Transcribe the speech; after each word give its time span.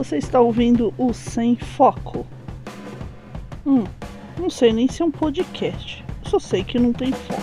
Você 0.00 0.16
está 0.16 0.40
ouvindo 0.40 0.94
o 0.96 1.12
Sem 1.12 1.56
Foco. 1.56 2.26
Hum, 3.66 3.84
não 4.38 4.48
sei 4.48 4.72
nem 4.72 4.88
se 4.88 5.02
é 5.02 5.04
um 5.04 5.10
podcast. 5.10 6.02
Só 6.24 6.38
sei 6.38 6.64
que 6.64 6.78
não 6.78 6.90
tem 6.90 7.12
foco. 7.12 7.42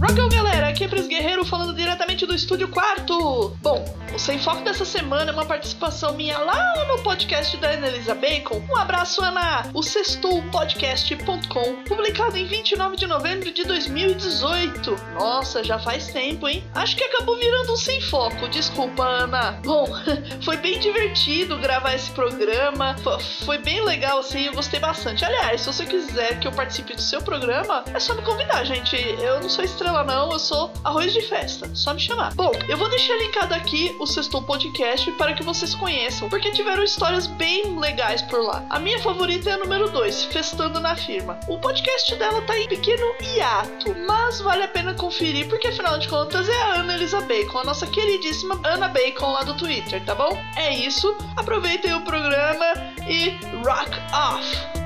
Rockão, 0.00 0.28
galera! 0.30 0.70
Aqui 0.70 0.82
é 0.82 0.88
Pris 0.88 1.06
Guerreiro 1.06 1.44
falando 1.44 1.72
diretamente 1.76 2.26
do 2.26 2.34
Estúdio 2.34 2.66
Quarto. 2.66 3.56
Bom, 3.62 3.84
o 4.16 4.18
Sem 4.18 4.38
Foco 4.38 4.62
dessa 4.62 4.86
semana 4.86 5.30
é 5.30 5.34
uma 5.34 5.44
participação 5.44 6.14
minha 6.14 6.38
lá 6.38 6.86
no 6.88 7.02
podcast 7.02 7.54
da 7.58 7.72
Annalisa 7.72 8.14
Bacon. 8.14 8.64
Um 8.70 8.74
abraço, 8.74 9.22
Ana! 9.22 9.70
O 9.74 9.82
sextoupodcast.com, 9.82 11.84
publicado 11.84 12.38
em 12.38 12.46
29 12.46 12.96
de 12.96 13.06
novembro 13.06 13.52
de 13.52 13.62
2018. 13.64 14.96
Nossa, 15.18 15.62
já 15.62 15.78
faz 15.78 16.06
tempo, 16.06 16.48
hein? 16.48 16.64
Acho 16.74 16.96
que 16.96 17.04
acabou 17.04 17.36
virando 17.36 17.74
um 17.74 17.76
Sem 17.76 18.00
Foco, 18.00 18.48
desculpa, 18.48 19.04
Ana. 19.04 19.60
Bom, 19.62 19.86
foi 20.42 20.56
bem 20.56 20.80
divertido 20.80 21.58
gravar 21.58 21.94
esse 21.94 22.10
programa, 22.12 22.96
foi 23.44 23.58
bem 23.58 23.84
legal, 23.84 24.20
assim, 24.20 24.46
eu 24.46 24.54
gostei 24.54 24.80
bastante. 24.80 25.26
Aliás, 25.26 25.60
se 25.60 25.66
você 25.66 25.84
quiser 25.84 26.40
que 26.40 26.48
eu 26.48 26.52
participe 26.52 26.94
do 26.94 27.02
seu 27.02 27.20
programa, 27.20 27.84
é 27.92 28.00
só 28.00 28.14
me 28.14 28.22
convidar, 28.22 28.64
gente. 28.64 28.96
Eu 28.96 29.42
não 29.42 29.50
sou 29.50 29.62
estrela, 29.62 30.02
não, 30.04 30.32
eu 30.32 30.38
sou 30.38 30.72
arroz 30.82 31.12
de 31.12 31.20
festa. 31.20 31.70
Só 31.74 31.92
me 31.92 32.00
chamar. 32.00 32.34
Bom, 32.34 32.52
eu 32.66 32.78
vou 32.78 32.88
deixar 32.88 33.14
linkado 33.18 33.52
aqui 33.52 33.94
o 34.00 34.05
Sextou 34.06 34.42
Podcast 34.42 35.10
para 35.12 35.34
que 35.34 35.42
vocês 35.42 35.74
conheçam, 35.74 36.28
porque 36.28 36.50
tiveram 36.50 36.82
histórias 36.82 37.26
bem 37.26 37.78
legais 37.78 38.22
por 38.22 38.42
lá. 38.42 38.64
A 38.70 38.78
minha 38.78 38.98
favorita 39.00 39.50
é 39.50 39.52
a 39.54 39.58
número 39.58 39.90
2, 39.90 40.24
Festando 40.24 40.80
na 40.80 40.96
Firma. 40.96 41.38
O 41.48 41.58
podcast 41.58 42.14
dela 42.16 42.42
tá 42.42 42.58
em 42.58 42.68
pequeno 42.68 43.14
hiato, 43.20 43.94
mas 44.06 44.40
vale 44.40 44.62
a 44.62 44.68
pena 44.68 44.94
conferir, 44.94 45.48
porque 45.48 45.68
afinal 45.68 45.98
de 45.98 46.08
contas 46.08 46.48
é 46.48 46.62
a 46.62 46.74
Ana 46.80 46.94
Elisa 46.94 47.20
Bacon, 47.20 47.58
a 47.58 47.64
nossa 47.64 47.86
queridíssima 47.86 48.60
Ana 48.64 48.88
Bacon 48.88 49.32
lá 49.32 49.42
do 49.42 49.56
Twitter, 49.56 50.04
tá 50.04 50.14
bom? 50.14 50.36
É 50.56 50.74
isso, 50.74 51.16
aproveitem 51.36 51.94
o 51.94 52.00
programa 52.02 52.66
e 53.08 53.30
rock 53.64 53.90
off! 54.12 54.76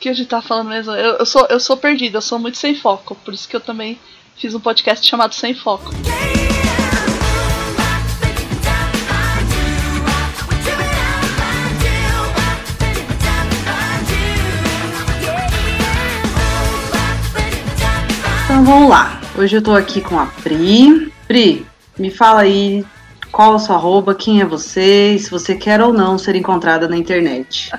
Que 0.00 0.08
a 0.08 0.14
gente 0.14 0.28
tá 0.28 0.40
falando 0.40 0.70
mesmo? 0.70 0.92
Eu, 0.92 1.16
eu 1.16 1.26
sou, 1.26 1.46
eu 1.50 1.60
sou 1.60 1.76
perdida, 1.76 2.16
eu 2.16 2.22
sou 2.22 2.38
muito 2.38 2.56
sem 2.56 2.74
foco, 2.74 3.14
por 3.16 3.34
isso 3.34 3.46
que 3.46 3.54
eu 3.54 3.60
também 3.60 4.00
fiz 4.34 4.54
um 4.54 4.60
podcast 4.60 5.06
chamado 5.06 5.34
Sem 5.34 5.54
Foco. 5.54 5.90
Então 18.44 18.64
vamos 18.64 18.88
lá. 18.88 19.20
Hoje 19.36 19.58
eu 19.58 19.62
tô 19.62 19.74
aqui 19.74 20.00
com 20.00 20.18
a 20.18 20.26
Pri. 20.26 21.12
Pri, 21.28 21.66
me 21.98 22.10
fala 22.10 22.40
aí 22.40 22.84
qual 23.30 23.54
a 23.54 23.58
sua 23.58 23.76
arroba, 23.76 24.14
quem 24.14 24.40
é 24.40 24.44
você 24.44 25.14
e 25.14 25.18
se 25.18 25.30
você 25.30 25.54
quer 25.54 25.80
ou 25.80 25.92
não 25.92 26.18
ser 26.18 26.34
encontrada 26.34 26.88
na 26.88 26.96
internet. 26.96 27.70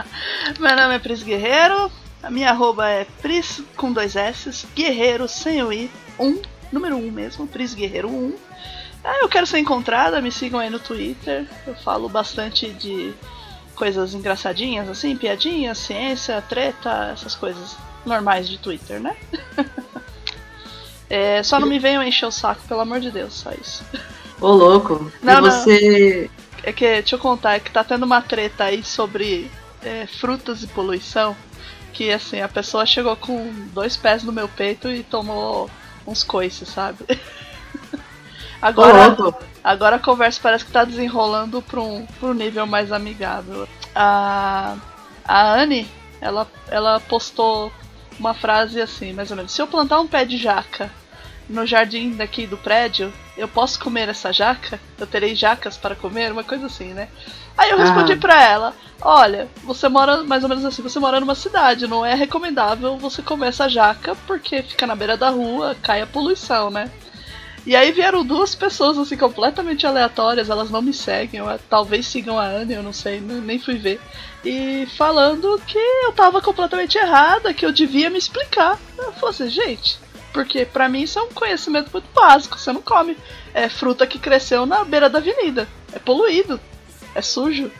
Meu 0.58 0.76
nome 0.76 0.96
é 0.96 0.98
Pris 0.98 1.22
Guerreiro, 1.22 1.90
a 2.22 2.30
minha 2.30 2.50
arroba 2.50 2.88
é 2.88 3.06
Pris 3.22 3.62
com 3.76 3.92
dois 3.92 4.16
S, 4.16 4.66
Guerreiro 4.74 5.28
sem 5.28 5.62
o 5.62 5.72
I, 5.72 5.90
1, 6.18 6.26
um, 6.26 6.42
número 6.72 6.96
1 6.96 7.06
um 7.06 7.10
mesmo, 7.10 7.46
Pris 7.46 7.74
Guerreiro 7.74 8.08
1. 8.08 8.12
Um. 8.12 8.34
Ah, 9.04 9.20
eu 9.20 9.28
quero 9.28 9.46
ser 9.46 9.58
encontrada, 9.58 10.20
me 10.20 10.32
sigam 10.32 10.58
aí 10.58 10.68
no 10.68 10.80
Twitter, 10.80 11.46
eu 11.66 11.74
falo 11.76 12.08
bastante 12.08 12.68
de 12.70 13.14
coisas 13.74 14.12
engraçadinhas, 14.12 14.88
assim, 14.88 15.16
piadinhas, 15.16 15.78
ciência, 15.78 16.42
treta, 16.48 17.10
essas 17.12 17.36
coisas 17.36 17.76
normais 18.04 18.48
de 18.48 18.58
Twitter, 18.58 19.00
né? 19.00 19.16
é, 21.08 21.42
só 21.44 21.60
não 21.60 21.68
me 21.68 21.78
venham 21.78 22.02
encher 22.02 22.26
o 22.26 22.32
saco, 22.32 22.60
pelo 22.66 22.80
amor 22.80 22.98
de 22.98 23.12
Deus, 23.12 23.34
só 23.34 23.52
isso. 23.52 23.84
Ô 24.40 24.52
louco, 24.52 25.10
Não, 25.22 25.38
e 25.38 25.40
você. 25.40 26.30
É 26.62 26.72
que, 26.72 26.86
deixa 26.86 27.16
eu 27.16 27.18
contar, 27.18 27.54
é 27.54 27.60
que 27.60 27.70
tá 27.70 27.82
tendo 27.82 28.04
uma 28.04 28.20
treta 28.20 28.64
aí 28.64 28.82
sobre 28.82 29.50
é, 29.82 30.06
frutas 30.06 30.62
e 30.62 30.66
poluição. 30.66 31.36
Que 31.92 32.12
assim, 32.12 32.40
a 32.40 32.48
pessoa 32.48 32.86
chegou 32.86 33.16
com 33.16 33.52
dois 33.72 33.96
pés 33.96 34.22
no 34.22 34.32
meu 34.32 34.48
peito 34.48 34.88
e 34.88 35.02
tomou 35.02 35.68
uns 36.06 36.22
coices, 36.22 36.68
sabe? 36.68 36.98
agora, 38.62 39.16
agora 39.64 39.96
a 39.96 40.00
conversa 40.00 40.40
parece 40.42 40.64
que 40.64 40.72
tá 40.72 40.84
desenrolando 40.84 41.60
pra 41.62 41.80
um, 41.80 42.06
pra 42.06 42.28
um 42.28 42.34
nível 42.34 42.66
mais 42.66 42.92
amigável. 42.92 43.68
A, 43.94 44.76
a 45.24 45.54
Anne, 45.54 45.88
ela, 46.20 46.46
ela 46.68 47.00
postou 47.00 47.72
uma 48.18 48.34
frase 48.34 48.80
assim, 48.80 49.12
mais 49.12 49.30
ou 49.30 49.36
menos: 49.36 49.52
Se 49.52 49.60
eu 49.60 49.66
plantar 49.66 50.00
um 50.00 50.06
pé 50.06 50.24
de 50.24 50.36
jaca 50.36 50.90
no 51.48 51.66
jardim 51.66 52.12
daqui 52.12 52.46
do 52.46 52.56
prédio, 52.56 53.12
eu 53.38 53.48
posso 53.48 53.78
comer 53.80 54.08
essa 54.08 54.32
jaca? 54.32 54.78
Eu 54.98 55.06
terei 55.06 55.34
jacas 55.34 55.76
para 55.76 55.94
comer? 55.96 56.30
Uma 56.32 56.44
coisa 56.44 56.66
assim, 56.66 56.92
né? 56.92 57.08
Aí 57.56 57.70
eu 57.70 57.78
respondi 57.78 58.12
Ah. 58.12 58.16
pra 58.16 58.42
ela: 58.42 58.74
Olha, 59.00 59.48
você 59.64 59.88
mora 59.88 60.22
mais 60.24 60.42
ou 60.42 60.48
menos 60.48 60.64
assim, 60.64 60.82
você 60.82 60.98
mora 60.98 61.20
numa 61.20 61.34
cidade, 61.34 61.86
não 61.86 62.04
é 62.04 62.14
recomendável 62.14 62.96
você 62.98 63.22
comer 63.22 63.48
essa 63.48 63.68
jaca 63.68 64.16
porque 64.26 64.62
fica 64.62 64.86
na 64.86 64.94
beira 64.96 65.16
da 65.16 65.30
rua, 65.30 65.76
cai 65.82 66.00
a 66.02 66.06
poluição, 66.06 66.68
né? 66.70 66.90
E 67.66 67.76
aí 67.76 67.92
vieram 67.92 68.24
duas 68.24 68.54
pessoas 68.54 68.96
assim 68.96 69.16
completamente 69.16 69.86
aleatórias, 69.86 70.48
elas 70.48 70.70
não 70.70 70.80
me 70.80 70.92
seguem, 70.94 71.40
eu, 71.40 71.58
talvez 71.68 72.06
sigam 72.06 72.38
a 72.38 72.44
Anne, 72.46 72.72
eu 72.74 72.82
não 72.82 72.92
sei, 72.94 73.20
nem 73.20 73.40
nem 73.40 73.58
fui 73.58 73.76
ver. 73.76 74.00
E 74.44 74.86
falando 74.96 75.60
que 75.66 75.76
eu 75.76 76.12
tava 76.12 76.40
completamente 76.40 76.96
errada, 76.96 77.52
que 77.52 77.66
eu 77.66 77.72
devia 77.72 78.08
me 78.08 78.18
explicar. 78.18 78.78
Eu 78.96 79.12
falei 79.12 79.30
assim, 79.34 79.50
gente, 79.50 79.98
porque 80.32 80.64
pra 80.64 80.88
mim 80.88 81.02
isso 81.02 81.18
é 81.18 81.22
um 81.22 81.32
conhecimento 81.32 81.90
muito 81.92 82.08
básico. 82.14 82.58
Você 82.58 82.72
não 82.72 82.82
come 82.82 83.16
é, 83.54 83.68
fruta 83.68 84.06
que 84.06 84.18
cresceu 84.18 84.66
na 84.66 84.84
beira 84.84 85.08
da 85.08 85.18
avenida. 85.18 85.68
É 85.92 85.98
poluído. 85.98 86.60
É 87.14 87.22
sujo. 87.22 87.70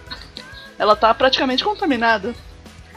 Ela 0.79 0.97
tá 0.97 1.13
praticamente 1.13 1.65
contaminada. 1.65 2.35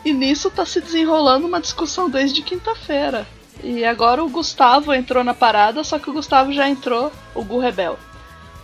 E 0.04 0.14
nisso 0.14 0.50
tá 0.50 0.66
se 0.66 0.82
desenrolando 0.82 1.46
uma 1.46 1.62
discussão 1.62 2.10
desde 2.10 2.42
quinta-feira. 2.42 3.28
E 3.64 3.86
agora 3.86 4.24
o 4.24 4.30
Gustavo 4.30 4.94
entrou 4.94 5.24
na 5.24 5.34
parada, 5.34 5.84
só 5.84 6.00
que 6.00 6.10
o 6.10 6.14
Gustavo 6.14 6.52
já 6.52 6.68
entrou, 6.68 7.12
o 7.36 7.44
Gu 7.44 7.60
Rebel, 7.60 8.00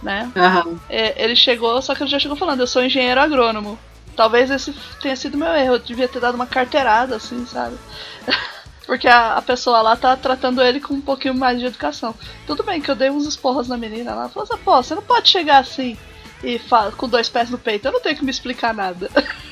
né? 0.01 0.31
Aham. 0.35 0.79
É, 0.89 1.23
ele 1.23 1.35
chegou, 1.35 1.79
só 1.81 1.93
que 1.93 2.01
ele 2.01 2.09
já 2.09 2.17
chegou 2.17 2.35
falando, 2.35 2.61
eu 2.61 2.67
sou 2.67 2.83
engenheiro 2.83 3.21
agrônomo. 3.21 3.77
Talvez 4.15 4.49
esse 4.49 4.73
tenha 4.99 5.15
sido 5.15 5.37
meu 5.37 5.53
erro, 5.53 5.75
eu 5.75 5.79
devia 5.79 6.07
ter 6.07 6.19
dado 6.19 6.33
uma 6.33 6.47
carteirada, 6.47 7.17
assim, 7.17 7.45
sabe? 7.45 7.77
Porque 8.87 9.07
a, 9.07 9.33
a 9.33 9.41
pessoa 9.41 9.81
lá 9.81 9.95
tá 9.97 10.15
tratando 10.15 10.63
ele 10.63 10.79
com 10.79 10.93
um 10.93 11.01
pouquinho 11.01 11.35
mais 11.35 11.59
de 11.59 11.65
educação. 11.65 12.15
Tudo 12.47 12.63
bem 12.63 12.81
que 12.81 12.89
eu 12.89 12.95
dei 12.95 13.09
uns 13.11 13.27
esporros 13.27 13.67
na 13.67 13.77
menina 13.77 14.15
lá, 14.15 14.29
falou 14.29 14.49
assim, 14.49 14.63
pô, 14.63 14.81
você 14.81 14.95
não 14.95 15.01
pode 15.03 15.29
chegar 15.29 15.57
assim 15.59 15.97
e 16.41 16.57
fa- 16.57 16.91
com 16.95 17.07
dois 17.07 17.27
pés 17.27 17.49
no 17.49 17.57
peito, 17.57 17.85
eu 17.87 17.91
não 17.91 17.99
tenho 17.99 18.15
que 18.15 18.23
me 18.23 18.31
explicar 18.31 18.73
nada. 18.73 19.11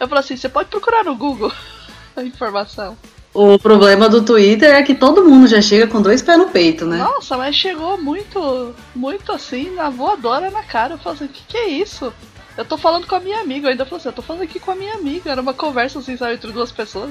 Eu 0.00 0.08
falei 0.08 0.24
assim, 0.24 0.34
você 0.34 0.48
pode 0.48 0.70
procurar 0.70 1.04
no 1.04 1.14
Google 1.14 1.52
a 2.16 2.22
informação. 2.22 2.96
O 3.34 3.58
problema 3.58 4.08
do 4.08 4.24
Twitter 4.24 4.74
é 4.74 4.82
que 4.82 4.94
todo 4.94 5.22
mundo 5.22 5.46
já 5.46 5.60
chega 5.60 5.86
com 5.86 6.00
dois 6.00 6.22
pés 6.22 6.38
no 6.38 6.48
peito, 6.48 6.86
né? 6.86 6.96
Nossa, 6.96 7.36
mas 7.36 7.54
chegou 7.54 8.00
muito, 8.00 8.74
muito 8.96 9.30
assim, 9.30 9.74
na 9.74 9.90
voadora 9.90 10.50
na 10.50 10.62
cara. 10.62 10.94
Eu 10.94 10.98
falei 10.98 11.16
assim, 11.18 11.28
que 11.28 11.42
que 11.46 11.56
é 11.56 11.68
isso? 11.68 12.10
Eu 12.56 12.64
tô 12.64 12.78
falando 12.78 13.06
com 13.06 13.14
a 13.14 13.20
minha 13.20 13.40
amiga, 13.42 13.66
eu 13.66 13.72
ainda 13.72 13.84
falei 13.84 13.98
assim, 13.98 14.08
eu 14.08 14.14
tô 14.14 14.22
falando 14.22 14.42
aqui 14.42 14.58
com 14.58 14.70
a 14.70 14.74
minha 14.74 14.94
amiga. 14.94 15.30
Era 15.30 15.42
uma 15.42 15.52
conversa 15.52 15.98
assim, 15.98 16.16
sabe, 16.16 16.32
entre 16.34 16.50
duas 16.50 16.72
pessoas. 16.72 17.10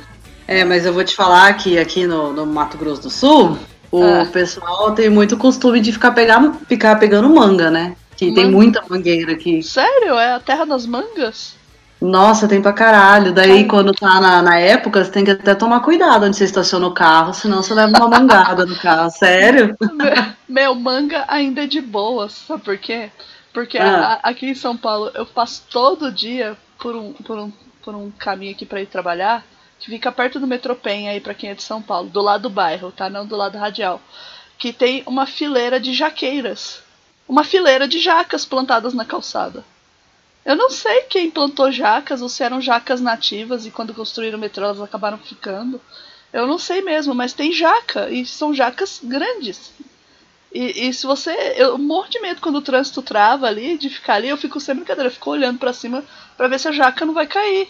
É, 0.51 0.65
mas 0.65 0.83
eu 0.83 0.91
vou 0.93 1.03
te 1.03 1.15
falar 1.15 1.53
que 1.53 1.77
aqui 1.77 2.07
no, 2.07 2.33
no 2.33 2.43
Mato 2.43 2.75
Grosso 2.75 3.03
do 3.03 3.09
Sul, 3.11 3.55
o 3.91 4.03
Ah. 4.03 4.25
pessoal 4.33 4.91
tem 4.93 5.07
muito 5.07 5.37
costume 5.37 5.79
de 5.79 5.91
ficar, 5.93 6.09
pegando, 6.11 6.53
ficar 6.67 6.95
pegando 6.97 7.29
manga, 7.29 7.69
né? 7.69 7.95
Que 8.17 8.33
tem 8.33 8.45
Manga? 8.45 8.57
muita 8.57 8.83
mangueira 8.89 9.33
aqui. 9.33 9.61
Sério? 9.61 10.15
É 10.17 10.33
a 10.33 10.39
terra 10.39 10.65
das 10.65 10.87
mangas? 10.87 11.55
Nossa, 12.01 12.47
tem 12.47 12.61
pra 12.63 12.73
caralho. 12.73 13.31
Daí, 13.31 13.67
quando 13.67 13.91
tá 13.93 14.19
na, 14.19 14.41
na 14.41 14.57
época, 14.57 15.03
você 15.05 15.11
tem 15.11 15.23
que 15.23 15.29
até 15.31 15.53
tomar 15.53 15.81
cuidado 15.81 16.25
onde 16.25 16.35
você 16.35 16.45
estaciona 16.45 16.87
o 16.87 16.93
carro, 16.95 17.31
senão 17.33 17.61
você 17.61 17.73
leva 17.75 17.91
uma 17.95 18.07
mangada 18.07 18.65
no 18.65 18.75
carro. 18.75 19.11
Sério? 19.11 19.77
Meu, 20.49 20.73
manga 20.73 21.25
ainda 21.27 21.63
é 21.65 21.67
de 21.67 21.79
boa, 21.79 22.27
sabe 22.27 22.63
por 22.63 22.77
quê? 22.79 23.11
Porque 23.53 23.77
Ah. 23.77 24.19
a- 24.23 24.29
aqui 24.29 24.47
em 24.47 24.55
São 24.55 24.75
Paulo 24.75 25.11
eu 25.13 25.25
passo 25.27 25.63
todo 25.69 26.11
dia 26.11 26.57
por 26.79 26.95
um, 26.95 27.13
por 27.13 27.37
um, 27.37 27.51
por 27.83 27.93
um 27.93 28.09
caminho 28.17 28.53
aqui 28.53 28.65
pra 28.65 28.81
ir 28.81 28.87
trabalhar, 28.87 29.43
que 29.79 29.89
fica 29.89 30.11
perto 30.11 30.39
do 30.39 30.47
Metropen 30.47 31.09
aí 31.09 31.19
pra 31.19 31.33
quem 31.33 31.49
é 31.49 31.55
de 31.55 31.63
São 31.63 31.81
Paulo, 31.81 32.09
do 32.09 32.21
lado 32.21 32.43
do 32.43 32.49
bairro, 32.49 32.91
tá? 32.91 33.09
Não 33.09 33.25
do 33.25 33.35
lado 33.35 33.57
radial. 33.57 34.01
Que 34.57 34.73
tem 34.73 35.03
uma 35.05 35.25
fileira 35.25 35.79
de 35.79 35.93
jaqueiras. 35.93 36.83
Uma 37.27 37.43
fileira 37.43 37.87
de 37.87 37.99
jacas 37.99 38.45
plantadas 38.45 38.93
na 38.93 39.05
calçada. 39.05 39.63
Eu 40.45 40.55
não 40.55 40.69
sei 40.69 41.01
quem 41.03 41.31
plantou 41.31 41.71
jacas 41.71 42.21
ou 42.21 42.27
se 42.27 42.43
eram 42.43 42.59
jacas 42.59 42.99
nativas 42.99 43.65
e 43.65 43.71
quando 43.71 43.93
construíram 43.93 44.37
o 44.37 44.41
metrô 44.41 44.65
elas 44.65 44.81
acabaram 44.81 45.17
ficando. 45.17 45.79
Eu 46.33 46.45
não 46.45 46.57
sei 46.57 46.81
mesmo, 46.81 47.13
mas 47.15 47.33
tem 47.33 47.53
jaca 47.53 48.09
e 48.09 48.25
são 48.25 48.53
jacas 48.53 48.99
grandes. 49.03 49.71
E, 50.53 50.87
e 50.87 50.93
se 50.93 51.05
você. 51.05 51.31
Eu 51.55 51.77
morro 51.77 52.09
de 52.09 52.19
medo 52.19 52.41
quando 52.41 52.57
o 52.57 52.61
trânsito 52.61 53.01
trava 53.01 53.47
ali, 53.47 53.77
de 53.77 53.89
ficar 53.89 54.15
ali, 54.15 54.29
eu 54.29 54.37
fico 54.37 54.59
sem 54.59 54.75
brincadeira, 54.75 55.07
eu 55.09 55.13
fico 55.13 55.29
olhando 55.29 55.59
para 55.59 55.73
cima 55.73 56.03
para 56.35 56.47
ver 56.47 56.59
se 56.59 56.67
a 56.67 56.71
jaca 56.71 57.05
não 57.05 57.13
vai 57.13 57.27
cair. 57.27 57.69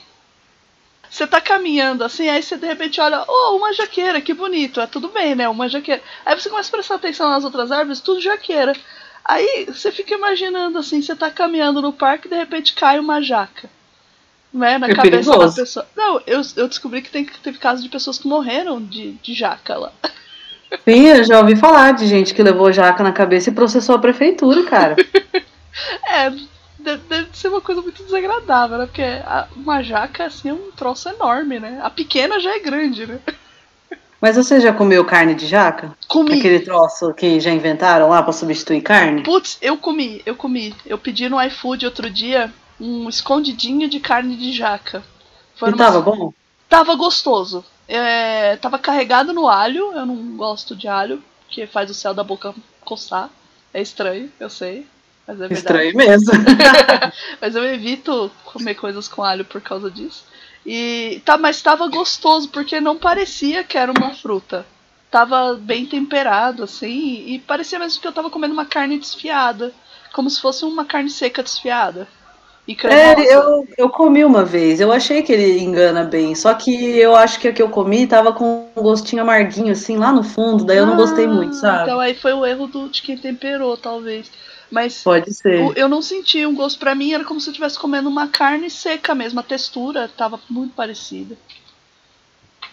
Você 1.10 1.26
tá 1.26 1.42
caminhando 1.42 2.04
assim, 2.04 2.30
aí 2.30 2.42
você 2.42 2.56
de 2.56 2.68
repente 2.68 3.02
olha, 3.02 3.24
oh, 3.28 3.58
uma 3.58 3.74
jaqueira, 3.74 4.22
que 4.22 4.34
bonito, 4.34 4.80
é 4.80 4.86
tudo 4.88 5.10
bem, 5.10 5.34
né? 5.36 5.50
Uma 5.50 5.68
jaqueira. 5.68 6.02
Aí 6.26 6.40
você 6.40 6.50
começa 6.50 6.70
a 6.70 6.72
prestar 6.72 6.96
atenção 6.96 7.30
nas 7.30 7.44
outras 7.44 7.72
árvores, 7.72 8.00
tudo 8.00 8.22
jaqueira. 8.22 8.74
Aí 9.26 9.66
você 9.66 9.92
fica 9.92 10.14
imaginando 10.14 10.78
assim, 10.78 11.02
você 11.02 11.16
tá 11.16 11.30
caminhando 11.32 11.82
no 11.82 11.92
parque 11.94 12.28
e 12.28 12.30
de 12.30 12.36
repente 12.38 12.74
cai 12.74 13.00
uma 13.00 13.22
jaca. 13.22 13.70
Né, 14.52 14.80
na 14.80 14.88
É 14.88 14.96
cabeça 14.96 15.32
perigoso. 15.32 15.56
da 15.56 15.62
pessoa. 15.62 15.88
Não, 15.96 16.22
eu, 16.26 16.42
eu 16.56 16.68
descobri 16.68 17.04
que 17.04 17.12
tem, 17.12 17.24
teve 17.26 17.60
casos 17.60 17.84
de 17.84 17.90
pessoas 17.90 18.18
que 18.18 18.28
morreram 18.28 18.82
de, 18.82 19.12
de 19.14 19.34
jaca 19.34 19.78
lá. 19.78 19.92
Sim, 20.88 21.06
eu 21.08 21.24
já 21.24 21.40
ouvi 21.40 21.56
falar 21.56 21.94
de 21.94 22.08
gente 22.08 22.34
que 22.34 22.42
levou 22.44 22.72
jaca 22.72 23.04
na 23.04 23.12
cabeça 23.12 23.50
e 23.50 23.54
processou 23.54 23.96
a 23.96 24.00
prefeitura, 24.00 24.64
cara. 24.64 24.96
É, 26.04 26.32
deve, 26.80 27.04
deve 27.08 27.30
ser 27.34 27.50
uma 27.50 27.62
coisa 27.62 27.82
muito 27.82 28.04
desagradável, 28.04 28.78
né? 28.78 28.86
Porque 28.86 29.02
a- 29.02 29.48
uma 29.56 29.82
jaca, 29.84 30.26
assim, 30.26 30.50
é 30.50 30.54
um 30.54 30.72
troço 30.72 31.10
enorme, 31.10 31.60
né? 31.60 31.80
A 31.84 31.90
pequena 31.90 32.40
já 32.40 32.56
é 32.56 32.60
grande, 32.60 33.06
né? 33.06 33.20
Mas 34.22 34.36
você 34.36 34.60
já 34.60 34.74
comeu 34.74 35.06
carne 35.06 35.34
de 35.34 35.48
jaca? 35.48 35.96
Comi. 36.08 36.34
Aquele 36.40 36.60
troço 36.60 37.14
que 37.14 37.40
já 37.40 37.52
inventaram 37.52 38.10
lá 38.10 38.22
pra 38.22 38.34
substituir 38.34 38.82
carne? 38.82 39.24
Putz, 39.24 39.58
eu 39.62 39.78
comi, 39.78 40.22
eu 40.26 40.36
comi. 40.36 40.76
Eu 40.86 40.98
pedi 40.98 41.30
no 41.30 41.42
iFood 41.42 41.86
outro 41.86 42.10
dia 42.10 42.54
um 42.80 43.08
escondidinho 43.08 43.88
de 43.90 44.00
carne 44.00 44.36
de 44.36 44.52
jaca. 44.52 45.04
Foi 45.56 45.70
E 45.70 45.74
tava 45.76 46.02
bom? 46.02 46.34
Tava 46.68 46.96
gostoso. 46.96 47.64
É, 47.88 48.58
tava 48.58 48.78
carregado 48.78 49.32
no 49.34 49.48
alho. 49.48 49.94
Eu 49.94 50.06
não 50.06 50.36
gosto 50.36 50.76
de 50.76 50.88
alho, 50.88 51.24
porque 51.46 51.66
faz 51.66 51.90
o 51.90 51.94
céu 51.94 52.14
da 52.14 52.24
boca 52.24 52.54
coçar. 52.82 53.30
É 53.74 53.82
estranho, 53.82 54.30
eu 54.40 54.50
sei. 54.50 54.86
Mas 55.30 55.42
é. 55.42 55.54
Estranho 55.54 55.96
mesmo. 55.96 56.32
Mas 57.40 57.56
eu 57.56 57.64
evito 57.64 58.32
comer 58.46 58.74
coisas 58.74 59.08
com 59.08 59.24
alho 59.24 59.46
por 59.46 59.62
causa 59.62 59.92
disso. 59.92 60.24
E 60.66 61.22
tá, 61.24 61.38
mas 61.38 61.62
tava 61.62 61.88
gostoso 61.88 62.50
porque 62.50 62.82
não 62.82 62.98
parecia 62.98 63.64
que 63.64 63.78
era 63.78 63.92
uma 63.92 64.14
fruta. 64.14 64.66
Tava 65.10 65.56
bem 65.56 65.86
temperado 65.86 66.64
assim 66.64 67.24
e 67.28 67.40
parecia 67.40 67.80
mesmo 67.80 68.02
que 68.02 68.08
eu 68.08 68.12
tava 68.12 68.30
comendo 68.30 68.54
uma 68.54 68.66
carne 68.66 69.00
desfiada, 69.00 69.72
como 70.14 70.30
se 70.30 70.42
fosse 70.42 70.66
uma 70.66 70.84
carne 70.84 71.10
seca 71.10 71.42
desfiada. 71.42 72.08
E. 72.68 72.78
É, 72.86 73.36
eu, 73.36 73.68
eu 73.78 73.90
comi 73.90 74.24
uma 74.26 74.44
vez. 74.44 74.80
Eu 74.80 74.92
achei 74.92 75.24
que 75.24 75.32
ele 75.32 75.60
engana 75.60 76.04
bem. 76.04 76.36
Só 76.36 76.54
que 76.54 76.98
eu 76.98 77.16
acho 77.16 77.40
que 77.40 77.48
a 77.48 77.54
que 77.54 77.62
eu 77.62 77.70
comi 77.70 78.06
tava 78.06 78.34
com 78.34 78.70
um 78.76 78.82
gostinho 78.82 79.22
amarguinho, 79.22 79.72
assim, 79.72 79.98
lá 79.98 80.12
no 80.12 80.24
fundo. 80.24 80.66
Daí 80.66 80.78
eu 80.78 80.86
não 80.86 80.96
gostei 80.96 81.26
muito, 81.26 81.56
Ah, 81.56 81.60
sabe? 81.60 81.84
Então 81.84 82.00
aí 82.00 82.14
foi 82.14 82.34
o 82.34 82.46
erro 82.46 82.68
do, 82.68 82.90
de 82.90 83.02
quem 83.02 83.18
temperou, 83.18 83.76
talvez. 83.76 84.30
Mas 84.72 85.02
Pode 85.04 85.34
ser. 85.34 85.76
eu 85.76 85.90
não 85.90 86.02
senti 86.02 86.46
um 86.46 86.54
gosto 86.54 86.78
pra 86.80 86.94
mim, 86.94 87.14
era 87.14 87.24
como 87.24 87.40
se 87.42 87.48
eu 87.50 87.52
estivesse 87.52 87.78
comendo 87.80 88.08
uma 88.08 88.28
carne 88.28 88.70
seca 88.70 89.16
mesmo. 89.16 89.40
A 89.40 89.44
textura 89.44 90.08
tava 90.16 90.40
muito 90.50 90.74
parecida. 90.76 91.36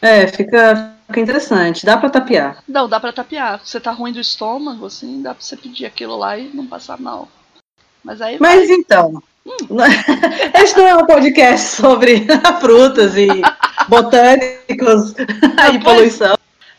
É, 0.02 0.26
fica, 0.26 0.94
fica 1.06 1.20
interessante. 1.20 1.86
Dá 1.86 1.96
pra 1.96 2.10
tapear. 2.10 2.62
Não, 2.68 2.86
dá 2.88 3.00
pra 3.00 3.12
tapear. 3.14 3.60
Você 3.64 3.80
tá 3.80 3.90
ruim 3.92 4.12
do 4.12 4.20
estômago, 4.20 4.84
assim, 4.86 5.22
dá 5.22 5.34
pra 5.34 5.42
você 5.42 5.56
pedir 5.56 5.86
aquilo 5.86 6.16
lá 6.18 6.36
e 6.36 6.50
não 6.52 6.66
passar 6.66 7.00
mal. 7.00 7.28
Mas 8.04 8.20
aí 8.20 8.36
Mas 8.38 8.68
então, 8.68 9.22
Hum. 9.46 9.76
este 10.60 10.76
não 10.76 10.86
é 10.88 10.96
um 10.96 11.06
podcast 11.06 11.76
sobre 11.76 12.26
frutas 12.60 13.16
e 13.16 13.26
botânicos 13.88 15.12
e 15.12 15.78
pois- 15.78 15.84
poluição. 15.84 16.35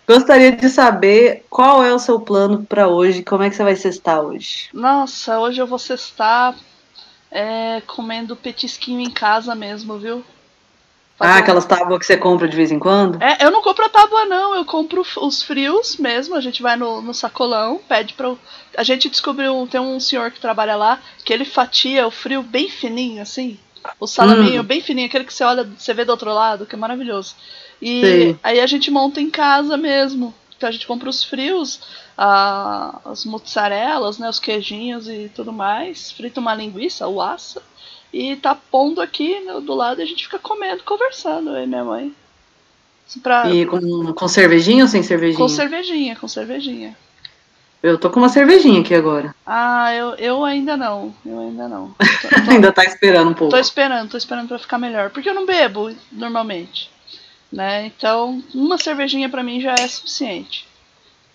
Gostaria 0.07 0.53
de 0.53 0.69
saber 0.69 1.45
qual 1.49 1.83
é 1.83 1.93
o 1.93 1.99
seu 1.99 2.19
plano 2.19 2.65
pra 2.65 2.87
hoje, 2.87 3.23
como 3.23 3.43
é 3.43 3.49
que 3.49 3.55
você 3.55 3.63
vai 3.63 3.75
cestar 3.75 4.21
hoje? 4.21 4.69
Nossa, 4.73 5.39
hoje 5.39 5.61
eu 5.61 5.67
vou 5.67 5.77
cestar 5.77 6.55
é, 7.29 7.81
comendo 7.81 8.35
petisquinho 8.35 9.01
em 9.01 9.11
casa 9.11 9.53
mesmo, 9.53 9.97
viu? 9.97 10.23
Ah, 11.19 11.37
aquelas 11.37 11.65
tábuas 11.65 11.99
que 11.99 12.05
você 12.05 12.15
compra 12.15 12.47
de 12.47 12.55
vez 12.55 12.71
em 12.71 12.77
quando? 12.77 13.21
É, 13.21 13.43
eu 13.43 13.49
não 13.49 13.61
compro 13.63 13.83
a 13.83 13.89
tábua, 13.89 14.25
não. 14.25 14.55
Eu 14.55 14.63
compro 14.63 15.03
os 15.21 15.41
frios 15.41 15.97
mesmo. 15.97 16.35
A 16.35 16.41
gente 16.41 16.61
vai 16.61 16.75
no, 16.75 17.01
no 17.01 17.13
sacolão, 17.13 17.81
pede 17.89 18.13
pra. 18.13 18.35
A 18.77 18.83
gente 18.83 19.09
descobriu. 19.09 19.67
Tem 19.69 19.81
um 19.81 19.99
senhor 19.99 20.29
que 20.29 20.39
trabalha 20.39 20.75
lá 20.75 20.99
que 21.25 21.33
ele 21.33 21.43
fatia 21.43 22.05
o 22.05 22.11
frio 22.11 22.43
bem 22.43 22.69
fininho, 22.69 23.21
assim. 23.21 23.59
O 23.99 24.05
salaminho 24.05 24.61
Hum. 24.61 24.65
bem 24.65 24.79
fininho, 24.79 25.07
aquele 25.07 25.23
que 25.23 25.33
você 25.33 25.43
olha, 25.43 25.63
você 25.63 25.91
vê 25.93 26.05
do 26.05 26.11
outro 26.11 26.31
lado, 26.31 26.67
que 26.67 26.75
é 26.75 26.77
maravilhoso. 26.77 27.35
E 27.81 28.01
Sei. 28.01 28.39
aí 28.43 28.59
a 28.59 28.65
gente 28.67 28.89
monta 28.91 29.21
em 29.21 29.29
casa 29.29 29.77
mesmo. 29.77 30.33
Então 30.55 30.67
a 30.69 30.71
gente 30.71 30.87
compra 30.87 31.07
os 31.09 31.23
frios, 31.23 31.79
a- 32.17 32.99
as 33.05 33.23
mozzarelas, 33.25 34.17
né, 34.17 34.27
os 34.29 34.39
queijinhos 34.39 35.07
e 35.07 35.29
tudo 35.35 35.53
mais. 35.53 36.11
Frita 36.11 36.39
uma 36.39 36.55
linguiça, 36.55 37.07
o 37.07 37.21
assa. 37.21 37.61
E 38.11 38.35
tá 38.37 38.55
pondo 38.55 38.99
aqui 39.01 39.39
no- 39.41 39.61
do 39.61 39.75
lado 39.75 39.99
e 39.99 40.03
a 40.03 40.07
gente 40.07 40.23
fica 40.23 40.39
comendo, 40.39 40.81
conversando, 40.83 41.51
eu 41.51 41.63
e 41.63 41.67
minha 41.67 41.83
mãe. 41.83 42.13
Pra, 43.23 43.49
E 43.49 43.65
com, 43.65 44.13
com 44.13 44.27
cervejinha 44.27 44.83
ou 44.83 44.87
sem 44.89 45.01
cervejinha? 45.03 45.37
com 45.37 45.47
cervejinha, 45.47 46.15
com 46.15 46.27
cervejinha. 46.27 46.97
Eu 47.81 47.97
tô 47.97 48.09
com 48.09 48.19
uma 48.19 48.27
cervejinha 48.27 48.81
aqui 48.81 48.93
agora. 48.95 49.33
Ah, 49.45 49.93
eu, 49.93 50.15
eu 50.15 50.43
ainda 50.43 50.75
não. 50.75 51.13
Eu 51.25 51.39
ainda 51.39 51.67
não. 51.69 51.95
Tô, 52.21 52.27
tô- 52.45 52.51
Ainda 52.51 52.71
tá 52.73 52.83
esperando 52.83 53.29
um 53.29 53.33
pouco. 53.35 53.53
tô 53.53 53.59
esperando, 53.59 54.09
tô 54.09 54.17
esperando 54.17 54.47
pra 54.47 54.57
ficar 54.59 54.77
melhor. 54.79 55.11
Porque 55.11 55.29
eu 55.29 55.33
não 55.35 55.45
bebo 55.45 55.91
normalmente. 56.11 56.89
Né? 57.51 57.85
Então, 57.85 58.43
uma 58.53 58.77
cervejinha 58.77 59.29
pra 59.29 59.43
mim 59.43 59.61
já 59.61 59.73
é 59.73 59.87
suficiente. 59.87 60.67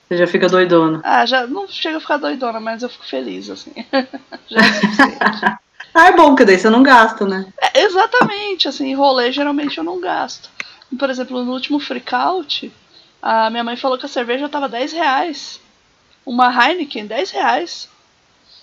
Você 0.09 0.19
já 0.19 0.27
fica 0.27 0.49
doidona. 0.49 1.01
Ah, 1.03 1.25
já 1.25 1.47
não 1.47 1.67
chega 1.67 1.97
a 1.97 2.01
ficar 2.01 2.19
doidona, 2.19 2.61
mas 2.61 2.83
eu 2.83 2.89
fico 2.89 3.07
feliz, 3.07 3.49
assim. 3.49 3.73
já 4.49 4.61
é 4.61 4.73
suficiente. 4.73 5.63
Ah, 5.95 6.07
é 6.07 6.13
bom, 6.13 6.29
porque 6.29 6.47
daí 6.47 6.59
você 6.59 6.71
não 6.71 6.83
gasta, 6.83 7.27
né? 7.27 7.53
É, 7.61 7.83
exatamente, 7.83 8.67
assim, 8.67 8.95
rolê 8.95 9.31
geralmente 9.31 9.77
eu 9.77 9.85
não 9.85 10.01
gasto. 10.01 10.49
Por 10.99 11.11
exemplo, 11.11 11.45
no 11.45 11.53
último 11.53 11.79
freakout, 11.79 12.73
a 13.21 13.51
minha 13.51 13.63
mãe 13.63 13.77
falou 13.77 13.99
que 13.99 14.07
a 14.07 14.09
cerveja 14.09 14.49
tava 14.49 14.71
10 14.71 14.93
reais. 14.93 15.61
Uma 16.25 16.49
Heineken, 16.51 17.07
10 17.07 17.31
reais. 17.33 17.91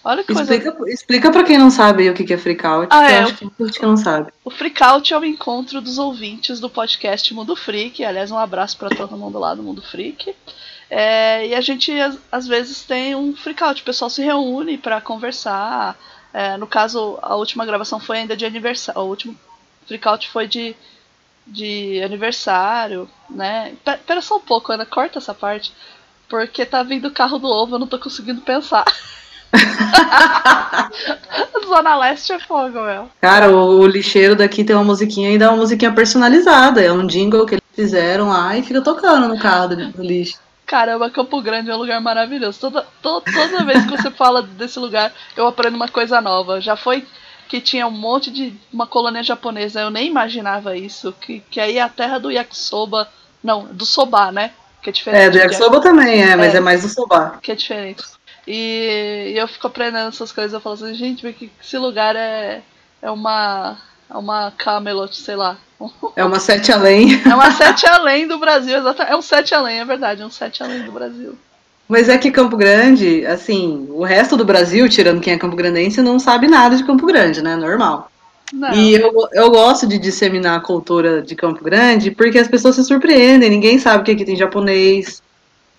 Olha 0.04 0.24
que 0.24 0.34
coisa. 0.34 0.56
Explica, 0.56 0.90
explica 0.90 1.32
pra 1.32 1.44
quem 1.44 1.58
não 1.58 1.70
sabe 1.70 2.10
o 2.10 2.14
que 2.14 2.34
é 2.34 2.38
freakout. 2.38 2.88
Ah, 2.90 3.06
que 3.06 3.12
eu 3.12 3.16
é. 3.16 3.20
acho 3.20 3.34
que 3.36 3.50
tem 3.50 3.68
gente 3.68 3.80
que 3.80 3.86
não 3.86 3.98
sabe. 3.98 4.32
O 4.46 4.50
Freakout 4.50 5.14
é 5.14 5.18
o 5.18 5.26
encontro 5.26 5.82
dos 5.82 5.98
ouvintes 5.98 6.60
do 6.60 6.70
podcast 6.70 7.34
Mundo 7.34 7.56
Freak. 7.56 8.04
Aliás, 8.04 8.32
um 8.32 8.38
abraço 8.38 8.78
pra 8.78 8.90
todo 8.90 9.18
mundo 9.18 9.38
lá 9.38 9.54
do 9.54 9.62
Mundo 9.62 9.82
Freak. 9.82 10.34
É, 10.90 11.48
e 11.48 11.54
a 11.54 11.62
gente, 11.62 11.92
às, 12.32 12.48
vezes, 12.48 12.84
tem 12.84 13.14
um 13.14 13.36
Freakout. 13.36 13.82
O 13.82 13.86
pessoal 13.86 14.10
se 14.10 14.22
reúne 14.24 14.78
pra 14.78 15.02
conversar. 15.02 15.98
É, 16.34 16.56
no 16.58 16.66
caso, 16.66 17.20
a 17.22 17.36
última 17.36 17.66
gravação 17.66 18.00
foi 18.00 18.20
ainda 18.20 18.38
de 18.38 18.46
aniversário. 18.46 19.02
O 19.02 19.06
último 19.06 19.36
Freakout 19.86 20.30
foi 20.30 20.48
de, 20.48 20.76
de 21.46 22.02
aniversário, 22.04 23.10
né? 23.30 23.74
Pe- 23.84 23.98
Pera 23.98 24.22
só 24.22 24.38
um 24.38 24.42
pouco, 24.42 24.72
Ana, 24.72 24.86
corta 24.86 25.18
essa 25.20 25.34
parte. 25.34 25.74
Porque 26.30 26.66
tá 26.66 26.84
vindo 26.84 27.08
o 27.10 27.14
carro 27.14 27.38
do 27.38 27.48
ovo, 27.48 27.76
eu 27.76 27.80
não 27.80 27.88
tô 27.88 28.00
conseguindo 28.00 28.40
pensar. 28.42 28.86
Zona 31.68 31.96
Leste 31.98 32.32
é 32.34 32.40
fogo, 32.40 32.82
meu. 32.82 33.10
Cara, 33.22 33.50
o, 33.52 33.80
o 33.80 33.88
lixeiro 33.88 34.36
daqui 34.36 34.64
tem 34.64 34.76
uma 34.76 34.84
musiquinha 34.86 35.32
e 35.32 35.38
dá 35.38 35.50
uma 35.52 35.58
musiquinha 35.58 35.92
personalizada. 35.92 36.82
É 36.82 36.92
um 36.92 37.06
jingle 37.06 37.46
que 37.46 37.56
eles 37.56 37.64
fizeram 37.76 38.30
lá 38.30 38.58
e 38.58 38.64
fica 38.64 38.82
tocando 38.82 39.28
no 39.28 39.38
carro 39.40 39.70
do, 39.70 39.88
do 39.92 40.04
lixo. 40.04 40.40
Caramba, 40.66 41.10
Campo 41.10 41.42
Grande 41.42 41.70
é 41.72 41.76
um 41.76 41.80
lugar 41.80 42.00
maravilhoso. 42.02 42.60
Toda, 42.60 42.86
to- 43.02 43.22
toda 43.22 43.66
vez 43.66 43.86
que 43.86 43.98
você 43.98 44.12
fala 44.12 44.42
desse 44.44 44.78
lugar, 44.80 45.12
eu 45.36 45.48
aprendo 45.48 45.76
uma 45.76 45.88
coisa 45.88 46.22
nova. 46.22 46.62
Já 46.62 46.76
foi 46.76 47.06
que 47.48 47.60
tinha 47.60 47.88
um 47.88 47.92
monte 47.92 48.30
de 48.30 48.54
uma 48.72 48.86
colônia 48.86 49.24
japonesa, 49.24 49.82
eu 49.82 49.90
nem 49.90 50.08
imaginava 50.08 50.78
isso. 50.78 51.12
Que, 51.20 51.40
que 51.50 51.60
aí 51.60 51.78
é 51.78 51.82
a 51.82 51.90
terra 51.90 52.20
do 52.20 52.30
yakisoba. 52.32 53.08
Não, 53.44 53.66
do 53.66 53.86
soba, 53.86 54.32
né? 54.32 54.52
Que 54.82 54.90
é 54.90 54.94
diferente. 54.94 55.22
É, 55.24 55.30
do 55.30 55.38
yakisoba 55.38 55.80
também 55.82 56.22
é, 56.22 56.36
mas 56.36 56.54
É. 56.54 56.58
é, 56.58 56.60
mais 56.60 56.82
do 56.84 56.90
soba. 56.90 57.38
Que 57.42 57.52
é 57.52 57.56
diferente. 57.56 58.04
E, 58.52 59.34
e 59.36 59.38
eu 59.38 59.48
fico 59.48 59.68
aprendendo 59.68 60.08
essas 60.08 60.32
coisas. 60.32 60.54
Eu 60.54 60.60
falo 60.60 60.74
assim, 60.74 60.96
gente, 60.96 61.32
que 61.34 61.52
esse 61.62 61.78
lugar 61.78 62.16
é, 62.16 62.64
é 63.00 63.12
uma. 63.12 63.78
É 64.10 64.18
uma 64.18 64.52
Camelot, 64.58 65.16
sei 65.16 65.36
lá. 65.36 65.56
É 66.16 66.26
uma 66.26 66.40
sete 66.40 66.72
além. 66.72 67.22
É 67.24 67.36
uma 67.36 67.52
sete 67.52 67.86
além 67.88 68.28
do 68.28 68.40
Brasil, 68.40 68.76
exatamente. 68.76 69.14
É 69.14 69.16
um 69.16 69.22
sete 69.22 69.54
além, 69.54 69.80
é 69.80 69.86
verdade, 69.86 70.24
é 70.24 70.26
um 70.26 70.32
sete 70.32 70.64
além 70.64 70.82
do 70.82 70.92
Brasil. 70.92 71.38
Mas 71.88 72.10
é 72.10 72.18
que 72.18 72.32
Campo 72.32 72.58
Grande, 72.58 73.24
assim, 73.28 73.88
o 73.92 74.04
resto 74.04 74.36
do 74.36 74.44
Brasil, 74.44 74.90
tirando 74.90 75.22
quem 75.22 75.34
é 75.34 75.38
Campo 75.38 75.56
Grandense, 75.56 76.02
não 76.02 76.18
sabe 76.18 76.48
nada 76.48 76.76
de 76.76 76.84
Campo 76.84 77.06
Grande, 77.06 77.44
né? 77.44 77.56
Normal. 77.56 78.12
Não. 78.52 78.74
E 78.74 78.96
eu, 78.96 79.12
eu 79.32 79.52
gosto 79.52 79.86
de 79.86 80.00
disseminar 80.00 80.58
a 80.58 80.62
cultura 80.62 81.22
de 81.22 81.36
Campo 81.36 81.64
Grande 81.64 82.10
porque 82.10 82.40
as 82.40 82.48
pessoas 82.48 82.76
se 82.76 82.84
surpreendem. 82.84 83.50
Ninguém 83.50 83.78
sabe 83.78 84.04
que 84.04 84.12
aqui 84.12 84.26
tem 84.26 84.36
japonês. 84.36 85.22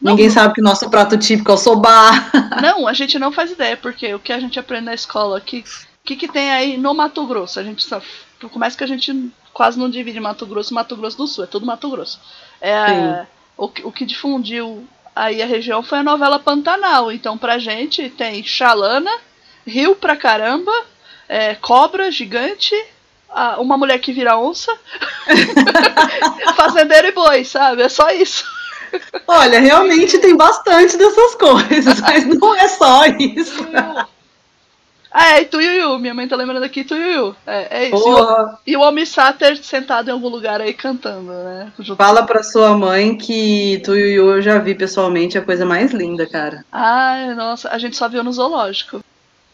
Não, 0.01 0.13
ninguém 0.13 0.31
sabe 0.31 0.55
que 0.55 0.61
o 0.61 0.65
nosso 0.65 0.89
prato 0.91 1.19
típico 1.19 1.51
é 1.51 1.55
o 1.55 1.59
soba. 1.59 1.91
Não, 2.63 2.87
a 2.89 2.93
gente 2.93 3.19
não 3.19 3.31
faz 3.31 3.51
ideia, 3.51 3.77
porque 3.77 4.15
o 4.15 4.19
que 4.19 4.33
a 4.33 4.41
gente 4.41 4.59
aprende 4.59 4.87
na 4.87 4.95
escola, 4.95 5.39
o 5.39 5.41
que, 5.41 5.63
que, 6.05 6.17
que 6.17 6.29
tem 6.29 6.51
aí 6.51 6.77
no 6.79 6.95
Mato 6.95 7.27
Grosso? 7.27 7.61
A 7.61 7.63
gente 7.63 7.83
só. 7.85 8.01
Começa 8.51 8.77
que 8.77 8.85
a 8.85 8.87
gente 8.87 9.31
quase 9.53 9.79
não 9.79 9.91
divide 9.91 10.19
Mato 10.19 10.47
Grosso 10.47 10.73
e 10.73 10.75
Mato 10.75 10.97
Grosso 10.97 11.17
do 11.19 11.27
Sul, 11.27 11.45
é 11.45 11.47
tudo 11.47 11.67
Mato 11.67 11.91
Grosso. 11.91 12.19
É, 12.61 13.27
o, 13.57 13.69
que- 13.69 13.85
o 13.85 13.93
que 13.93 14.05
difundiu 14.07 14.87
Aí 15.15 15.43
a 15.43 15.47
região 15.47 15.83
foi 15.83 15.99
a 15.99 16.03
novela 16.05 16.39
Pantanal. 16.39 17.11
Então 17.13 17.37
pra 17.37 17.59
gente 17.59 18.09
tem 18.09 18.43
Xalana, 18.43 19.11
rio 19.67 19.95
pra 19.97 20.17
caramba, 20.17 20.73
é, 21.29 21.55
cobra 21.57 22.11
gigante, 22.11 22.75
uma 23.59 23.77
mulher 23.77 23.99
que 23.99 24.13
vira 24.13 24.39
onça, 24.39 24.73
fazendeiro 26.57 27.09
e 27.09 27.13
boi, 27.13 27.45
sabe? 27.45 27.83
É 27.83 27.89
só 27.89 28.11
isso. 28.11 28.45
Olha, 29.27 29.61
realmente 29.61 30.19
tem 30.19 30.37
bastante 30.37 30.97
dessas 30.97 31.35
coisas, 31.35 32.01
mas 32.03 32.27
não 32.27 32.55
é 32.55 32.69
só 32.69 33.07
isso. 33.07 33.67
Ah, 35.13 35.39
é, 35.39 35.45
Tuiuiu. 35.45 35.99
Minha 35.99 36.15
mãe 36.15 36.29
tá 36.29 36.37
lembrando 36.37 36.63
aqui 36.63 36.85
Tuiuiu. 36.85 37.35
É, 37.47 37.83
é 37.83 37.89
isso. 37.89 38.03
Porra. 38.03 38.59
E 38.67 38.77
o 38.77 38.81
Homem 38.81 39.05
Sater 39.05 39.57
sentado 39.57 40.09
em 40.09 40.13
algum 40.13 40.29
lugar 40.29 40.61
aí 40.61 40.73
cantando, 40.73 41.33
né? 41.33 41.73
Fala 41.97 42.25
pra 42.25 42.43
sua 42.43 42.77
mãe 42.77 43.17
que 43.17 43.83
Tuiuiu 43.85 44.37
eu 44.37 44.43
já 44.43 44.59
vi 44.59 44.75
pessoalmente, 44.75 45.37
é 45.37 45.41
a 45.41 45.45
coisa 45.45 45.67
mais 45.67 45.93
linda, 45.93 46.27
cara. 46.27 46.65
Ai, 46.71 47.35
nossa, 47.35 47.69
a 47.71 47.79
gente 47.79 47.97
só 47.97 48.09
viu 48.09 48.23
no 48.23 48.33
zoológico. 48.33 49.01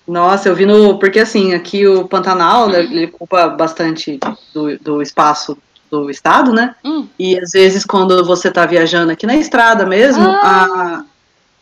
Nossa, 0.06 0.48
eu 0.48 0.54
vi 0.54 0.66
no. 0.66 0.98
Porque 0.98 1.20
assim, 1.20 1.54
aqui 1.54 1.86
o 1.86 2.06
Pantanal, 2.06 2.68
né, 2.68 2.80
ele 2.80 3.06
ocupa 3.06 3.48
bastante 3.48 4.20
do, 4.54 4.78
do 4.78 5.02
espaço 5.02 5.58
do 5.90 6.10
estado, 6.10 6.52
né? 6.52 6.74
Hum. 6.84 7.06
E 7.18 7.38
às 7.38 7.52
vezes 7.52 7.84
quando 7.84 8.24
você 8.24 8.50
tá 8.50 8.66
viajando 8.66 9.12
aqui 9.12 9.26
na 9.26 9.36
estrada 9.36 9.86
mesmo, 9.86 10.24
ah. 10.26 11.04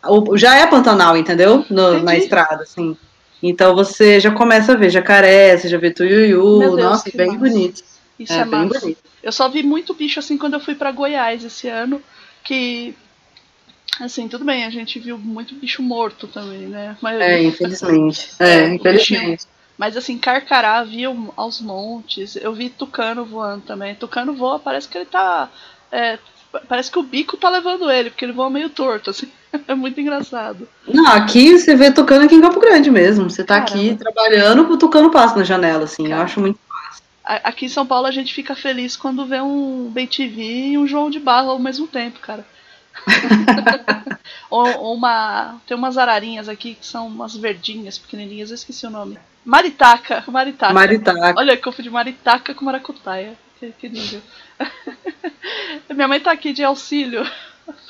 a, 0.02 0.12
o, 0.12 0.37
já 0.37 0.57
é 0.57 0.66
Pantanal, 0.66 1.16
entendeu? 1.16 1.64
No, 1.71 2.02
na 2.02 2.16
estrada, 2.16 2.62
assim. 2.62 2.97
Então 3.43 3.75
você 3.75 4.19
já 4.19 4.31
começa 4.31 4.73
a 4.73 4.76
ver 4.76 4.90
jacaré, 4.90 5.57
você 5.57 5.69
já 5.69 5.78
vê 5.78 5.90
tuiuiu, 5.90 6.59
Deus, 6.59 6.76
nossa, 6.76 7.11
bem 7.14 7.26
massa. 7.26 7.38
bonito. 7.38 7.85
Isso 8.19 8.33
é, 8.33 8.38
é 8.38 8.45
bem 8.45 8.69
bonito. 8.69 8.99
Eu 9.23 9.33
só 9.33 9.49
vi 9.49 9.62
muito 9.62 9.93
bicho 9.95 10.19
assim 10.19 10.38
quando 10.38 10.54
eu 10.54 10.61
fui 10.61 10.75
para 10.75 10.93
Goiás 10.93 11.45
esse 11.45 11.69
ano, 11.69 12.00
que 12.43 12.95
assim, 14.00 14.28
tudo 14.28 14.45
bem, 14.45 14.64
a 14.64 14.71
gente 14.71 14.99
viu 14.99 15.19
muito 15.19 15.54
bicho 15.54 15.83
morto 15.83 16.26
também, 16.26 16.66
né? 16.66 16.97
Mas, 17.00 17.21
é, 17.21 17.43
infelizmente. 17.45 18.31
É 18.38 18.69
infelizmente. 18.69 19.47
Mas 19.76 19.97
assim, 19.97 20.19
Carcará 20.19 20.83
viu 20.85 21.33
aos 21.37 21.61
montes. 21.61 22.37
Eu 22.37 22.52
vi 22.52 22.71
tucano 22.71 23.25
voando 23.25 23.62
também. 23.62 23.95
Tucano 23.95 24.35
voa, 24.35 24.59
parece 24.59 24.88
que 24.88 24.99
ele 24.99 25.07
tá. 25.07 25.49
É, 25.90 26.19
parece 26.69 26.90
que 26.90 26.99
o 26.99 27.02
bico 27.02 27.37
tá 27.37 27.49
levando 27.49 27.90
ele, 27.90 28.11
porque 28.11 28.25
ele 28.25 28.33
voa 28.33 28.50
meio 28.50 28.71
torto, 28.71 29.11
assim. 29.11 29.31
É 29.69 29.75
muito 29.75 30.00
engraçado. 30.00 30.69
Não, 30.85 31.07
aqui 31.12 31.57
você 31.57 31.76
vê 31.76 31.88
tocando 31.88 32.25
aqui 32.25 32.35
em 32.35 32.40
Campo 32.40 32.59
Grande 32.59 32.90
mesmo. 32.90 33.31
Você 33.31 33.45
tá 33.45 33.61
Caramba. 33.61 33.73
aqui 33.73 33.95
trabalhando, 33.95 34.69
o 34.69 34.76
tucano 34.76 35.12
passa 35.12 35.37
na 35.37 35.45
janela, 35.45 35.85
assim. 35.85 36.09
Eu 36.09 36.19
acho 36.19 36.40
muito 36.40 36.59
fácil. 36.69 37.04
Aqui 37.23 37.66
em 37.66 37.69
São 37.69 37.87
Paulo 37.87 38.09
a 38.09 38.11
gente 38.11 38.35
fica 38.35 38.57
feliz 38.57 38.97
quando 38.97 39.25
vê 39.25 39.40
um 39.40 39.88
Bem 39.93 40.09
TV 40.09 40.43
e 40.43 40.78
um 40.78 40.88
João 40.88 41.09
de 41.09 41.21
Barro 41.21 41.50
ao 41.50 41.61
mesmo 41.61 41.87
tempo, 41.87 42.19
cara. 42.19 42.45
ou, 44.50 44.97
uma. 44.97 45.61
Tem 45.69 45.76
umas 45.76 45.97
ararinhas 45.97 46.49
aqui 46.49 46.75
que 46.75 46.85
são 46.85 47.07
umas 47.07 47.37
verdinhas, 47.37 47.97
pequenininhas, 47.97 48.50
eu 48.50 48.57
esqueci 48.57 48.85
o 48.87 48.90
nome. 48.90 49.16
Maritaca, 49.45 50.25
Maritaca. 50.27 50.73
Maritaca. 50.73 51.35
Olha, 51.37 51.61
eu 51.63 51.73
de 51.73 51.91
Maritaca 51.91 52.55
com 52.55 52.65
Maracutaia. 52.65 53.35
Que, 53.61 53.73
que 53.73 53.89
nível. 53.89 54.21
Minha 55.91 56.09
mãe 56.09 56.21
tá 56.21 56.33
aqui 56.33 56.53
de 56.53 56.65
auxílio. 56.65 57.25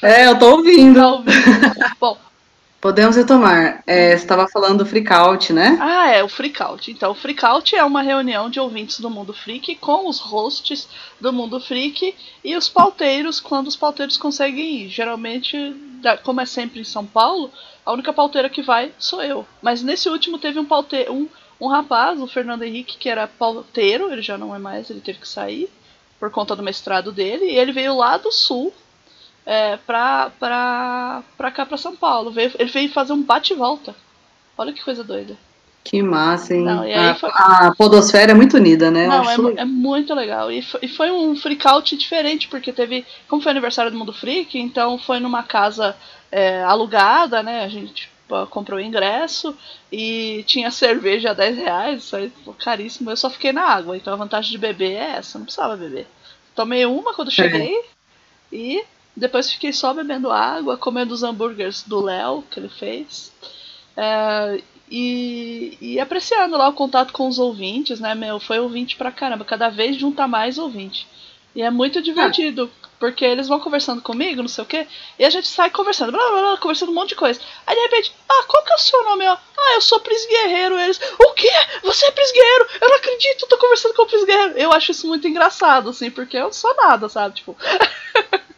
É, 0.03 0.27
eu 0.27 0.39
tô 0.39 0.51
ouvindo. 0.51 0.99
Tá 0.99 1.09
ouvindo. 1.13 1.35
Bom. 2.01 2.19
Podemos 2.81 3.17
retomar. 3.17 3.83
É, 3.87 4.11
você 4.11 4.25
estava 4.25 4.47
falando 4.47 4.85
do 4.85 4.87
Freakout, 4.87 5.55
né? 5.55 5.79
Ah, 5.81 6.11
é, 6.11 6.23
o 6.23 6.29
Freakout. 6.29 6.91
Então, 6.91 7.13
o 7.13 7.15
Freakout 7.15 7.75
é 7.75 7.83
uma 7.83 8.03
reunião 8.03 8.51
de 8.51 8.61
ouvintes 8.61 9.01
do 9.01 9.09
Mundo 9.09 9.33
Freak 9.33 9.77
com 9.77 10.07
os 10.07 10.21
hosts 10.21 10.87
do 11.19 11.33
Mundo 11.33 11.59
Freak 11.59 12.15
e 12.45 12.55
os 12.55 12.69
pauteiros, 12.69 13.41
quando 13.41 13.69
os 13.69 13.77
pauteiros 13.77 14.19
conseguem 14.19 14.83
ir. 14.83 14.89
Geralmente, 14.91 15.57
como 16.25 16.43
é 16.43 16.47
sempre 16.47 16.81
em 16.81 16.85
São 16.85 17.07
Paulo, 17.07 17.51
a 17.87 17.93
única 17.93 18.13
pauteira 18.13 18.51
que 18.51 18.61
vai 18.61 18.93
sou 18.99 19.23
eu. 19.23 19.47
Mas 19.63 19.83
nesse 19.83 20.11
último 20.11 20.39
teve 20.39 20.59
um 20.59 20.65
pauteiro, 20.67 21.11
um, 21.11 21.27
um 21.65 21.69
rapaz, 21.69 22.21
o 22.21 22.27
Fernando 22.27 22.63
Henrique, 22.63 22.99
que 22.99 23.09
era 23.09 23.27
pauteiro, 23.27 24.13
ele 24.13 24.23
já 24.23 24.37
não 24.37 24.55
é 24.55 24.59
mais, 24.59 24.91
ele 24.91 25.01
teve 25.01 25.19
que 25.19 25.29
sair 25.29 25.69
por 26.19 26.31
conta 26.31 26.55
do 26.55 26.63
mestrado 26.63 27.13
dele, 27.13 27.45
e 27.47 27.57
ele 27.57 27.73
veio 27.73 27.97
lá 27.97 28.17
do 28.17 28.31
sul 28.31 28.73
é, 29.45 29.77
pra, 29.79 30.31
pra, 30.39 31.23
pra 31.37 31.51
cá, 31.51 31.67
pra 31.67 31.77
São 31.77 31.95
Paulo. 31.95 32.31
Veio, 32.31 32.53
ele 32.59 32.71
veio 32.71 32.91
fazer 32.91 33.13
um 33.13 33.23
bate-volta. 33.23 33.95
Olha 34.57 34.73
que 34.73 34.83
coisa 34.83 35.05
doida. 35.05 35.37
Que 35.83 36.03
massa, 36.03 36.55
hein? 36.55 36.63
Não, 36.63 36.83
a, 36.83 37.15
foi... 37.15 37.31
a, 37.35 37.75
podosfera 37.77 38.33
é 38.33 38.35
muito 38.35 38.57
unida, 38.57 38.91
né? 38.91 39.07
Não, 39.07 39.29
é, 39.29 39.61
é, 39.61 39.65
muito 39.67 40.15
legal. 40.15 40.51
E 40.51 40.63
foi, 40.63 40.81
e 40.83 40.89
foi 40.89 41.11
um 41.11 41.37
freakout 41.37 41.95
diferente, 41.95 42.49
porque 42.49 42.73
teve. 42.73 43.05
Como 43.29 43.43
foi 43.43 43.53
aniversário 43.53 43.91
do 43.91 43.99
Mundo 43.99 44.13
Freak, 44.13 44.59
então 44.59 44.97
foi 44.97 45.21
numa 45.21 45.43
casa 45.43 45.95
é, 46.33 46.63
alugada, 46.63 47.43
né? 47.43 47.65
A 47.65 47.69
gente 47.69 48.11
comprou 48.51 48.79
o 48.79 48.83
ingresso 48.83 49.57
e 49.93 50.43
tinha 50.47 50.71
cerveja 50.71 51.31
a 51.31 51.35
10 51.35 51.57
reais, 51.57 52.03
isso 52.03 52.17
aí 52.17 52.33
caríssimo. 52.59 53.11
Eu 53.11 53.17
só 53.17 53.29
fiquei 53.31 53.53
na 53.53 53.63
água, 53.63 53.97
então 53.97 54.13
a 54.13 54.17
vantagem 54.17 54.51
de 54.51 54.59
beber 54.59 54.93
é 54.93 55.17
essa, 55.17 55.39
não 55.39 55.45
precisava 55.45 55.77
beber. 55.77 56.07
Tomei 56.55 56.87
uma 56.87 57.15
quando 57.15 57.31
cheguei 57.31 57.77
e 58.53 58.85
depois 59.17 59.53
fiquei 59.53 59.73
só 59.73 59.95
bebendo 59.95 60.31
água, 60.31 60.77
comendo 60.77 61.15
os 61.15 61.23
hambúrgueres 61.23 61.83
do 61.83 62.01
Léo, 62.01 62.43
que 62.51 62.59
ele 62.59 62.69
fez. 62.69 63.33
É, 63.97 64.61
e, 64.91 65.79
e, 65.81 66.01
apreciando 66.01 66.57
lá 66.57 66.69
o 66.69 66.73
contato 66.75 67.13
com 67.13 67.29
os 67.29 67.39
ouvintes, 67.39 68.01
né, 68.01 68.15
meu? 68.15 68.39
Foi 68.39 68.59
ouvinte 68.59 68.97
pra 68.97 69.13
caramba. 69.13 69.45
Cada 69.45 69.69
vez 69.69 69.97
junta 69.97 70.27
mais 70.29 70.59
ouvinte. 70.59 71.07
E 71.55 71.63
é 71.63 71.71
muito 71.71 72.03
divertido, 72.03 72.71
porque 72.99 73.25
eles 73.25 73.47
vão 73.47 73.61
conversando 73.61 74.03
comigo, 74.03 74.43
não 74.43 74.49
sei 74.49 74.65
o 74.65 74.67
quê, 74.67 74.87
e 75.19 75.25
a 75.25 75.31
gente 75.31 75.47
sai 75.47 75.71
conversando, 75.71 76.11
blá, 76.11 76.29
blá, 76.29 76.41
blá, 76.41 76.57
conversando 76.57 76.91
um 76.91 76.95
monte 76.95 77.11
de 77.11 77.15
coisa. 77.17 77.41
Aí 77.67 77.77
de 77.77 77.83
repente, 77.83 78.15
ah, 78.29 78.45
qual 78.49 78.65
que 78.65 78.73
é 78.73 78.75
o 78.75 78.79
seu 78.79 79.05
nome? 79.05 79.25
ah, 79.27 79.39
eu 79.75 79.81
sou 79.81 80.01
Pris 80.01 80.27
Guerreiro. 80.27 80.79
Eles, 80.79 81.01
o 81.19 81.33
quê? 81.33 81.51
Você 81.83 82.07
é 82.07 82.11
Pris 82.11 82.33
Guerreiro? 82.33 82.67
Eu 82.81 82.89
não 82.89 82.97
acredito, 82.97 83.47
tô 83.47 83.59
conversando 83.59 83.95
com 83.95 84.03
o 84.03 84.07
Pris 84.07 84.25
Guerreiro. 84.25 84.59
Eu 84.59 84.73
acho 84.73 84.91
isso 84.91 85.07
muito 85.07 85.29
engraçado, 85.29 85.91
assim, 85.91 86.11
porque 86.11 86.37
eu 86.37 86.45
não 86.45 86.53
sou 86.53 86.75
nada, 86.77 87.09
sabe? 87.09 87.37
Tipo. 87.37 87.57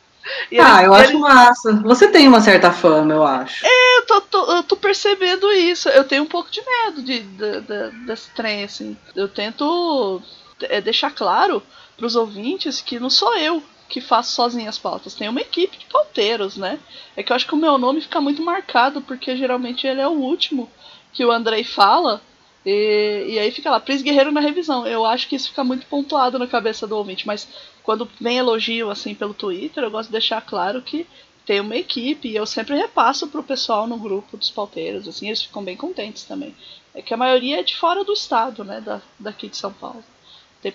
E 0.51 0.59
ah, 0.59 0.83
eu 0.83 0.93
acho 0.93 1.19
massa. 1.19 1.73
Você 1.85 2.09
tem 2.09 2.27
uma 2.27 2.41
certa 2.41 2.73
fama, 2.73 3.15
eu 3.15 3.25
acho. 3.25 3.65
É, 3.65 3.99
eu 3.99 4.07
tô, 4.07 4.21
tô, 4.23 4.53
eu 4.57 4.63
tô 4.65 4.77
percebendo 4.77 5.51
isso. 5.53 5.89
Eu 5.89 6.05
tenho 6.05 6.25
um 6.25 6.27
pouco 6.27 6.51
de 6.51 6.61
medo 6.65 7.03
de, 7.03 7.21
de, 7.21 7.61
de 7.61 7.91
desse 8.07 8.31
trem, 8.31 8.65
assim. 8.65 8.97
Eu 9.15 9.29
tento 9.29 10.21
é, 10.63 10.81
deixar 10.81 11.13
claro 11.13 11.63
pros 11.97 12.17
ouvintes 12.17 12.81
que 12.81 13.01
não 13.01 13.11
sou 13.11 13.37
eu 13.37 13.63
que 13.89 14.01
faço 14.01 14.33
sozinho 14.33 14.69
as 14.69 14.79
pautas. 14.79 15.15
Tem 15.15 15.29
uma 15.29 15.41
equipe 15.41 15.79
de 15.79 15.87
pauteiros, 15.87 16.57
né? 16.57 16.79
É 17.17 17.23
que 17.23 17.33
eu 17.33 17.37
acho 17.37 17.47
que 17.47 17.55
o 17.55 17.59
meu 17.59 17.79
nome 17.79 18.01
fica 18.01 18.21
muito 18.21 18.43
marcado, 18.43 19.01
porque 19.01 19.37
geralmente 19.37 19.87
ele 19.87 20.01
é 20.01 20.09
o 20.09 20.13
último 20.13 20.69
que 21.13 21.25
o 21.25 21.31
Andrei 21.31 21.63
fala. 21.65 22.21
E, 22.65 23.27
e 23.29 23.39
aí 23.39 23.51
fica 23.53 23.71
lá, 23.71 23.79
Pris 23.79 24.03
Guerreiro 24.03 24.33
na 24.33 24.41
revisão. 24.41 24.87
Eu 24.87 25.07
acho 25.07 25.29
que 25.29 25.37
isso 25.37 25.51
fica 25.51 25.63
muito 25.63 25.87
pontuado 25.87 26.39
na 26.39 26.49
cabeça 26.49 26.87
do 26.87 26.97
ouvinte, 26.97 27.27
mas 27.27 27.49
quando 27.83 28.11
vem 28.21 28.39
elogio 28.39 28.91
assim 28.91 29.15
pelo 29.15 29.33
Twitter, 29.33 29.85
eu 29.85 29.91
gosto 29.91 30.09
de 30.09 30.13
deixar 30.13 30.41
claro 30.41 30.83
que 30.83 31.07
tem 31.47 31.61
uma 31.61 31.77
equipe 31.77 32.29
e 32.29 32.35
eu 32.35 32.45
sempre 32.45 32.77
repasso 32.77 33.29
pro 33.29 33.43
pessoal 33.43 33.87
no 33.87 33.97
grupo 33.97 34.37
dos 34.37 34.51
pauteiros, 34.51 35.07
assim, 35.07 35.29
eles 35.29 35.43
ficam 35.43 35.63
bem 35.63 35.77
contentes 35.77 36.25
também. 36.25 36.53
É 36.93 37.01
que 37.01 37.15
a 37.15 37.17
maioria 37.17 37.61
é 37.61 37.63
de 37.63 37.77
fora 37.77 38.03
do 38.03 38.13
estado, 38.13 38.65
né, 38.65 38.81
da, 38.81 39.01
daqui 39.17 39.49
de 39.49 39.57
São 39.57 39.73
Paulo. 39.73 40.03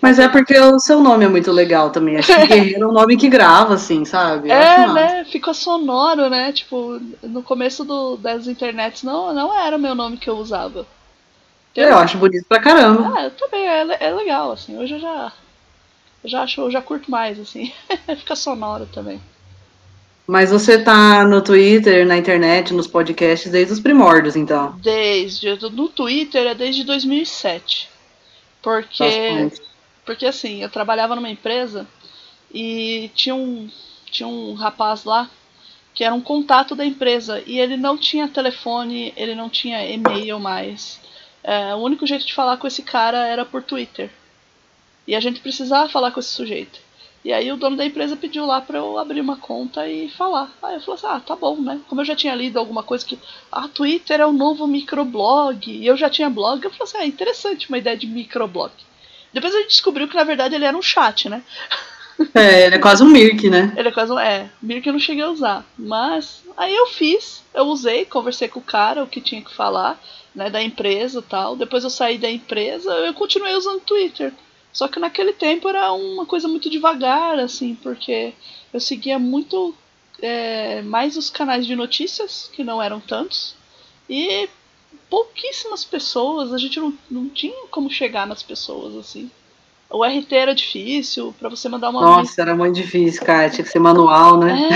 Mas 0.00 0.18
é 0.18 0.26
porque 0.26 0.58
o 0.58 0.78
seu 0.78 1.00
nome 1.00 1.24
é 1.24 1.28
muito 1.28 1.52
legal 1.52 1.90
também. 1.90 2.16
Acho 2.16 2.34
que 2.34 2.46
Guerreiro 2.46 2.84
é 2.84 2.86
um 2.86 2.92
nome 2.92 3.16
que 3.16 3.28
grava, 3.28 3.74
assim, 3.74 4.04
sabe? 4.04 4.48
Eu 4.48 4.54
é, 4.54 4.92
né? 4.92 5.24
Fica 5.24 5.52
sonoro, 5.52 6.30
né? 6.30 6.52
Tipo, 6.52 6.98
no 7.22 7.42
começo 7.42 7.84
do, 7.84 8.16
das 8.16 8.46
internets 8.46 9.02
não, 9.02 9.34
não 9.34 9.58
era 9.58 9.76
o 9.76 9.80
meu 9.80 9.94
nome 9.94 10.16
que 10.16 10.30
eu 10.30 10.36
usava. 10.36 10.86
Eu, 11.76 11.88
eu 11.88 11.98
acho 11.98 12.18
bonito 12.18 12.46
pra 12.48 12.60
caramba. 12.60 13.12
Ah, 13.16 13.24
eu 13.24 13.30
também, 13.32 13.66
é, 13.66 13.96
é 14.00 14.14
legal, 14.14 14.52
assim. 14.52 14.78
Hoje 14.78 14.94
eu 14.94 15.00
já 15.00 15.32
eu 16.22 16.30
já 16.30 16.42
acho, 16.42 16.60
eu 16.60 16.70
já 16.70 16.80
curto 16.80 17.10
mais, 17.10 17.38
assim. 17.38 17.72
Fica 18.16 18.36
sonoro 18.36 18.86
também. 18.86 19.20
Mas 20.26 20.50
você 20.50 20.78
tá 20.78 21.24
no 21.24 21.42
Twitter, 21.42 22.06
na 22.06 22.16
internet, 22.16 22.72
nos 22.72 22.86
podcasts 22.86 23.50
desde 23.50 23.72
os 23.72 23.80
primórdios, 23.80 24.36
então? 24.36 24.78
Desde. 24.80 25.48
No 25.70 25.88
Twitter 25.88 26.46
é 26.46 26.54
desde 26.54 26.84
2007. 26.84 27.88
Porque. 28.62 29.02
Bastante. 29.02 29.71
Porque 30.04 30.26
assim, 30.26 30.62
eu 30.62 30.70
trabalhava 30.70 31.14
numa 31.14 31.30
empresa 31.30 31.86
e 32.52 33.10
tinha 33.14 33.34
um, 33.34 33.70
tinha 34.10 34.26
um 34.26 34.54
rapaz 34.54 35.04
lá 35.04 35.30
que 35.94 36.04
era 36.04 36.14
um 36.14 36.20
contato 36.20 36.74
da 36.74 36.84
empresa 36.84 37.42
e 37.46 37.58
ele 37.58 37.76
não 37.76 37.98
tinha 37.98 38.26
telefone, 38.26 39.12
ele 39.16 39.34
não 39.34 39.48
tinha 39.48 39.86
e-mail 39.86 40.38
mais. 40.40 41.00
É, 41.44 41.74
o 41.74 41.78
único 41.78 42.06
jeito 42.06 42.26
de 42.26 42.34
falar 42.34 42.56
com 42.56 42.66
esse 42.66 42.82
cara 42.82 43.26
era 43.26 43.44
por 43.44 43.62
Twitter. 43.62 44.10
E 45.06 45.14
a 45.14 45.20
gente 45.20 45.40
precisava 45.40 45.88
falar 45.88 46.10
com 46.10 46.20
esse 46.20 46.30
sujeito. 46.30 46.80
E 47.24 47.32
aí 47.32 47.52
o 47.52 47.56
dono 47.56 47.76
da 47.76 47.84
empresa 47.84 48.16
pediu 48.16 48.46
lá 48.46 48.60
para 48.60 48.78
eu 48.78 48.98
abrir 48.98 49.20
uma 49.20 49.36
conta 49.36 49.86
e 49.88 50.08
falar. 50.08 50.50
Aí 50.62 50.74
eu 50.74 50.80
falei 50.80 50.94
assim, 50.94 51.06
ah, 51.06 51.20
tá 51.20 51.36
bom, 51.36 51.60
né? 51.60 51.80
Como 51.88 52.00
eu 52.00 52.04
já 52.04 52.16
tinha 52.16 52.34
lido 52.34 52.58
alguma 52.58 52.82
coisa 52.82 53.04
que, 53.04 53.18
ah, 53.50 53.68
Twitter 53.68 54.20
é 54.20 54.26
o 54.26 54.32
novo 54.32 54.66
microblog, 54.66 55.70
e 55.70 55.86
eu 55.86 55.96
já 55.96 56.10
tinha 56.10 56.28
blog, 56.28 56.64
eu 56.64 56.70
falei 56.70 56.84
assim, 56.84 56.98
ah, 56.98 57.06
interessante 57.06 57.68
uma 57.68 57.78
ideia 57.78 57.96
de 57.96 58.06
microblog. 58.06 58.72
Depois 59.32 59.54
a 59.54 59.58
gente 59.58 59.70
descobriu 59.70 60.08
que 60.08 60.16
na 60.16 60.24
verdade 60.24 60.54
ele 60.54 60.64
era 60.64 60.76
um 60.76 60.82
chat, 60.82 61.28
né? 61.28 61.42
É, 62.34 62.66
ele 62.66 62.76
é 62.76 62.78
quase 62.78 63.02
um 63.02 63.08
Mirk, 63.08 63.48
né? 63.48 63.72
Ele 63.76 63.88
é 63.88 63.90
quase 63.90 64.12
um. 64.12 64.18
É, 64.18 64.48
Mirk 64.62 64.86
eu 64.86 64.92
não 64.92 65.00
cheguei 65.00 65.24
a 65.24 65.30
usar. 65.30 65.64
Mas 65.76 66.44
aí 66.56 66.72
eu 66.72 66.86
fiz, 66.86 67.42
eu 67.54 67.64
usei, 67.64 68.04
conversei 68.04 68.48
com 68.48 68.60
o 68.60 68.62
cara, 68.62 69.02
o 69.02 69.06
que 69.06 69.20
tinha 69.20 69.42
que 69.42 69.52
falar, 69.52 70.00
né, 70.34 70.48
da 70.48 70.62
empresa 70.62 71.18
e 71.18 71.22
tal. 71.22 71.56
Depois 71.56 71.82
eu 71.82 71.90
saí 71.90 72.18
da 72.18 72.30
empresa, 72.30 72.92
eu 72.92 73.14
continuei 73.14 73.54
usando 73.54 73.80
Twitter. 73.80 74.32
Só 74.72 74.88
que 74.88 75.00
naquele 75.00 75.32
tempo 75.32 75.68
era 75.68 75.92
uma 75.92 76.24
coisa 76.24 76.46
muito 76.46 76.70
devagar, 76.70 77.38
assim, 77.38 77.74
porque 77.74 78.32
eu 78.72 78.78
seguia 78.78 79.18
muito 79.18 79.74
é, 80.20 80.80
mais 80.82 81.16
os 81.16 81.28
canais 81.28 81.66
de 81.66 81.76
notícias, 81.76 82.50
que 82.52 82.64
não 82.64 82.80
eram 82.80 83.00
tantos, 83.00 83.54
e 84.08 84.48
pouquíssimas 85.12 85.84
pessoas, 85.84 86.54
a 86.54 86.56
gente 86.56 86.80
não, 86.80 86.94
não 87.10 87.28
tinha 87.28 87.66
como 87.70 87.90
chegar 87.90 88.26
nas 88.26 88.42
pessoas, 88.42 88.96
assim. 88.96 89.30
O 89.90 90.02
RT 90.02 90.32
era 90.32 90.54
difícil, 90.54 91.34
para 91.38 91.50
você 91.50 91.68
mandar 91.68 91.90
uma. 91.90 92.00
Nossa, 92.00 92.40
era 92.40 92.56
muito 92.56 92.76
difícil, 92.76 93.22
cara. 93.22 93.50
Tinha 93.50 93.62
que 93.62 93.70
ser 93.70 93.78
manual, 93.78 94.38
né? 94.38 94.70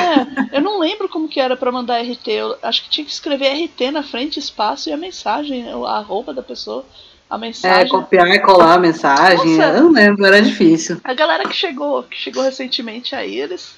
É, 0.52 0.58
eu 0.58 0.60
não 0.60 0.78
lembro 0.78 1.08
como 1.08 1.26
que 1.26 1.40
era 1.40 1.56
para 1.56 1.72
mandar 1.72 2.02
RT. 2.02 2.28
Eu 2.28 2.58
acho 2.62 2.82
que 2.82 2.90
tinha 2.90 3.04
que 3.06 3.10
escrever 3.10 3.64
RT 3.64 3.90
na 3.90 4.02
frente, 4.02 4.38
espaço 4.38 4.90
e 4.90 4.92
a 4.92 4.96
mensagem, 4.98 5.66
a 5.70 6.00
roupa 6.00 6.34
da 6.34 6.42
pessoa. 6.42 6.84
A 7.30 7.38
mensagem. 7.38 7.86
É, 7.86 7.88
copiar 7.88 8.28
e 8.28 8.38
colar 8.38 8.74
a 8.74 8.78
mensagem. 8.78 9.56
Nossa, 9.56 9.78
eu 9.78 9.84
não 9.84 9.92
lembro, 9.92 10.26
era 10.26 10.42
difícil. 10.42 11.00
A 11.02 11.14
galera 11.14 11.48
que 11.48 11.56
chegou, 11.56 12.02
que 12.02 12.18
chegou 12.18 12.42
recentemente 12.42 13.14
aí, 13.14 13.40
eles. 13.40 13.74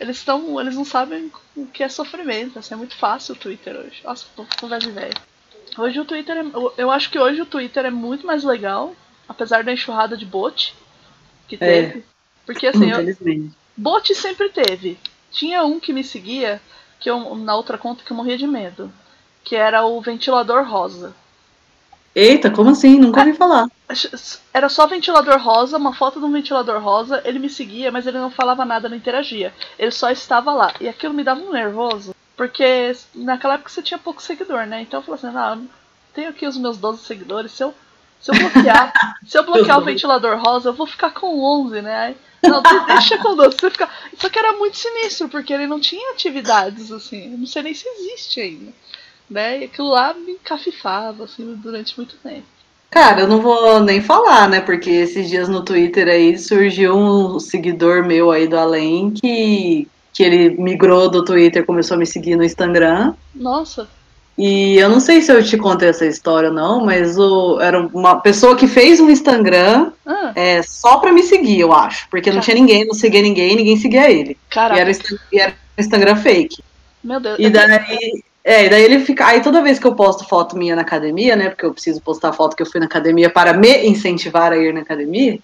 Eles 0.00 0.16
estão. 0.16 0.60
Eles 0.60 0.74
não 0.74 0.84
sabem 0.84 1.30
o 1.56 1.66
que 1.66 1.84
é 1.84 1.88
sofrimento. 1.88 2.58
Assim, 2.58 2.74
é 2.74 2.76
muito 2.76 2.96
fácil 2.96 3.36
o 3.36 3.38
Twitter 3.38 3.76
hoje. 3.76 4.00
Nossa, 4.04 4.26
conversa 4.58 4.90
velho. 4.90 5.29
Hoje 5.78 6.00
o 6.00 6.04
Twitter 6.04 6.36
é, 6.36 6.44
Eu 6.76 6.90
acho 6.90 7.10
que 7.10 7.18
hoje 7.18 7.40
o 7.40 7.46
Twitter 7.46 7.84
é 7.86 7.90
muito 7.90 8.26
mais 8.26 8.44
legal 8.44 8.94
apesar 9.30 9.62
da 9.62 9.72
enxurrada 9.72 10.16
de 10.16 10.26
bot 10.26 10.74
que 11.46 11.54
é. 11.54 11.58
teve. 11.58 11.98
É, 12.00 12.02
porque 12.44 12.66
assim, 12.66 12.90
eu, 12.90 13.50
bot 13.76 14.12
sempre 14.14 14.48
teve. 14.48 14.98
Tinha 15.30 15.62
um 15.62 15.78
que 15.78 15.92
me 15.92 16.02
seguia, 16.02 16.60
que 16.98 17.08
eu, 17.08 17.36
na 17.36 17.54
outra 17.54 17.78
conta 17.78 18.02
que 18.04 18.10
eu 18.10 18.16
morria 18.16 18.36
de 18.36 18.46
medo, 18.46 18.92
que 19.44 19.54
era 19.54 19.84
o 19.84 20.00
ventilador 20.00 20.64
rosa. 20.64 21.14
Eita, 22.12 22.50
como 22.50 22.70
assim? 22.70 22.98
Nunca 22.98 23.20
ouvi 23.20 23.34
falar. 23.34 23.68
Era 24.52 24.68
só 24.68 24.84
ventilador 24.88 25.38
rosa, 25.38 25.76
uma 25.76 25.94
foto 25.94 26.18
de 26.18 26.24
um 26.24 26.32
ventilador 26.32 26.80
rosa, 26.82 27.22
ele 27.24 27.38
me 27.38 27.48
seguia, 27.48 27.92
mas 27.92 28.04
ele 28.04 28.18
não 28.18 28.32
falava 28.32 28.64
nada, 28.64 28.88
não 28.88 28.96
interagia. 28.96 29.54
Ele 29.78 29.92
só 29.92 30.10
estava 30.10 30.52
lá. 30.52 30.74
E 30.80 30.88
aquilo 30.88 31.14
me 31.14 31.22
dava 31.22 31.40
um 31.40 31.52
nervoso, 31.52 32.12
porque 32.40 32.96
naquela 33.14 33.56
época 33.56 33.68
você 33.68 33.82
tinha 33.82 33.98
pouco 33.98 34.22
seguidor, 34.22 34.64
né? 34.64 34.80
Então 34.80 35.00
eu 35.00 35.04
falei 35.04 35.18
assim, 35.18 35.36
ah, 35.36 35.58
tenho 36.14 36.30
aqui 36.30 36.46
os 36.46 36.56
meus 36.56 36.78
12 36.78 37.04
seguidores, 37.04 37.52
se 37.52 37.62
eu 37.62 37.74
se 38.18 38.30
eu 38.30 38.34
bloquear, 38.34 38.94
se 39.28 39.36
eu 39.36 39.44
bloquear 39.44 39.78
o 39.78 39.84
ventilador 39.84 40.38
rosa, 40.38 40.70
eu 40.70 40.72
vou 40.72 40.86
ficar 40.86 41.10
com 41.10 41.38
11, 41.38 41.82
né? 41.82 41.94
Aí, 41.94 42.16
não, 42.42 42.62
deixa 42.88 43.18
com 43.18 43.36
12. 43.36 43.58
Você 43.58 43.70
fica... 43.70 43.90
Só 44.16 44.30
que 44.30 44.38
era 44.38 44.54
muito 44.54 44.78
sinistro, 44.78 45.28
porque 45.28 45.52
ele 45.52 45.66
não 45.66 45.78
tinha 45.78 46.12
atividades, 46.12 46.90
assim. 46.90 47.30
Eu 47.32 47.36
não 47.36 47.46
sei 47.46 47.62
nem 47.62 47.74
se 47.74 47.86
existe 47.86 48.40
ainda. 48.40 48.72
Né? 49.28 49.60
E 49.60 49.64
aquilo 49.64 49.88
lá 49.88 50.14
me 50.14 50.32
encafifava, 50.32 51.24
assim, 51.24 51.54
durante 51.56 51.94
muito 51.98 52.16
tempo. 52.22 52.46
Cara, 52.90 53.20
eu 53.20 53.28
não 53.28 53.42
vou 53.42 53.80
nem 53.80 54.00
falar, 54.00 54.48
né? 54.48 54.62
Porque 54.62 54.88
esses 54.88 55.28
dias 55.28 55.46
no 55.46 55.62
Twitter 55.62 56.08
aí 56.08 56.38
surgiu 56.38 56.96
um 56.96 57.38
seguidor 57.38 58.02
meu 58.02 58.30
aí 58.30 58.48
do 58.48 58.58
além 58.58 59.10
que, 59.10 59.86
que 60.12 60.22
ele 60.22 60.50
migrou 60.60 61.08
do 61.08 61.24
Twitter, 61.24 61.64
começou 61.64 61.94
a 61.94 61.98
me 61.98 62.06
seguir 62.06 62.36
no 62.36 62.44
Instagram. 62.44 63.14
Nossa. 63.34 63.88
E 64.42 64.78
eu 64.78 64.88
não 64.88 65.00
sei 65.00 65.20
se 65.20 65.30
eu 65.30 65.44
te 65.44 65.58
contei 65.58 65.90
essa 65.90 66.06
história 66.06 66.48
ou 66.48 66.54
não, 66.54 66.84
mas 66.84 67.18
o, 67.18 67.60
era 67.60 67.78
uma 67.78 68.20
pessoa 68.20 68.56
que 68.56 68.66
fez 68.66 68.98
um 68.98 69.10
Instagram 69.10 69.92
ah. 70.06 70.32
é, 70.34 70.62
só 70.62 70.96
pra 70.96 71.12
me 71.12 71.22
seguir, 71.22 71.60
eu 71.60 71.72
acho. 71.72 72.08
Porque 72.08 72.30
não 72.30 72.40
tinha 72.40 72.54
ninguém, 72.54 72.86
não 72.86 72.94
seguia 72.94 73.20
ninguém, 73.20 73.54
ninguém 73.54 73.76
seguia 73.76 74.10
ele. 74.10 74.38
Caraca. 74.48 74.78
E 74.78 74.80
era, 74.80 74.90
e 75.32 75.38
era 75.38 75.50
um 75.52 75.80
Instagram 75.80 76.16
fake. 76.16 76.62
Meu 77.04 77.20
Deus. 77.20 77.38
E 77.38 77.50
daí, 77.50 78.22
é, 78.42 78.64
e 78.64 78.68
daí 78.70 78.82
ele 78.82 79.00
fica. 79.00 79.26
Aí 79.26 79.42
toda 79.42 79.62
vez 79.62 79.78
que 79.78 79.86
eu 79.86 79.94
posto 79.94 80.26
foto 80.26 80.56
minha 80.56 80.74
na 80.74 80.82
academia, 80.82 81.36
né? 81.36 81.50
Porque 81.50 81.66
eu 81.66 81.72
preciso 81.72 82.00
postar 82.00 82.32
foto 82.32 82.56
que 82.56 82.62
eu 82.62 82.66
fui 82.66 82.80
na 82.80 82.86
academia 82.86 83.28
para 83.28 83.52
me 83.52 83.86
incentivar 83.86 84.52
a 84.52 84.56
ir 84.56 84.72
na 84.72 84.80
academia. 84.80 85.38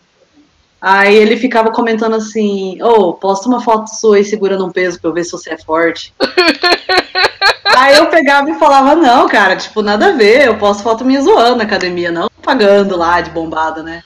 Aí 0.80 1.14
ele 1.14 1.37
ficava 1.37 1.71
comentando 1.71 2.14
assim, 2.16 2.80
ô, 2.83 3.08
oh, 3.08 3.15
posta 3.15 3.49
uma 3.49 3.60
foto 3.60 3.89
sua 3.89 4.21
e 4.21 4.25
segura 4.25 4.58
num 4.58 4.71
peso 4.71 5.00
pra 5.00 5.10
eu 5.10 5.15
ver 5.15 5.25
se 5.25 5.32
você 5.32 5.54
é 5.54 5.58
forte. 5.58 6.15
Aí 7.76 7.97
eu 7.97 8.06
pegava 8.06 8.50
e 8.50 8.58
falava, 8.58 8.95
não, 8.95 9.28
cara, 9.28 9.56
tipo, 9.56 9.82
nada 9.82 10.08
a 10.08 10.12
ver, 10.12 10.47
eu 10.47 10.56
posto 10.56 10.82
foto 10.82 11.04
minha 11.04 11.21
zoando 11.21 11.56
na 11.56 11.65
academia, 11.65 12.10
não 12.10 12.28
pagando 12.43 12.97
lá 12.97 13.21
de 13.21 13.30
bombada, 13.30 13.82
né? 13.82 14.02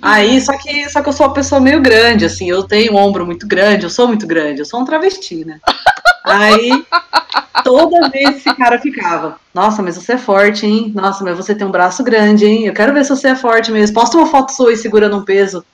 Aí, 0.00 0.40
só 0.40 0.56
que, 0.56 0.88
só 0.88 1.02
que 1.02 1.08
eu 1.08 1.12
sou 1.12 1.26
uma 1.26 1.34
pessoa 1.34 1.60
meio 1.60 1.80
grande, 1.80 2.24
assim, 2.24 2.48
eu 2.48 2.62
tenho 2.62 2.92
um 2.92 2.96
ombro 2.96 3.26
muito 3.26 3.46
grande, 3.46 3.84
eu 3.84 3.90
sou 3.90 4.06
muito 4.06 4.26
grande, 4.26 4.60
eu 4.60 4.64
sou 4.64 4.80
um 4.80 4.84
travesti, 4.84 5.44
né? 5.44 5.58
Aí, 6.24 6.84
toda 7.64 8.08
vez 8.08 8.36
esse 8.36 8.54
cara 8.54 8.78
ficava, 8.78 9.38
nossa, 9.52 9.82
mas 9.82 9.96
você 9.96 10.12
é 10.12 10.18
forte, 10.18 10.64
hein? 10.66 10.92
Nossa, 10.94 11.24
mas 11.24 11.36
você 11.36 11.54
tem 11.54 11.66
um 11.66 11.70
braço 11.72 12.02
grande, 12.04 12.46
hein? 12.46 12.66
Eu 12.66 12.72
quero 12.72 12.92
ver 12.92 13.04
se 13.04 13.10
você 13.10 13.28
é 13.28 13.36
forte 13.36 13.72
mesmo. 13.72 13.94
Posta 13.94 14.16
uma 14.16 14.26
foto 14.26 14.52
sua 14.52 14.72
e 14.72 14.76
segurando 14.76 15.16
um 15.16 15.24
peso. 15.24 15.64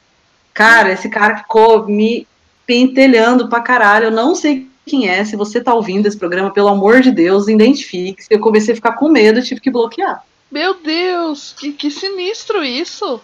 Cara, 0.58 0.90
esse 0.90 1.08
cara 1.08 1.36
ficou 1.36 1.86
me 1.86 2.26
pentelhando 2.66 3.48
pra 3.48 3.60
caralho. 3.60 4.06
Eu 4.06 4.10
não 4.10 4.34
sei 4.34 4.66
quem 4.84 5.08
é, 5.08 5.24
se 5.24 5.36
você 5.36 5.60
tá 5.60 5.72
ouvindo 5.72 6.06
esse 6.06 6.18
programa, 6.18 6.50
pelo 6.50 6.66
amor 6.66 7.00
de 7.00 7.12
Deus, 7.12 7.46
identifique. 7.46 8.24
Eu 8.28 8.40
comecei 8.40 8.72
a 8.72 8.74
ficar 8.74 8.94
com 8.94 9.08
medo, 9.08 9.40
tive 9.40 9.60
que 9.60 9.70
bloquear. 9.70 10.24
Meu 10.50 10.74
Deus, 10.74 11.54
que, 11.56 11.70
que 11.70 11.92
sinistro 11.92 12.64
isso! 12.64 13.20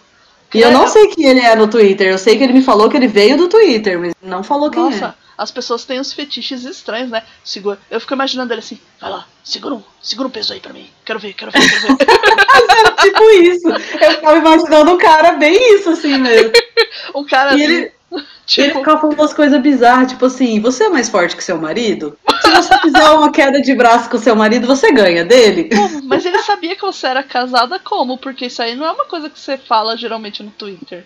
E 0.53 0.61
eu 0.61 0.71
não 0.71 0.87
sei 0.87 1.07
quem 1.07 1.25
ele 1.27 1.41
é 1.41 1.53
no 1.57 1.67
Twitter, 1.67 2.07
eu 2.07 2.17
sei 2.17 2.37
que 2.37 2.43
ele 2.45 2.53
me 2.53 2.61
falou 2.61 2.89
que 2.89 2.95
ele 2.95 3.09
veio 3.09 3.35
do 3.35 3.49
Twitter, 3.49 3.99
mas 3.99 4.13
não 4.21 4.41
falou 4.41 4.71
quem 4.71 4.81
Nossa, 4.81 5.07
é. 5.07 5.13
as 5.37 5.51
pessoas 5.51 5.83
têm 5.83 5.99
uns 5.99 6.13
fetiches 6.13 6.63
estranhos, 6.63 7.09
né? 7.09 7.21
Segura. 7.43 7.77
Eu 7.91 7.99
fico 7.99 8.13
imaginando 8.13 8.53
ele 8.53 8.61
assim, 8.61 8.79
vai 9.01 9.09
lá, 9.09 9.27
segura 9.43 9.75
um, 9.75 9.83
segura 10.01 10.29
um 10.29 10.31
peso 10.31 10.53
aí 10.53 10.61
pra 10.61 10.71
mim. 10.71 10.87
Quero 11.03 11.19
ver, 11.19 11.33
quero 11.33 11.51
ver, 11.51 11.59
quero 11.59 11.97
ver. 11.97 12.05
tipo 13.03 13.29
isso. 13.41 13.67
Eu 13.67 14.11
ficava 14.11 14.37
imaginando 14.37 14.91
um 14.93 14.97
cara 14.97 15.33
bem 15.33 15.75
isso, 15.75 15.89
assim 15.89 16.17
mesmo. 16.17 16.53
um 17.15 17.25
cara 17.25 17.51
e 17.51 17.63
assim. 17.63 17.73
Ele 17.73 17.91
Tipo... 18.45 18.67
Ele 18.67 18.73
ficava 18.75 19.01
falando 19.01 19.19
umas 19.19 19.33
coisas 19.33 19.61
bizarras, 19.61 20.11
tipo 20.11 20.25
assim, 20.25 20.59
você 20.59 20.85
é 20.85 20.89
mais 20.89 21.09
forte 21.09 21.35
que 21.35 21.43
seu 21.43 21.57
marido? 21.59 22.17
Se 22.41 22.51
você 22.51 22.77
fizer 22.79 23.09
uma 23.09 23.31
queda 23.31 23.59
de 23.61 23.73
braço 23.73 24.09
com 24.09 24.17
seu 24.17 24.35
marido, 24.35 24.67
você 24.67 24.91
ganha 24.91 25.25
dele? 25.25 25.69
Mas 26.05 26.25
ele 26.25 26.37
sabia 26.39 26.75
que 26.75 26.81
você 26.81 27.07
era 27.07 27.23
casada 27.23 27.79
como? 27.79 28.17
Porque 28.17 28.45
isso 28.45 28.61
aí 28.61 28.75
não 28.75 28.85
é 28.85 28.91
uma 28.91 29.05
coisa 29.05 29.29
que 29.29 29.39
você 29.39 29.57
fala 29.57 29.97
geralmente 29.97 30.43
no 30.43 30.51
Twitter. 30.51 31.05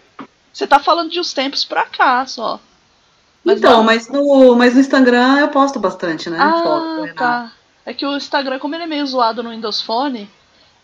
Você 0.51 0.67
tá 0.67 0.79
falando 0.79 1.09
de 1.09 1.19
uns 1.19 1.31
tempos 1.31 1.63
pra 1.63 1.85
cá 1.85 2.25
só. 2.25 2.59
Mas 3.43 3.59
então, 3.59 3.77
não... 3.77 3.83
mas, 3.83 4.09
no, 4.09 4.55
mas 4.55 4.73
no 4.73 4.81
Instagram 4.81 5.39
eu 5.39 5.47
posto 5.47 5.79
bastante, 5.79 6.29
né? 6.29 6.37
Ah, 6.39 6.61
Foto, 6.61 7.01
né? 7.03 7.13
tá. 7.15 7.51
É 7.85 7.93
que 7.93 8.05
o 8.05 8.17
Instagram, 8.17 8.59
como 8.59 8.75
ele 8.75 8.83
é 8.83 8.87
meio 8.87 9.07
zoado 9.07 9.41
no 9.41 9.51
Windows 9.51 9.81
Phone, 9.81 10.29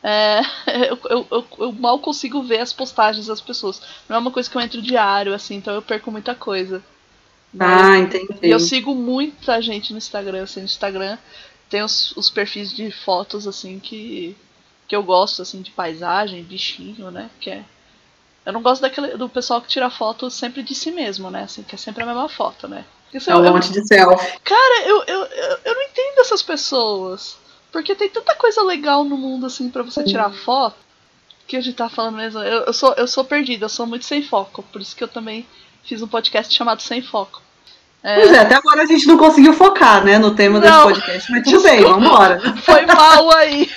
é, 0.06 0.42
eu, 0.90 1.00
eu, 1.10 1.28
eu, 1.32 1.48
eu, 1.60 1.72
mal 1.72 1.98
consigo 2.00 2.44
ver 2.44 2.60
as 2.60 2.72
postagens 2.72 3.26
das 3.26 3.42
pessoas. 3.42 3.82
Não 4.08 4.16
é 4.18 4.20
uma 4.20 4.32
coisa 4.32 4.50
que 4.50 4.56
eu 4.56 4.62
entro 4.62 4.82
diário, 4.82 5.34
assim, 5.34 5.56
então 5.56 5.74
eu 5.74 5.82
perco 5.82 6.12
muita 6.12 6.36
coisa. 6.36 6.84
Ah, 7.60 7.98
entendi. 7.98 8.38
Eu 8.44 8.60
sigo 8.60 8.94
muita 8.94 9.62
gente 9.62 9.92
no 9.92 9.98
Instagram, 9.98 10.44
assim, 10.44 10.60
no 10.60 10.66
Instagram 10.66 11.18
tem 11.70 11.82
os, 11.82 12.16
os 12.16 12.30
perfis 12.30 12.72
de 12.72 12.92
fotos, 12.92 13.48
assim, 13.48 13.80
que, 13.80 14.36
que 14.88 14.96
eu 14.96 15.04
gosto, 15.04 15.42
assim, 15.42 15.62
de 15.62 15.72
paisagem, 15.72 16.44
bichinho, 16.44 17.10
né? 17.10 17.30
Que 17.40 17.50
é. 17.50 17.66
Eu 18.46 18.54
não 18.54 18.62
gosto 18.62 18.82
daquele, 18.82 19.18
do 19.18 19.28
pessoal 19.28 19.60
que 19.60 19.68
tira 19.68 19.90
foto 19.90 20.30
sempre 20.30 20.62
de 20.62 20.76
si 20.76 20.92
mesmo, 20.92 21.32
né? 21.32 21.44
Assim, 21.44 21.64
que 21.64 21.74
é 21.74 21.78
sempre 21.78 22.04
a 22.04 22.06
mesma 22.06 22.30
foto, 22.30 22.68
né? 22.68 22.86
Isso 23.12 23.32
é 23.32 23.36
um 23.36 23.44
monte 23.44 23.72
de 23.72 23.86
selfie. 23.88 24.40
Cara, 24.44 24.88
eu, 24.88 25.04
eu, 25.06 25.24
eu, 25.24 25.58
eu 25.66 25.74
não 25.74 25.82
entendo 25.84 26.20
essas 26.20 26.44
pessoas. 26.44 27.38
Porque 27.76 27.94
tem 27.94 28.08
tanta 28.08 28.34
coisa 28.36 28.64
legal 28.64 29.04
no 29.04 29.18
mundo, 29.18 29.46
assim, 29.46 29.70
para 29.70 29.84
você 29.84 30.02
tirar 30.02 30.32
foto. 30.32 30.78
Que 31.46 31.58
a 31.58 31.62
gente 31.62 31.76
tá 31.76 31.90
falando 31.90 32.16
mesmo. 32.16 32.40
Eu, 32.40 32.64
eu, 32.64 32.72
sou, 32.72 32.94
eu 32.94 33.06
sou 33.06 33.26
perdida, 33.26 33.66
eu 33.66 33.70
sou 33.70 33.86
muito 33.86 34.06
sem 34.06 34.24
foco. 34.24 34.64
Por 34.72 34.80
isso 34.80 34.96
que 34.96 35.04
eu 35.04 35.10
também 35.10 35.46
fiz 35.84 36.02
um 36.02 36.08
podcast 36.08 36.56
chamado 36.56 36.82
Sem 36.82 37.02
Foco. 37.02 37.42
É... 38.02 38.16
Pois 38.16 38.32
é, 38.32 38.40
até 38.40 38.56
agora 38.56 38.84
a 38.84 38.86
gente 38.86 39.06
não 39.06 39.18
conseguiu 39.18 39.52
focar, 39.52 40.06
né, 40.06 40.18
no 40.18 40.34
tema 40.34 40.58
não, 40.62 40.88
desse 40.88 41.02
podcast, 41.02 41.32
mas 41.34 41.44
tudo 41.44 41.64
bem, 41.64 41.82
vambora. 41.82 42.40
Foi 42.64 42.86
mal 42.86 43.36
aí. 43.36 43.70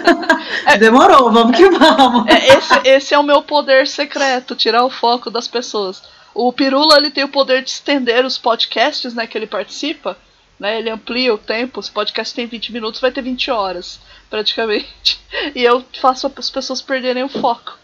Demorou, 0.80 1.30
vamos 1.30 1.54
que 1.54 1.68
vamos. 1.68 2.26
É, 2.28 2.56
esse, 2.56 2.80
esse 2.82 3.14
é 3.14 3.18
o 3.18 3.22
meu 3.22 3.42
poder 3.42 3.86
secreto, 3.86 4.56
tirar 4.56 4.86
o 4.86 4.90
foco 4.90 5.30
das 5.30 5.46
pessoas. 5.46 6.02
O 6.32 6.50
Pirula 6.50 6.96
ele 6.96 7.10
tem 7.10 7.24
o 7.24 7.28
poder 7.28 7.62
de 7.62 7.68
estender 7.68 8.24
os 8.24 8.38
podcasts 8.38 9.12
né, 9.12 9.26
que 9.26 9.36
ele 9.36 9.46
participa 9.46 10.16
né? 10.58 10.78
Ele 10.78 10.90
amplia 10.90 11.32
o 11.32 11.38
tempo. 11.38 11.82
Se 11.82 11.90
o 11.90 11.92
podcast 11.92 12.34
tem 12.34 12.46
20 12.46 12.72
minutos, 12.72 13.00
vai 13.00 13.10
ter 13.10 13.22
20 13.22 13.50
horas, 13.50 14.00
praticamente. 14.28 15.20
E 15.54 15.62
eu 15.62 15.84
faço 16.00 16.32
as 16.36 16.50
pessoas 16.50 16.82
perderem 16.82 17.22
o 17.22 17.28
foco. 17.28 17.78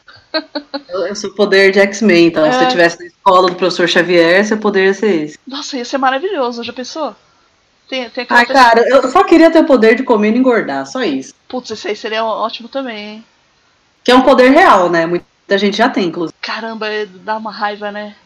Eu 0.89 1.15
sou 1.15 1.31
o 1.31 1.35
poder 1.35 1.71
de 1.71 1.79
X-Men, 1.81 2.27
então. 2.27 2.45
É. 2.45 2.51
Se 2.51 2.59
você 2.59 2.65
estivesse 2.65 2.99
na 2.99 3.07
escola 3.07 3.51
do 3.51 3.57
professor 3.57 3.89
Xavier, 3.89 4.45
seu 4.45 4.59
poder 4.59 4.87
ia 4.87 4.95
ser 4.95 5.25
esse. 5.25 5.39
Nossa, 5.47 5.77
ia 5.77 5.85
ser 5.85 5.99
maravilhoso, 5.99 6.65
já 6.65 6.73
pensou? 6.73 7.15
Tem, 7.89 8.09
tem 8.11 8.27
Ai, 8.31 8.47
pessoa... 8.47 8.65
cara, 8.65 8.89
eu 8.89 9.11
só 9.11 9.23
queria 9.25 9.51
ter 9.51 9.61
o 9.61 9.67
poder 9.67 9.95
de 9.95 10.03
comer 10.03 10.35
e 10.35 10.39
engordar, 10.39 10.87
só 10.87 11.03
isso. 11.03 11.35
Putz, 11.47 11.71
esse 11.71 11.89
aí 11.89 11.97
seria 11.97 12.25
ótimo 12.25 12.69
também, 12.69 12.97
hein? 12.97 13.25
Que 14.03 14.11
é 14.11 14.15
um 14.15 14.23
poder 14.23 14.51
real, 14.51 14.91
né? 14.91 15.07
Muita 15.07 15.59
gente 15.59 15.77
já 15.77 15.89
tem, 15.89 16.07
inclusive. 16.07 16.35
Caramba, 16.41 16.87
dá 17.23 17.37
uma 17.37 17.53
raiva, 17.53 17.93
né? 17.93 18.17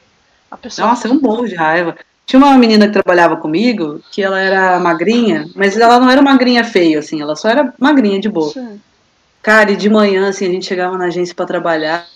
Pessoa... 0.62 0.88
Nossa, 0.88 1.08
é 1.08 1.11
um 1.11 1.18
bolo 1.18 1.46
de 1.46 1.54
raiva. 1.54 1.96
Tinha 2.29 2.45
uma 2.45 2.59
menina 2.59 2.87
que 2.87 2.93
trabalhava 2.93 3.38
comigo, 3.38 4.03
que 4.11 4.23
ela 4.23 4.38
era 4.38 4.79
magrinha, 4.79 5.49
mas 5.57 5.79
ela 5.79 5.99
não 5.99 6.11
era 6.11 6.21
magrinha 6.21 6.62
feia, 6.62 6.99
assim, 6.99 7.23
ela 7.23 7.35
só 7.35 7.49
era 7.49 7.73
magrinha 7.79 8.21
de 8.21 8.29
boa. 8.29 8.53
Sim. 8.53 8.79
Cara, 9.43 9.71
e 9.71 9.77
de 9.77 9.88
manhã, 9.88 10.29
assim, 10.29 10.47
a 10.47 10.51
gente 10.51 10.67
chegava 10.67 10.99
na 10.99 11.07
agência 11.07 11.35
para 11.35 11.47
trabalhar, 11.47 12.07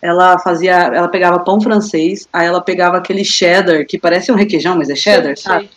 ela 0.00 0.38
fazia, 0.38 0.72
ela 0.72 1.08
pegava 1.08 1.40
pão 1.40 1.60
francês, 1.60 2.28
aí 2.32 2.46
ela 2.46 2.60
pegava 2.60 2.96
aquele 2.96 3.24
cheddar, 3.24 3.84
que 3.84 3.98
parece 3.98 4.30
um 4.30 4.36
requeijão, 4.36 4.76
mas 4.76 4.88
é 4.88 4.94
cheddar, 4.94 5.36
sabe? 5.36 5.68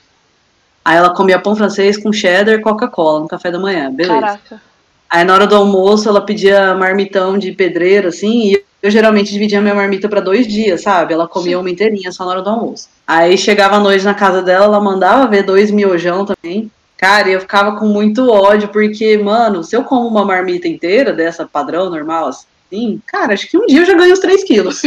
Aí 0.86 0.96
ela 0.96 1.16
comia 1.16 1.40
pão 1.40 1.56
francês 1.56 1.98
com 1.98 2.14
cheddar 2.14 2.54
e 2.54 2.62
Coca-Cola 2.62 3.22
no 3.22 3.28
café 3.28 3.50
da 3.50 3.58
manhã, 3.58 3.92
beleza. 3.92 4.22
Caraca. 4.22 4.62
Aí 5.10 5.24
na 5.24 5.34
hora 5.34 5.48
do 5.48 5.56
almoço 5.56 6.08
ela 6.08 6.22
pedia 6.22 6.76
marmitão 6.76 7.38
de 7.38 7.52
pedreiro, 7.52 8.10
assim, 8.10 8.52
e 8.52 8.64
eu 8.82 8.92
geralmente 8.92 9.32
dividia 9.32 9.60
minha 9.62 9.76
marmita 9.76 10.08
para 10.08 10.22
dois 10.22 10.48
dias, 10.48 10.82
sabe? 10.82 11.14
Ela 11.14 11.28
comia 11.28 11.56
Sim. 11.56 11.62
uma 11.62 11.70
inteirinha 11.70 12.12
só 12.12 12.24
na 12.26 12.32
hora 12.32 12.42
do 12.42 12.50
almoço. 12.50 12.88
Aí 13.06 13.38
chegava 13.38 13.76
a 13.76 13.80
noite 13.80 14.06
na 14.06 14.14
casa 14.14 14.42
dela, 14.42 14.66
ela 14.66 14.80
mandava 14.80 15.28
ver 15.28 15.44
dois 15.44 15.72
miojão 15.72 16.26
também. 16.26 16.72
Cara, 16.96 17.30
eu 17.30 17.40
ficava 17.40 17.78
com 17.78 17.86
muito 17.86 18.30
ódio, 18.30 18.68
porque, 18.70 19.18
mano, 19.18 19.64
se 19.64 19.76
eu 19.76 19.84
como 19.84 20.08
uma 20.08 20.26
marmita 20.26 20.68
inteira 20.68 21.14
dessa 21.14 21.46
padrão, 21.46 21.90
normal, 21.90 22.28
assim, 22.28 23.02
cara, 23.06 23.34
acho 23.34 23.50
que 23.50 23.58
um 23.58 23.66
dia 23.66 23.80
eu 23.80 23.86
já 23.86 23.94
ganho 23.94 24.14
os 24.14 24.20
3 24.20 24.44
quilos. 24.44 24.82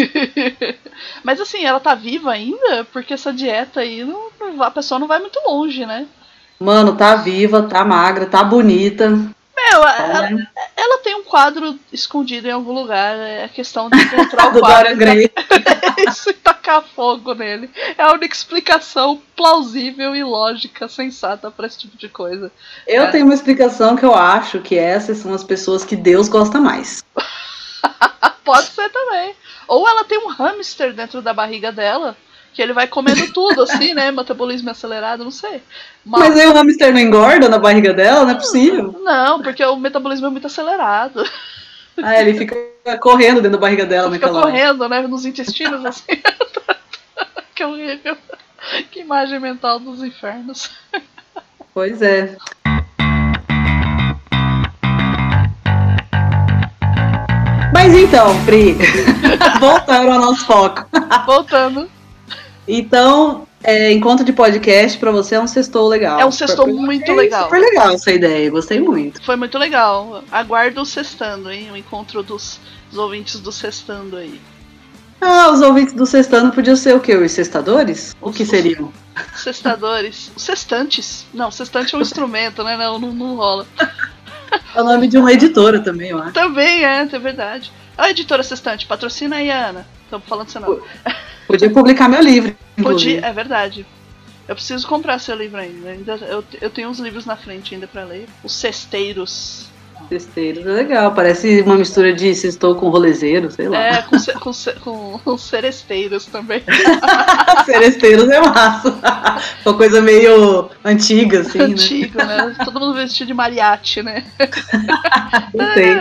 Mas 1.25 1.41
assim, 1.41 1.65
ela 1.65 1.81
tá 1.81 1.95
viva 1.95 2.31
ainda? 2.31 2.87
Porque 2.93 3.15
essa 3.15 3.33
dieta 3.33 3.81
aí, 3.81 4.05
não, 4.05 4.29
a 4.63 4.71
pessoa 4.71 4.99
não 4.99 5.07
vai 5.07 5.19
muito 5.19 5.41
longe, 5.47 5.85
né? 5.85 6.07
Mano, 6.61 6.95
tá 6.95 7.17
viva, 7.17 7.63
tá 7.63 7.85
magra, 7.85 8.27
tá 8.27 8.45
bonita. 8.45 9.19
Meu, 9.55 9.85
ela, 9.85 10.31
ela, 10.77 10.99
tem 10.99 11.15
um 11.15 11.23
quadro 11.23 11.79
escondido 11.93 12.49
em 12.49 12.51
algum 12.51 12.73
lugar. 12.73 13.17
É 13.17 13.45
a 13.45 13.49
questão 13.49 13.89
de 13.91 14.01
encontrar 14.03 14.49
o 14.49 14.61
quadro. 14.61 14.97
Isso 16.09 16.31
e 16.31 16.35
tacar 16.35 16.83
fogo 16.83 17.35
nele. 17.35 17.71
É 17.97 18.03
a 18.03 18.13
única 18.13 18.35
explicação 18.35 19.21
plausível 19.37 20.17
e 20.17 20.25
lógica, 20.25 20.89
sensata 20.89 21.51
para 21.51 21.67
esse 21.67 21.81
tipo 21.81 21.97
de 21.97 22.09
coisa. 22.09 22.51
Eu 22.87 23.05
é. 23.05 23.11
tenho 23.11 23.25
uma 23.25 23.35
explicação 23.35 23.97
que 23.97 24.05
eu 24.05 24.15
acho 24.15 24.61
que 24.61 24.79
essas 24.79 25.19
são 25.19 25.33
as 25.35 25.45
pessoas 25.45 25.85
que 25.85 25.97
Deus 25.97 26.29
gosta 26.29 26.61
mais. 26.61 27.05
Pode 28.45 28.67
ser 28.69 28.89
também. 28.91 29.35
Ou 29.69 29.89
ela 29.89 30.05
tem 30.05 30.19
um 30.19 30.29
hamster 30.29 30.93
dentro 30.93 31.23
da 31.23 31.33
barriga 31.33 31.71
dela 31.71 32.17
que 32.53 32.61
ele 32.61 32.73
vai 32.73 32.87
comendo 32.87 33.33
tudo, 33.33 33.63
assim, 33.63 33.95
né? 33.95 34.11
Metabolismo 34.11 34.71
acelerado, 34.71 35.25
não 35.25 35.31
sei. 35.31 35.63
Mas, 36.05 36.29
Mas 36.29 36.39
aí 36.39 36.47
o 36.47 36.53
hamster 36.53 36.93
não 36.93 37.01
engorda 37.01 37.49
na 37.49 37.59
barriga 37.59 37.93
dela? 37.95 38.25
Não 38.25 38.31
é 38.31 38.35
possível. 38.35 39.01
Não, 39.03 39.43
porque 39.43 39.65
o 39.65 39.77
metabolismo 39.77 40.27
é 40.27 40.31
muito 40.31 40.47
acelerado. 40.47 41.25
Ah, 42.03 42.21
ele 42.21 42.35
fica 42.35 42.57
correndo 43.01 43.37
dentro 43.37 43.53
da 43.53 43.59
barriga 43.59 43.85
dela 43.85 44.09
ele 44.09 44.15
Fica 44.15 44.31
correndo, 44.31 44.89
né? 44.89 45.03
Nos 45.03 45.25
intestinos, 45.25 45.85
assim. 45.85 46.21
que 47.55 47.65
horrível. 47.65 48.17
Que 48.91 49.01
imagem 49.01 49.41
mental 49.41 49.79
dos 49.79 50.03
infernos. 50.03 50.71
Pois 51.75 52.01
é. 52.01 52.37
Mas 57.73 57.95
então, 57.95 58.45
Pri, 58.45 58.77
voltando 59.59 60.13
ao 60.13 60.21
nosso 60.21 60.47
foco. 60.47 60.87
Voltando. 61.27 61.91
Então, 62.67 63.47
é, 63.63 63.93
encontro 63.93 64.25
de 64.25 64.33
podcast 64.33 64.99
para 64.99 65.11
você 65.11 65.35
é 65.35 65.41
um 65.41 65.47
sextou 65.47 65.89
legal. 65.89 66.21
É 66.21 66.27
um 66.27 66.31
sextou 66.31 66.67
muito 66.67 67.11
é 67.11 67.15
legal. 67.15 67.45
Super 67.45 67.61
legal 67.61 67.91
essa 67.91 68.11
ideia, 68.11 68.51
gostei 68.51 68.81
muito. 68.81 69.23
Foi 69.25 69.37
muito 69.37 69.59
legal. 69.59 70.23
Aguardo 70.31 70.81
o 70.81 70.87
sextando, 70.87 71.51
hein? 71.51 71.71
O 71.73 71.77
encontro 71.77 72.23
dos, 72.23 72.61
dos 72.91 72.99
ouvintes 72.99 73.41
do 73.41 73.51
sextando 73.51 74.17
aí. 74.17 74.41
Ah, 75.21 75.51
os 75.53 75.61
ouvintes 75.61 75.95
do 75.95 76.05
sextando 76.05 76.53
podiam 76.53 76.75
ser 76.75 76.97
o 76.97 77.01
quê? 77.01 77.15
Os 77.17 77.31
sextadores? 77.31 78.15
O 78.21 78.33
que 78.33 78.45
seriam? 78.45 78.93
Sextadores. 79.37 80.33
Os 80.35 80.43
sextantes. 80.43 81.27
Não, 81.33 81.51
sextante 81.51 81.95
é 81.95 81.99
um 81.99 82.01
instrumento, 82.01 82.65
né? 82.65 82.77
Não, 82.77 82.99
não, 82.99 83.13
não 83.13 83.37
rola. 83.37 83.67
É 84.75 84.81
o 84.81 84.85
nome 84.85 85.07
de 85.07 85.17
uma 85.17 85.33
editora 85.33 85.81
também, 85.81 86.11
eu 86.11 86.19
acho. 86.19 86.33
Também 86.33 86.85
é, 86.85 87.03
é 87.03 87.19
verdade. 87.19 87.73
A 87.97 88.11
editora 88.11 88.43
Sextante, 88.43 88.87
patrocina 88.87 89.37
aí, 89.37 89.51
Ana. 89.51 89.87
Estamos 90.05 90.27
falando 90.27 90.49
seu 90.49 90.61
nome. 90.61 90.83
Podia 91.53 91.69
publicar 91.69 92.09
meu 92.09 92.23
livro. 92.23 92.57
Podia, 92.83 93.21
é 93.21 93.31
verdade. 93.31 93.85
Eu 94.49 94.55
preciso 94.55 94.89
comprar 94.89 95.19
seu 95.19 95.37
livro 95.37 95.61
ainda. 95.61 95.91
ainda 95.91 96.15
eu, 96.27 96.43
eu 96.63 96.71
tenho 96.71 96.89
uns 96.89 96.99
livros 96.99 97.27
na 97.27 97.37
frente 97.37 97.75
ainda 97.75 97.87
para 97.87 98.05
ler. 98.05 98.27
Os 98.43 98.55
Cesteiros. 98.55 99.67
Cesteiros 100.09 100.67
é 100.67 100.73
legal, 100.73 101.15
parece 101.15 101.61
uma 101.61 101.77
mistura 101.77 102.15
de 102.15 102.35
cestou 102.35 102.75
com 102.75 102.89
rolezeiro, 102.89 103.51
sei 103.51 103.69
lá. 103.69 103.79
É, 103.79 104.03
com, 104.03 104.17
com, 104.81 105.19
com, 105.19 105.39
seresteiros 105.39 106.25
também. 106.25 106.63
seresteiros 107.67 108.31
é 108.31 108.41
massa. 108.41 108.99
Uma 109.65 109.77
coisa 109.77 110.01
meio 110.01 110.71
antiga, 110.83 111.41
assim, 111.41 111.59
né? 111.59 111.65
Antiga, 111.65 112.25
né? 112.25 112.57
Todo 112.65 112.81
mundo 112.81 112.95
vestido 112.95 113.29
de 113.29 113.35
mariachi, 113.35 114.03
né? 114.03 114.25
sei. 115.75 115.93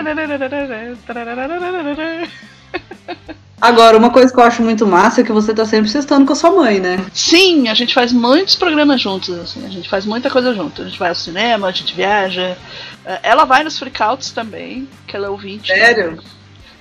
Agora, 3.61 3.95
uma 3.95 4.09
coisa 4.09 4.33
que 4.33 4.39
eu 4.39 4.43
acho 4.43 4.63
muito 4.63 4.87
massa 4.87 5.21
é 5.21 5.23
que 5.23 5.31
você 5.31 5.53
tá 5.53 5.63
sempre 5.65 5.87
sextando 5.87 6.25
com 6.25 6.33
a 6.33 6.35
sua 6.35 6.49
mãe, 6.49 6.79
né? 6.79 7.05
Sim, 7.13 7.69
a 7.69 7.75
gente 7.75 7.93
faz 7.93 8.11
muitos 8.11 8.55
programas 8.55 8.99
juntos, 8.99 9.37
assim, 9.37 9.63
a 9.63 9.69
gente 9.69 9.87
faz 9.87 10.03
muita 10.03 10.31
coisa 10.31 10.51
junto. 10.55 10.81
A 10.81 10.85
gente 10.85 10.97
vai 10.97 11.09
ao 11.09 11.15
cinema, 11.15 11.67
a 11.67 11.71
gente 11.71 11.95
viaja. 11.95 12.57
É, 13.05 13.19
ela 13.21 13.45
vai 13.45 13.63
nos 13.63 13.77
freakouts 13.77 14.31
também, 14.31 14.89
que 15.05 15.15
ela 15.15 15.27
é 15.27 15.29
ouvinte. 15.29 15.67
Sério? 15.67 16.13
Né? 16.13 16.23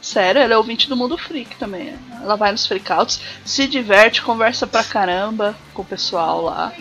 Sério, 0.01 0.41
ela 0.41 0.55
é 0.55 0.57
ouvinte 0.57 0.89
do 0.89 0.97
Mundo 0.97 1.19
Freak 1.19 1.57
também. 1.57 1.93
Ela 2.23 2.35
vai 2.35 2.51
nos 2.51 2.67
freakouts, 2.67 3.21
se 3.45 3.67
diverte, 3.67 4.23
conversa 4.23 4.67
pra 4.67 4.83
caramba 4.83 5.55
com 5.75 5.83
o 5.83 5.85
pessoal 5.85 6.41
lá. 6.41 6.73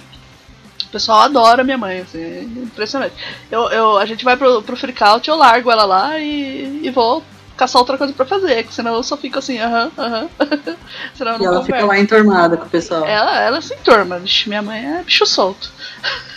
O 0.85 0.91
pessoal 0.91 1.19
adora 1.19 1.63
minha 1.63 1.77
mãe, 1.77 1.99
assim, 1.99 2.21
é 2.21 2.41
impressionante. 2.43 3.13
Eu, 3.51 3.69
eu, 3.69 3.97
a 3.97 4.05
gente 4.05 4.23
vai 4.23 4.37
pro, 4.37 4.61
pro 4.63 4.77
freakout, 4.77 5.27
eu 5.27 5.35
largo 5.35 5.69
ela 5.69 5.83
lá 5.83 6.17
e, 6.17 6.79
e 6.83 6.89
vou 6.89 7.21
caçar 7.59 7.81
outra 7.81 7.97
coisa 7.97 8.13
pra 8.13 8.25
fazer, 8.25 8.63
que 8.63 8.73
senão 8.73 8.95
eu 8.95 9.03
só 9.03 9.17
fico 9.17 9.37
assim, 9.37 9.59
aham, 9.59 9.91
aham. 9.97 10.29
senão 11.13 11.33
eu 11.33 11.37
não 11.39 11.43
E 11.43 11.45
ela 11.45 11.59
converso. 11.59 11.65
fica 11.65 11.85
lá 11.85 11.99
entornada 11.99 12.55
com 12.55 12.65
o 12.65 12.69
pessoal. 12.69 13.05
Ela, 13.05 13.39
ela 13.41 13.61
se 13.61 13.73
entorma, 13.73 14.17
Vixe, 14.17 14.47
minha 14.47 14.61
mãe 14.61 14.85
é 14.85 15.03
bicho 15.03 15.25
solto. 15.25 15.69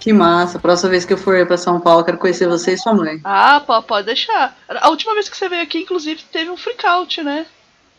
Que 0.00 0.14
massa. 0.14 0.58
Próxima 0.58 0.88
vez 0.88 1.04
que 1.04 1.12
eu 1.12 1.18
for 1.18 1.46
para 1.46 1.58
São 1.58 1.78
Paulo, 1.78 2.02
quero 2.02 2.16
conhecer 2.16 2.48
você 2.48 2.72
e 2.72 2.78
sua 2.78 2.94
mãe. 2.94 3.20
Ah, 3.22 3.62
pode 3.86 4.06
deixar. 4.06 4.56
A 4.66 4.88
última 4.88 5.12
vez 5.12 5.28
que 5.28 5.36
você 5.36 5.46
veio 5.46 5.62
aqui, 5.62 5.80
inclusive, 5.80 6.22
teve 6.32 6.48
um 6.48 6.56
freakout, 6.56 7.22
né? 7.22 7.44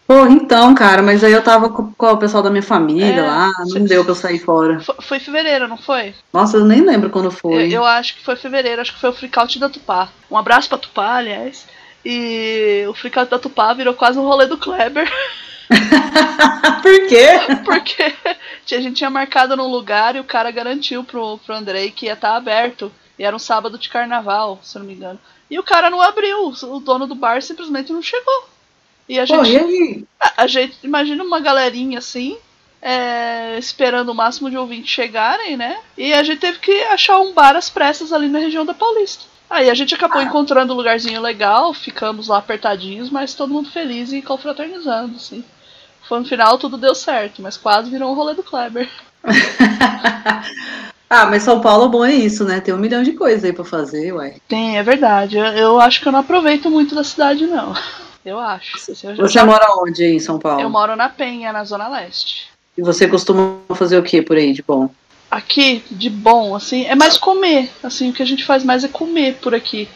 Pô, 0.07 0.25
então, 0.25 0.73
cara, 0.73 1.03
mas 1.03 1.23
aí 1.23 1.31
eu 1.31 1.43
tava 1.43 1.69
com, 1.69 1.93
com 1.93 2.05
o 2.07 2.17
pessoal 2.17 2.41
da 2.41 2.49
minha 2.49 2.63
família 2.63 3.21
é, 3.21 3.21
lá, 3.21 3.51
não 3.59 3.67
cê, 3.67 3.79
deu 3.81 4.03
pra 4.03 4.13
eu 4.13 4.15
sair 4.15 4.39
fora. 4.39 4.79
Foi, 4.79 4.95
foi 4.99 5.19
fevereiro, 5.19 5.67
não 5.67 5.77
foi? 5.77 6.15
Nossa, 6.33 6.57
eu 6.57 6.65
nem 6.65 6.81
lembro 6.81 7.11
quando 7.11 7.29
foi. 7.29 7.67
Eu, 7.67 7.69
eu, 7.69 7.85
acho 7.85 8.15
que 8.15 8.25
foi 8.25 8.35
fevereiro, 8.35 8.81
acho 8.81 8.93
que 8.95 8.99
foi 8.99 9.11
o 9.11 9.13
freakout 9.13 9.59
da 9.59 9.69
Tupá. 9.69 10.09
Um 10.31 10.37
abraço 10.37 10.67
pra 10.69 10.79
Tupá, 10.79 11.17
aliás. 11.17 11.67
E 12.03 12.85
o 12.89 12.93
freakout 12.93 13.29
da 13.29 13.39
Tupá 13.39 13.73
virou 13.73 13.93
quase 13.93 14.17
um 14.17 14.23
rolê 14.23 14.47
do 14.47 14.57
Kleber. 14.57 15.11
Por 16.81 17.07
quê? 17.07 17.27
Porque 17.63 18.75
a 18.75 18.81
gente 18.81 18.95
tinha 18.95 19.09
marcado 19.09 19.55
num 19.55 19.67
lugar 19.67 20.15
e 20.15 20.19
o 20.19 20.23
cara 20.23 20.51
garantiu 20.51 21.03
pro, 21.03 21.37
pro 21.39 21.55
Andrei 21.55 21.91
que 21.91 22.07
ia 22.07 22.13
estar 22.13 22.31
tá 22.31 22.35
aberto. 22.35 22.91
E 23.17 23.23
era 23.23 23.35
um 23.35 23.39
sábado 23.39 23.77
de 23.77 23.89
carnaval, 23.89 24.59
se 24.63 24.77
não 24.79 24.85
me 24.85 24.93
engano. 24.93 25.19
E 25.49 25.59
o 25.59 25.63
cara 25.63 25.89
não 25.89 26.01
abriu, 26.01 26.47
o 26.47 26.79
dono 26.79 27.05
do 27.05 27.13
bar 27.13 27.41
simplesmente 27.41 27.91
não 27.91 28.01
chegou. 28.01 28.49
E 29.07 29.19
a 29.19 29.25
gente. 29.25 29.59
Pô? 29.59 30.05
A, 30.19 30.43
a, 30.43 30.47
gente 30.47 30.77
imagina 30.83 31.23
uma 31.23 31.39
galerinha 31.39 31.99
assim, 31.99 32.37
é, 32.81 33.57
esperando 33.59 34.09
o 34.09 34.15
máximo 34.15 34.49
de 34.49 34.57
ouvintes 34.57 34.89
chegarem, 34.89 35.57
né? 35.57 35.79
E 35.97 36.13
a 36.13 36.23
gente 36.23 36.39
teve 36.39 36.59
que 36.59 36.71
achar 36.85 37.19
um 37.19 37.33
bar 37.33 37.55
às 37.55 37.69
pressas 37.69 38.13
ali 38.13 38.27
na 38.27 38.39
região 38.39 38.65
da 38.65 38.73
Paulista. 38.73 39.25
Aí 39.51 39.69
a 39.69 39.73
gente 39.73 39.93
acabou 39.93 40.19
ah. 40.19 40.23
encontrando 40.23 40.71
um 40.73 40.77
lugarzinho 40.77 41.21
legal, 41.21 41.73
ficamos 41.73 42.29
lá 42.29 42.37
apertadinhos, 42.37 43.09
mas 43.09 43.33
todo 43.33 43.53
mundo 43.53 43.69
feliz 43.69 44.13
e 44.13 44.21
confraternizando, 44.21 45.17
assim. 45.17 45.43
Foi 46.07 46.19
no 46.19 46.25
final 46.25 46.57
tudo 46.57 46.77
deu 46.77 46.95
certo, 46.95 47.41
mas 47.41 47.57
quase 47.57 47.91
virou 47.91 48.09
um 48.09 48.15
rolê 48.15 48.33
do 48.33 48.43
Kleber. 48.43 48.89
ah, 51.09 51.25
mas 51.25 51.43
São 51.43 51.59
Paulo 51.59 51.89
bom 51.89 52.05
é 52.05 52.13
isso, 52.13 52.45
né? 52.45 52.61
Tem 52.61 52.73
um 52.73 52.77
milhão 52.77 53.03
de 53.03 53.11
coisas 53.11 53.43
aí 53.43 53.51
pra 53.51 53.65
fazer, 53.65 54.13
uai. 54.13 54.37
Tem, 54.47 54.77
é 54.77 54.83
verdade. 54.83 55.37
Eu, 55.37 55.43
eu 55.43 55.81
acho 55.81 55.99
que 55.99 56.07
eu 56.07 56.13
não 56.13 56.21
aproveito 56.21 56.71
muito 56.71 56.95
da 56.95 57.03
cidade, 57.03 57.45
não. 57.45 57.73
Eu 58.23 58.37
acho. 58.37 58.77
Eu 59.03 59.15
você 59.15 59.33
já... 59.33 59.43
mora 59.43 59.65
onde 59.79 60.03
aí 60.03 60.15
em 60.15 60.19
São 60.19 60.37
Paulo? 60.37 60.61
Eu 60.61 60.69
moro 60.69 60.95
na 60.95 61.09
Penha, 61.09 61.51
na 61.51 61.63
Zona 61.63 61.87
Leste. 61.87 62.51
E 62.77 62.81
você 62.83 63.07
costuma 63.07 63.57
fazer 63.73 63.97
o 63.97 64.03
que 64.03 64.21
por 64.21 64.37
aí 64.37 64.53
de 64.53 64.61
bom? 64.61 64.91
Aqui, 65.31 65.81
de 65.89 66.09
bom, 66.09 66.53
assim, 66.53 66.85
é 66.85 66.93
mais 66.93 67.17
comer. 67.17 67.71
Assim, 67.81 68.09
o 68.09 68.13
que 68.13 68.21
a 68.21 68.27
gente 68.27 68.43
faz 68.43 68.63
mais 68.63 68.83
é 68.83 68.89
comer 68.89 69.39
por 69.41 69.55
aqui. 69.55 69.87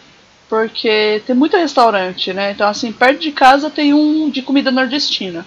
Porque 0.48 1.22
tem 1.28 1.36
muito 1.36 1.58
restaurante, 1.58 2.32
né? 2.32 2.52
Então, 2.52 2.68
assim, 2.68 2.92
perto 2.92 3.20
de 3.20 3.32
casa 3.32 3.70
tem 3.70 3.94
um 3.94 4.30
de 4.30 4.42
comida 4.42 4.72
nordestina 4.72 5.46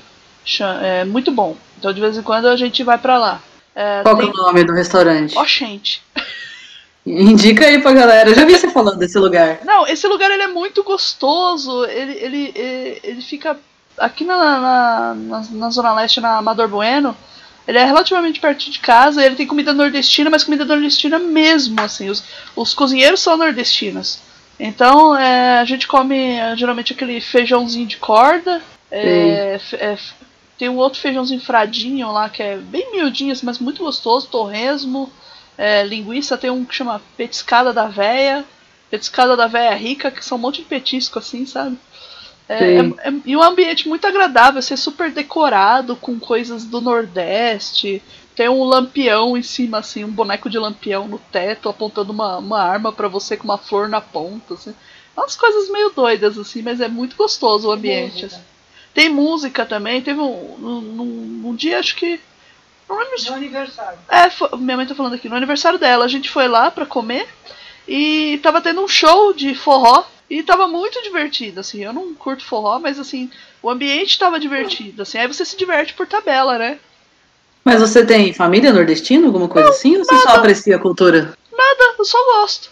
é 0.82 1.04
muito 1.04 1.30
bom. 1.30 1.56
Então 1.78 1.92
de 1.92 2.00
vez 2.00 2.16
em 2.16 2.22
quando 2.22 2.48
a 2.48 2.56
gente 2.56 2.82
vai 2.82 2.96
para 2.96 3.18
lá. 3.18 3.42
É, 3.74 4.02
Qual 4.02 4.16
tem... 4.16 4.26
é 4.26 4.30
o 4.30 4.32
nome 4.32 4.64
do 4.64 4.72
restaurante? 4.72 5.36
Oxente. 5.36 6.02
Indica 7.06 7.66
aí 7.66 7.80
pra 7.80 7.92
galera. 7.92 8.30
Eu 8.30 8.34
já 8.34 8.44
vi 8.44 8.58
você 8.58 8.68
falando 8.68 8.98
desse 8.98 9.18
lugar. 9.18 9.60
Não, 9.64 9.86
esse 9.86 10.06
lugar 10.06 10.30
ele 10.30 10.42
é 10.42 10.48
muito 10.48 10.82
gostoso. 10.82 11.84
Ele, 11.84 12.12
ele, 12.12 12.52
ele, 12.54 13.00
ele 13.02 13.22
fica 13.22 13.58
aqui 13.96 14.24
na, 14.24 14.36
na, 14.36 15.14
na, 15.14 15.44
na 15.50 15.70
Zona 15.70 15.94
Leste, 15.94 16.20
na 16.20 16.36
Amador 16.36 16.68
Bueno, 16.68 17.16
ele 17.68 17.76
é 17.76 17.84
relativamente 17.84 18.40
perto 18.40 18.70
de 18.70 18.78
casa, 18.78 19.22
ele 19.22 19.36
tem 19.36 19.46
comida 19.46 19.74
nordestina, 19.74 20.30
mas 20.30 20.42
comida 20.42 20.64
nordestina 20.64 21.18
mesmo, 21.18 21.78
assim. 21.82 22.08
Os, 22.08 22.24
os 22.56 22.72
cozinheiros 22.72 23.20
são 23.20 23.36
nordestinos. 23.36 24.20
Então, 24.58 25.14
é, 25.14 25.58
a 25.58 25.64
gente 25.66 25.86
come 25.86 26.16
é, 26.16 26.56
geralmente 26.56 26.94
aquele 26.94 27.20
feijãozinho 27.20 27.86
de 27.86 27.98
corda. 27.98 28.62
É, 28.90 29.60
é, 29.74 29.98
tem 30.56 30.70
um 30.70 30.78
outro 30.78 30.98
feijãozinho 30.98 31.42
fradinho 31.42 32.10
lá, 32.10 32.30
que 32.30 32.42
é 32.42 32.56
bem 32.56 32.90
miudinho, 32.90 33.32
assim, 33.32 33.44
mas 33.44 33.58
muito 33.58 33.84
gostoso. 33.84 34.28
Torresmo, 34.28 35.12
é, 35.58 35.84
linguiça. 35.84 36.38
Tem 36.38 36.48
um 36.48 36.64
que 36.64 36.74
chama 36.74 37.02
petiscada 37.18 37.70
da 37.70 37.86
véia. 37.86 38.46
Petiscada 38.90 39.36
da 39.36 39.46
véia 39.46 39.74
rica, 39.74 40.10
que 40.10 40.24
são 40.24 40.38
um 40.38 40.40
monte 40.40 40.62
de 40.62 40.68
petisco, 40.68 41.18
assim, 41.18 41.44
sabe? 41.44 41.76
É, 42.48 42.76
é, 42.76 42.78
é, 42.78 43.12
e 43.26 43.36
um 43.36 43.42
ambiente 43.42 43.86
muito 43.88 44.06
agradável, 44.06 44.62
ser 44.62 44.78
super 44.78 45.10
decorado 45.10 45.94
com 45.94 46.18
coisas 46.18 46.64
do 46.64 46.80
Nordeste. 46.80 48.02
Tem 48.34 48.48
um 48.48 48.64
lampião 48.64 49.36
em 49.36 49.42
cima, 49.42 49.78
assim, 49.78 50.04
um 50.04 50.10
boneco 50.10 50.48
de 50.48 50.58
lampião 50.58 51.06
no 51.06 51.18
teto, 51.18 51.68
apontando 51.68 52.12
uma, 52.12 52.38
uma 52.38 52.62
arma 52.62 52.92
para 52.92 53.08
você 53.08 53.36
com 53.36 53.44
uma 53.44 53.58
flor 53.58 53.88
na 53.88 54.00
ponta. 54.00 54.54
Assim. 54.54 54.74
Umas 55.16 55.36
coisas 55.36 55.68
meio 55.70 55.90
doidas, 55.90 56.38
assim, 56.38 56.62
mas 56.62 56.80
é 56.80 56.88
muito 56.88 57.16
gostoso 57.16 57.68
o 57.68 57.72
ambiente. 57.72 58.24
Assim. 58.24 58.40
Tem 58.94 59.08
música 59.08 59.66
também, 59.66 60.00
teve 60.00 60.20
um, 60.20 60.24
um, 60.24 61.42
um 61.48 61.54
dia, 61.54 61.78
acho 61.78 61.96
que. 61.96 62.18
No 63.32 63.36
aniversário. 63.36 63.98
É, 64.08 64.30
foi, 64.30 64.48
minha 64.56 64.76
mãe 64.76 64.86
tá 64.86 64.94
falando 64.94 65.14
aqui, 65.14 65.28
no 65.28 65.36
aniversário 65.36 65.78
dela, 65.78 66.06
a 66.06 66.08
gente 66.08 66.30
foi 66.30 66.48
lá 66.48 66.70
pra 66.70 66.86
comer 66.86 67.28
e 67.86 68.38
tava 68.42 68.62
tendo 68.62 68.82
um 68.82 68.88
show 68.88 69.34
de 69.34 69.54
forró 69.54 70.04
e 70.30 70.42
tava 70.42 70.68
muito 70.68 71.02
divertido, 71.02 71.60
assim. 71.60 71.84
Eu 71.84 71.92
não 71.92 72.14
curto 72.14 72.44
forró, 72.44 72.78
mas 72.78 72.98
assim, 72.98 73.30
o 73.62 73.70
ambiente 73.70 74.18
tava 74.18 74.38
divertido, 74.38 75.02
assim. 75.02 75.18
Aí 75.18 75.26
você 75.26 75.44
se 75.44 75.56
diverte 75.56 75.94
por 75.94 76.06
tabela, 76.06 76.58
né? 76.58 76.78
Mas 77.64 77.80
você 77.80 78.04
tem 78.04 78.32
família 78.32 78.72
nordestina, 78.72 79.26
alguma 79.26 79.48
coisa 79.48 79.68
não, 79.68 79.74
assim? 79.74 79.96
Ou 79.96 80.04
você 80.04 80.14
nada. 80.14 80.26
só 80.26 80.36
aprecia 80.36 80.76
a 80.76 80.78
cultura? 80.78 81.36
Nada, 81.52 81.94
eu 81.98 82.04
só 82.04 82.18
gosto. 82.40 82.70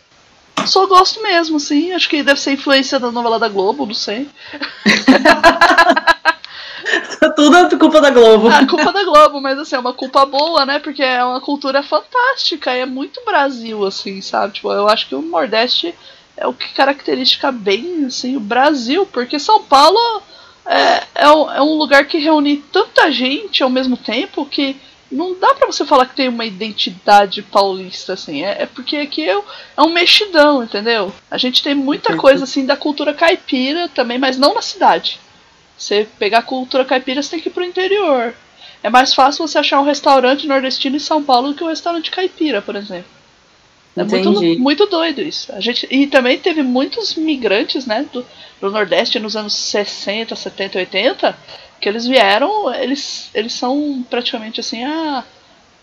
Só 0.66 0.86
gosto 0.86 1.22
mesmo, 1.22 1.60
sim. 1.60 1.92
Acho 1.92 2.08
que 2.08 2.22
deve 2.22 2.40
ser 2.40 2.52
influência 2.52 2.98
da 2.98 3.12
novela 3.12 3.38
da 3.38 3.48
Globo, 3.48 3.86
não 3.86 3.94
sei. 3.94 4.28
Tudo 7.36 7.56
é 7.56 7.76
culpa 7.76 8.00
da 8.00 8.10
Globo. 8.10 8.50
É 8.50 8.64
culpa 8.66 8.92
da 8.92 9.04
Globo, 9.04 9.40
mas 9.40 9.58
assim, 9.58 9.76
é 9.76 9.78
uma 9.78 9.92
culpa 9.92 10.24
boa, 10.24 10.64
né? 10.64 10.78
Porque 10.78 11.02
é 11.02 11.22
uma 11.22 11.40
cultura 11.40 11.82
fantástica, 11.82 12.72
é 12.72 12.86
muito 12.86 13.22
Brasil, 13.24 13.84
assim, 13.84 14.22
sabe? 14.22 14.54
Tipo, 14.54 14.72
eu 14.72 14.88
acho 14.88 15.08
que 15.08 15.14
o 15.14 15.20
Nordeste 15.20 15.94
é 16.36 16.46
o 16.46 16.52
que 16.52 16.72
caracteriza 16.74 17.50
bem 17.50 18.04
assim, 18.06 18.36
o 18.36 18.40
Brasil, 18.40 19.06
porque 19.06 19.38
São 19.38 19.62
Paulo 19.62 19.98
é, 20.66 21.02
é, 21.14 21.30
um, 21.30 21.50
é 21.52 21.62
um 21.62 21.74
lugar 21.74 22.06
que 22.06 22.18
reúne 22.18 22.58
tanta 22.72 23.10
gente 23.10 23.62
ao 23.62 23.70
mesmo 23.70 23.96
tempo 23.96 24.44
que 24.44 24.76
não 25.10 25.38
dá 25.38 25.54
para 25.54 25.66
você 25.66 25.84
falar 25.84 26.06
que 26.06 26.16
tem 26.16 26.28
uma 26.28 26.44
identidade 26.44 27.40
paulista, 27.42 28.14
assim. 28.14 28.44
É, 28.44 28.62
é 28.62 28.66
porque 28.66 28.96
aqui 28.96 29.28
é, 29.28 29.40
é, 29.76 29.82
um 29.82 29.90
mexidão, 29.90 30.64
entendeu? 30.64 31.12
A 31.30 31.38
gente 31.38 31.62
tem 31.62 31.74
muita 31.74 32.16
coisa, 32.16 32.44
assim, 32.44 32.66
da 32.66 32.76
cultura 32.76 33.14
caipira 33.14 33.88
também, 33.88 34.18
mas 34.18 34.36
não 34.36 34.54
na 34.54 34.62
cidade. 34.62 35.20
Você 35.78 36.08
pegar 36.18 36.38
a 36.38 36.42
cultura 36.42 36.84
caipira, 36.84 37.22
você 37.22 37.30
tem 37.30 37.40
que 37.40 37.48
ir 37.48 37.52
pro 37.52 37.64
interior. 37.64 38.34
É 38.82 38.90
mais 38.90 39.14
fácil 39.14 39.46
você 39.46 39.58
achar 39.58 39.80
um 39.80 39.84
restaurante 39.84 40.46
nordestino 40.46 40.96
em 40.96 41.00
São 41.00 41.22
Paulo 41.22 41.48
do 41.48 41.54
que 41.54 41.64
um 41.64 41.68
restaurante 41.68 42.10
caipira, 42.10 42.60
por 42.60 42.74
exemplo. 42.74 43.15
É 43.96 44.04
muito, 44.04 44.58
muito 44.58 44.86
doido 44.86 45.22
isso. 45.22 45.50
A 45.52 45.60
gente, 45.60 45.86
e 45.90 46.06
também 46.06 46.38
teve 46.38 46.62
muitos 46.62 47.14
migrantes 47.14 47.86
né, 47.86 48.06
do, 48.12 48.24
do 48.60 48.70
Nordeste 48.70 49.18
nos 49.18 49.36
anos 49.36 49.54
60, 49.54 50.36
70, 50.36 50.78
80, 50.78 51.38
que 51.80 51.88
eles 51.88 52.06
vieram, 52.06 52.72
eles, 52.74 53.30
eles 53.34 53.54
são 53.54 54.04
praticamente 54.08 54.60
assim 54.60 54.84
a, 54.84 55.24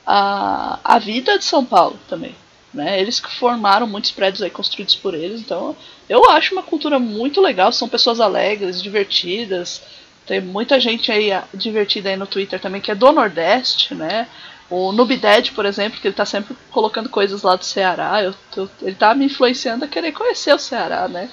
a, 0.06 0.80
a 0.84 1.00
vida 1.00 1.40
de 1.40 1.46
São 1.46 1.66
Paulo 1.66 2.00
também. 2.08 2.36
Né? 2.72 3.00
Eles 3.00 3.20
que 3.20 3.34
formaram 3.36 3.88
muitos 3.88 4.12
prédios 4.12 4.42
aí 4.42 4.50
construídos 4.50 4.96
por 4.96 5.14
eles, 5.14 5.42
então 5.42 5.76
eu 6.08 6.30
acho 6.32 6.54
uma 6.54 6.64
cultura 6.64 7.00
muito 7.00 7.42
legal, 7.42 7.72
são 7.72 7.90
pessoas 7.90 8.20
alegres, 8.20 8.82
divertidas. 8.82 9.82
Tem 10.26 10.40
muita 10.40 10.80
gente 10.80 11.12
aí 11.12 11.32
divertida 11.54 12.10
aí 12.10 12.16
no 12.16 12.26
Twitter 12.26 12.60
também 12.60 12.82
que 12.82 12.92
é 12.92 12.96
do 12.96 13.12
Nordeste, 13.12 13.94
né? 13.94 14.28
O 14.76 14.92
Nubided, 14.92 15.52
por 15.52 15.68
exemplo, 15.68 16.02
que 16.02 16.08
ele 16.08 16.16
tá 16.16 16.26
sempre 16.26 16.58
colocando 16.72 17.08
coisas 17.08 17.44
lá 17.44 17.56
do 17.56 17.64
Ceará, 17.64 18.24
eu, 18.24 18.34
eu, 18.58 18.68
ele 18.82 18.96
tá 18.96 19.14
me 19.14 19.26
influenciando 19.26 19.86
a 19.86 19.88
querer 19.88 20.12
conhecer 20.14 20.52
o 20.52 20.58
Ceará, 20.58 21.08
né? 21.08 21.30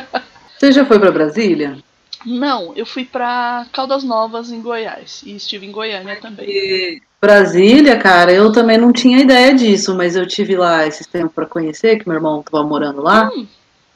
Você 0.60 0.70
já 0.72 0.84
foi 0.84 1.00
para 1.00 1.10
Brasília? 1.10 1.78
Não, 2.26 2.74
eu 2.76 2.84
fui 2.84 3.06
para 3.06 3.64
Caldas 3.72 4.04
Novas, 4.04 4.52
em 4.52 4.60
Goiás. 4.60 5.22
E 5.24 5.34
estive 5.34 5.64
em 5.64 5.72
Goiânia 5.72 6.20
também. 6.20 6.46
E 6.46 7.00
Brasília, 7.18 7.96
cara, 7.96 8.30
eu 8.30 8.52
também 8.52 8.76
não 8.76 8.92
tinha 8.92 9.20
ideia 9.20 9.54
disso, 9.54 9.94
mas 9.94 10.14
eu 10.14 10.26
tive 10.26 10.54
lá 10.54 10.86
esse 10.86 11.08
tempo 11.08 11.30
para 11.30 11.46
conhecer, 11.46 11.98
que 11.98 12.06
meu 12.06 12.16
irmão 12.16 12.40
estava 12.40 12.62
morando 12.62 13.00
lá. 13.00 13.30
Hum. 13.34 13.46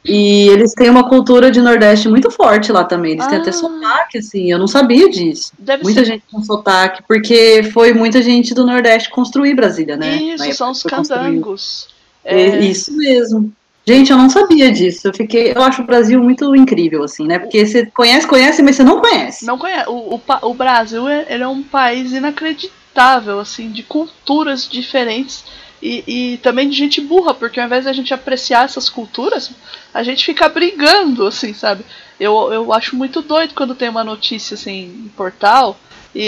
E 0.07 0.49
eles 0.49 0.73
têm 0.73 0.89
uma 0.89 1.09
cultura 1.09 1.51
de 1.51 1.61
Nordeste 1.61 2.09
muito 2.09 2.31
forte 2.31 2.71
lá 2.71 2.85
também. 2.85 3.13
Eles 3.13 3.25
ah. 3.25 3.29
têm 3.29 3.39
até 3.39 3.51
ah. 3.51 3.53
sotaque, 3.53 4.19
assim. 4.19 4.51
Eu 4.51 4.59
não 4.59 4.69
sabia 4.69 5.09
disso. 5.11 5.53
Deve 5.59 5.83
muita 5.83 6.01
ser. 6.01 6.07
gente 6.07 6.25
com 6.31 6.43
sotaque, 6.43 7.03
porque 7.07 7.63
foi 7.73 7.93
muita 7.93 8.23
gente 8.23 8.55
do 8.55 8.65
Nordeste 8.65 9.11
construir 9.11 9.55
Brasília, 9.55 9.97
né? 9.97 10.17
Isso, 10.17 10.53
são 10.55 10.71
os 10.71 10.83
candangos. 10.83 11.89
É... 12.25 12.59
Isso 12.61 12.97
mesmo. 12.97 13.53
Gente, 13.89 14.11
eu 14.11 14.19
não 14.19 14.29
sabia 14.29 14.73
disso. 14.73 15.07
Eu 15.07 15.15
fiquei, 15.15 15.53
eu 15.55 15.63
acho 15.63 15.83
o 15.83 15.87
Brasil 15.87 16.21
muito 16.21 16.55
incrível, 16.57 17.05
assim, 17.05 17.25
né? 17.25 17.39
Porque 17.39 17.65
você 17.65 17.87
conhece, 17.87 18.27
conhece, 18.27 18.61
mas 18.63 18.75
você 18.75 18.83
não 18.83 19.01
conhece. 19.01 19.47
Não 19.47 19.57
conhece. 19.57 19.89
O, 19.89 20.17
o, 20.17 20.21
o 20.43 20.55
Brasil, 20.55 21.09
ele 21.09 21.45
é 21.45 21.49
um 21.49 21.63
país 21.63 22.13
inacreditável, 22.13 23.39
assim, 23.39 23.71
de 23.71 23.85
culturas 23.85 24.69
diferentes 24.69 25.45
e, 25.83 26.05
e, 26.07 26.37
também 26.39 26.69
de 26.69 26.77
gente 26.77 27.01
burra, 27.01 27.35
porque 27.35 27.61
ao 27.61 27.67
invés 27.67 27.85
de 27.85 27.91
a 27.91 27.93
gente 27.93 28.15
apreciar 28.15 28.65
essas 28.65 28.89
culturas, 28.89 29.51
a 29.93 30.03
gente 30.03 30.25
fica 30.25 30.49
brigando, 30.49 31.27
assim, 31.27 31.53
sabe? 31.53 31.85
Eu, 32.19 32.53
eu 32.53 32.73
acho 32.73 32.97
muito 32.97 33.21
doido 33.21 33.55
quando 33.55 33.75
tem 33.75 33.89
uma 33.89 34.05
notícia, 34.05 34.55
assim, 34.55 35.05
em 35.05 35.09
portal, 35.17 35.79
e, 36.15 36.23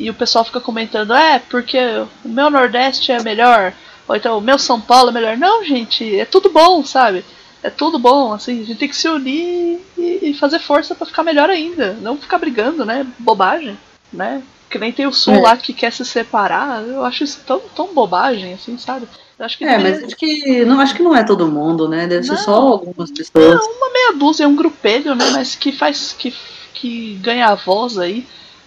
e, 0.00 0.04
e 0.04 0.10
o 0.10 0.14
pessoal 0.14 0.44
fica 0.44 0.60
comentando, 0.60 1.12
é, 1.12 1.38
porque 1.38 1.78
o 2.24 2.28
meu 2.28 2.48
Nordeste 2.48 3.12
é 3.12 3.22
melhor, 3.22 3.74
ou 4.08 4.16
então 4.16 4.38
o 4.38 4.40
meu 4.40 4.58
São 4.58 4.80
Paulo 4.80 5.10
é 5.10 5.12
melhor. 5.12 5.36
Não, 5.36 5.62
gente, 5.62 6.18
é 6.18 6.24
tudo 6.24 6.48
bom, 6.50 6.82
sabe? 6.84 7.24
É 7.62 7.70
tudo 7.70 7.98
bom, 7.98 8.32
assim, 8.32 8.62
a 8.62 8.64
gente 8.64 8.78
tem 8.78 8.88
que 8.88 8.96
se 8.96 9.08
unir 9.08 9.80
e, 9.96 10.30
e 10.30 10.34
fazer 10.34 10.58
força 10.58 10.94
para 10.94 11.06
ficar 11.06 11.22
melhor 11.22 11.50
ainda, 11.50 11.94
não 12.00 12.16
ficar 12.16 12.38
brigando, 12.38 12.84
né? 12.84 13.06
Bobagem, 13.18 13.78
né? 14.12 14.42
Que 14.74 14.78
nem 14.80 14.90
tem 14.90 15.06
o 15.06 15.12
Sul 15.12 15.34
é. 15.34 15.40
lá 15.40 15.56
que 15.56 15.72
quer 15.72 15.92
se 15.92 16.04
separar. 16.04 16.82
Eu 16.82 17.04
acho 17.04 17.22
isso 17.22 17.40
tão, 17.46 17.60
tão 17.76 17.94
bobagem, 17.94 18.54
assim, 18.54 18.76
sabe? 18.76 19.06
Eu 19.38 19.44
acho 19.46 19.56
que 19.56 19.64
é, 19.64 19.78
mas 19.78 20.02
acho 20.02 20.16
que, 20.16 20.64
não, 20.64 20.80
acho 20.80 20.96
que 20.96 21.02
não 21.04 21.14
é 21.14 21.22
todo 21.22 21.46
mundo, 21.46 21.88
né? 21.88 22.08
Deve 22.08 22.26
não, 22.26 22.36
ser 22.36 22.42
só 22.42 22.54
algumas 22.56 23.12
pessoas. 23.12 23.54
Não, 23.54 23.72
uma 23.76 23.92
meia 23.92 24.12
dúzia, 24.14 24.48
um 24.48 24.56
grupelho, 24.56 25.14
né? 25.14 25.30
Mas 25.30 25.54
que 25.54 25.70
faz. 25.70 26.12
que, 26.18 26.34
que 26.72 27.14
ganha 27.22 27.46
a 27.46 27.54
voz 27.54 27.96
aí. 27.98 28.26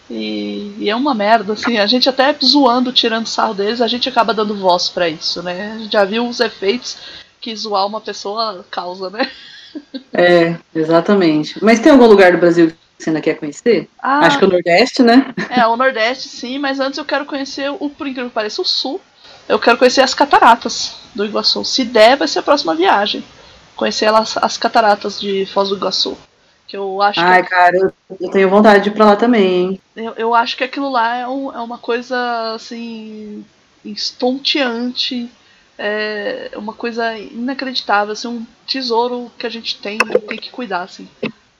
E, 0.10 0.76
e, 0.80 0.90
é 0.90 0.96
uma 0.96 1.14
merda, 1.14 1.52
assim, 1.52 1.78
a 1.78 1.86
gente 1.86 2.08
até 2.08 2.34
zoando, 2.42 2.94
tirando 2.94 3.28
sarro 3.28 3.54
deles, 3.54 3.82
a 3.82 3.88
gente 3.90 4.08
acaba 4.08 4.34
dando 4.34 4.56
voz 4.56 4.88
para 4.88 5.10
isso, 5.10 5.44
né? 5.44 5.74
A 5.74 5.78
gente 5.80 5.92
já 5.92 6.06
viu 6.06 6.26
os 6.26 6.40
efeitos 6.40 6.98
que 7.42 7.54
zoar 7.54 7.86
uma 7.86 8.00
pessoa 8.00 8.66
causa, 8.72 9.10
né? 9.10 9.30
É, 10.14 10.56
exatamente. 10.74 11.64
Mas 11.64 11.80
tem 11.80 11.92
algum 11.92 12.08
lugar 12.08 12.32
do 12.32 12.38
Brasil 12.38 12.72
você 12.98 13.12
ainda 13.12 13.22
quer 13.22 13.36
conhecer? 13.36 13.88
Ah, 14.02 14.26
Acho 14.26 14.40
que 14.40 14.46
o 14.46 14.50
Nordeste, 14.50 15.04
né? 15.04 15.34
É, 15.50 15.66
o 15.68 15.78
Nordeste 15.78 16.28
sim, 16.28 16.58
mas 16.58 16.80
antes 16.80 16.98
eu 16.98 17.06
quero 17.06 17.26
conhecer 17.26 17.70
o, 17.70 17.90
por 17.90 18.08
incrível 18.08 18.30
que 18.30 18.36
pareça, 18.36 18.62
o 18.62 18.66
Sul. 18.66 19.00
Eu 19.48 19.60
quero 19.60 19.78
conhecer 19.78 20.02
as 20.02 20.14
cataratas 20.14 20.96
do 21.14 21.24
Iguaçu. 21.24 21.64
Se 21.64 21.86
der, 21.86 22.18
vai 22.18 22.28
ser 22.28 22.40
a 22.40 22.44
próxima 22.44 22.76
viagem. 22.76 23.24
Conhecer 23.76 24.06
elas, 24.06 24.36
as 24.38 24.58
cataratas 24.58 25.20
de 25.20 25.46
Foz 25.46 25.70
do 25.70 25.78
Iguaçu. 25.78 26.18
Que 26.68 26.76
eu 26.76 27.02
acho 27.02 27.20
Ai, 27.20 27.44
que... 27.44 27.50
cara, 27.50 27.78
eu, 27.78 27.94
eu, 28.20 28.32
tenho 28.32 28.50
vontade 28.50 28.84
de 28.84 28.90
ir 28.90 28.94
pra 28.94 29.06
lá 29.06 29.16
também, 29.16 29.46
hein? 29.46 29.82
Eu, 29.96 30.14
eu 30.18 30.36
acho 30.36 30.58
que 30.58 30.64
aquilo 30.64 30.92
lá 30.92 31.16
é, 31.16 31.28
um, 31.28 31.54
é 31.54 31.62
uma 31.62 31.78
coisa, 31.78 32.54
assim, 32.56 33.46
estonteante. 33.86 35.30
É 35.80 36.52
uma 36.56 36.74
coisa 36.74 37.16
inacreditável, 37.18 38.14
assim, 38.14 38.28
um 38.28 38.46
tesouro 38.66 39.32
que 39.38 39.46
a 39.46 39.50
gente 39.50 39.78
tem 39.80 39.98
e 39.98 40.20
tem 40.20 40.38
que 40.38 40.50
cuidar, 40.50 40.82
assim. 40.82 41.08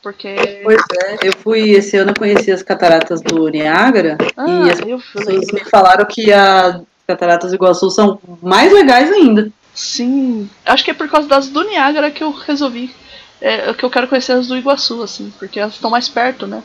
Porque. 0.02 0.62
Pois 0.64 0.82
é, 1.04 1.28
eu 1.28 1.34
fui 1.34 1.72
esse 1.72 1.98
ano 1.98 2.12
eu 2.12 2.16
conheci 2.16 2.52
as 2.52 2.64
cataratas 2.64 3.22
do 3.22 3.48
Niágara 3.48 4.18
ah, 4.36 4.46
e 4.48 4.72
as 4.72 4.80
pessoas 4.80 5.52
me 5.52 5.64
falaram 5.66 6.06
que 6.06 6.32
as 6.32 6.82
cataratas 7.06 7.52
do 7.52 7.56
Iguaçu 7.56 7.90
são 7.92 8.20
mais 8.42 8.72
legais 8.72 9.12
ainda. 9.12 9.52
Sim, 9.74 10.50
acho 10.66 10.84
que 10.84 10.92
é 10.92 10.94
por 10.94 11.08
causa 11.08 11.28
das 11.28 11.50
do 11.50 11.64
Niágara 11.64 12.10
que 12.10 12.24
eu 12.24 12.32
resolvi. 12.32 12.94
É, 13.40 13.72
que 13.74 13.84
eu 13.84 13.90
quero 13.90 14.08
conhecer 14.08 14.32
as 14.32 14.48
do 14.48 14.58
Iguaçu, 14.58 15.04
assim, 15.04 15.32
porque 15.38 15.60
elas 15.60 15.76
estão 15.76 15.92
mais 15.92 16.10
perto, 16.10 16.48
né? 16.48 16.64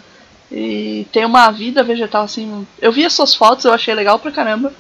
E 0.50 1.06
tem 1.12 1.24
uma 1.24 1.50
vida 1.50 1.82
vegetal, 1.82 2.24
assim. 2.24 2.66
Eu 2.80 2.92
vi 2.92 3.04
as 3.04 3.12
suas 3.12 3.34
fotos, 3.34 3.64
eu 3.64 3.72
achei 3.72 3.94
legal 3.94 4.18
pra 4.18 4.30
caramba. 4.30 4.72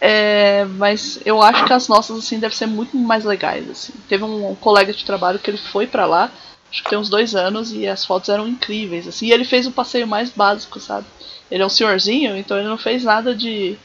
É, 0.00 0.64
mas 0.64 1.20
eu 1.24 1.42
acho 1.42 1.64
que 1.66 1.72
as 1.72 1.88
nossas, 1.88 2.18
assim, 2.18 2.38
devem 2.38 2.56
ser 2.56 2.66
muito 2.66 2.96
mais 2.96 3.24
legais, 3.24 3.68
assim. 3.68 3.92
Teve 4.08 4.24
um, 4.24 4.50
um 4.50 4.54
colega 4.54 4.92
de 4.92 5.04
trabalho 5.04 5.38
que 5.38 5.50
ele 5.50 5.58
foi 5.58 5.86
para 5.86 6.06
lá 6.06 6.30
acho 6.70 6.84
que 6.84 6.90
tem 6.90 6.98
uns 6.98 7.10
dois 7.10 7.34
anos, 7.34 7.72
e 7.72 7.86
as 7.86 8.04
fotos 8.04 8.28
eram 8.28 8.46
incríveis, 8.46 9.06
assim. 9.06 9.26
E 9.26 9.32
ele 9.32 9.44
fez 9.44 9.66
o 9.66 9.72
passeio 9.72 10.06
mais 10.06 10.30
básico, 10.30 10.78
sabe? 10.78 11.06
Ele 11.50 11.62
é 11.62 11.66
um 11.66 11.70
senhorzinho, 11.70 12.36
então 12.36 12.56
ele 12.56 12.68
não 12.68 12.78
fez 12.78 13.02
nada 13.02 13.34
de, 13.34 13.76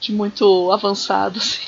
de 0.00 0.12
muito 0.12 0.70
avançado, 0.70 1.38
assim. 1.38 1.62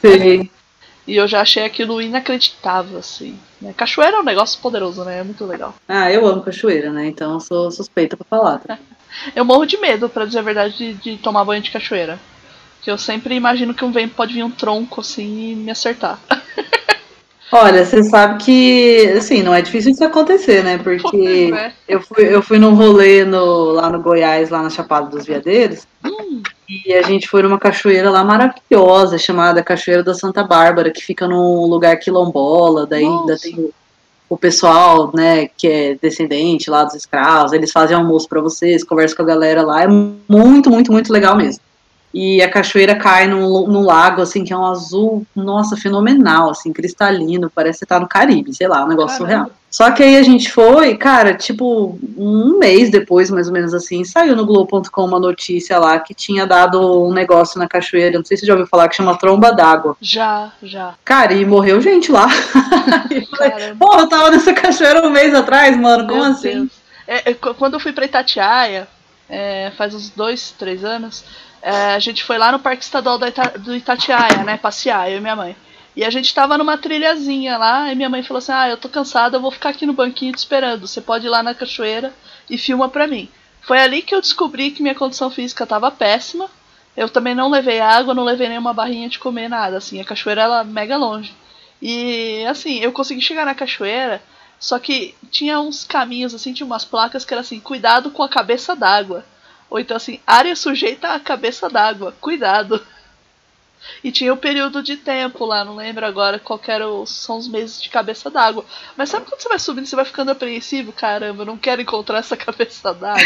Sim. 0.00 0.50
E 1.06 1.16
eu 1.16 1.28
já 1.28 1.42
achei 1.42 1.62
aquilo 1.62 2.00
inacreditável, 2.00 2.98
assim. 2.98 3.38
Né? 3.60 3.74
Cachoeira 3.76 4.16
é 4.16 4.20
um 4.20 4.24
negócio 4.24 4.58
poderoso, 4.62 5.04
né? 5.04 5.18
É 5.18 5.22
muito 5.22 5.44
legal. 5.44 5.74
Ah, 5.86 6.10
eu 6.10 6.26
amo 6.26 6.40
cachoeira, 6.40 6.90
né? 6.90 7.08
Então 7.08 7.34
eu 7.34 7.40
sou 7.40 7.70
suspeita 7.70 8.16
pra 8.16 8.24
falar. 8.24 8.58
Tá? 8.60 8.78
eu 9.36 9.44
morro 9.44 9.66
de 9.66 9.76
medo, 9.76 10.08
para 10.08 10.24
dizer 10.24 10.38
a 10.38 10.42
verdade, 10.42 10.78
de, 10.78 10.94
de, 10.94 11.18
tomar 11.18 11.44
banho 11.44 11.60
de 11.60 11.70
cachoeira. 11.70 12.18
Que 12.84 12.90
eu 12.90 12.98
sempre 12.98 13.34
imagino 13.34 13.72
que 13.72 13.82
um 13.82 13.90
vento 13.90 14.14
pode 14.14 14.34
vir 14.34 14.42
um 14.42 14.50
tronco, 14.50 15.00
assim, 15.00 15.52
e 15.52 15.54
me 15.54 15.70
acertar. 15.70 16.20
Olha, 17.50 17.82
você 17.82 18.02
sabe 18.02 18.44
que, 18.44 19.06
assim, 19.16 19.42
não 19.42 19.54
é 19.54 19.62
difícil 19.62 19.92
isso 19.92 20.04
acontecer, 20.04 20.62
né? 20.62 20.76
Porque 20.76 21.50
é. 21.56 21.72
eu, 21.88 22.02
fui, 22.02 22.24
eu 22.34 22.42
fui 22.42 22.58
num 22.58 22.74
rolê 22.74 23.24
no, 23.24 23.70
lá 23.70 23.88
no 23.88 24.02
Goiás, 24.02 24.50
lá 24.50 24.62
na 24.62 24.68
Chapada 24.68 25.08
dos 25.08 25.24
Veadeiros, 25.24 25.86
hum. 26.04 26.42
e 26.68 26.92
a 26.92 27.00
gente 27.00 27.26
foi 27.26 27.42
numa 27.42 27.58
cachoeira 27.58 28.10
lá 28.10 28.22
maravilhosa, 28.22 29.16
chamada 29.16 29.62
Cachoeira 29.62 30.02
da 30.02 30.12
Santa 30.12 30.44
Bárbara, 30.44 30.90
que 30.90 31.02
fica 31.02 31.26
num 31.26 31.64
lugar 31.64 31.96
quilombola, 31.96 32.86
daí 32.86 33.04
Nossa. 33.04 33.20
ainda 33.20 33.38
tem 33.38 33.72
o, 34.28 34.36
pessoal, 34.36 35.10
né, 35.14 35.48
que 35.56 35.66
é 35.66 35.94
descendente 35.94 36.68
lá 36.68 36.84
dos 36.84 36.94
escravos, 36.94 37.54
eles 37.54 37.72
fazem 37.72 37.96
almoço 37.96 38.28
para 38.28 38.42
vocês, 38.42 38.84
conversam 38.84 39.16
com 39.16 39.22
a 39.22 39.26
galera 39.26 39.62
lá, 39.62 39.84
é 39.84 39.88
muito, 39.88 40.68
muito, 40.68 40.92
muito 40.92 41.10
legal 41.10 41.34
mesmo 41.34 41.62
e 42.14 42.40
a 42.40 42.48
cachoeira 42.48 42.94
cai 42.94 43.26
num, 43.26 43.66
num, 43.66 43.82
lago, 43.82 44.22
assim, 44.22 44.44
que 44.44 44.52
é 44.52 44.56
um 44.56 44.64
azul, 44.64 45.26
nossa, 45.34 45.76
fenomenal, 45.76 46.50
assim, 46.50 46.72
cristalino, 46.72 47.50
parece 47.52 47.80
que 47.80 47.86
tá 47.86 47.98
no 47.98 48.06
Caribe, 48.06 48.54
sei 48.54 48.68
lá, 48.68 48.84
um 48.84 48.88
negócio 48.88 49.18
Caramba. 49.18 49.46
surreal. 49.46 49.50
Só 49.68 49.90
que 49.90 50.04
aí 50.04 50.16
a 50.16 50.22
gente 50.22 50.52
foi, 50.52 50.96
cara, 50.96 51.34
tipo, 51.34 51.98
um 52.16 52.56
mês 52.60 52.90
depois, 52.90 53.28
mais 53.28 53.48
ou 53.48 53.52
menos 53.52 53.74
assim, 53.74 54.04
saiu 54.04 54.36
no 54.36 54.46
Globo.com 54.46 55.04
uma 55.04 55.18
notícia 55.18 55.76
lá 55.76 55.98
que 55.98 56.14
tinha 56.14 56.46
dado 56.46 57.04
um 57.04 57.12
negócio 57.12 57.58
na 57.58 57.66
cachoeira, 57.66 58.16
não 58.16 58.24
sei 58.24 58.36
se 58.36 58.42
você 58.42 58.46
já 58.46 58.52
ouviu 58.52 58.68
falar, 58.68 58.88
que 58.88 58.94
chama 58.94 59.18
tromba 59.18 59.52
d'água. 59.52 59.96
Já, 60.00 60.52
já. 60.62 60.94
Cara, 61.04 61.32
e 61.32 61.44
morreu 61.44 61.80
gente 61.80 62.12
lá. 62.12 62.28
Pô, 63.76 63.98
eu 63.98 64.08
tava 64.08 64.30
nessa 64.30 64.54
cachoeira 64.54 65.04
um 65.04 65.10
mês 65.10 65.34
atrás, 65.34 65.76
mano, 65.76 66.06
como 66.06 66.22
Meu 66.22 66.30
assim? 66.30 66.70
É, 67.08 67.34
quando 67.34 67.74
eu 67.74 67.80
fui 67.80 67.92
pra 67.92 68.04
Itatiaia, 68.04 68.86
é, 69.28 69.72
faz 69.76 69.92
uns 69.92 70.10
dois, 70.10 70.54
três 70.56 70.84
anos, 70.84 71.24
é, 71.64 71.94
a 71.94 71.98
gente 71.98 72.22
foi 72.22 72.36
lá 72.36 72.52
no 72.52 72.58
Parque 72.58 72.84
Estadual 72.84 73.18
do 73.18 73.74
Itatiaia, 73.74 74.44
né? 74.44 74.58
Passear, 74.58 75.10
eu 75.10 75.16
e 75.16 75.20
minha 75.20 75.34
mãe. 75.34 75.56
E 75.96 76.04
a 76.04 76.10
gente 76.10 76.34
tava 76.34 76.58
numa 76.58 76.76
trilhazinha 76.76 77.56
lá, 77.56 77.90
e 77.90 77.94
minha 77.94 78.10
mãe 78.10 78.22
falou 78.22 78.38
assim: 78.38 78.52
Ah, 78.52 78.68
eu 78.68 78.76
tô 78.76 78.86
cansada, 78.86 79.38
eu 79.38 79.40
vou 79.40 79.50
ficar 79.50 79.70
aqui 79.70 79.86
no 79.86 79.94
banquinho 79.94 80.32
te 80.32 80.38
esperando. 80.38 80.86
Você 80.86 81.00
pode 81.00 81.26
ir 81.26 81.30
lá 81.30 81.42
na 81.42 81.54
cachoeira 81.54 82.12
e 82.50 82.58
filma 82.58 82.90
pra 82.90 83.06
mim. 83.06 83.30
Foi 83.62 83.78
ali 83.78 84.02
que 84.02 84.14
eu 84.14 84.20
descobri 84.20 84.72
que 84.72 84.82
minha 84.82 84.94
condição 84.94 85.30
física 85.30 85.64
tava 85.66 85.90
péssima. 85.90 86.50
Eu 86.94 87.08
também 87.08 87.34
não 87.34 87.50
levei 87.50 87.80
água, 87.80 88.12
não 88.12 88.24
levei 88.24 88.48
nenhuma 88.48 88.74
barrinha 88.74 89.08
de 89.08 89.18
comer, 89.18 89.48
nada. 89.48 89.78
Assim, 89.78 89.98
a 90.00 90.04
cachoeira 90.04 90.42
ela 90.42 90.60
é 90.60 90.64
mega 90.64 90.98
longe. 90.98 91.34
E 91.80 92.44
assim, 92.46 92.78
eu 92.80 92.92
consegui 92.92 93.22
chegar 93.22 93.46
na 93.46 93.54
cachoeira, 93.54 94.22
só 94.60 94.78
que 94.78 95.14
tinha 95.30 95.58
uns 95.60 95.84
caminhos, 95.84 96.34
assim, 96.34 96.52
tinha 96.52 96.66
umas 96.66 96.84
placas 96.84 97.24
que 97.24 97.32
era 97.32 97.40
assim: 97.40 97.58
cuidado 97.58 98.10
com 98.10 98.22
a 98.22 98.28
cabeça 98.28 98.76
d'água. 98.76 99.24
Ou 99.74 99.80
então 99.80 99.96
assim, 99.96 100.20
área 100.24 100.54
sujeita 100.54 101.08
à 101.08 101.18
cabeça 101.18 101.68
d'água, 101.68 102.14
cuidado. 102.20 102.80
E 104.04 104.12
tinha 104.12 104.32
o 104.32 104.36
um 104.36 104.38
período 104.38 104.80
de 104.80 104.96
tempo 104.96 105.44
lá, 105.44 105.64
não 105.64 105.74
lembro 105.74 106.06
agora 106.06 106.38
qual 106.38 106.60
era 106.68 106.88
o, 106.88 107.04
são 107.04 107.38
os 107.38 107.48
meses 107.48 107.82
de 107.82 107.88
cabeça 107.88 108.30
d'água. 108.30 108.64
Mas 108.96 109.08
sabe 109.08 109.26
quando 109.26 109.40
você 109.40 109.48
vai 109.48 109.58
subindo, 109.58 109.84
você 109.84 109.96
vai 109.96 110.04
ficando 110.04 110.30
apreensivo? 110.30 110.92
Caramba, 110.92 111.42
eu 111.42 111.46
não 111.46 111.56
quero 111.56 111.82
encontrar 111.82 112.18
essa 112.18 112.36
cabeça 112.38 112.94
d'água. 112.94 113.18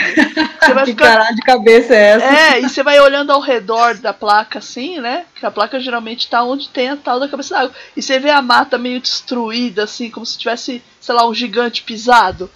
Você 0.58 0.72
vai 0.72 0.84
que 0.86 0.92
ficar... 0.92 1.04
caralho 1.04 1.36
de 1.36 1.42
cabeça 1.42 1.94
é 1.94 2.02
essa? 2.12 2.24
É, 2.24 2.60
e 2.60 2.68
você 2.70 2.82
vai 2.82 2.98
olhando 2.98 3.30
ao 3.30 3.40
redor 3.42 3.98
da 3.98 4.14
placa 4.14 4.58
assim, 4.58 4.98
né? 5.00 5.26
Que 5.34 5.44
a 5.44 5.50
placa 5.50 5.78
geralmente 5.78 6.30
tá 6.30 6.42
onde 6.42 6.70
tem 6.70 6.88
a 6.88 6.96
tal 6.96 7.20
da 7.20 7.28
cabeça 7.28 7.56
d'água. 7.56 7.74
E 7.94 8.00
você 8.00 8.18
vê 8.18 8.30
a 8.30 8.40
mata 8.40 8.78
meio 8.78 9.02
destruída, 9.02 9.84
assim, 9.84 10.10
como 10.10 10.24
se 10.24 10.38
tivesse, 10.38 10.82
sei 10.98 11.14
lá, 11.14 11.28
um 11.28 11.34
gigante 11.34 11.82
pisado. 11.82 12.50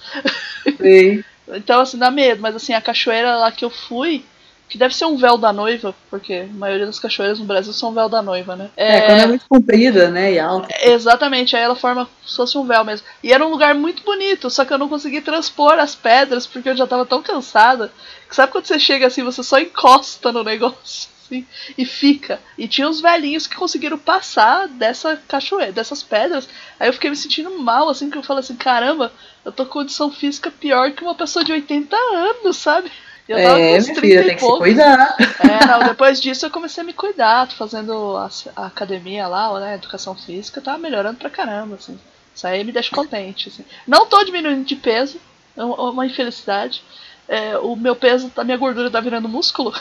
Sim. 0.81 1.22
Então, 1.48 1.81
assim, 1.81 1.98
dá 1.98 2.11
medo, 2.11 2.40
mas 2.40 2.55
assim, 2.55 2.72
a 2.72 2.81
cachoeira 2.81 3.37
lá 3.37 3.50
que 3.50 3.64
eu 3.64 3.70
fui, 3.70 4.24
que 4.68 4.78
deve 4.78 4.96
ser 4.96 5.05
um 5.05 5.18
véu 5.18 5.37
da 5.37 5.52
noiva, 5.52 5.94
porque 6.09 6.48
a 6.50 6.57
maioria 6.57 6.87
das 6.87 6.98
cachoeiras 6.98 7.38
no 7.38 7.44
Brasil 7.44 7.72
são 7.74 7.92
véu 7.92 8.09
da 8.09 8.22
noiva, 8.22 8.57
né? 8.57 8.70
É, 8.74 8.96
é 8.96 9.00
quando 9.02 9.20
é 9.20 9.26
muito 9.26 9.44
comprida, 9.46 10.11
né, 10.11 10.33
e 10.33 10.38
alta. 10.38 10.68
Exatamente, 10.81 11.55
aí 11.55 11.62
ela 11.62 11.76
forma 11.76 12.07
como 12.07 12.16
se 12.26 12.37
fosse 12.37 12.57
um 12.57 12.64
véu 12.64 12.83
mesmo. 12.83 13.07
E 13.22 13.33
era 13.33 13.44
um 13.44 13.50
lugar 13.50 13.74
muito 13.74 14.02
bonito, 14.02 14.48
só 14.48 14.64
que 14.64 14.72
eu 14.72 14.78
não 14.78 14.88
consegui 14.88 15.20
transpor 15.20 15.74
as 15.74 15.94
pedras, 15.94 16.46
porque 16.46 16.70
eu 16.70 16.76
já 16.76 16.87
tava 16.87 17.05
tão 17.05 17.22
cansada, 17.22 17.92
que 18.26 18.35
sabe 18.35 18.50
quando 18.50 18.64
você 18.64 18.78
chega 18.78 19.07
assim, 19.07 19.22
você 19.22 19.42
só 19.42 19.59
encosta 19.59 20.33
no 20.33 20.42
negócio? 20.42 21.11
Assim, 21.33 21.47
e 21.77 21.85
fica. 21.85 22.38
E 22.59 22.68
tinha 22.68 22.88
uns 22.88 23.01
velhinhos 23.01 23.47
que 23.47 23.57
conseguiram 23.57 23.99
passar 23.99 24.68
dessa 24.68 25.16
cachoeira, 25.27 25.73
dessas 25.73 26.03
pedras. 26.03 26.49
Aí 26.79 26.88
eu 26.88 26.92
fiquei 26.92 27.09
me 27.09 27.16
sentindo 27.16 27.59
mal, 27.59 27.88
assim, 27.88 28.11
que 28.11 28.18
eu 28.18 28.23
falei 28.23 28.40
assim, 28.40 28.57
caramba, 28.57 29.11
eu 29.45 29.51
tô 29.51 29.64
com 29.64 29.73
condição 29.73 30.11
física 30.11 30.51
pior 30.51 30.92
que 30.92 31.03
uma 31.03 31.14
pessoa 31.14 31.45
de 31.45 31.53
80 31.53 31.97
anos, 31.97 32.57
sabe? 32.57 32.90
Eu 33.29 33.38
tava 33.42 33.61
é, 33.61 33.73
com 33.73 33.79
uns 33.79 33.85
30 33.87 34.01
filha, 34.01 34.25
tem 34.25 34.37
que 34.37 34.42
se 34.42 34.59
cuidar. 34.59 35.16
É, 35.40 35.66
não, 35.66 35.85
depois 35.85 36.21
disso 36.21 36.45
eu 36.45 36.51
comecei 36.51 36.83
a 36.83 36.87
me 36.87 36.92
cuidar, 36.92 37.49
tô 37.49 37.55
fazendo 37.55 38.16
a, 38.16 38.29
a 38.57 38.66
academia 38.66 39.27
lá, 39.27 39.59
né, 39.61 39.75
educação 39.75 40.14
física, 40.14 40.61
tá 40.61 40.77
melhorando 40.77 41.18
pra 41.18 41.31
caramba, 41.31 41.77
assim. 41.77 41.99
Isso 42.35 42.47
aí 42.47 42.64
me 42.64 42.73
deixa 42.73 42.95
contente, 42.95 43.49
assim. 43.49 43.64
Não 43.87 44.07
tô 44.07 44.23
diminuindo 44.25 44.64
de 44.64 44.75
peso, 44.75 45.21
é 45.57 45.62
uma 45.62 46.07
infelicidade. 46.07 46.83
É, 47.29 47.57
o 47.59 47.77
meu 47.77 47.95
peso, 47.95 48.33
a 48.37 48.45
minha 48.45 48.57
gordura 48.57 48.90
tá 48.90 49.01
virando 49.01 49.29
músculo. 49.29 49.73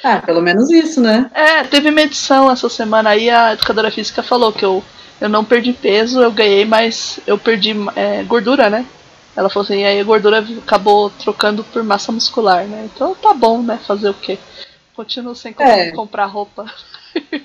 Ah, 0.03 0.21
pelo 0.21 0.41
menos 0.41 0.71
isso, 0.71 1.01
né? 1.01 1.31
É, 1.35 1.65
teve 1.65 1.91
medição 1.91 2.51
essa 2.51 2.69
semana 2.69 3.11
aí, 3.11 3.29
a 3.29 3.53
educadora 3.53 3.91
física 3.91 4.23
falou 4.23 4.53
que 4.53 4.65
eu, 4.65 4.83
eu 5.21 5.29
não 5.29 5.45
perdi 5.45 5.73
peso, 5.73 6.21
eu 6.21 6.31
ganhei, 6.31 6.65
mas 6.65 7.19
eu 7.27 7.37
perdi 7.37 7.75
é, 7.97 8.23
gordura, 8.23 8.71
né? 8.71 8.87
Ela 9.37 9.49
falou 9.49 9.65
assim, 9.65 9.85
aí 9.85 10.01
a 10.01 10.05
gordura 10.05 10.45
acabou 10.59 11.11
trocando 11.11 11.63
por 11.65 11.83
massa 11.83 12.11
muscular, 12.11 12.65
né? 12.65 12.89
Então 12.93 13.15
tá 13.15 13.33
bom, 13.33 13.63
né? 13.63 13.79
Fazer 13.87 14.09
o 14.09 14.15
quê? 14.15 14.39
Continuo 14.95 15.35
sem 15.35 15.55
é. 15.61 15.93
comprar 15.93 16.27
roupa. 16.27 16.67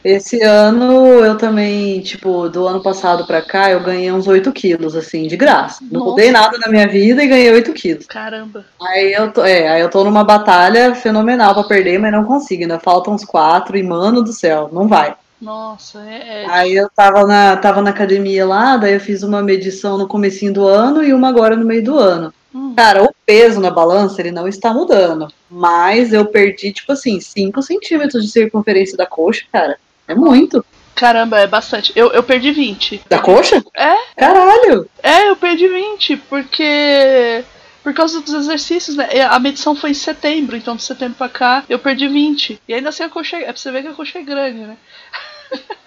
Esse 0.03 0.41
ano 0.41 1.23
eu 1.23 1.37
também, 1.37 2.01
tipo, 2.01 2.49
do 2.49 2.67
ano 2.67 2.81
passado 2.81 3.25
pra 3.25 3.41
cá, 3.41 3.71
eu 3.71 3.81
ganhei 3.81 4.11
uns 4.11 4.27
8 4.27 4.51
quilos, 4.51 4.95
assim, 4.95 5.27
de 5.27 5.37
graça. 5.37 5.83
Não 5.89 5.99
Nossa. 5.99 6.11
mudei 6.11 6.31
nada 6.31 6.57
na 6.57 6.69
minha 6.69 6.87
vida 6.87 7.23
e 7.23 7.27
ganhei 7.27 7.51
8 7.51 7.73
quilos. 7.73 8.05
Caramba. 8.05 8.65
Aí 8.81 9.13
eu 9.13 9.31
tô, 9.31 9.43
é, 9.43 9.67
aí 9.69 9.81
eu 9.81 9.89
tô 9.89 10.03
numa 10.03 10.23
batalha 10.23 10.93
fenomenal 10.95 11.53
pra 11.53 11.63
perder, 11.63 11.99
mas 11.99 12.11
não 12.11 12.25
consigo. 12.25 12.63
Ainda 12.63 12.79
faltam 12.79 13.13
uns 13.13 13.23
4 13.25 13.77
e, 13.77 13.83
mano 13.83 14.21
do 14.21 14.33
céu, 14.33 14.69
não 14.71 14.87
vai. 14.87 15.15
Nossa, 15.41 15.99
é, 16.07 16.43
é. 16.43 16.45
Aí 16.49 16.73
eu 16.73 16.89
tava 16.89 17.27
na, 17.27 17.57
tava 17.57 17.81
na 17.81 17.89
academia 17.89 18.45
lá, 18.45 18.77
daí 18.77 18.93
eu 18.93 18.99
fiz 18.99 19.23
uma 19.23 19.41
medição 19.41 19.97
no 19.97 20.07
comecinho 20.07 20.53
do 20.53 20.65
ano 20.65 21.03
e 21.03 21.13
uma 21.13 21.27
agora 21.27 21.55
no 21.57 21.65
meio 21.65 21.83
do 21.83 21.99
ano. 21.99 22.33
Hum. 22.53 22.73
Cara, 22.75 23.03
o 23.03 23.13
peso 23.25 23.59
na 23.59 23.71
balança, 23.71 24.21
ele 24.21 24.31
não 24.31 24.47
está 24.47 24.73
mudando. 24.73 25.27
Mas 25.49 26.13
eu 26.13 26.25
perdi, 26.25 26.71
tipo 26.71 26.91
assim, 26.91 27.19
5 27.19 27.61
centímetros 27.61 28.23
de 28.23 28.31
circunferência 28.31 28.95
da 28.95 29.05
coxa, 29.05 29.43
cara. 29.51 29.77
É 30.07 30.13
muito. 30.13 30.63
Caramba, 30.95 31.39
é 31.39 31.47
bastante. 31.47 31.91
Eu, 31.95 32.11
eu 32.11 32.21
perdi 32.21 32.51
20. 32.51 33.01
Da 33.09 33.19
coxa? 33.19 33.63
É. 33.75 33.95
Caralho! 34.15 34.87
É, 35.01 35.29
eu 35.29 35.35
perdi 35.35 35.67
20, 35.67 36.17
porque. 36.29 37.43
Por 37.81 37.93
causa 37.93 38.21
dos 38.21 38.33
exercícios, 38.33 38.95
né? 38.95 39.09
A 39.29 39.37
medição 39.39 39.75
foi 39.75 39.89
em 39.89 39.93
setembro, 39.93 40.55
então 40.55 40.73
de 40.73 40.83
setembro 40.83 41.17
pra 41.17 41.27
cá 41.27 41.65
eu 41.67 41.77
perdi 41.77 42.07
20. 42.07 42.61
E 42.65 42.73
ainda 42.73 42.87
assim 42.89 43.03
a 43.03 43.09
coxa. 43.09 43.35
É 43.35 43.45
pra 43.45 43.57
você 43.57 43.71
ver 43.71 43.81
que 43.81 43.89
a 43.89 43.93
coxa 43.93 44.19
é 44.19 44.21
grande, 44.21 44.59
né? 44.59 44.77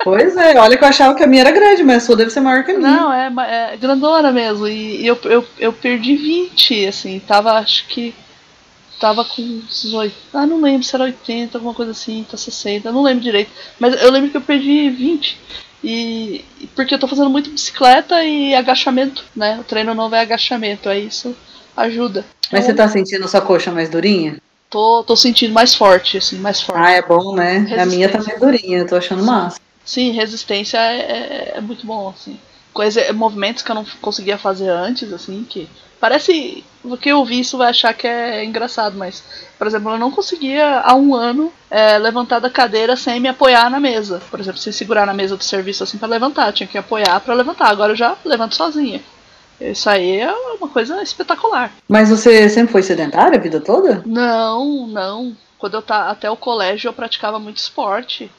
Pois 0.07 0.37
é, 0.37 0.57
olha 0.61 0.77
que 0.77 0.85
eu 0.85 0.89
achava 0.89 1.17
que 1.17 1.25
a 1.25 1.27
minha 1.27 1.43
era 1.43 1.51
grande, 1.51 1.83
mas 1.83 2.05
a 2.05 2.07
sua 2.07 2.17
deve 2.17 2.31
ser 2.31 2.39
maior 2.39 2.63
que 2.65 2.71
a 2.71 2.79
minha. 2.79 2.89
Não, 2.89 3.13
é, 3.13 3.73
é 3.73 3.77
grandona 3.77 4.31
mesmo. 4.31 4.69
E, 4.69 5.05
eu, 5.05 5.19
eu, 5.25 5.45
eu 5.59 5.73
perdi 5.73 6.15
20, 6.15 6.87
assim, 6.87 7.19
tava, 7.19 7.53
acho 7.55 7.89
que. 7.89 8.15
Tava 9.01 9.25
com 9.25 9.43
uns 9.43 9.93
8. 9.93 10.15
Ah, 10.33 10.47
não 10.47 10.63
lembro 10.63 10.85
se 10.85 10.95
era 10.95 11.05
80, 11.05 11.59
alguma 11.59 11.75
coisa 11.75 11.91
assim, 11.91 12.25
tá 12.31 12.37
60, 12.37 12.91
não 12.93 13.03
lembro 13.03 13.23
direito. 13.23 13.51
Mas 13.79 14.01
eu 14.01 14.11
lembro 14.11 14.31
que 14.31 14.37
eu 14.37 14.41
perdi 14.41 14.89
20. 14.89 15.39
E. 15.83 16.45
Porque 16.77 16.95
eu 16.95 16.99
tô 17.01 17.09
fazendo 17.09 17.29
muito 17.29 17.51
bicicleta 17.51 18.23
e 18.23 18.55
agachamento, 18.55 19.25
né? 19.35 19.59
O 19.61 19.65
treino 19.65 19.93
novo 19.93 20.15
é 20.15 20.21
agachamento, 20.21 20.89
aí 20.89 21.09
isso 21.09 21.37
ajuda. 21.77 22.25
Mas 22.53 22.63
então, 22.63 22.75
você 22.75 22.75
tá 22.75 22.89
sentindo 22.89 23.25
a 23.25 23.29
sua 23.29 23.41
coxa 23.41 23.73
mais 23.73 23.91
durinha? 23.91 24.37
Tô, 24.71 25.03
tô 25.05 25.17
sentindo 25.17 25.53
mais 25.53 25.75
forte, 25.75 26.19
assim, 26.19 26.39
mais 26.39 26.61
forte. 26.61 26.81
Ah, 26.81 26.93
é 26.93 27.03
bom, 27.03 27.35
né? 27.35 27.67
A 27.79 27.87
minha 27.87 28.09
tá 28.09 28.21
meio 28.21 28.39
durinha, 28.39 28.79
eu 28.79 28.87
tô 28.87 28.97
achando 28.97 29.23
massa. 29.25 29.59
Sim, 29.87 30.11
resistência 30.11 30.79
é, 30.79 30.99
é, 30.99 31.53
é, 31.57 31.61
muito 31.61 31.87
bom, 31.87 32.09
assim. 32.09 32.39
Coisa, 32.75 33.13
movimentos 33.13 33.63
que 33.63 33.71
eu 33.71 33.75
não 33.77 33.87
conseguia 34.03 34.37
fazer 34.37 34.69
antes, 34.69 35.13
assim, 35.13 35.47
que. 35.49 35.69
Parece. 35.99 36.63
que 37.01 37.09
eu 37.09 37.25
vi 37.25 37.41
isso 37.41 37.57
vai 37.57 37.71
achar 37.71 37.95
que 37.95 38.07
é 38.07 38.45
engraçado, 38.45 38.99
mas, 38.99 39.25
por 39.57 39.67
exemplo, 39.67 39.93
eu 39.93 39.99
não 39.99 40.11
conseguia 40.11 40.81
há 40.81 40.95
um 40.95 41.15
ano 41.15 41.51
é, 41.71 41.97
levantar 41.97 42.39
da 42.39 42.51
cadeira 42.51 42.97
sem 42.97 43.19
me 43.19 43.29
apoiar 43.29 43.71
na 43.71 43.81
mesa. 43.81 44.21
Por 44.31 44.39
exemplo, 44.39 44.61
sem 44.61 44.73
segurar 44.73 45.07
na 45.07 45.15
mesa 45.15 45.37
do 45.37 45.45
serviço 45.45 45.85
assim 45.85 45.97
para 45.97 46.09
levantar. 46.09 46.49
Eu 46.49 46.53
tinha 46.53 46.67
que 46.67 46.77
apoiar 46.77 47.19
para 47.21 47.33
levantar. 47.33 47.71
Agora 47.71 47.93
eu 47.93 47.97
já 47.97 48.15
levanto 48.25 48.57
sozinha. 48.57 49.01
Isso 49.61 49.89
aí 49.89 50.21
é 50.21 50.31
uma 50.31 50.69
coisa 50.69 51.03
espetacular. 51.03 51.73
Mas 51.89 52.11
você 52.11 52.49
sempre 52.49 52.73
foi 52.73 52.83
sedentária 52.83 53.39
a 53.39 53.43
vida 53.43 53.61
toda? 53.61 54.03
Não, 54.05 54.87
não. 54.87 55.35
Quando 55.59 55.75
eu 55.75 55.83
tá 55.83 56.11
até 56.11 56.31
o 56.31 56.37
colégio 56.37 56.89
eu 56.89 56.93
praticava 56.93 57.39
muito 57.39 57.57
esporte. 57.57 58.31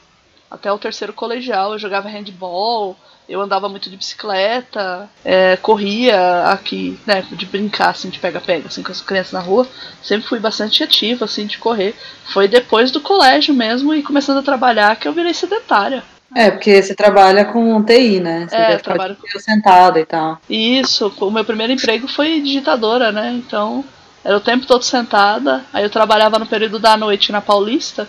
Até 0.50 0.72
o 0.72 0.78
terceiro 0.78 1.12
colegial 1.12 1.72
eu 1.72 1.78
jogava 1.78 2.08
handball, 2.08 2.96
eu 3.28 3.40
andava 3.40 3.68
muito 3.68 3.90
de 3.90 3.96
bicicleta, 3.96 5.08
é, 5.22 5.56
corria 5.56 6.44
aqui, 6.46 6.98
né, 7.06 7.22
de 7.30 7.44
brincar, 7.44 7.90
assim, 7.90 8.08
de 8.08 8.18
pega-pega, 8.18 8.68
assim, 8.68 8.82
com 8.82 8.90
as 8.90 9.02
crianças 9.02 9.32
na 9.32 9.40
rua. 9.40 9.68
Sempre 10.02 10.26
fui 10.26 10.40
bastante 10.40 10.82
ativa, 10.82 11.26
assim, 11.26 11.46
de 11.46 11.58
correr. 11.58 11.94
Foi 12.32 12.48
depois 12.48 12.90
do 12.90 13.00
colégio 13.00 13.52
mesmo 13.52 13.94
e 13.94 14.02
começando 14.02 14.38
a 14.38 14.42
trabalhar 14.42 14.96
que 14.96 15.06
eu 15.06 15.12
virei 15.12 15.34
sedentária. 15.34 16.02
É, 16.34 16.50
porque 16.50 16.82
você 16.82 16.94
trabalha 16.94 17.44
com 17.44 17.82
TI, 17.82 18.20
né? 18.20 18.46
Você 18.48 18.56
é, 18.56 18.76
trabalho 18.78 19.16
com... 19.16 19.38
sentada 19.38 19.98
e 19.98 20.06
tal. 20.06 20.38
Isso, 20.48 21.12
o 21.20 21.30
meu 21.30 21.44
primeiro 21.44 21.72
emprego 21.72 22.06
foi 22.06 22.40
digitadora, 22.40 23.10
né? 23.10 23.32
Então, 23.32 23.84
era 24.24 24.36
o 24.36 24.40
tempo 24.40 24.66
todo 24.66 24.82
sentada. 24.82 25.64
Aí 25.72 25.82
eu 25.82 25.90
trabalhava 25.90 26.38
no 26.38 26.46
período 26.46 26.78
da 26.78 26.96
noite 26.96 27.32
na 27.32 27.40
Paulista. 27.40 28.08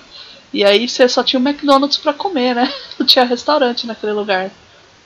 E 0.53 0.63
aí 0.63 0.87
você 0.87 1.07
só 1.07 1.23
tinha 1.23 1.39
o 1.39 1.47
McDonald's 1.47 1.97
para 1.97 2.13
comer, 2.13 2.55
né? 2.55 2.71
Não 2.97 3.05
tinha 3.05 3.25
restaurante 3.25 3.85
naquele 3.85 4.13
lugar. 4.13 4.51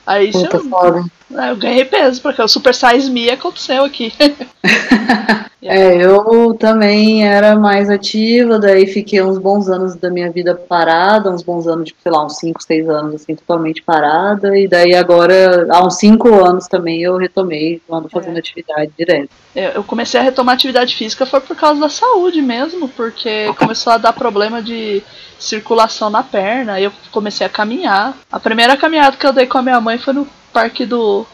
Aí 0.05 0.31
Puta 0.31 0.59
foda. 0.59 1.05
É, 1.35 1.51
eu 1.51 1.55
ganhei 1.55 1.85
peso, 1.85 2.21
porque 2.21 2.41
o 2.41 2.47
Super 2.47 2.73
Size 2.73 3.09
Me 3.09 3.29
aconteceu 3.29 3.83
aqui. 3.83 4.13
é, 5.61 5.95
eu 5.97 6.55
também 6.59 7.27
era 7.27 7.55
mais 7.55 7.89
ativa, 7.89 8.59
daí 8.59 8.85
fiquei 8.87 9.21
uns 9.21 9.37
bons 9.37 9.67
anos 9.67 9.95
da 9.95 10.09
minha 10.09 10.31
vida 10.31 10.53
parada, 10.55 11.31
uns 11.31 11.41
bons 11.41 11.67
anos, 11.67 11.87
tipo, 11.87 12.01
sei 12.01 12.11
lá, 12.11 12.25
uns 12.25 12.37
5, 12.37 12.63
6 12.63 12.89
anos, 12.89 13.15
assim, 13.15 13.35
totalmente 13.35 13.81
parada, 13.81 14.57
e 14.57 14.67
daí 14.67 14.93
agora, 14.93 15.67
há 15.69 15.85
uns 15.85 15.95
5 15.95 16.45
anos 16.45 16.67
também 16.67 17.01
eu 17.01 17.17
retomei, 17.17 17.81
ando 17.89 18.09
fazendo 18.09 18.35
é. 18.35 18.39
atividade 18.39 18.91
direto. 18.97 19.29
Eu 19.55 19.83
comecei 19.83 20.19
a 20.19 20.23
retomar 20.23 20.55
atividade 20.55 20.95
física 20.95 21.25
foi 21.25 21.39
por 21.39 21.55
causa 21.55 21.79
da 21.79 21.89
saúde 21.89 22.41
mesmo, 22.41 22.89
porque 22.89 23.53
começou 23.57 23.93
a 23.93 23.97
dar 23.97 24.13
problema 24.13 24.61
de 24.61 25.03
circulação 25.39 26.09
na 26.09 26.23
perna, 26.23 26.79
e 26.79 26.85
eu 26.85 26.91
comecei 27.11 27.45
a 27.45 27.49
caminhar. 27.49 28.15
A 28.31 28.39
primeira 28.39 28.77
caminhada 28.77 29.17
que 29.17 29.25
eu 29.25 29.33
dei 29.33 29.45
com 29.45 29.57
a 29.57 29.61
minha 29.61 29.81
mãe 29.81 29.97
foi 29.97 30.13
no 30.13 30.27
parque 30.53 30.85
do, 30.85 31.25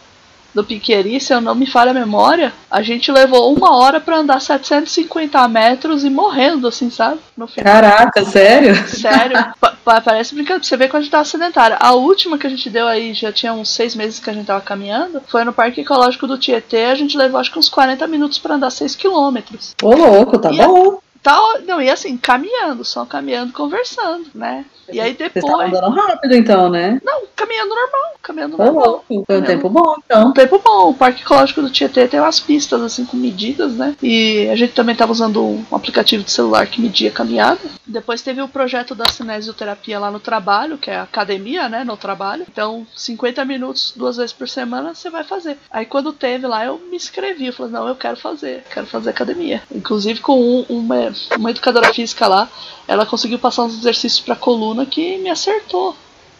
do 0.53 0.63
Piqueri, 0.63 1.19
se 1.19 1.33
eu 1.33 1.41
não 1.41 1.53
me 1.53 1.67
falha 1.67 1.91
a 1.91 1.93
memória, 1.93 2.53
a 2.71 2.81
gente 2.81 3.11
levou 3.11 3.53
uma 3.53 3.75
hora 3.75 3.99
para 3.99 4.17
andar 4.17 4.39
750 4.39 5.47
metros 5.47 6.03
e 6.03 6.09
morrendo, 6.09 6.67
assim, 6.67 6.89
sabe? 6.89 7.19
No 7.37 7.47
final. 7.47 7.73
Caraca, 7.73 8.25
sério? 8.25 8.75
Sério. 8.87 9.37
parece 10.03 10.35
brincadeira, 10.35 10.63
você 10.63 10.77
vê 10.77 10.87
que 10.87 10.95
a 10.95 11.01
gente 11.01 11.11
tava 11.11 11.25
sedentária. 11.25 11.77
A 11.79 11.93
última 11.93 12.37
que 12.37 12.47
a 12.47 12.49
gente 12.49 12.69
deu 12.69 12.87
aí, 12.87 13.13
já 13.13 13.31
tinha 13.31 13.53
uns 13.53 13.69
seis 13.69 13.95
meses 13.95 14.19
que 14.19 14.29
a 14.29 14.33
gente 14.33 14.45
tava 14.45 14.61
caminhando, 14.61 15.21
foi 15.27 15.43
no 15.43 15.53
Parque 15.53 15.81
Ecológico 15.81 16.27
do 16.27 16.37
Tietê, 16.37 16.85
a 16.85 16.95
gente 16.95 17.17
levou 17.17 17.39
acho 17.39 17.51
que 17.51 17.59
uns 17.59 17.69
40 17.69 18.05
minutos 18.07 18.37
para 18.37 18.55
andar 18.55 18.69
6 18.69 18.95
quilômetros. 18.95 19.75
Ô, 19.81 19.95
louco, 19.95 20.37
tá 20.37 20.51
e 20.51 20.57
bom. 20.57 20.99
Tá, 21.21 21.37
não, 21.67 21.81
e 21.81 21.89
assim, 21.89 22.17
caminhando, 22.17 22.85
só 22.85 23.05
caminhando, 23.05 23.51
conversando, 23.51 24.27
né? 24.33 24.63
E 24.91 24.99
aí 25.01 25.13
depois. 25.13 25.43
Você 25.45 25.77
andando 25.77 25.89
rápido 25.89 26.33
então, 26.33 26.69
né? 26.69 26.99
Não, 27.03 27.23
caminhando 27.39 27.69
normal, 27.69 28.13
caminhando 28.21 28.57
normal. 28.57 29.05
Foi 29.25 29.37
um 29.37 29.41
tempo 29.41 29.69
bom, 29.69 29.95
então. 30.03 30.27
Um 30.27 30.33
tempo 30.33 30.59
bom. 30.59 30.89
O 30.89 30.93
Parque 30.93 31.21
Ecológico 31.21 31.61
do 31.61 31.69
Tietê 31.69 32.05
tem 32.05 32.19
umas 32.19 32.39
pistas, 32.39 32.81
assim, 32.81 33.05
com 33.05 33.15
medidas, 33.15 33.73
né? 33.75 33.95
E 34.03 34.49
a 34.49 34.55
gente 34.57 34.73
também 34.73 34.93
tava 34.93 35.13
usando 35.13 35.41
um 35.41 35.65
aplicativo 35.71 36.23
de 36.23 36.31
celular 36.31 36.67
que 36.67 36.81
media 36.81 37.09
a 37.09 37.13
caminhada. 37.13 37.61
Depois 37.87 38.21
teve 38.21 38.41
o 38.41 38.47
projeto 38.47 38.93
da 38.93 39.07
cinesioterapia 39.07 39.99
lá 39.99 40.11
no 40.11 40.19
trabalho, 40.19 40.77
que 40.77 40.91
é 40.91 40.97
a 40.97 41.03
academia, 41.03 41.69
né? 41.69 41.85
No 41.85 41.95
trabalho. 41.95 42.45
Então, 42.51 42.85
50 42.95 43.45
minutos, 43.45 43.93
duas 43.95 44.17
vezes 44.17 44.33
por 44.33 44.49
semana, 44.49 44.93
você 44.93 45.09
vai 45.09 45.23
fazer. 45.23 45.57
Aí 45.71 45.85
quando 45.85 46.11
teve 46.11 46.45
lá, 46.45 46.65
eu 46.65 46.77
me 46.89 46.97
inscrevi. 46.97 47.47
Eu 47.47 47.53
falei, 47.53 47.71
não, 47.71 47.87
eu 47.87 47.95
quero 47.95 48.17
fazer, 48.17 48.65
quero 48.73 48.85
fazer 48.85 49.11
academia. 49.11 49.63
Inclusive 49.73 50.19
com 50.19 50.39
um, 50.39 50.65
uma, 50.67 51.13
uma 51.37 51.51
educadora 51.51 51.93
física 51.93 52.27
lá, 52.27 52.49
ela 52.85 53.05
conseguiu 53.05 53.39
passar 53.39 53.63
uns 53.63 53.77
exercícios 53.77 54.19
pra 54.19 54.35
coluna 54.35 54.85
que 54.85 55.17
me 55.19 55.29
acertou 55.29 55.95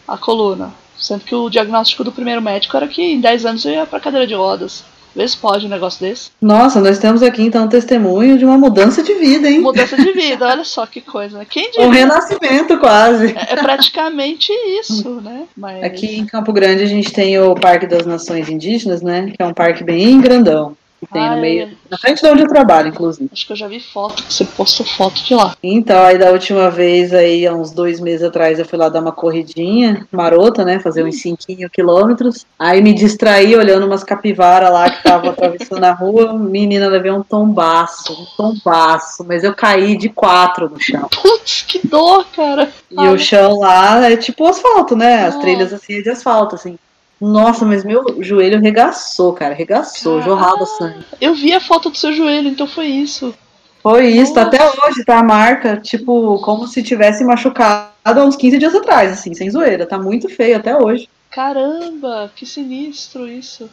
a 0.06 0.18
coluna. 0.18 0.74
Sendo 1.00 1.24
que 1.24 1.34
o 1.34 1.48
diagnóstico 1.48 2.04
do 2.04 2.12
primeiro 2.12 2.42
médico 2.42 2.76
era 2.76 2.86
que 2.86 3.02
em 3.02 3.20
10 3.20 3.46
anos 3.46 3.64
eu 3.64 3.72
ia 3.72 3.86
pra 3.86 3.98
cadeira 3.98 4.26
de 4.26 4.34
rodas. 4.34 4.84
Vê 5.14 5.26
se 5.26 5.36
pode 5.36 5.66
um 5.66 5.68
negócio 5.68 6.00
desse. 6.00 6.30
Nossa, 6.40 6.80
nós 6.80 6.98
temos 6.98 7.20
aqui 7.22 7.42
então 7.42 7.64
um 7.64 7.68
testemunho 7.68 8.38
de 8.38 8.44
uma 8.44 8.56
mudança 8.56 9.02
de 9.02 9.14
vida, 9.14 9.50
hein? 9.50 9.58
Mudança 9.58 9.96
de 9.96 10.12
vida, 10.12 10.46
olha 10.46 10.62
só 10.62 10.86
que 10.86 11.00
coisa, 11.00 11.38
né? 11.38 11.46
Quem 11.48 11.68
diria? 11.70 11.86
Um 11.86 11.90
renascimento 11.90 12.78
quase. 12.78 13.34
É, 13.36 13.54
é 13.54 13.56
praticamente 13.56 14.52
isso, 14.80 15.20
né? 15.20 15.44
Mas... 15.56 15.82
Aqui 15.82 16.16
em 16.16 16.24
Campo 16.24 16.52
Grande 16.52 16.84
a 16.84 16.86
gente 16.86 17.12
tem 17.12 17.36
o 17.40 17.56
Parque 17.56 17.86
das 17.86 18.06
Nações 18.06 18.48
Indígenas, 18.48 19.02
né? 19.02 19.32
Que 19.36 19.42
é 19.42 19.46
um 19.46 19.54
parque 19.54 19.82
bem 19.82 20.20
grandão 20.20 20.76
que 21.00 21.06
tem 21.06 21.26
ah, 21.26 21.34
no 21.34 21.40
meio. 21.40 21.62
É. 21.62 21.70
Na 21.90 21.98
frente 21.98 22.22
de 22.22 22.28
onde 22.28 22.42
eu 22.42 22.48
trabalho, 22.48 22.88
inclusive. 22.88 23.28
Acho 23.32 23.46
que 23.46 23.52
eu 23.52 23.56
já 23.56 23.66
vi 23.66 23.80
foto, 23.80 24.22
você 24.28 24.44
postou 24.44 24.84
foto 24.84 25.22
de 25.24 25.34
lá. 25.34 25.56
Então, 25.62 26.04
aí 26.04 26.18
da 26.18 26.30
última 26.30 26.70
vez, 26.70 27.14
aí, 27.14 27.46
há 27.46 27.54
uns 27.54 27.70
dois 27.70 27.98
meses 27.98 28.22
atrás, 28.22 28.58
eu 28.58 28.66
fui 28.66 28.78
lá 28.78 28.88
dar 28.88 29.00
uma 29.00 29.12
corridinha 29.12 30.06
marota, 30.12 30.64
né? 30.64 30.78
Fazer 30.78 31.02
uns 31.02 31.20
5 31.20 31.42
quilômetros. 31.72 32.46
Aí 32.58 32.82
me 32.82 32.92
distraí 32.92 33.56
olhando 33.56 33.86
umas 33.86 34.04
capivaras 34.04 34.70
lá 34.70 34.90
que 34.90 34.98
estavam 34.98 35.30
atravessando 35.30 35.84
a 35.84 35.92
rua. 35.92 36.34
Menina, 36.34 36.88
levei 36.88 37.10
um 37.10 37.22
tombaço, 37.22 38.12
um 38.12 38.26
tombaço. 38.36 39.24
Mas 39.24 39.42
eu 39.42 39.54
caí 39.54 39.96
de 39.96 40.10
quatro 40.10 40.68
no 40.68 40.78
chão. 40.78 41.08
Putz, 41.22 41.62
que 41.62 41.86
dor, 41.86 42.26
cara. 42.36 42.70
E 42.90 42.98
Ai. 42.98 43.14
o 43.14 43.18
chão 43.18 43.60
lá 43.60 44.10
é 44.10 44.16
tipo 44.16 44.46
asfalto, 44.46 44.94
né? 44.94 45.26
As 45.26 45.36
trilhas 45.36 45.72
assim 45.72 45.94
é 45.94 46.02
de 46.02 46.10
asfalto, 46.10 46.54
assim. 46.54 46.78
Nossa, 47.20 47.66
mas 47.66 47.84
meu 47.84 48.16
joelho 48.20 48.60
regaçou, 48.60 49.32
cara. 49.32 49.54
Regaçou, 49.54 50.22
jorrava 50.22 50.64
sangue. 50.64 51.04
Eu 51.20 51.34
vi 51.34 51.52
a 51.52 51.60
foto 51.60 51.90
do 51.90 51.98
seu 51.98 52.12
joelho, 52.12 52.48
então 52.48 52.66
foi 52.66 52.86
isso. 52.86 53.34
Foi 53.82 54.06
isso, 54.08 54.34
Nossa. 54.34 54.48
até 54.48 54.58
hoje 54.62 55.04
tá 55.04 55.18
a 55.18 55.22
marca, 55.22 55.76
tipo, 55.76 56.38
como 56.40 56.66
se 56.66 56.82
tivesse 56.82 57.24
machucado 57.24 57.90
há 58.04 58.24
uns 58.24 58.36
15 58.36 58.58
dias 58.58 58.74
atrás, 58.74 59.12
assim, 59.12 59.34
sem 59.34 59.50
zoeira. 59.50 59.86
Tá 59.86 59.98
muito 59.98 60.28
feio 60.28 60.56
até 60.56 60.76
hoje. 60.76 61.08
Caramba, 61.30 62.30
que 62.34 62.44
sinistro 62.44 63.26
isso. 63.26 63.70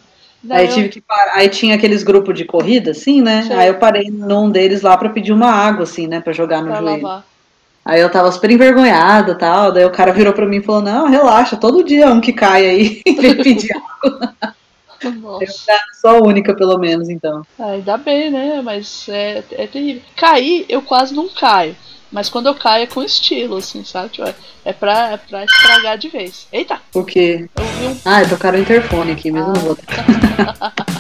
Aí 0.50 0.68
eu... 0.68 0.74
tive 0.74 0.90
que 0.90 1.02
parar. 1.02 1.34
Aí 1.36 1.50
tinha 1.50 1.76
aqueles 1.76 2.04
grupos 2.04 2.36
de 2.36 2.46
corrida, 2.46 2.92
assim, 2.92 3.22
né? 3.22 3.44
Sei. 3.44 3.56
Aí 3.56 3.68
eu 3.68 3.76
parei 3.76 4.10
num 4.10 4.50
deles 4.50 4.82
lá 4.82 4.96
pra 4.98 5.10
pedir 5.10 5.34
uma 5.34 5.52
água, 5.52 5.84
assim, 5.84 6.08
né? 6.08 6.20
Pra 6.20 6.32
jogar 6.32 6.62
no 6.62 6.68
pra 6.68 6.80
joelho. 6.80 7.04
Lavar. 7.04 7.26
Aí 7.88 8.02
eu 8.02 8.12
tava 8.12 8.30
super 8.34 8.52
envergonhada 8.52 9.32
e 9.32 9.36
tal. 9.36 9.72
Daí 9.72 9.86
o 9.86 9.90
cara 9.90 10.12
virou 10.12 10.34
pra 10.34 10.46
mim 10.46 10.58
e 10.58 10.62
falou: 10.62 10.82
Não, 10.82 11.08
relaxa, 11.08 11.56
todo 11.56 11.86
dia 11.86 12.10
um 12.10 12.20
que 12.20 12.34
cai 12.34 12.66
aí 12.68 13.02
e 13.08 13.14
vem 13.14 13.36
pedir 13.36 13.72
água. 13.74 14.34
Nossa. 15.22 15.46
Eu 15.72 15.78
sou 16.02 16.10
a 16.10 16.28
única, 16.28 16.54
pelo 16.54 16.78
menos, 16.78 17.08
então. 17.08 17.44
Ah, 17.58 17.68
ainda 17.68 17.96
bem, 17.98 18.30
né? 18.30 18.62
Mas 18.62 19.08
é, 19.08 19.42
é 19.52 19.68
terrível. 19.68 20.02
Cair, 20.18 20.66
eu 20.68 20.82
quase 20.82 21.16
não 21.16 21.30
caio. 21.30 21.78
Mas 22.12 22.28
quando 22.28 22.48
eu 22.48 22.56
caio 22.56 22.84
é 22.84 22.88
com 22.88 23.02
estilo, 23.02 23.56
assim, 23.58 23.86
sabe? 23.86 24.10
Tipo, 24.10 24.34
é, 24.66 24.74
pra, 24.74 25.12
é 25.12 25.18
pra 25.18 25.46
estragar 25.46 25.98
de 25.98 26.10
vez. 26.10 26.48
Eita! 26.52 26.82
O 26.94 27.06
quê? 27.06 27.48
Eu 27.56 27.64
vi 27.64 27.86
um... 27.88 27.98
Ah, 28.04 28.22
eu 28.22 28.30
tocaram 28.30 28.58
o 28.58 28.62
interfone 28.62 29.12
aqui, 29.14 29.32
mesmo 29.32 29.52
ah. 29.52 29.54
não 29.54 29.62
vou. 29.62 29.78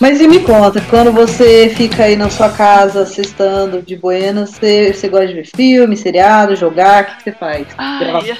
Mas 0.00 0.20
e 0.20 0.28
me 0.28 0.40
conta, 0.40 0.80
quando 0.88 1.10
você 1.10 1.72
fica 1.74 2.04
aí 2.04 2.16
na 2.16 2.30
sua 2.30 2.48
casa 2.48 3.02
assistindo 3.02 3.82
de 3.84 3.96
buenas, 3.96 4.50
você, 4.50 4.92
você 4.92 5.08
gosta 5.08 5.26
de 5.26 5.34
ver 5.34 5.46
filme, 5.46 5.96
seriado, 5.96 6.54
jogar? 6.54 7.02
O 7.02 7.06
que, 7.06 7.16
que 7.16 7.22
você 7.24 7.32
faz? 7.32 7.66
Ai, 7.76 8.36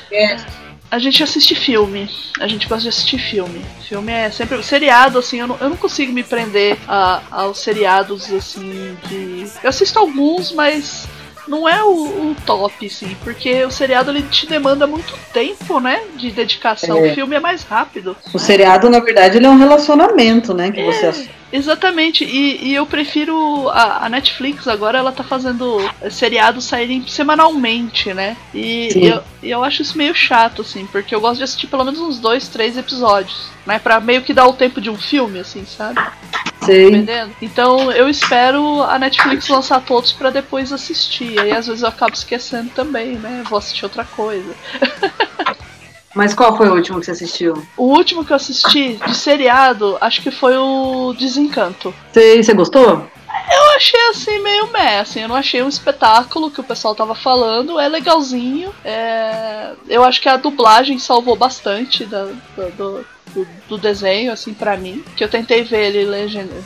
a 0.90 0.98
gente 0.98 1.22
assiste 1.22 1.54
filme. 1.54 2.08
A 2.40 2.46
gente 2.46 2.66
gosta 2.66 2.82
de 2.82 2.88
assistir 2.88 3.18
filme. 3.18 3.60
Filme 3.86 4.12
é 4.12 4.30
sempre. 4.30 4.62
Seriado, 4.62 5.18
assim, 5.18 5.40
eu 5.40 5.46
não, 5.46 5.56
eu 5.60 5.68
não 5.70 5.76
consigo 5.76 6.12
me 6.12 6.22
prender 6.22 6.78
a, 6.88 7.20
aos 7.30 7.58
seriados, 7.58 8.32
assim, 8.32 8.96
de. 9.06 9.46
Eu 9.62 9.68
assisto 9.68 9.98
alguns, 9.98 10.52
mas 10.52 11.06
não 11.46 11.68
é 11.68 11.82
o, 11.82 11.90
o, 11.90 12.36
top, 12.46 12.86
assim, 12.86 13.16
porque 13.22 13.64
o 13.64 13.70
seriado 13.70 14.10
ele 14.10 14.22
te 14.22 14.46
demanda 14.46 14.86
muito 14.86 15.14
tempo, 15.32 15.78
né? 15.78 16.02
De 16.16 16.30
dedicação. 16.30 17.04
É. 17.04 17.10
O 17.10 17.14
filme 17.14 17.36
é 17.36 17.40
mais 17.40 17.64
rápido. 17.64 18.16
O 18.32 18.38
seriado, 18.38 18.88
na 18.88 19.00
verdade, 19.00 19.36
ele 19.36 19.46
é 19.46 19.50
um 19.50 19.58
relacionamento, 19.58 20.54
né? 20.54 20.70
Que 20.70 20.80
é. 20.80 20.84
você 20.86 21.28
Exatamente, 21.52 22.24
e, 22.24 22.68
e 22.68 22.74
eu 22.74 22.84
prefiro 22.84 23.68
a, 23.70 24.04
a, 24.04 24.08
Netflix 24.08 24.68
agora, 24.68 24.98
ela 24.98 25.12
tá 25.12 25.24
fazendo 25.24 25.78
seriados 26.10 26.64
saírem 26.64 27.06
semanalmente, 27.06 28.12
né? 28.12 28.36
E 28.54 28.90
eu, 28.94 29.22
eu 29.42 29.64
acho 29.64 29.80
isso 29.80 29.96
meio 29.96 30.14
chato, 30.14 30.60
assim, 30.62 30.86
porque 30.86 31.14
eu 31.14 31.20
gosto 31.20 31.38
de 31.38 31.44
assistir 31.44 31.66
pelo 31.66 31.84
menos 31.84 32.00
uns 32.00 32.18
dois, 32.18 32.48
três 32.48 32.76
episódios, 32.76 33.48
né? 33.66 33.78
Pra 33.78 33.98
meio 33.98 34.22
que 34.22 34.34
dar 34.34 34.46
o 34.46 34.52
tempo 34.52 34.80
de 34.80 34.90
um 34.90 34.96
filme, 34.96 35.38
assim, 35.38 35.64
sabe? 35.64 35.98
Sim. 36.60 36.88
Entendendo? 36.88 37.34
Então 37.40 37.90
eu 37.92 38.10
espero 38.10 38.82
a 38.82 38.98
Netflix 38.98 39.48
lançar 39.48 39.80
todos 39.80 40.12
para 40.12 40.28
depois 40.28 40.70
assistir. 40.70 41.32
E 41.32 41.40
aí 41.40 41.52
às 41.52 41.66
vezes 41.66 41.82
eu 41.82 41.88
acabo 41.88 42.12
esquecendo 42.12 42.70
também, 42.74 43.16
né? 43.16 43.42
Vou 43.48 43.58
assistir 43.58 43.86
outra 43.86 44.04
coisa. 44.04 44.54
Mas 46.18 46.34
qual 46.34 46.56
foi 46.56 46.68
o 46.68 46.74
último 46.74 46.98
que 46.98 47.06
você 47.06 47.12
assistiu? 47.12 47.62
O 47.76 47.84
último 47.84 48.24
que 48.24 48.32
eu 48.32 48.36
assisti 48.36 48.94
de 48.96 49.16
seriado, 49.16 49.96
acho 50.00 50.20
que 50.20 50.32
foi 50.32 50.56
o 50.56 51.14
Desencanto. 51.16 51.94
Você, 52.12 52.52
gostou? 52.54 53.08
Eu 53.52 53.76
achei 53.76 54.00
assim 54.08 54.42
meio 54.42 54.66
meh, 54.72 54.98
assim, 54.98 55.20
eu 55.20 55.28
não 55.28 55.36
achei 55.36 55.62
um 55.62 55.68
espetáculo 55.68 56.50
que 56.50 56.60
o 56.60 56.64
pessoal 56.64 56.92
tava 56.92 57.14
falando, 57.14 57.78
é 57.78 57.86
legalzinho. 57.86 58.74
É... 58.84 59.74
Eu 59.88 60.02
acho 60.02 60.20
que 60.20 60.28
a 60.28 60.36
dublagem 60.36 60.98
salvou 60.98 61.36
bastante 61.36 62.04
da, 62.04 62.24
do, 62.24 63.06
do, 63.32 63.48
do, 63.68 63.78
desenho, 63.78 64.32
assim, 64.32 64.52
para 64.52 64.76
mim. 64.76 65.04
Que 65.16 65.22
eu 65.22 65.28
tentei 65.28 65.62
ver 65.62 65.94
ele 65.94 66.04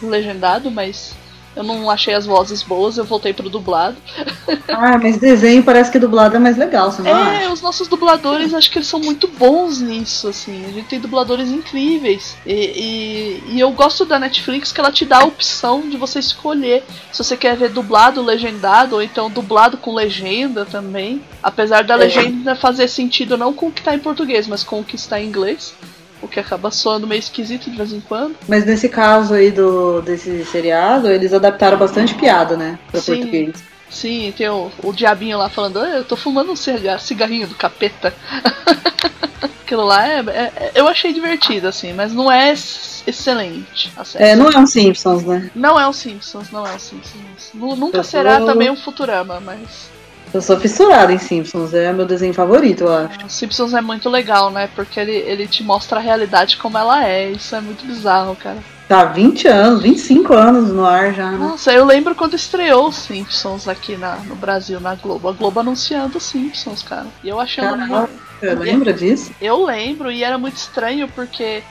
legendado, 0.01 0.71
mas 0.71 1.15
eu 1.55 1.63
não 1.63 1.91
achei 1.91 2.15
as 2.15 2.27
vozes 2.27 2.63
boas, 2.63 2.97
eu 2.97 3.05
voltei 3.05 3.33
pro 3.33 3.51
dublado. 3.51 3.97
Ah, 4.69 4.99
mas 4.99 5.19
desenho 5.19 5.63
parece 5.63 5.91
que 5.91 5.99
dublado 5.99 6.37
é 6.37 6.39
mais 6.39 6.57
legal, 6.57 6.91
você 6.91 7.03
não 7.03 7.11
é, 7.11 7.45
acha? 7.45 7.53
os 7.53 7.61
nossos 7.61 7.89
dubladores, 7.89 8.55
acho 8.55 8.71
que 8.71 8.79
eles 8.79 8.89
são 8.89 8.99
muito 8.99 9.29
bons 9.29 9.81
nisso, 9.81 10.29
assim. 10.29 10.65
A 10.67 10.73
gente 10.73 10.89
tem 10.89 10.99
dubladores 10.99 11.51
incríveis. 11.51 12.37
E, 12.47 12.53
e, 12.53 13.45
e, 13.55 13.61
eu 13.61 13.71
gosto 13.73 14.05
da 14.05 14.19
Netflix 14.19 14.73
que 14.73 14.81
ela 14.81 14.91
te 14.91 15.05
dá 15.05 15.19
a 15.19 15.25
opção 15.25 15.89
de 15.89 15.97
você 15.97 16.19
escolher 16.19 16.85
se 17.13 17.23
você 17.23 17.37
quer 17.37 17.57
ver 17.57 17.71
dublado, 17.71 18.23
legendado, 18.23 18.97
ou 18.97 19.03
então 19.03 19.31
dublado 19.31 19.77
com 19.77 19.95
legenda 19.95 20.65
também. 20.65 21.23
Apesar 21.43 21.85
da 21.85 21.95
é. 21.95 21.99
legenda 21.99 22.57
fazer 22.57 22.89
sentido 22.89 23.37
não 23.37 23.53
com 23.53 23.67
o 23.67 23.73
que 23.73 23.83
tá 23.83 23.95
em 23.95 24.01
português, 24.01 24.47
mas 24.47 24.65
com 24.65 24.81
o 24.81 24.85
que 24.85 24.97
está 24.97 25.21
em 25.21 25.29
inglês 25.29 25.75
o 26.23 26.29
que 26.29 26.41
acaba 26.41 26.71
soando 26.71 27.07
meio 27.07 27.19
esquisito 27.19 27.71
de 27.71 27.77
vez 27.77 27.93
em 27.93 28.01
quando. 28.01 28.37
Mas 28.49 28.65
nesse 28.65 28.89
caso 28.89 29.35
aí 29.35 29.51
do, 29.51 30.01
desse 30.01 30.45
seriado, 30.45 31.11
eles 31.11 31.35
adaptaram 31.35 31.77
bastante 31.77 32.15
piada, 32.15 32.57
né? 32.57 32.79
Pra 32.91 33.01
Sim. 33.01 33.17
português. 33.17 33.73
Sim, 33.91 34.33
tem 34.35 34.49
o, 34.49 34.71
o 34.83 34.93
diabinho 34.93 35.37
lá 35.37 35.51
falando, 35.51 35.79
ah, 35.79 35.89
eu 35.89 36.05
tô 36.05 36.17
fumando 36.17 36.51
um 36.51 36.57
cigarrinho 36.57 37.47
do 37.47 37.55
capeta. 37.55 38.15
Aquilo 39.63 39.85
lá 39.85 40.09
é, 40.09 40.21
é, 40.21 40.73
eu 40.75 40.89
achei 40.89 41.13
divertido, 41.13 41.69
assim, 41.69 41.93
mas 41.93 42.13
não 42.13 42.31
é 42.33 42.53
excelente. 42.53 43.93
É, 44.15 44.35
não 44.35 44.49
é 44.49 44.59
um 44.59 44.67
Simpsons, 44.67 45.25
né? 45.25 45.51
Não 45.55 45.79
é 45.79 45.87
um 45.87 45.93
Simpsons, 45.93 46.51
não 46.51 46.67
é 46.67 46.73
um 46.73 46.79
Simpsons. 46.79 47.51
Nunca 47.53 48.03
será 48.03 48.41
também 48.41 48.71
um 48.71 48.77
Futurama, 48.77 49.41
mas. 49.41 49.91
Eu 50.33 50.41
sou 50.41 50.59
fissurada 50.59 51.13
em 51.13 51.19
Simpsons, 51.19 51.75
é 51.75 51.93
meu 51.93 52.07
desenho 52.07 52.33
favorito, 52.33 52.85
eu 52.85 52.95
acho. 52.95 53.29
Simpsons 53.29 53.75
é 53.75 53.83
muito 53.83 54.09
legal, 54.09 54.51
né? 54.51 54.69
Porque 54.75 54.99
ele, 54.99 55.13
ele 55.13 55.47
te 55.47 55.63
mostra 55.63 55.99
a 55.99 56.03
realidade 56.03 56.57
como 56.57 56.79
ela 56.79 57.07
é. 57.07 57.31
Isso 57.31 57.55
é 57.55 57.61
muito 57.61 57.85
bizarro, 57.85 58.35
cara. 58.35 58.59
Tá 58.89 59.05
20 59.05 59.49
anos, 59.49 59.83
25 59.83 60.33
anos 60.33 60.73
no 60.73 60.87
ar 60.87 61.13
já. 61.13 61.31
Né? 61.31 61.39
Nossa, 61.39 61.73
eu 61.73 61.85
lembro 61.85 62.15
quando 62.15 62.35
estreou 62.35 62.89
os 62.89 62.97
Simpsons 62.97 63.69
aqui 63.69 63.97
na, 63.97 64.17
no 64.17 64.35
Brasil, 64.35 64.81
na 64.81 64.95
Globo. 64.95 65.29
A 65.29 65.33
Globo 65.33 65.61
anunciando 65.61 66.17
os 66.17 66.25
Simpsons, 66.25 66.83
cara. 66.83 67.07
E 67.23 67.29
eu 67.29 67.39
achando. 67.39 67.79
Caramba, 67.79 68.09
muito... 68.41 68.61
lembra 68.61 68.93
disso? 68.93 69.33
Eu 69.41 69.63
lembro, 69.65 70.11
e 70.11 70.25
era 70.25 70.39
muito 70.39 70.57
estranho 70.57 71.09
porque 71.09 71.63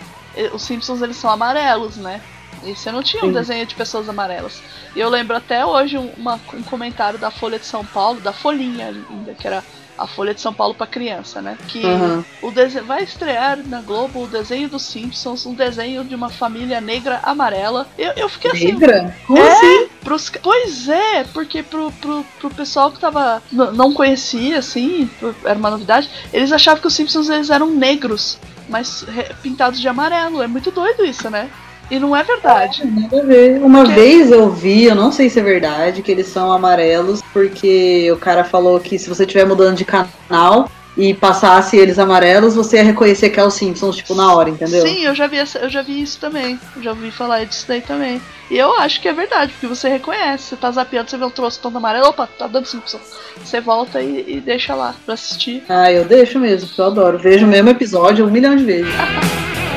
os 0.53 0.62
Simpsons 0.62 1.01
eles 1.01 1.18
são 1.18 1.30
amarelos, 1.30 1.97
né? 1.97 2.22
E 2.64 2.76
você 2.76 2.91
não 2.91 3.01
tinha 3.01 3.24
um 3.24 3.28
Sim. 3.28 3.34
desenho 3.34 3.66
de 3.66 3.76
pessoas 3.76 4.07
amarelas. 4.07 4.62
E 4.95 4.99
eu 4.99 5.09
lembro 5.09 5.36
até 5.36 5.66
hoje 5.66 5.97
uma, 6.18 6.39
um 6.53 6.64
comentário 6.64 7.18
da 7.18 7.32
Folha 7.32 7.59
de 7.59 7.66
São 7.66 7.86
Paulo, 7.86 8.20
da 8.22 8.34
Folhinha 8.34 8.88
ainda, 8.88 9.34
que 9.34 9.47
era 9.47 9.64
a 9.97 10.07
Folha 10.07 10.34
de 10.34 10.41
São 10.41 10.53
Paulo 10.53 10.74
para 10.74 10.88
criança, 10.88 11.41
né? 11.41 11.57
Que 11.68 11.86
uhum. 11.86 12.24
o 12.41 12.51
desenho 12.51 12.86
vai 12.86 13.03
estrear 13.03 13.57
na 13.68 13.82
Globo 13.82 14.24
o 14.24 14.28
desenho 14.28 14.68
dos 14.68 14.84
Simpsons, 14.84 15.45
um 15.45 15.53
desenho 15.53 16.03
de 16.03 16.16
uma 16.16 16.30
família 16.30 16.82
negra 16.82 17.20
amarela. 17.24 17.88
Eu, 17.97 18.12
eu 18.14 18.30
fiquei 18.30 18.51
assim. 18.51 18.72
Negra? 18.72 19.16
Como 19.28 19.39
é, 19.39 19.51
assim? 19.51 19.89
Pros, 20.03 20.32
pois 20.41 20.89
é, 20.89 21.24
porque 21.26 21.62
pro, 21.62 21.91
pro, 21.93 22.26
pro 22.39 22.49
pessoal 22.49 22.91
que 22.91 22.99
tava. 22.99 23.41
não 23.51 23.93
conhecia, 23.93 24.59
assim, 24.59 25.09
era 25.45 25.57
uma 25.57 25.70
novidade, 25.70 26.09
eles 26.34 26.51
achavam 26.51 26.82
que 26.82 26.88
os 26.88 26.95
Simpsons 26.95 27.30
eles 27.30 27.49
eram 27.49 27.68
negros, 27.68 28.39
mas 28.68 29.05
pintados 29.43 29.80
de 29.80 29.88
amarelo. 29.88 30.41
É 30.41 30.47
muito 30.47 30.72
doido 30.72 31.05
isso, 31.05 31.30
né? 31.30 31.49
E 31.91 31.99
não 31.99 32.15
é 32.15 32.23
verdade. 32.23 32.83
É, 32.83 32.85
nada 32.85 33.19
a 33.19 33.25
ver. 33.25 33.61
Uma 33.61 33.83
porque... 33.83 33.99
vez 33.99 34.31
eu 34.31 34.49
vi, 34.49 34.85
eu 34.85 34.95
não 34.95 35.11
sei 35.11 35.29
se 35.29 35.39
é 35.39 35.43
verdade, 35.43 36.01
que 36.01 36.11
eles 36.11 36.27
são 36.27 36.51
amarelos, 36.51 37.21
porque 37.33 38.09
o 38.11 38.17
cara 38.17 38.45
falou 38.45 38.79
que 38.79 38.97
se 38.97 39.09
você 39.09 39.23
estiver 39.23 39.45
mudando 39.45 39.75
de 39.75 39.83
canal, 39.83 40.71
e 40.95 41.13
passasse 41.13 41.77
eles 41.77 41.97
amarelos, 41.97 42.55
você 42.55 42.77
ia 42.77 42.83
reconhecer 42.83 43.29
que 43.29 43.39
é 43.39 43.43
o 43.43 43.49
Simpsons, 43.49 43.95
tipo, 43.97 44.13
na 44.13 44.33
hora, 44.33 44.49
entendeu? 44.49 44.85
Sim, 44.85 45.05
eu 45.05 45.15
já 45.15 45.25
vi, 45.25 45.37
eu 45.37 45.69
já 45.69 45.81
vi 45.81 46.01
isso 46.01 46.19
também. 46.19 46.59
Eu 46.75 46.83
já 46.83 46.89
ouvi 46.91 47.11
falar 47.11 47.45
disso 47.45 47.65
daí 47.67 47.81
também. 47.81 48.21
E 48.49 48.57
eu 48.57 48.77
acho 48.77 49.01
que 49.01 49.07
é 49.07 49.13
verdade, 49.13 49.53
porque 49.53 49.67
você 49.67 49.87
reconhece. 49.87 50.49
Você 50.49 50.55
tá 50.57 50.69
zapeando, 50.71 51.09
você 51.09 51.17
vê 51.17 51.25
um 51.25 51.29
troço 51.29 51.59
todo 51.61 51.77
amarelo, 51.77 52.07
opa, 52.07 52.27
tá 52.27 52.47
dando 52.47 52.65
Simpsons. 52.65 53.01
Você 53.37 53.61
volta 53.61 54.01
e, 54.01 54.35
e, 54.35 54.41
deixa 54.41 54.75
lá 54.75 54.93
pra 55.05 55.13
assistir. 55.13 55.63
Ah, 55.69 55.91
eu 55.91 56.03
deixo 56.03 56.39
mesmo, 56.39 56.67
porque 56.67 56.81
eu 56.81 56.85
adoro. 56.85 57.17
Vejo 57.17 57.45
o 57.45 57.49
mesmo 57.49 57.69
episódio 57.69 58.25
um 58.25 58.31
milhão 58.31 58.55
de 58.55 58.65
vezes. 58.65 58.91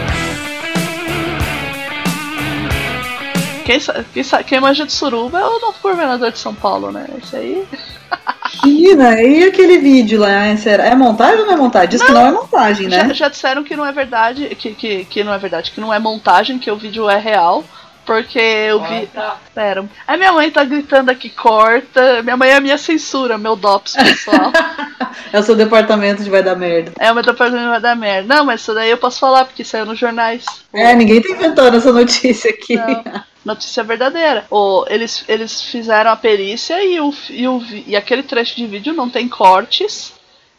Quem, 3.64 3.80
quem, 4.12 4.44
quem 4.44 4.60
manja 4.60 4.84
de 4.84 4.92
suruba 4.92 5.40
é 5.40 5.44
o 5.44 5.58
novo 5.58 5.76
governador 5.82 6.30
de 6.30 6.38
São 6.38 6.54
Paulo, 6.54 6.92
né? 6.92 7.06
Isso 7.22 7.36
aí. 7.36 7.66
Menina, 8.64 9.20
e 9.20 9.44
aquele 9.44 9.78
vídeo 9.78 10.20
lá? 10.20 10.30
É 10.30 10.94
montagem 10.94 11.40
ou 11.40 11.46
não 11.46 11.54
é 11.54 11.56
montagem? 11.56 11.88
Diz 11.88 12.00
não, 12.00 12.06
que 12.06 12.12
não 12.12 12.26
é 12.26 12.30
montagem, 12.30 12.88
né? 12.88 13.08
Já, 13.08 13.14
já, 13.14 13.28
disseram 13.28 13.64
que 13.64 13.74
não 13.74 13.84
é 13.84 13.92
verdade, 13.92 14.54
que, 14.54 14.74
que, 14.74 15.04
que 15.06 15.24
não 15.24 15.32
é 15.32 15.38
verdade, 15.38 15.70
que 15.70 15.80
não 15.80 15.92
é 15.92 15.98
montagem, 15.98 16.58
que 16.58 16.70
o 16.70 16.76
vídeo 16.76 17.08
é 17.08 17.18
real. 17.18 17.64
Porque 18.04 18.38
eu 18.38 18.82
vi. 18.82 19.08
Ah, 19.16 19.36
Pera. 19.54 19.86
A 20.06 20.16
minha 20.18 20.30
mãe 20.30 20.50
tá 20.50 20.62
gritando 20.62 21.10
aqui, 21.10 21.30
corta. 21.30 22.22
Minha 22.22 22.36
mãe 22.36 22.50
é 22.50 22.56
a 22.56 22.60
minha 22.60 22.76
censura, 22.76 23.38
meu 23.38 23.56
DOPS, 23.56 23.94
pessoal. 23.94 24.52
é 25.32 25.38
o 25.38 25.42
seu 25.42 25.56
departamento 25.56 26.22
de 26.22 26.28
vai 26.28 26.42
dar 26.42 26.54
merda. 26.54 26.92
É 26.98 27.10
o 27.10 27.14
meu 27.14 27.24
departamento 27.24 27.64
de 27.64 27.70
vai 27.70 27.80
dar 27.80 27.96
merda. 27.96 28.34
Não, 28.34 28.44
mas 28.44 28.60
isso 28.60 28.74
daí 28.74 28.90
eu 28.90 28.98
posso 28.98 29.18
falar, 29.18 29.46
porque 29.46 29.64
saiu 29.64 29.86
nos 29.86 29.98
jornais. 29.98 30.44
É, 30.74 30.94
ninguém 30.94 31.22
tá 31.22 31.30
inventando 31.30 31.78
essa 31.78 31.90
notícia 31.90 32.50
aqui. 32.50 32.76
Não 32.76 33.24
notícia 33.44 33.82
verdadeira. 33.82 34.46
Ou 34.50 34.86
eles, 34.88 35.24
eles 35.28 35.62
fizeram 35.62 36.10
a 36.10 36.16
perícia 36.16 36.82
e, 36.82 37.00
o, 37.00 37.14
e, 37.30 37.46
o, 37.46 37.62
e 37.86 37.94
aquele 37.94 38.22
trecho 38.22 38.56
de 38.56 38.66
vídeo 38.66 38.94
não 38.94 39.10
tem 39.10 39.28
cortes. 39.28 40.12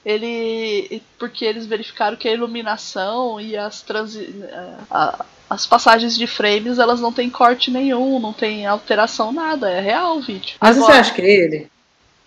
Ele. 0.06 1.02
Porque 1.18 1.44
eles 1.44 1.66
verificaram 1.66 2.16
que 2.16 2.28
a 2.28 2.34
iluminação 2.34 3.42
e 3.42 3.58
as 3.58 3.82
transi, 3.82 4.36
a, 4.92 5.26
as 5.50 5.66
passagens 5.66 6.16
de 6.16 6.28
frames 6.28 6.78
elas 6.78 7.02
não 7.02 7.12
tem 7.12 7.30
corte 7.30 7.72
nenhum, 7.72 8.20
não 8.20 8.32
tem 8.32 8.68
alteração, 8.68 9.32
nada. 9.32 9.70
É 9.70 9.80
real 9.80 10.18
o 10.18 10.22
vídeo. 10.22 10.58
Mas 10.62 10.78
Agora, 10.78 10.94
você 10.94 11.00
acha 11.00 11.14
que 11.14 11.22
é 11.22 11.30
ele? 11.30 11.72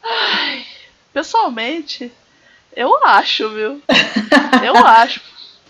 Ai, 0.02 0.64
pessoalmente, 1.12 2.10
eu 2.74 3.04
acho, 3.04 3.48
viu? 3.50 3.80
eu 4.64 4.76
acho. 4.84 5.20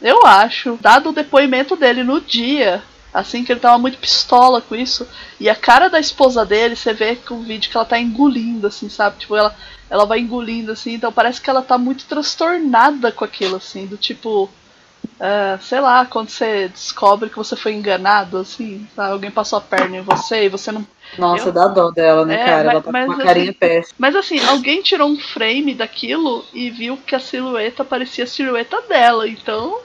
Eu 0.01 0.25
acho. 0.25 0.79
Dado 0.81 1.11
o 1.11 1.13
depoimento 1.13 1.77
dele 1.77 2.03
no 2.05 2.21
dia 2.21 2.83
Assim 3.19 3.45
que 3.45 3.51
ele 3.53 3.61
tava 3.61 3.79
muito 3.79 3.99
pistola 3.99 4.61
com 4.61 4.77
isso. 4.77 5.07
E 5.41 5.51
a 5.51 5.55
cara 5.55 5.89
da 5.89 5.99
esposa 5.99 6.47
dele, 6.47 6.77
você 6.77 6.93
vê 6.93 7.17
com 7.17 7.35
o 7.35 7.43
vídeo 7.43 7.69
que 7.69 7.77
ela 7.77 7.85
tá 7.85 7.99
engolindo, 7.99 8.67
assim, 8.67 8.89
sabe? 8.89 9.19
Tipo, 9.19 9.35
ela, 9.35 9.55
ela 9.91 10.07
vai 10.07 10.21
engolindo, 10.21 10.71
assim. 10.71 10.95
Então 10.95 11.13
parece 11.13 11.41
que 11.41 11.51
ela 11.51 11.63
tá 11.63 11.77
muito 11.77 12.07
transtornada 12.07 13.11
com 13.11 13.25
aquilo, 13.25 13.57
assim. 13.57 13.87
Do 13.87 13.97
tipo. 13.97 14.49
Uh, 15.19 15.61
sei 15.63 15.81
lá, 15.81 16.07
quando 16.07 16.29
você 16.29 16.69
descobre 16.69 17.29
que 17.29 17.37
você 17.37 17.57
foi 17.57 17.73
enganado, 17.73 18.39
assim, 18.39 18.87
sabe? 18.95 19.13
alguém 19.13 19.31
passou 19.31 19.59
a 19.59 19.61
perna 19.61 19.97
em 19.97 20.01
você 20.01 20.45
e 20.45 20.49
você 20.49 20.71
não. 20.71 20.87
Nossa, 21.17 21.49
eu... 21.49 21.53
dá 21.53 21.67
dó 21.67 21.91
dela, 21.91 22.25
né, 22.25 22.35
é, 22.35 22.45
cara? 22.45 22.65
Mas, 22.65 22.73
ela 22.73 22.83
tá 22.83 22.93
com 22.93 23.13
uma 23.13 23.25
carinha 23.25 23.51
assim, 23.51 23.59
péssima. 23.59 23.95
Mas 23.99 24.17
assim, 24.17 24.45
alguém 24.45 24.83
tirou 24.83 25.09
um 25.09 25.19
frame 25.19 25.75
daquilo 25.75 26.45
e 26.53 26.71
viu 26.71 26.97
que 26.97 27.17
a 27.17 27.21
silhueta 27.21 27.85
parecia 27.85 28.25
a 28.25 28.27
silhueta 28.29 28.81
dela, 28.83 29.29
então. 29.29 29.81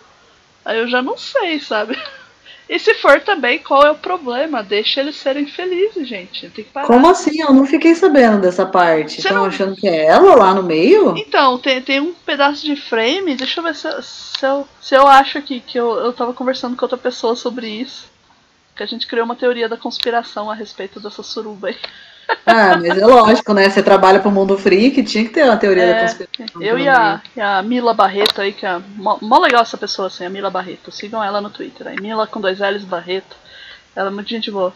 Aí 0.65 0.77
eu 0.77 0.87
já 0.87 1.01
não 1.01 1.17
sei, 1.17 1.59
sabe? 1.59 1.97
E 2.67 2.79
se 2.79 2.93
for 2.95 3.19
também, 3.21 3.59
qual 3.59 3.83
é 3.83 3.91
o 3.91 3.95
problema? 3.95 4.63
Deixa 4.63 5.01
eles 5.01 5.17
serem 5.17 5.45
felizes, 5.45 6.07
gente. 6.07 6.49
Tem 6.49 6.63
que 6.63 6.71
parar. 6.71 6.87
Como 6.87 7.09
assim? 7.09 7.41
Eu 7.41 7.53
não 7.53 7.65
fiquei 7.65 7.93
sabendo 7.93 8.39
dessa 8.39 8.65
parte. 8.65 9.19
Estão 9.19 9.37
não... 9.37 9.45
achando 9.45 9.75
que 9.75 9.87
é 9.87 10.05
ela 10.05 10.35
lá 10.35 10.53
no 10.53 10.63
meio? 10.63 11.15
Então, 11.17 11.57
tem, 11.57 11.81
tem 11.81 11.99
um 11.99 12.13
pedaço 12.13 12.65
de 12.65 12.75
frame. 12.75 13.35
Deixa 13.35 13.59
eu 13.59 13.63
ver 13.63 13.75
se, 13.75 13.89
se, 14.01 14.45
eu, 14.45 14.67
se 14.81 14.95
eu 14.95 15.07
acho 15.07 15.37
aqui 15.37 15.59
que 15.59 15.77
eu, 15.77 15.91
eu 15.97 16.13
tava 16.13 16.33
conversando 16.33 16.75
com 16.75 16.85
outra 16.85 16.97
pessoa 16.97 17.35
sobre 17.35 17.67
isso. 17.67 18.11
Que 18.75 18.83
a 18.83 18.87
gente 18.87 19.07
criou 19.07 19.25
uma 19.25 19.35
teoria 19.35 19.67
da 19.67 19.77
conspiração 19.77 20.49
a 20.49 20.55
respeito 20.55 20.99
dessa 20.99 21.21
suruba 21.21 21.67
aí. 21.67 21.77
Ah, 22.45 22.77
mas 22.77 22.97
é 22.97 23.05
lógico, 23.05 23.53
né? 23.53 23.69
Você 23.69 23.81
trabalha 23.81 24.19
pro 24.19 24.31
mundo 24.31 24.57
freak, 24.57 25.01
tinha 25.03 25.23
que 25.23 25.29
ter 25.29 25.43
uma 25.43 25.57
teoria 25.57 25.83
é, 25.83 25.93
da 25.93 26.01
conspiração. 26.01 26.61
Eu 26.61 26.77
e 26.77 26.87
a, 26.87 27.21
e 27.35 27.41
a, 27.41 27.61
Mila 27.61 27.93
Barreto 27.93 28.41
aí, 28.41 28.53
que 28.53 28.65
é 28.65 28.79
mó, 28.95 29.17
mó, 29.21 29.39
legal 29.39 29.61
essa 29.61 29.77
pessoa 29.77 30.07
assim, 30.07 30.25
a 30.25 30.29
Mila 30.29 30.49
Barreto. 30.49 30.91
Sigam 30.91 31.23
ela 31.23 31.41
no 31.41 31.49
Twitter 31.49 31.87
aí. 31.87 31.99
Mila 31.99 32.27
com 32.27 32.41
dois 32.41 32.59
L's 32.59 32.83
Barreto. 32.83 33.35
Ela 33.95 34.09
é 34.09 34.11
muito 34.11 34.29
gente 34.29 34.51
boa. 34.51 34.73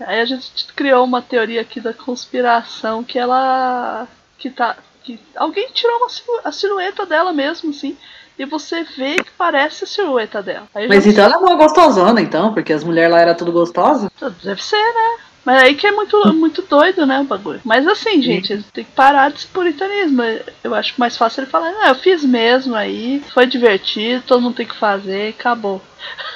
Aí 0.00 0.20
a 0.20 0.24
gente 0.24 0.66
criou 0.74 1.04
uma 1.04 1.20
teoria 1.20 1.60
aqui 1.60 1.80
da 1.80 1.92
conspiração 1.92 3.04
que 3.04 3.18
ela. 3.18 4.06
que 4.38 4.50
tá. 4.50 4.76
que 5.02 5.18
alguém 5.36 5.68
tirou 5.72 5.96
uma 5.96 6.08
a 6.44 6.52
silhueta 6.52 7.04
dela 7.06 7.32
mesmo, 7.32 7.70
assim. 7.70 7.96
E 8.38 8.44
você 8.46 8.82
vê 8.82 9.16
que 9.16 9.30
parece 9.36 9.84
a 9.84 9.86
silhueta 9.86 10.42
dela. 10.42 10.66
Mas 10.88 11.06
então 11.06 11.24
ela 11.24 11.52
é 11.52 11.56
gostosona, 11.56 12.22
então, 12.22 12.54
porque 12.54 12.72
as 12.72 12.82
mulheres 12.82 13.12
lá 13.12 13.20
eram 13.20 13.34
tudo 13.34 13.52
gostosas? 13.52 14.10
Deve 14.42 14.64
ser, 14.64 14.76
né? 14.76 15.29
Mas 15.44 15.62
aí 15.62 15.74
que 15.74 15.86
é 15.86 15.92
muito, 15.92 16.16
muito 16.34 16.62
doido, 16.62 17.06
né, 17.06 17.20
o 17.20 17.24
bagulho. 17.24 17.60
Mas 17.64 17.86
assim, 17.86 18.20
gente, 18.20 18.62
tem 18.72 18.84
que 18.84 18.92
parar 18.92 19.30
desse 19.30 19.46
puritanismo. 19.46 20.22
Eu 20.62 20.74
acho 20.74 20.94
mais 20.98 21.16
fácil 21.16 21.42
ele 21.42 21.50
falar, 21.50 21.72
ah, 21.80 21.88
eu 21.88 21.94
fiz 21.94 22.24
mesmo 22.24 22.74
aí, 22.74 23.22
foi 23.32 23.46
divertido, 23.46 24.24
todo 24.26 24.42
mundo 24.42 24.56
tem 24.56 24.66
que 24.66 24.76
fazer, 24.76 25.34
acabou. 25.38 25.80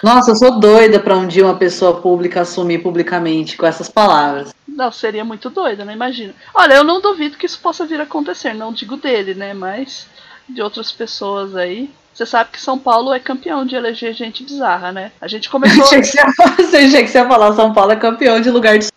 Nossa, 0.03 0.31
eu 0.31 0.37
sou 0.37 0.59
doida 0.59 1.01
pra 1.01 1.17
um 1.17 1.27
dia 1.27 1.45
uma 1.45 1.57
pessoa 1.57 2.01
pública 2.01 2.43
assumir 2.43 2.79
publicamente 2.79 3.57
com 3.57 3.67
essas 3.67 3.89
palavras. 3.89 4.55
Não, 4.67 4.91
seria 4.91 5.25
muito 5.25 5.49
doido, 5.49 5.85
né? 5.85 5.93
Imagina. 5.93 6.35
Olha, 6.53 6.75
eu 6.75 6.85
não 6.85 7.01
duvido 7.01 7.37
que 7.37 7.47
isso 7.47 7.61
possa 7.61 7.87
vir 7.87 8.01
a 8.01 8.03
acontecer. 8.03 8.53
Não 8.53 8.73
digo 8.73 8.97
dele, 8.97 9.35
né? 9.35 9.55
Mas 9.55 10.07
de 10.49 10.61
outras 10.61 10.93
pessoas 10.93 11.55
aí. 11.57 11.91
Você 12.13 12.25
sabe 12.27 12.51
que 12.51 12.61
São 12.61 12.79
Paulo 12.79 13.13
é 13.13 13.19
campeão 13.19 13.65
de 13.65 13.75
eleger 13.75 14.15
gente 14.15 14.45
bizarra, 14.45 14.93
né? 14.93 15.13
A 15.21 15.27
gente 15.27 15.49
começou. 15.51 15.83
Achei 15.85 16.01
que 16.01 17.09
você 17.09 17.19
ia 17.19 17.29
falar, 17.29 17.53
São 17.55 17.73
Paulo 17.73 17.93
é 17.93 17.97
campeão 17.97 18.41
de 18.41 18.51
lugar 18.51 18.79
de. 18.79 18.89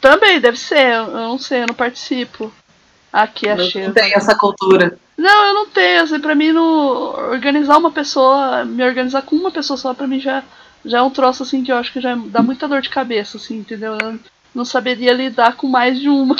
Também, 0.00 0.40
deve 0.40 0.58
ser. 0.58 0.94
Eu 0.94 1.10
não 1.10 1.38
sei, 1.38 1.62
eu 1.62 1.66
não 1.66 1.74
participo. 1.74 2.52
Aqui 3.12 3.48
achei. 3.48 3.86
Não 3.86 3.92
tem 3.92 4.14
essa 4.14 4.34
cultura. 4.34 4.98
Não, 5.16 5.48
eu 5.48 5.54
não 5.54 5.68
tenho. 5.68 6.02
Assim, 6.02 6.20
pra 6.20 6.34
mim, 6.34 6.52
no... 6.52 7.14
organizar 7.30 7.76
uma 7.76 7.90
pessoa, 7.90 8.64
me 8.64 8.82
organizar 8.84 9.22
com 9.22 9.36
uma 9.36 9.50
pessoa 9.50 9.76
só, 9.76 9.92
pra 9.92 10.06
mim 10.06 10.20
já, 10.20 10.42
já 10.84 10.98
é 10.98 11.02
um 11.02 11.10
troço 11.10 11.42
assim 11.42 11.62
que 11.62 11.72
eu 11.72 11.76
acho 11.76 11.92
que 11.92 12.00
já 12.00 12.14
dá 12.14 12.42
muita 12.42 12.68
dor 12.68 12.80
de 12.80 12.88
cabeça, 12.88 13.36
assim, 13.36 13.58
entendeu? 13.58 13.98
Eu 14.00 14.18
não 14.54 14.64
saberia 14.64 15.12
lidar 15.12 15.56
com 15.56 15.66
mais 15.66 15.98
de 15.98 16.08
uma. 16.08 16.36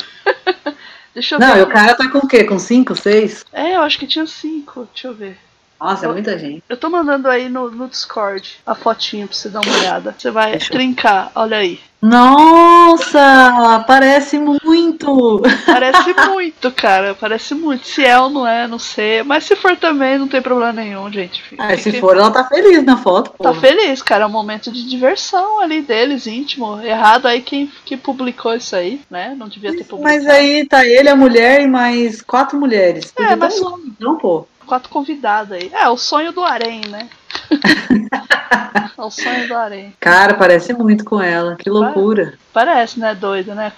Deixa 1.13 1.35
eu 1.35 1.41
não, 1.41 1.55
ver. 1.55 1.61
Não, 1.61 1.69
o 1.69 1.71
cara 1.71 1.95
tá 1.95 2.09
com 2.09 2.19
o 2.19 2.29
quê? 2.29 2.45
Com 2.45 2.59
cinco, 2.59 2.95
seis? 2.95 3.45
É, 3.53 3.75
eu 3.75 3.83
acho 3.83 3.99
que 3.99 4.07
tinha 4.07 4.27
cinco. 4.27 4.89
Deixa 4.93 5.09
eu 5.09 5.15
ver. 5.15 5.37
Nossa, 5.81 6.07
é 6.07 6.09
muita 6.09 6.39
gente. 6.39 6.63
Eu 6.69 6.77
tô 6.77 6.89
mandando 6.89 7.29
aí 7.29 7.49
no, 7.49 7.71
no 7.71 7.89
Discord 7.89 8.59
a 8.67 8.75
fotinha 8.75 9.27
pra 9.27 9.35
você 9.35 9.49
dar 9.49 9.61
uma 9.61 9.79
olhada. 9.79 10.15
Você 10.17 10.31
vai 10.31 10.53
Deixa 10.53 10.73
trincar, 10.73 11.33
olha 11.35 11.57
aí. 11.57 11.81
Nossa, 12.03 13.84
parece 13.86 14.38
muito. 14.38 15.42
Parece 15.66 16.14
muito, 16.30 16.70
cara. 16.72 17.14
Parece 17.14 17.55
muito. 17.55 17.86
Se 17.86 18.05
é 18.05 18.18
ou 18.18 18.30
não 18.30 18.46
é, 18.46 18.66
não 18.66 18.78
sei. 18.78 19.22
Mas 19.22 19.44
se 19.44 19.55
for 19.55 19.76
também, 19.76 20.18
não 20.18 20.26
tem 20.26 20.40
problema 20.40 20.72
nenhum, 20.72 21.12
gente. 21.12 21.42
Fica, 21.42 21.62
ah, 21.62 21.76
se 21.76 21.92
for, 22.01 22.16
ela 22.16 22.30
tá 22.30 22.44
feliz 22.44 22.82
na 22.84 22.96
foto. 22.96 23.32
Tá 23.38 23.53
feliz, 23.55 24.01
cara. 24.01 24.24
É 24.24 24.26
um 24.26 24.30
momento 24.30 24.72
de 24.72 24.88
diversão 24.88 25.61
ali 25.61 25.82
deles, 25.82 26.26
íntimo. 26.26 26.80
Errado 26.80 27.26
aí 27.26 27.42
quem 27.42 27.70
que 27.84 27.96
publicou 27.96 28.55
isso 28.55 28.74
aí, 28.74 29.01
né? 29.11 29.34
Não 29.36 29.48
devia 29.48 29.76
ter 29.76 29.84
publicado. 29.84 30.03
Mas 30.03 30.26
aí 30.26 30.64
tá 30.66 30.86
ele, 30.86 31.09
a 31.09 31.16
mulher 31.16 31.61
e 31.61 31.66
mais 31.66 32.22
quatro 32.22 32.59
mulheres. 32.59 33.12
É, 33.18 33.36
mas. 33.36 33.61
Não, 33.98 34.16
pô 34.16 34.46
quatro 34.70 34.88
convidados 34.88 35.51
aí. 35.51 35.68
É, 35.74 35.88
o 35.88 35.96
sonho 35.96 36.30
do 36.30 36.44
Arém, 36.44 36.82
né? 36.88 37.09
é 38.51 39.03
o 39.03 39.11
sonho 39.11 39.48
do 39.48 39.55
Arém. 39.55 39.94
Cara, 40.01 40.34
parece 40.34 40.72
muito 40.72 41.05
com 41.05 41.22
ela. 41.22 41.57
Que 41.57 41.70
loucura. 41.70 42.34
Parece, 42.53 42.98
né? 42.98 43.14
Doido, 43.14 43.55
né? 43.55 43.72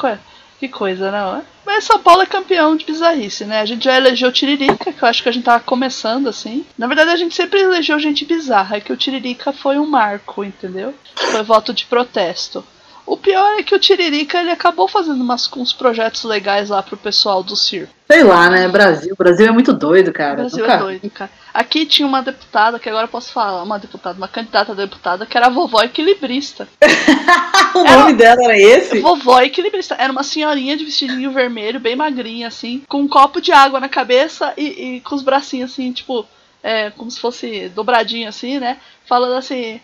Que 0.58 0.68
coisa, 0.68 1.10
não? 1.10 1.34
Né? 1.34 1.42
Mas 1.64 1.84
São 1.84 1.98
Paulo 1.98 2.22
é 2.22 2.26
campeão 2.26 2.76
de 2.76 2.84
bizarrice, 2.84 3.44
né? 3.44 3.60
A 3.60 3.64
gente 3.64 3.84
já 3.84 3.96
elegeu 3.96 4.28
o 4.28 4.32
Tiririca, 4.32 4.92
que 4.92 5.02
eu 5.02 5.08
acho 5.08 5.22
que 5.22 5.28
a 5.28 5.32
gente 5.32 5.44
tava 5.44 5.62
começando 5.62 6.28
assim. 6.28 6.64
Na 6.76 6.86
verdade, 6.86 7.10
a 7.10 7.16
gente 7.16 7.34
sempre 7.34 7.60
elegeu 7.60 7.98
gente 7.98 8.24
bizarra, 8.24 8.76
é 8.76 8.80
que 8.80 8.92
o 8.92 8.96
Tiririca 8.96 9.52
foi 9.52 9.78
um 9.78 9.86
marco, 9.86 10.44
entendeu? 10.44 10.94
Foi 11.16 11.42
voto 11.42 11.72
de 11.72 11.86
protesto. 11.86 12.64
O 13.04 13.16
pior 13.16 13.58
é 13.58 13.62
que 13.62 13.74
o 13.74 13.78
Tiririca 13.78 14.38
ele 14.38 14.50
acabou 14.50 14.86
fazendo 14.86 15.20
umas, 15.20 15.50
uns 15.56 15.72
projetos 15.72 16.22
legais 16.24 16.68
lá 16.68 16.82
pro 16.82 16.96
pessoal 16.96 17.42
do 17.42 17.56
circo. 17.56 17.92
Sei 18.10 18.22
lá, 18.22 18.48
né? 18.48 18.68
Brasil. 18.68 19.14
Brasil 19.18 19.46
é 19.46 19.50
muito 19.50 19.72
doido, 19.72 20.12
cara. 20.12 20.36
Brasil 20.36 20.60
Nunca... 20.60 20.74
é 20.74 20.78
doido, 20.78 21.10
cara. 21.10 21.30
Aqui 21.52 21.84
tinha 21.84 22.08
uma 22.08 22.22
deputada, 22.22 22.78
que 22.78 22.88
agora 22.88 23.04
eu 23.04 23.10
posso 23.10 23.32
falar, 23.32 23.62
uma 23.62 23.78
deputada, 23.78 24.16
uma 24.16 24.28
candidata 24.28 24.72
a 24.72 24.74
deputada, 24.74 25.26
que 25.26 25.36
era 25.36 25.48
a 25.48 25.50
vovó 25.50 25.82
equilibrista. 25.82 26.66
o 27.74 27.86
era, 27.86 27.98
nome 27.98 28.14
dela 28.14 28.42
era 28.44 28.58
esse? 28.58 29.00
Vovó 29.00 29.40
equilibrista. 29.40 29.94
Era 29.98 30.10
uma 30.10 30.22
senhorinha 30.22 30.76
de 30.76 30.84
vestidinho 30.84 31.30
vermelho, 31.30 31.78
bem 31.78 31.94
magrinha, 31.94 32.48
assim, 32.48 32.82
com 32.88 33.02
um 33.02 33.08
copo 33.08 33.40
de 33.40 33.52
água 33.52 33.78
na 33.78 33.88
cabeça 33.88 34.54
e, 34.56 34.96
e 34.96 35.00
com 35.02 35.14
os 35.14 35.22
bracinhos 35.22 35.72
assim, 35.72 35.92
tipo, 35.92 36.26
é, 36.62 36.90
como 36.90 37.10
se 37.10 37.20
fosse 37.20 37.68
dobradinho 37.68 38.28
assim, 38.28 38.58
né? 38.58 38.78
Falando 39.04 39.34
assim. 39.34 39.80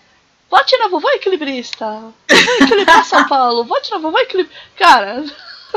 Vote 0.50 0.78
na 0.78 0.88
vovó 0.88 1.10
equilibrista. 1.10 1.84
Vovó 1.86 2.52
equilibrar 2.62 3.04
São 3.04 3.26
Paulo. 3.28 3.64
Vote 3.64 3.90
na 3.90 3.98
vovó 3.98 4.18
equilibrista. 4.18 4.58
Cara, 4.76 5.22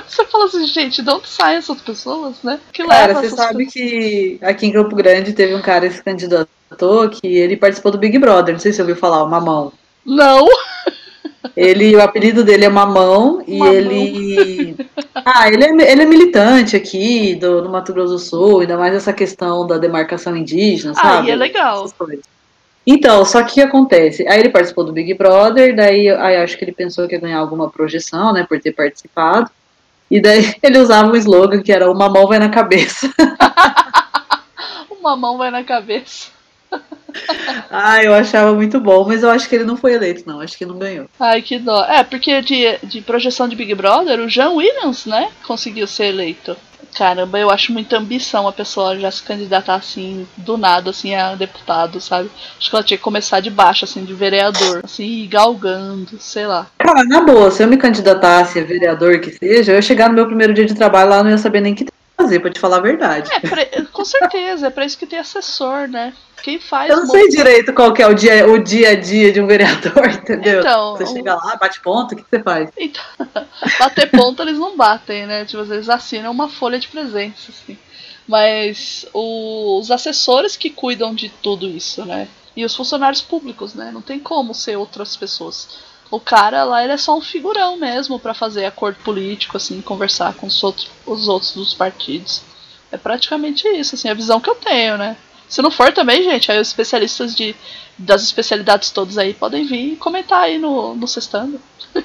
você 0.08 0.26
fala 0.26 0.46
assim, 0.46 0.66
gente, 0.68 1.02
de 1.02 1.10
onde 1.10 1.28
saem 1.28 1.58
essas 1.58 1.82
pessoas, 1.82 2.36
né? 2.44 2.60
Que 2.72 2.86
cara, 2.86 3.16
você 3.16 3.30
sabe 3.30 3.66
pessoas? 3.66 3.74
que 3.74 4.39
aqui 4.42 4.68
em 4.68 4.72
Campo 4.72 4.96
Grande 4.96 5.34
teve 5.34 5.54
um 5.56 5.62
cara 5.62 5.88
que 5.88 5.96
se 5.96 6.04
candidatou 6.04 7.10
que 7.10 7.28
ele 7.28 7.58
participou 7.58 7.92
do 7.92 7.98
Big 7.98 8.18
Brother. 8.18 8.54
Não 8.54 8.60
sei 8.60 8.72
se 8.72 8.78
você 8.78 8.82
ouviu 8.82 8.96
falar, 8.96 9.24
o 9.24 9.30
Mamão. 9.30 9.74
Não! 10.06 10.48
Ele, 11.56 11.96
o 11.96 12.02
apelido 12.02 12.44
dele 12.44 12.66
é 12.66 12.70
Mamão 12.70 13.44
e 13.48 13.58
Mamão. 13.58 13.74
ele. 13.74 14.76
Ah, 15.14 15.48
ele 15.48 15.64
é, 15.64 15.92
ele 15.92 16.02
é 16.04 16.06
militante 16.06 16.76
aqui 16.76 17.36
do, 17.36 17.62
do 17.62 17.70
Mato 17.70 17.94
Grosso 17.94 18.14
do 18.14 18.20
Sul, 18.20 18.60
ainda 18.62 18.78
mais 18.78 18.94
essa 18.94 19.12
questão 19.12 19.66
da 19.66 19.78
demarcação 19.78 20.36
indígena, 20.36 20.94
sabe? 20.94 21.28
Ah, 21.28 21.30
e 21.30 21.32
é 21.32 21.36
legal. 21.36 21.92
Então, 22.86 23.24
só 23.26 23.44
que 23.44 23.52
o 23.52 23.54
que 23.56 23.62
acontece? 23.62 24.28
Aí 24.28 24.39
ele 24.39 24.50
participou 24.50 24.84
do 24.84 24.94
Big 24.94 25.14
Brother, 25.14 25.76
daí 25.76 26.10
aí 26.10 26.38
acho 26.38 26.58
que 26.58 26.64
ele 26.64 26.72
pensou 26.72 27.08
que 27.08 27.16
ia 27.16 27.22
ganhar 27.22 27.39
alguma 27.39 27.70
projeção, 27.70 28.34
né, 28.34 28.46
por 28.48 28.60
ter 28.60 28.72
participado. 28.72 29.52
E 30.12 30.22
daí 30.22 30.53
ele 30.62 30.78
usava 30.78 31.09
um 31.09 31.16
slogan 31.16 31.64
que 31.64 31.72
era 31.72 31.89
uma 31.89 32.09
mão 32.09 32.28
vai 32.28 32.38
na 32.38 32.49
cabeça. 32.49 33.09
uma 34.91 35.16
mão 35.16 35.38
vai 35.38 35.49
na 35.49 35.64
cabeça. 35.64 36.30
Ah, 37.70 38.03
eu 38.03 38.14
achava 38.14 38.53
muito 38.53 38.80
bom, 38.80 39.05
mas 39.07 39.24
eu 39.24 39.30
acho 39.30 39.47
que 39.47 39.55
ele 39.55 39.64
não 39.64 39.78
foi 39.78 39.93
eleito, 39.93 40.24
não. 40.26 40.39
Acho 40.39 40.57
que 40.57 40.66
não 40.66 40.78
ganhou. 40.78 41.07
Ai, 41.20 41.41
que 41.41 41.59
dó. 41.59 41.84
É, 41.86 42.03
porque 42.03 42.41
de, 42.41 42.78
de 42.84 43.01
projeção 43.01 43.47
de 43.47 43.55
Big 43.55 43.74
Brother, 43.76 44.20
o 44.20 44.30
Jean 44.30 44.51
Williams, 44.51 45.05
né, 45.05 45.30
conseguiu 45.45 45.88
ser 45.88 46.05
eleito. 46.05 46.55
Caramba, 46.95 47.39
eu 47.39 47.49
acho 47.49 47.72
muita 47.72 47.97
ambição 47.97 48.47
a 48.47 48.51
pessoa 48.51 48.99
já 48.99 49.09
se 49.09 49.24
candidatar 49.24 49.76
assim, 49.76 50.28
do 50.36 50.57
nada, 50.57 50.89
assim, 50.89 51.16
a 51.16 51.36
deputado, 51.36 52.01
sabe? 52.01 52.30
Acho 52.57 52.70
que 52.70 52.76
ela 52.76 52.84
tinha 52.84 52.97
que 52.97 53.03
começar 53.03 53.39
de 53.39 53.49
baixo, 53.49 53.86
assim, 53.86 54.03
de 54.03 54.14
vereador, 54.14 54.82
assim, 54.84 55.26
galgando, 55.30 56.20
sei 56.20 56.45
lá. 56.45 56.68
Cara, 56.78 57.05
na 57.05 57.22
boa, 57.22 57.49
se 57.49 57.64
eu 57.64 57.68
me 57.68 57.78
candidatasse 57.78 58.59
a 58.59 58.64
vereador 58.64 59.20
que 59.22 59.32
seja, 59.32 59.72
eu 59.72 59.76
ia 59.76 59.82
chegar 59.82 60.09
no 60.09 60.16
meu 60.16 60.26
primeiro 60.26 60.53
dia 60.53 60.66
de 60.66 60.76
trabalho 60.76 61.09
lá, 61.09 61.24
não 61.24 61.30
ia 61.30 61.38
saber 61.38 61.62
nem 61.62 61.74
que 61.74 61.86
fazer, 62.22 62.40
pra 62.40 62.52
te 62.52 62.60
falar 62.60 62.78
a 62.78 62.82
verdade. 62.82 63.30
É, 63.34 63.40
pra, 63.40 63.86
com 63.92 64.06
certeza, 64.06 64.68
é 64.68 64.70
pra 64.70 64.86
isso 64.86 64.98
que 64.98 65.06
tem 65.06 65.20
assessor, 65.20 65.88
né? 65.88 66.14
Quem 66.42 66.60
faz. 66.60 66.90
Eu 66.90 66.98
não 66.98 67.08
sei 67.08 67.28
direito 67.30 67.74
qual 67.74 67.94
que 67.94 68.02
é 68.02 68.08
o 68.08 68.14
dia, 68.14 68.48
o 68.48 68.58
dia 68.58 68.90
a 68.90 68.96
dia 68.96 69.32
de 69.32 69.40
um 69.40 69.48
vereador, 69.48 70.10
entendeu? 70.10 70.60
Então, 70.60 70.98
você 70.98 71.06
chega 71.06 71.36
lá, 71.36 71.56
bate 71.56 71.80
ponto, 71.82 72.14
o 72.14 72.16
que, 72.16 72.26
você 72.28 72.42
faz? 72.42 72.70
Então, 72.78 73.04
bater 73.80 74.10
ponto 74.10 74.42
eles 74.42 74.58
não 74.58 74.76
batem, 74.76 75.28
né? 75.28 75.46
Tipo, 75.46 75.64
eles 75.64 75.90
assinam 75.90 76.32
uma 76.32 76.50
folha 76.50 76.80
de 76.80 76.88
presença, 76.88 77.52
assim. 77.52 77.78
Mas 78.28 79.06
o, 79.14 79.80
os 79.80 79.92
assessores 79.92 80.56
que 80.56 80.70
cuidam 80.70 81.14
de 81.14 81.30
tudo 81.30 81.68
isso, 81.68 82.06
né? 82.06 82.28
E 82.56 82.66
os 82.66 82.76
funcionários 82.76 83.22
públicos, 83.22 83.74
né? 83.74 83.92
Não 83.94 84.02
tem 84.02 84.20
como 84.20 84.54
ser 84.54 84.78
outras 84.78 85.16
pessoas. 85.16 85.91
O 86.12 86.20
cara 86.20 86.66
lá, 86.66 86.84
ele 86.84 86.91
é 86.91 86.97
só 86.97 87.18
um 87.18 87.22
figurão 87.22 87.78
mesmo 87.78 88.20
para 88.20 88.34
fazer 88.34 88.66
acordo 88.66 88.97
político, 89.03 89.55
assim, 89.55 89.82
conversar 89.82 90.34
com 90.34 90.45
os 90.45 90.62
outros, 90.62 90.91
os 91.05 91.30
outros 91.30 91.53
dos 91.53 91.74
partidos. 91.74 92.41
É 92.91 92.97
praticamente 92.97 93.66
isso, 93.70 93.95
assim, 93.95 94.09
a 94.09 94.14
visão 94.14 94.41
que 94.41 94.49
eu 94.49 94.55
tenho, 94.55 94.97
né? 94.97 95.16
Se 95.47 95.62
não 95.62 95.72
for 95.72 95.93
também, 95.93 96.24
gente, 96.24 96.51
aí 96.51 96.59
os 96.59 96.68
especialistas 96.68 97.34
de, 97.34 97.55
das 97.97 98.24
especialidades 98.24 98.91
todos 98.91 99.18
aí 99.18 99.34
podem 99.34 99.66
vir 99.66 99.93
e 99.93 99.95
comentar 99.95 100.43
aí 100.43 100.57
no, 100.57 100.95
no 100.95 101.07
Sextando. 101.07 101.59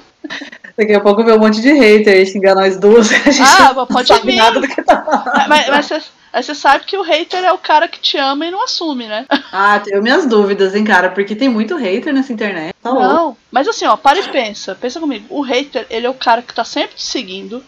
Daqui 0.77 0.93
a 0.93 1.01
pouco 1.01 1.25
vê 1.25 1.33
um 1.33 1.39
monte 1.39 1.61
de 1.61 1.73
hater 1.73 2.27
xingar 2.27 2.55
nós 2.55 2.79
duas. 2.79 3.09
ah, 3.41 3.87
pode 3.87 4.13
vir. 4.21 4.37
Nada 4.37 4.61
do 4.61 4.69
que 4.69 4.83
tá 4.83 5.47
mas, 5.49 5.69
mas, 5.69 5.91
mas 5.91 6.16
Aí 6.37 6.43
você 6.43 6.55
sabe 6.55 6.85
que 6.85 6.99
o 6.99 7.03
hater 7.03 7.43
é 7.43 7.51
o 7.51 7.57
cara 7.57 7.89
que 7.89 7.99
te 7.99 8.19
ama 8.19 8.45
e 8.45 8.51
não 8.51 8.63
assume, 8.63 9.07
né? 9.07 9.25
Ah, 9.51 9.81
tenho 9.81 10.03
minhas 10.03 10.27
dúvidas, 10.27 10.75
hein, 10.75 10.85
cara, 10.85 11.09
porque 11.09 11.35
tem 11.35 11.49
muito 11.49 11.77
hater 11.77 12.13
nessa 12.13 12.31
internet. 12.31 12.75
Tá 12.83 12.93
não, 12.93 13.25
louco. 13.25 13.39
mas 13.51 13.67
assim, 13.67 13.87
ó, 13.87 13.97
para 13.97 14.19
e 14.19 14.29
pensa. 14.31 14.75
Pensa 14.75 15.01
comigo. 15.01 15.25
O 15.31 15.41
hater, 15.41 15.87
ele 15.89 16.07
é 16.07 16.11
o 16.11 16.15
cara 16.15 16.43
que 16.43 16.53
tá 16.53 16.63
sempre 16.63 16.95
te 16.97 17.05
seguindo, 17.05 17.65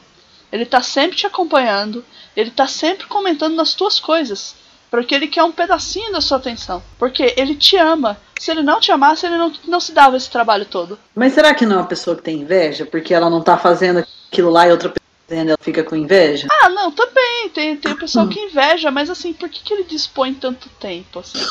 ele 0.53 0.66
tá 0.66 0.83
sempre 0.83 1.16
te 1.16 1.27
acompanhando, 1.27 2.05
ele 2.37 2.51
tá 2.51 2.66
sempre 2.66 3.07
comentando 3.07 3.55
nas 3.55 3.73
tuas 3.73 3.99
coisas. 3.99 4.55
Porque 4.91 5.14
ele 5.14 5.29
quer 5.29 5.45
um 5.45 5.53
pedacinho 5.53 6.12
da 6.12 6.21
sua 6.21 6.37
atenção. 6.37 6.83
Porque 6.99 7.33
ele 7.39 7.55
te 7.55 7.79
ama. 7.79 8.19
Se 8.39 8.51
ele 8.51 8.62
não 8.62 8.81
te 8.81 8.93
amasse, 8.93 9.25
ele 9.25 9.39
não, 9.39 9.51
não 9.66 9.81
se 9.81 9.93
dava 9.93 10.19
esse 10.19 10.31
trabalho 10.31 10.66
todo. 10.66 10.99
Mas 11.14 11.33
será 11.33 11.55
que 11.55 11.64
não 11.64 11.77
é 11.77 11.79
uma 11.79 11.87
pessoa 11.87 12.16
que 12.16 12.23
tem 12.23 12.43
inveja? 12.43 12.85
Porque 12.85 13.14
ela 13.14 13.31
não 13.31 13.41
tá 13.41 13.57
fazendo 13.57 14.05
aquilo 14.31 14.51
lá 14.51 14.69
e 14.69 14.71
outra 14.71 14.93
ela 15.29 15.59
fica 15.61 15.85
com 15.85 15.95
inveja? 15.95 16.49
Ah, 16.51 16.68
não, 16.68 16.91
também. 16.91 17.49
Tem, 17.51 17.76
tem 17.76 17.93
o 17.93 17.99
pessoal 17.99 18.29
que 18.29 18.41
inveja, 18.41 18.91
mas 18.91 19.11
assim, 19.11 19.33
por 19.33 19.49
que, 19.49 19.62
que 19.62 19.74
ele 19.74 19.85
dispõe 19.85 20.35
tanto 20.35 20.68
tempo? 20.81 21.18
Assim? 21.18 21.45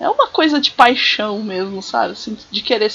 É 0.00 0.08
uma 0.08 0.28
coisa 0.28 0.60
de 0.60 0.70
paixão 0.72 1.42
mesmo, 1.42 1.82
sabe? 1.82 2.12
Assim, 2.12 2.36
de 2.50 2.62
querer 2.62 2.90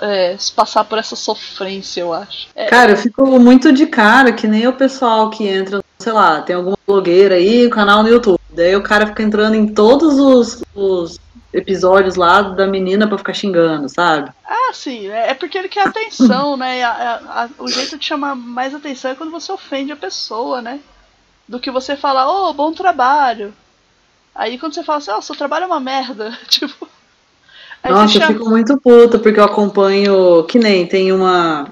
é, 0.00 0.36
passar 0.54 0.84
por 0.84 0.98
essa 0.98 1.16
sofrência, 1.16 2.00
eu 2.00 2.12
acho. 2.12 2.48
É, 2.54 2.66
cara, 2.66 2.92
eu 2.92 2.96
fico 2.96 3.26
muito 3.40 3.72
de 3.72 3.86
cara, 3.86 4.32
que 4.32 4.46
nem 4.46 4.66
o 4.66 4.72
pessoal 4.72 5.30
que 5.30 5.46
entra, 5.46 5.82
sei 5.98 6.12
lá, 6.12 6.40
tem 6.42 6.54
alguma 6.54 6.78
blogueira 6.86 7.34
aí, 7.34 7.68
canal 7.68 8.02
no 8.02 8.08
YouTube. 8.08 8.38
Daí 8.50 8.76
o 8.76 8.82
cara 8.82 9.08
fica 9.08 9.22
entrando 9.22 9.56
em 9.56 9.66
todos 9.66 10.18
os, 10.18 10.62
os 10.74 11.18
episódios 11.54 12.16
lá 12.16 12.42
da 12.42 12.66
menina 12.66 13.06
pra 13.06 13.16
ficar 13.16 13.32
xingando, 13.32 13.88
sabe? 13.88 14.30
Ah, 14.44 14.72
sim. 14.72 15.08
É, 15.08 15.30
é 15.30 15.34
porque 15.34 15.56
ele 15.56 15.68
quer 15.68 15.86
atenção, 15.86 16.56
né? 16.56 16.82
A, 16.82 16.90
a, 16.90 17.44
a, 17.44 17.48
o 17.58 17.68
jeito 17.68 17.96
de 17.96 18.04
chamar 18.04 18.34
mais 18.34 18.74
atenção 18.74 19.12
é 19.12 19.14
quando 19.14 19.30
você 19.30 19.52
ofende 19.52 19.92
a 19.92 19.96
pessoa, 19.96 20.60
né? 20.60 20.80
Do 21.48 21.60
que 21.60 21.70
você 21.70 21.96
falar, 21.96 22.28
ô, 22.28 22.50
oh, 22.50 22.52
bom 22.52 22.72
trabalho. 22.72 23.54
Aí 24.34 24.58
quando 24.58 24.74
você 24.74 24.82
fala 24.82 24.98
assim, 24.98 25.12
ó, 25.12 25.18
oh, 25.18 25.22
seu 25.22 25.36
trabalho 25.36 25.64
é 25.64 25.66
uma 25.66 25.80
merda, 25.80 26.36
tipo. 26.50 26.88
Nossa, 27.88 28.14
chama... 28.14 28.24
eu 28.24 28.32
fico 28.32 28.50
muito 28.50 28.76
puta 28.78 29.18
porque 29.18 29.38
eu 29.38 29.44
acompanho. 29.44 30.42
Que 30.44 30.58
nem 30.58 30.86
tem 30.86 31.12
uma. 31.12 31.68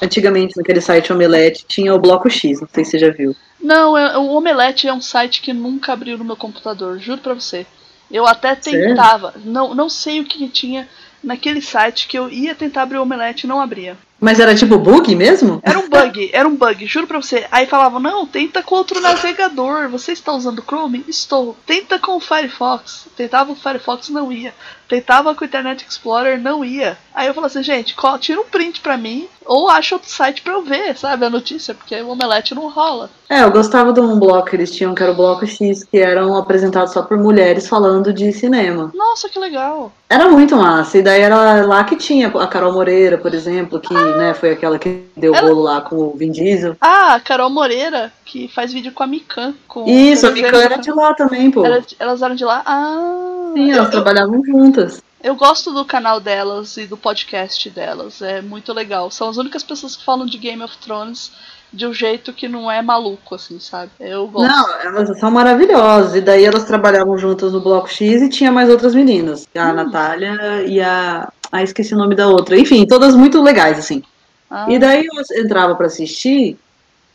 Antigamente, 0.00 0.56
naquele 0.56 0.80
site 0.80 1.12
Omelete, 1.12 1.64
tinha 1.68 1.94
o 1.94 1.98
Bloco 1.98 2.30
X, 2.30 2.60
não 2.60 2.68
sei 2.72 2.84
se 2.84 2.92
você 2.92 2.98
já 2.98 3.10
viu. 3.10 3.36
Não, 3.60 3.96
é, 3.96 4.16
o 4.16 4.30
Omelete 4.30 4.88
é 4.88 4.92
um 4.92 5.00
site 5.00 5.42
que 5.42 5.52
nunca 5.52 5.92
abriu 5.92 6.16
no 6.18 6.24
meu 6.24 6.36
computador, 6.36 6.98
juro 6.98 7.20
pra 7.20 7.34
você. 7.34 7.66
Eu 8.12 8.26
até 8.26 8.54
tentava, 8.54 9.34
não, 9.44 9.74
não 9.74 9.88
sei 9.88 10.20
o 10.20 10.24
que 10.24 10.48
tinha 10.48 10.88
naquele 11.22 11.60
site 11.62 12.06
que 12.06 12.18
eu 12.18 12.28
ia 12.28 12.54
tentar 12.54 12.82
abrir 12.82 12.98
o 12.98 13.02
Omelete 13.02 13.44
e 13.44 13.48
não 13.48 13.60
abria. 13.60 13.96
Mas 14.20 14.38
era 14.38 14.54
tipo 14.54 14.78
bug 14.78 15.16
mesmo? 15.16 15.60
Era 15.64 15.80
um 15.80 15.88
bug, 15.88 16.30
era 16.32 16.48
um 16.48 16.54
bug, 16.54 16.86
juro 16.86 17.08
pra 17.08 17.20
você. 17.20 17.44
Aí 17.50 17.66
falavam, 17.66 17.98
não, 17.98 18.24
tenta 18.24 18.62
com 18.62 18.76
outro 18.76 19.00
navegador. 19.00 19.88
Você 19.88 20.12
está 20.12 20.32
usando 20.32 20.62
Chrome? 20.62 21.04
Estou. 21.08 21.56
Tenta 21.66 21.98
com 21.98 22.16
o 22.16 22.20
Firefox. 22.20 23.08
Tentava 23.16 23.50
o 23.50 23.56
Firefox, 23.56 24.10
não 24.10 24.30
ia. 24.30 24.54
Tentava 24.92 25.34
com 25.34 25.42
o 25.42 25.46
Internet 25.46 25.86
Explorer, 25.88 26.38
não 26.38 26.62
ia. 26.62 26.98
Aí 27.14 27.26
eu 27.26 27.32
falei 27.32 27.46
assim, 27.46 27.62
gente, 27.62 27.96
tira 28.20 28.38
um 28.38 28.44
print 28.44 28.82
pra 28.82 28.98
mim 28.98 29.26
ou 29.46 29.70
acha 29.70 29.94
outro 29.94 30.10
site 30.10 30.42
pra 30.42 30.52
eu 30.52 30.62
ver, 30.62 30.96
sabe, 30.98 31.24
a 31.24 31.30
notícia, 31.30 31.74
porque 31.74 31.98
o 32.00 32.10
Omelete 32.10 32.54
não 32.54 32.68
rola. 32.68 33.10
É, 33.28 33.42
eu 33.42 33.50
gostava 33.50 33.92
de 33.92 34.00
um 34.00 34.18
bloco 34.18 34.50
que 34.50 34.56
eles 34.56 34.70
tinham, 34.70 34.94
que 34.94 35.02
era 35.02 35.12
o 35.12 35.14
Bloco 35.14 35.46
X, 35.46 35.84
que 35.84 35.96
eram 35.96 36.36
apresentados 36.36 36.92
só 36.92 37.02
por 37.02 37.16
mulheres 37.16 37.66
falando 37.66 38.12
de 38.12 38.30
cinema. 38.32 38.90
Nossa, 38.94 39.28
que 39.28 39.38
legal. 39.38 39.90
Era 40.08 40.28
muito 40.28 40.54
massa. 40.54 40.98
E 40.98 41.02
daí 41.02 41.22
era 41.22 41.64
lá 41.64 41.82
que 41.84 41.96
tinha 41.96 42.28
a 42.28 42.46
Carol 42.46 42.74
Moreira, 42.74 43.16
por 43.16 43.32
exemplo, 43.32 43.80
que 43.80 43.94
ah, 43.94 44.16
né, 44.18 44.34
foi 44.34 44.50
aquela 44.50 44.78
que 44.78 45.04
deu 45.16 45.34
ela... 45.34 45.48
bolo 45.48 45.62
lá 45.62 45.80
com 45.80 45.96
o 45.96 46.14
Vin 46.14 46.30
Diesel. 46.30 46.76
Ah, 46.78 47.14
a 47.14 47.20
Carol 47.20 47.48
Moreira, 47.48 48.12
que 48.24 48.48
faz 48.48 48.70
vídeo 48.70 48.92
com 48.92 49.02
a 49.02 49.06
Mikan. 49.06 49.54
Com 49.66 49.86
Isso, 49.88 50.26
a 50.26 50.30
Mikan 50.30 50.60
era 50.60 50.76
de 50.76 50.92
lá 50.92 51.14
também, 51.14 51.50
pô. 51.50 51.64
Era, 51.64 51.82
elas 51.98 52.20
eram 52.20 52.34
de 52.34 52.44
lá? 52.44 52.62
Ah. 52.66 53.52
Sim, 53.54 53.70
elas 53.70 53.86
eu, 53.86 53.90
trabalhavam 53.90 54.44
juntas. 54.44 54.81
Eu 55.22 55.36
gosto 55.36 55.72
do 55.72 55.84
canal 55.84 56.18
delas 56.18 56.76
e 56.76 56.86
do 56.86 56.96
podcast 56.96 57.70
delas. 57.70 58.20
É 58.20 58.42
muito 58.42 58.72
legal. 58.72 59.10
São 59.10 59.28
as 59.28 59.36
únicas 59.36 59.62
pessoas 59.62 59.94
que 59.94 60.04
falam 60.04 60.26
de 60.26 60.36
Game 60.36 60.62
of 60.62 60.76
Thrones 60.78 61.30
de 61.72 61.86
um 61.86 61.94
jeito 61.94 62.32
que 62.32 62.48
não 62.48 62.70
é 62.70 62.82
maluco, 62.82 63.34
assim, 63.34 63.58
sabe? 63.58 63.90
Eu 63.98 64.26
gosto. 64.26 64.48
Não, 64.48 64.80
elas 64.80 65.18
são 65.18 65.30
maravilhosas. 65.30 66.16
E 66.16 66.20
daí 66.20 66.44
elas 66.44 66.64
trabalhavam 66.64 67.16
juntas 67.16 67.52
no 67.52 67.60
Bloco 67.60 67.88
X 67.88 68.20
e 68.20 68.28
tinha 68.28 68.52
mais 68.52 68.68
outras 68.68 68.94
meninas. 68.94 69.46
A 69.54 69.70
hum. 69.70 69.74
Natália 69.74 70.64
e 70.66 70.80
a. 70.80 71.32
Ah, 71.50 71.62
esqueci 71.62 71.94
o 71.94 71.98
nome 71.98 72.14
da 72.14 72.28
outra. 72.28 72.58
Enfim, 72.58 72.86
todas 72.86 73.14
muito 73.14 73.40
legais, 73.42 73.78
assim. 73.78 74.02
Ah. 74.50 74.66
E 74.68 74.78
daí 74.78 75.06
eu 75.06 75.44
entrava 75.44 75.74
para 75.74 75.86
assistir 75.86 76.58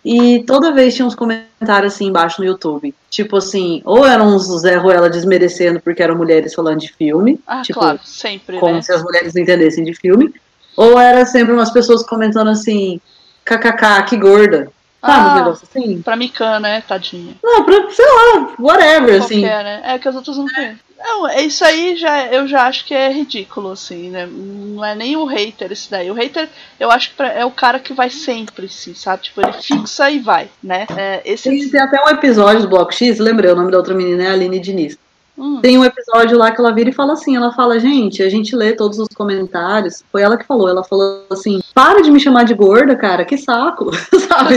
e 0.10 0.44
toda 0.44 0.72
vez 0.72 0.96
tinha 0.96 1.06
uns 1.06 1.16
comentários 1.16 1.94
assim 1.94 2.06
embaixo 2.06 2.42
no 2.42 2.48
YouTube. 2.48 2.96
Tipo 3.10 3.36
assim, 3.36 3.82
ou 3.84 4.06
eram 4.06 4.34
uns 4.34 4.46
Zé 4.62 4.78
Ruela 4.78 5.10
desmerecendo 5.10 5.82
porque 5.82 6.02
eram 6.02 6.16
mulheres 6.16 6.54
falando 6.54 6.80
de 6.80 6.94
filme. 6.94 7.42
Ah, 7.46 7.62
tipo, 7.62 7.78
claro, 7.78 8.00
sempre. 8.06 8.58
Como 8.58 8.76
né? 8.76 8.82
se 8.82 8.94
as 8.94 9.04
mulheres 9.04 9.34
não 9.34 9.42
entendessem 9.42 9.84
de 9.84 9.94
filme. 9.94 10.34
Ou 10.78 10.98
era 10.98 11.26
sempre 11.26 11.54
umas 11.54 11.72
pessoas 11.72 12.06
comentando 12.06 12.50
assim, 12.50 13.02
kkk, 13.44 14.06
que 14.08 14.16
gorda. 14.16 14.72
Sabe, 15.02 15.30
ah, 15.30 15.34
um 15.34 15.36
negócio 15.36 15.68
assim? 15.70 16.02
Pra 16.02 16.16
Mikan, 16.16 16.62
né, 16.62 16.82
tadinha. 16.88 17.36
Não, 17.44 17.66
pra, 17.66 17.90
sei 17.90 18.06
lá, 18.06 18.56
whatever, 18.60 19.22
assim. 19.22 19.42
Qualquer, 19.42 19.64
né? 19.66 19.82
É 19.84 20.00
que 20.00 20.08
as 20.08 20.16
outras 20.16 20.38
não 20.38 20.46
tem. 20.46 20.80
Não, 20.98 21.28
é 21.28 21.42
isso 21.42 21.64
aí 21.64 21.96
já 21.96 22.28
eu 22.28 22.48
já 22.48 22.64
acho 22.64 22.86
que 22.86 22.94
é 22.94 23.12
ridículo, 23.12 23.72
assim, 23.72 24.10
né? 24.10 24.28
Não 24.30 24.84
é 24.84 24.96
nem 24.96 25.16
o 25.16 25.26
hater 25.26 25.72
esse 25.72 25.90
daí. 25.90 26.10
O 26.10 26.14
hater, 26.14 26.50
eu 26.80 26.90
acho 26.90 27.16
que 27.16 27.22
é 27.22 27.46
o 27.46 27.52
cara 27.52 27.80
que 27.80 27.94
vai 27.94 28.10
sempre, 28.10 28.66
assim, 28.66 28.94
sabe? 28.94 29.24
Tipo, 29.24 29.42
ele 29.42 29.54
fixa 29.54 30.10
e 30.10 30.20
vai, 30.20 30.50
né? 30.62 30.88
É, 30.96 31.22
esse... 31.24 31.50
tem, 31.50 31.70
tem 31.70 31.82
até 31.82 32.04
um 32.04 32.10
episódio 32.10 32.64
do 32.64 32.70
Bloco 32.70 32.94
X, 32.94 33.20
lembrei, 33.20 33.52
o 33.52 33.56
nome 33.56 33.72
da 33.72 33.78
outra 33.78 33.94
menina 33.94 34.24
é 34.24 34.32
Aline 34.32 34.60
Diniz. 34.60 34.98
Hum. 35.38 35.62
Tem 35.62 35.78
um 35.78 35.86
episódio 35.86 36.36
lá 36.36 36.52
que 36.52 36.60
ela 36.60 36.74
vira 36.74 36.90
e 36.90 36.94
fala 36.94 37.14
assim, 37.14 37.36
ela 37.36 37.54
fala, 37.54 37.80
gente, 37.80 38.24
a 38.24 38.30
gente 38.30 38.56
lê 38.56 38.74
todos 38.74 38.98
os 38.98 39.08
comentários. 39.10 40.04
Foi 40.12 40.24
ela 40.24 40.36
que 40.36 40.46
falou, 40.46 40.68
ela 40.68 40.84
falou 40.84 41.28
assim, 41.30 41.62
para 41.76 42.02
de 42.02 42.10
me 42.10 42.20
chamar 42.20 42.44
de 42.44 42.56
gorda, 42.56 42.96
cara, 42.96 43.24
que 43.24 43.38
saco, 43.38 43.92
sabe? 44.28 44.56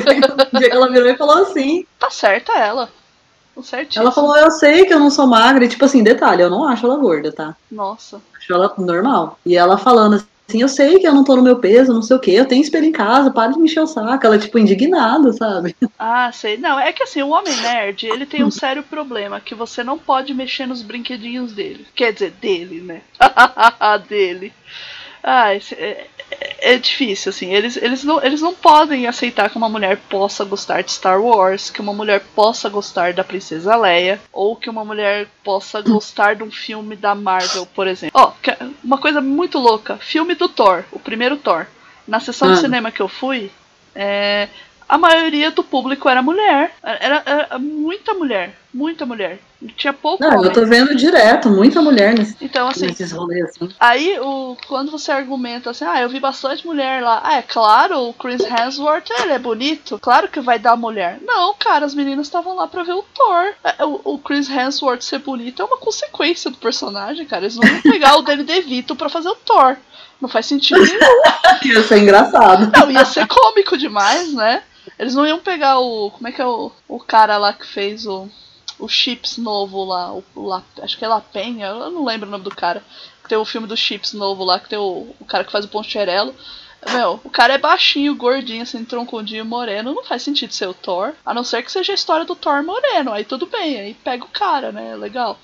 um 0.55 0.59
dia 0.59 0.71
que 0.71 0.77
ela 0.77 0.91
virou 0.91 1.09
e 1.09 1.17
falou 1.19 1.43
assim. 1.43 1.85
Tá 1.99 2.09
certa 2.09 2.53
ela. 2.59 2.89
Certíssimo. 3.63 4.03
Ela 4.03 4.13
falou, 4.13 4.37
eu 4.37 4.51
sei 4.51 4.85
que 4.85 4.95
eu 4.95 4.99
não 4.99 5.11
sou 5.11 5.27
magra, 5.27 5.65
e 5.65 5.69
tipo 5.69 5.85
assim, 5.85 6.03
detalhe, 6.03 6.43
eu 6.43 6.51
não 6.51 6.67
acho 6.67 6.87
ela 6.87 6.97
gorda, 6.97 7.31
tá? 7.33 7.57
Nossa. 7.71 8.21
Acho 8.37 8.53
ela 8.53 8.73
normal. 8.79 9.39
E 9.45 9.57
ela 9.57 9.77
falando 9.77 10.23
assim, 10.49 10.63
eu 10.63 10.69
sei 10.69 10.99
que 10.99 11.07
eu 11.07 11.15
não 11.15 11.25
tô 11.25 11.37
no 11.37 11.43
meu 11.43 11.57
peso, 11.57 11.93
não 11.93 12.03
sei 12.03 12.17
o 12.17 12.21
que, 12.21 12.33
eu 12.33 12.47
tenho 12.47 12.63
espelho 12.63 12.87
em 12.87 12.93
casa, 12.93 13.31
para 13.31 13.53
de 13.53 13.59
me 13.59 13.67
encher 13.67 13.81
o 13.81 13.87
saco. 13.87 14.27
Ela, 14.27 14.39
tipo, 14.39 14.59
indignada, 14.59 15.33
sabe? 15.33 15.77
Ah, 15.99 16.31
sei. 16.33 16.57
Não, 16.57 16.79
é 16.79 16.93
que 16.93 17.03
assim, 17.03 17.23
o 17.23 17.31
homem 17.31 17.55
nerd, 17.61 18.07
ele 18.07 18.27
tem 18.27 18.43
um 18.43 18.51
sério 18.51 18.83
problema, 18.83 19.41
que 19.41 19.55
você 19.55 19.85
não 19.85 19.99
pode 19.99 20.35
mexer 20.35 20.67
nos 20.67 20.83
brinquedinhos 20.83 21.53
dele. 21.53 21.87
Quer 21.95 22.13
dizer, 22.13 22.33
dele, 22.33 22.81
né? 22.81 23.03
dele. 24.09 24.53
Ah, 25.23 25.55
esse, 25.55 25.75
é, 25.75 26.07
é 26.41 26.79
difícil, 26.79 27.31
assim. 27.31 27.53
Eles, 27.53 27.77
eles, 27.77 28.05
não, 28.05 28.23
eles 28.23 28.41
não 28.41 28.55
podem 28.55 29.07
aceitar 29.07 29.51
que 29.51 29.57
uma 29.57 29.69
mulher 29.69 29.99
possa 30.09 30.45
gostar 30.45 30.83
de 30.83 30.93
Star 30.93 31.21
Wars, 31.21 31.71
que 31.71 31.81
uma 31.81 31.93
mulher 31.93 32.23
possa 32.35 32.69
gostar 32.69 33.13
da 33.13 33.23
Princesa 33.23 33.77
Leia, 33.77 34.21
ou 34.33 34.57
que 34.57 34.71
uma 34.71 34.85
mulher 34.85 35.29
possa 35.45 35.81
gostar 35.83 36.37
de 36.37 36.43
um 36.43 36.51
filme 36.51 36.97
da 36.97 37.15
Marvel, 37.15 37.67
por 37.67 37.87
exemplo. 37.87 38.19
Ó, 38.19 38.33
oh, 38.33 38.65
uma 38.83 38.99
coisa 38.99 39.21
muito 39.21 39.59
louca: 39.59 39.97
filme 39.99 40.35
do 40.35 40.49
Thor, 40.49 40.85
o 40.91 40.99
primeiro 40.99 41.37
Thor. 41.37 41.67
Na 42.07 42.19
sessão 42.19 42.49
ah. 42.49 42.55
de 42.55 42.61
cinema 42.61 42.91
que 42.91 43.01
eu 43.01 43.09
fui, 43.09 43.51
é, 43.95 44.49
a 44.91 44.99
maioria 44.99 45.53
do 45.53 45.63
público 45.63 46.09
era 46.09 46.21
mulher. 46.21 46.73
Era, 46.83 47.23
era 47.25 47.59
muita 47.61 48.13
mulher. 48.13 48.57
Muita 48.75 49.07
mulher. 49.07 49.39
Tinha 49.77 49.93
pouco. 49.93 50.23
Não, 50.23 50.31
homem. 50.31 50.47
eu 50.47 50.53
tô 50.53 50.67
vendo 50.67 50.97
direto, 50.97 51.49
muita 51.49 51.81
mulher 51.81 52.15
nesse, 52.15 52.37
então, 52.41 52.67
assim, 52.69 52.87
nesses 52.87 53.13
rolês. 53.13 53.51
Assim. 53.51 53.69
Aí, 53.79 54.19
o, 54.19 54.57
quando 54.67 54.91
você 54.91 55.13
argumenta 55.13 55.71
assim, 55.71 55.85
ah, 55.85 56.01
eu 56.01 56.09
vi 56.09 56.19
bastante 56.19 56.67
mulher 56.67 57.03
lá. 57.03 57.21
Ah, 57.23 57.37
é 57.37 57.43
claro, 57.43 58.09
o 58.09 58.15
Chris 58.15 58.41
Hemsworth, 58.41 59.11
ele 59.11 59.33
é 59.33 59.39
bonito. 59.39 59.97
Claro 60.01 60.29
que 60.29 60.41
vai 60.41 60.59
dar 60.59 60.77
mulher. 60.77 61.19
Não, 61.23 61.55
cara, 61.55 61.87
as 61.87 61.95
meninas 61.95 62.27
estavam 62.27 62.57
lá 62.57 62.67
pra 62.67 62.83
ver 62.83 62.95
o 62.95 63.05
Thor. 63.15 63.55
É, 63.63 63.85
o, 63.85 64.01
o, 64.05 64.19
Chris 64.19 64.51
Hemsworth 64.51 65.03
ser 65.03 65.19
bonito 65.19 65.63
é 65.63 65.65
uma 65.65 65.79
consequência 65.79 66.51
do 66.51 66.57
personagem, 66.57 67.27
cara. 67.27 67.45
Eles 67.45 67.57
não 67.57 67.69
vão 67.69 67.83
pegar 67.93 68.17
o 68.17 68.23
Danny 68.23 68.43
DeVito 68.43 68.97
pra 68.97 69.09
fazer 69.09 69.29
o 69.29 69.37
Thor. 69.37 69.77
Não 70.21 70.29
faz 70.29 70.47
sentido 70.47 70.81
nenhum. 70.81 70.99
ia 71.65 71.83
ser 71.83 71.99
engraçado. 71.99 72.71
Não, 72.77 72.91
ia 72.91 73.05
ser 73.05 73.27
cômico 73.27 73.77
demais, 73.77 74.33
né? 74.35 74.63
Eles 75.01 75.15
não 75.15 75.27
iam 75.27 75.39
pegar 75.39 75.79
o. 75.79 76.11
Como 76.11 76.29
é 76.29 76.33
que 76.33 76.43
é 76.43 76.47
o, 76.47 76.71
o 76.87 77.01
cara 77.01 77.39
lá 77.39 77.55
que 77.55 77.67
fez 77.67 78.07
o. 78.07 78.29
O 78.79 78.89
Chips 78.89 79.37
novo 79.37 79.85
lá, 79.85 80.13
o, 80.13 80.25
o 80.35 80.47
La, 80.47 80.63
acho 80.81 80.97
que 80.97 81.05
é 81.05 81.09
La 81.09 81.21
Penha, 81.21 81.67
eu 81.67 81.91
não 81.91 82.05
lembro 82.05 82.27
o 82.27 82.31
nome 82.31 82.45
do 82.45 82.55
cara. 82.55 82.83
Tem 83.29 83.37
o 83.37 83.45
filme 83.45 83.67
do 83.67 83.77
Chips 83.77 84.15
novo 84.15 84.43
lá, 84.43 84.59
que 84.59 84.71
tem 84.71 84.79
o, 84.79 85.15
o 85.21 85.25
cara 85.27 85.45
que 85.45 85.53
faz 85.53 85.67
o 85.67 85.69
Poncherello. 85.69 86.35
Meu, 86.91 87.21
o 87.23 87.29
cara 87.29 87.55
é 87.55 87.59
baixinho, 87.59 88.15
gordinho, 88.15 88.63
assim, 88.63 88.83
troncudinho, 88.85 89.45
moreno. 89.45 89.95
Não 89.95 90.05
faz 90.05 90.23
sentido 90.23 90.55
ser 90.55 90.67
o 90.67 90.75
Thor. 90.75 91.13
A 91.25 91.35
não 91.35 91.45
ser 91.45 91.63
que 91.63 91.71
seja 91.71 91.93
a 91.93 91.95
história 91.95 92.25
do 92.25 92.35
Thor 92.35 92.63
moreno. 92.63 93.13
Aí 93.13 93.25
tudo 93.25 93.47
bem, 93.47 93.79
aí 93.79 93.95
pega 93.95 94.25
o 94.25 94.29
cara, 94.29 94.73
né? 94.73 94.97
Legal. 94.97 95.39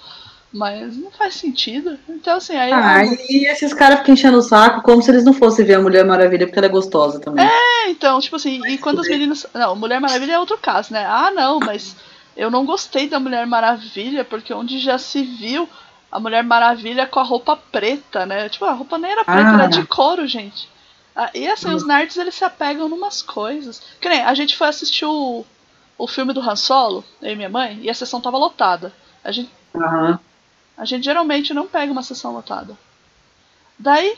Mas 0.53 0.97
não 0.97 1.11
faz 1.11 1.35
sentido. 1.35 1.99
Então, 2.09 2.37
assim, 2.37 2.57
aí. 2.57 2.73
Ah, 2.73 3.05
eu... 3.05 3.13
e 3.29 3.47
esses 3.47 3.75
caras 3.75 3.99
ficam 3.99 4.15
enchendo 4.15 4.39
o 4.39 4.43
saco 4.43 4.83
como 4.83 5.03
se 5.03 5.11
eles 5.11 5.25
não 5.25 5.35
fossem 5.35 5.65
ver 5.65 5.75
a 5.75 5.81
Mulher 5.81 6.05
Maravilha 6.05 6.47
porque 6.47 6.59
ela 6.59 6.67
é 6.67 6.71
gostosa 6.71 7.21
também. 7.21 7.45
É, 7.45 7.76
então, 7.97 8.21
tipo 8.21 8.37
assim, 8.37 8.61
e 8.69 8.79
quando 8.79 9.01
as 9.01 9.09
meninas. 9.09 9.47
Não, 9.55 9.75
Mulher 9.75 10.01
Maravilha 10.01 10.35
é 10.35 10.39
outro 10.39 10.59
caso, 10.59 10.93
né? 10.93 11.05
Ah, 11.07 11.31
não, 11.31 11.59
mas 11.59 11.97
eu 12.37 12.51
não 12.51 12.67
gostei 12.67 13.09
da 13.09 13.19
Mulher 13.19 13.47
Maravilha 13.47 14.25
porque 14.25 14.53
onde 14.53 14.79
já 14.79 14.99
se 14.99 15.23
viu 15.23 15.69
a 16.13 16.21
Mulher 16.21 16.45
Maravilha 16.45 17.07
com 17.07 17.19
a 17.19 17.23
roupa 17.23 17.57
preta, 17.57 18.27
né? 18.27 18.49
Tipo, 18.51 18.67
a 18.67 18.73
roupa 18.73 18.99
nem 18.99 19.11
era 19.11 19.25
preta, 19.25 19.51
ah. 19.51 19.55
era 19.55 19.67
de 19.67 19.87
couro, 19.87 20.27
gente. 20.27 20.69
Ah, 21.15 21.31
e 21.35 21.49
assim, 21.49 21.73
os 21.75 21.87
nerds 21.87 22.19
eles 22.19 22.35
se 22.35 22.45
apegam 22.45 22.89
numas 22.89 23.23
coisas. 23.23 23.83
Que 23.99 24.09
nem, 24.09 24.21
a 24.21 24.35
gente 24.35 24.55
foi 24.55 24.69
assistir 24.69 25.07
o, 25.07 25.47
o 25.97 26.07
filme 26.07 26.35
do 26.35 26.41
Han 26.41 26.57
Solo, 26.57 27.03
eu 27.23 27.33
e 27.33 27.37
minha 27.37 27.49
mãe, 27.49 27.79
e 27.81 27.89
a 27.89 27.95
sessão 27.95 28.21
tava 28.21 28.37
lotada. 28.37 28.93
A 29.25 29.33
gente. 29.33 29.51
Uhum. 29.75 30.19
A 30.77 30.85
gente 30.85 31.05
geralmente 31.05 31.55
não 31.55 31.67
pega 31.67 31.91
uma 31.91 32.03
sessão 32.03 32.33
lotada. 32.33 32.77
Daí, 33.79 34.17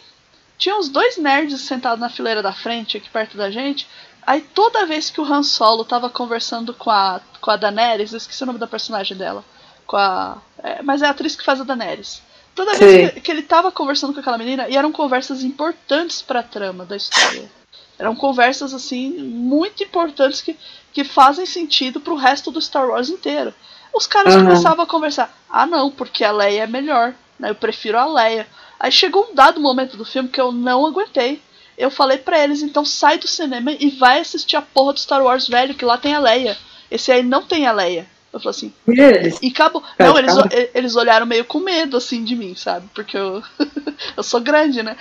tinha 0.59 0.76
uns 0.76 0.88
dois 0.88 1.16
nerds 1.16 1.61
sentados 1.61 2.00
na 2.00 2.11
fileira 2.11 2.42
da 2.42 2.52
frente, 2.52 2.96
aqui 2.96 3.09
perto 3.09 3.36
da 3.36 3.50
gente. 3.50 3.88
Aí 4.26 4.40
toda 4.40 4.84
vez 4.84 5.09
que 5.09 5.20
o 5.20 5.24
Han 5.24 5.42
Solo 5.42 5.84
tava 5.84 6.11
conversando 6.11 6.74
com 6.74 6.90
a, 6.90 7.20
com 7.40 7.50
a 7.50 7.56
Daenerys, 7.56 8.12
eu 8.12 8.18
esqueci 8.18 8.42
o 8.42 8.46
nome 8.46 8.59
da 8.59 8.66
personagem 8.66 9.16
dela. 9.16 9.44
Com 9.86 9.96
a. 9.96 10.36
É, 10.59 10.82
mas 10.82 11.00
é 11.00 11.06
a 11.06 11.11
atriz 11.11 11.34
que 11.34 11.44
faz 11.44 11.61
a 11.61 11.64
Daenerys. 11.64 12.20
Toda 12.54 12.74
Sim. 12.74 12.84
vez 12.84 13.12
que, 13.12 13.20
que, 13.20 13.30
ele 13.30 13.42
tava 13.42 13.70
conversando 13.70 14.12
com 14.12 14.20
aquela 14.20 14.36
menina, 14.36 14.68
e 14.68 14.76
eram 14.76 14.90
conversas 14.90 15.44
importantes 15.44 16.20
pra 16.20 16.42
trama 16.42 16.84
da 16.84 16.96
história. 16.96 17.48
Eram 17.96 18.14
conversas, 18.16 18.74
assim, 18.74 19.11
muito 19.11 19.82
importantes 19.82 20.40
que, 20.40 20.59
que 20.92 21.04
fazem 21.04 21.46
sentido 21.46 22.00
pro 22.00 22.16
resto 22.16 22.50
do 22.50 22.61
Star 22.61 22.88
Wars 22.88 23.09
inteiro. 23.09 23.54
Os 23.94 24.06
caras 24.06 24.34
uhum. 24.34 24.42
começavam 24.42 24.84
a 24.84 24.88
conversar. 24.88 25.32
Ah, 25.48 25.66
não, 25.66 25.90
porque 25.90 26.24
a 26.24 26.32
Leia 26.32 26.64
é 26.64 26.66
melhor. 26.66 27.14
Né? 27.38 27.50
Eu 27.50 27.54
prefiro 27.54 27.98
a 27.98 28.06
Leia. 28.06 28.46
Aí 28.79 28.93
chegou 28.93 29.29
um 29.31 29.35
dado 29.35 29.61
momento 29.61 29.97
do 29.97 30.05
filme 30.05 30.29
que 30.29 30.41
eu 30.41 30.53
não 30.53 30.87
aguentei. 30.87 31.41
Eu 31.76 31.91
falei 31.91 32.18
para 32.18 32.43
eles, 32.43 32.62
então 32.62 32.85
sai 32.85 33.18
do 33.18 33.29
cinema 33.29 33.72
e 33.72 33.91
vai 33.91 34.20
assistir 34.20 34.57
a 34.57 34.62
porra 34.62 34.93
do 34.93 35.01
Star 35.01 35.22
Wars 35.22 35.47
velho, 35.47 35.74
que 35.74 35.85
lá 35.85 35.97
tem 35.97 36.14
a 36.14 36.18
Leia. 36.18 36.57
Esse 36.91 37.12
aí 37.12 37.22
não 37.22 37.43
tem 37.43 37.66
a 37.66 37.72
Leia. 37.72 38.07
Eu 38.33 38.41
falei 38.41 38.51
assim. 38.51 38.72
E 38.87 39.01
eles? 39.01 39.39
E 39.41 39.49
acabou. 39.49 39.83
Não, 39.99 40.18
eles, 40.18 40.35
eles 40.74 40.97
olharam 40.97 41.26
meio 41.26 41.45
com 41.45 41.61
medo, 41.61 41.97
assim, 41.97 42.24
de 42.24 42.37
mim, 42.37 42.55
sabe? 42.55 42.89
Porque 42.95 43.16
eu, 43.16 43.43
eu 44.16 44.22
sou 44.22 44.41
grande, 44.41 44.83
né? 44.83 44.97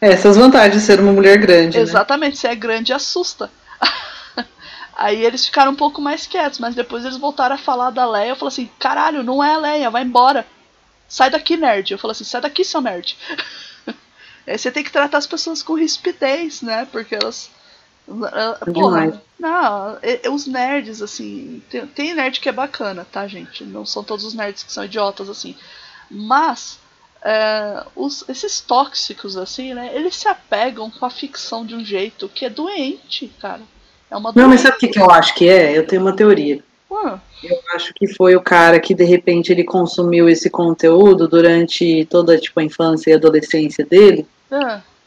Essas 0.00 0.36
vantagens 0.36 0.74
de 0.74 0.80
ser 0.80 1.00
uma 1.00 1.12
mulher 1.12 1.38
grande. 1.38 1.76
Né? 1.76 1.82
Exatamente, 1.82 2.34
né? 2.34 2.40
se 2.40 2.46
é 2.48 2.54
grande, 2.54 2.92
assusta. 2.92 3.50
Aí 4.96 5.24
eles 5.24 5.46
ficaram 5.46 5.72
um 5.72 5.76
pouco 5.76 6.02
mais 6.02 6.26
quietos, 6.26 6.58
mas 6.58 6.74
depois 6.74 7.04
eles 7.04 7.16
voltaram 7.16 7.54
a 7.54 7.58
falar 7.58 7.90
da 7.90 8.04
Leia. 8.04 8.30
Eu 8.30 8.36
falei 8.36 8.48
assim: 8.48 8.70
caralho, 8.78 9.22
não 9.22 9.42
é 9.42 9.54
a 9.54 9.58
Leia, 9.58 9.90
vai 9.90 10.02
embora. 10.02 10.44
Sai 11.12 11.28
daqui, 11.28 11.58
nerd. 11.58 11.92
Eu 11.92 11.98
falei 11.98 12.12
assim: 12.12 12.24
sai 12.24 12.40
daqui, 12.40 12.64
seu 12.64 12.80
nerd. 12.80 13.18
Aí 14.46 14.56
você 14.56 14.70
tem 14.70 14.82
que 14.82 14.90
tratar 14.90 15.18
as 15.18 15.26
pessoas 15.26 15.62
com 15.62 15.74
rispidez, 15.74 16.62
né? 16.62 16.88
Porque 16.90 17.14
elas. 17.14 17.50
Uh, 18.08 18.72
porra, 18.72 19.22
não, 19.38 19.98
os 20.32 20.46
nerds, 20.46 21.02
assim. 21.02 21.62
Tem, 21.68 21.86
tem 21.86 22.14
nerd 22.14 22.40
que 22.40 22.48
é 22.48 22.52
bacana, 22.52 23.06
tá, 23.12 23.28
gente? 23.28 23.62
Não 23.62 23.84
são 23.84 24.02
todos 24.02 24.24
os 24.24 24.32
nerds 24.32 24.62
que 24.62 24.72
são 24.72 24.86
idiotas, 24.86 25.28
assim. 25.28 25.54
Mas. 26.10 26.80
É, 27.24 27.84
os, 27.94 28.28
esses 28.28 28.60
tóxicos, 28.60 29.36
assim, 29.36 29.74
né? 29.74 29.94
Eles 29.94 30.16
se 30.16 30.26
apegam 30.26 30.90
com 30.90 31.04
a 31.04 31.10
ficção 31.10 31.64
de 31.64 31.74
um 31.74 31.84
jeito 31.84 32.26
que 32.26 32.46
é 32.46 32.50
doente, 32.50 33.30
cara. 33.38 33.60
É 34.10 34.16
uma 34.16 34.32
Não, 34.34 34.48
mas 34.48 34.62
sabe 34.62 34.76
o 34.76 34.78
que, 34.78 34.88
que 34.88 34.98
eu 34.98 35.10
acho 35.10 35.34
que 35.34 35.46
é? 35.46 35.76
Eu 35.76 35.86
tenho 35.86 36.00
uma 36.00 36.16
teoria. 36.16 36.64
Eu 37.42 37.58
acho 37.74 37.92
que 37.94 38.06
foi 38.14 38.36
o 38.36 38.40
cara 38.40 38.78
que 38.78 38.94
de 38.94 39.04
repente 39.04 39.50
ele 39.50 39.64
consumiu 39.64 40.28
esse 40.28 40.48
conteúdo 40.48 41.26
durante 41.26 42.06
toda 42.10 42.38
tipo 42.38 42.60
a 42.60 42.64
infância 42.64 43.10
e 43.10 43.14
adolescência 43.14 43.84
dele. 43.84 44.26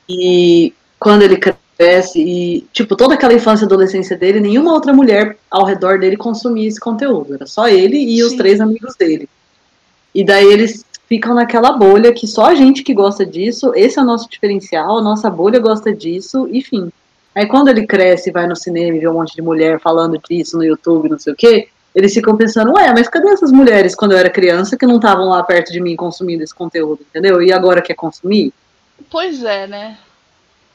E 0.09 0.73
quando 0.99 1.21
ele 1.21 1.37
cresce 1.37 2.19
e 2.19 2.61
tipo 2.73 2.95
toda 2.95 3.13
aquela 3.13 3.33
infância 3.33 3.63
e 3.63 3.67
adolescência 3.67 4.17
dele, 4.17 4.39
nenhuma 4.39 4.73
outra 4.73 4.93
mulher 4.93 5.37
ao 5.49 5.65
redor 5.65 5.99
dele 5.99 6.17
consumia 6.17 6.67
esse 6.67 6.79
conteúdo. 6.79 7.35
Era 7.35 7.45
só 7.45 7.67
ele 7.67 7.97
e 7.97 8.17
Sim. 8.17 8.23
os 8.23 8.33
três 8.33 8.59
amigos 8.59 8.95
dele. 8.95 9.29
E 10.13 10.23
daí 10.23 10.45
eles 10.45 10.85
ficam 11.07 11.35
naquela 11.35 11.71
bolha 11.73 12.13
que 12.13 12.27
só 12.27 12.47
a 12.47 12.55
gente 12.55 12.83
que 12.83 12.93
gosta 12.93 13.25
disso, 13.25 13.73
esse 13.75 13.99
é 13.99 14.01
o 14.01 14.05
nosso 14.05 14.29
diferencial, 14.29 14.97
a 14.97 15.01
nossa 15.01 15.29
bolha 15.29 15.59
gosta 15.59 15.93
disso, 15.93 16.47
enfim. 16.51 16.91
Aí 17.33 17.45
quando 17.45 17.67
ele 17.67 17.85
cresce 17.85 18.29
e 18.29 18.33
vai 18.33 18.47
no 18.47 18.55
cinema 18.55 18.95
e 18.95 18.99
vê 18.99 19.07
um 19.07 19.13
monte 19.13 19.35
de 19.35 19.41
mulher 19.41 19.79
falando 19.79 20.17
disso 20.17 20.57
no 20.57 20.63
YouTube, 20.63 21.09
não 21.09 21.19
sei 21.19 21.33
o 21.33 21.35
quê, 21.35 21.67
eles 21.95 22.13
ficam 22.13 22.35
pensando, 22.35 22.73
ué, 22.73 22.91
mas 22.91 23.07
cadê 23.07 23.29
essas 23.29 23.51
mulheres 23.51 23.95
quando 23.95 24.11
eu 24.11 24.17
era 24.17 24.29
criança 24.29 24.77
que 24.77 24.85
não 24.85 24.97
estavam 24.97 25.29
lá 25.29 25.41
perto 25.41 25.71
de 25.71 25.79
mim 25.79 25.95
consumindo 25.95 26.43
esse 26.43 26.53
conteúdo, 26.53 27.05
entendeu? 27.09 27.41
E 27.41 27.53
agora 27.53 27.81
quer 27.81 27.95
consumir? 27.95 28.53
Pois 29.09 29.43
é, 29.43 29.65
né? 29.65 29.97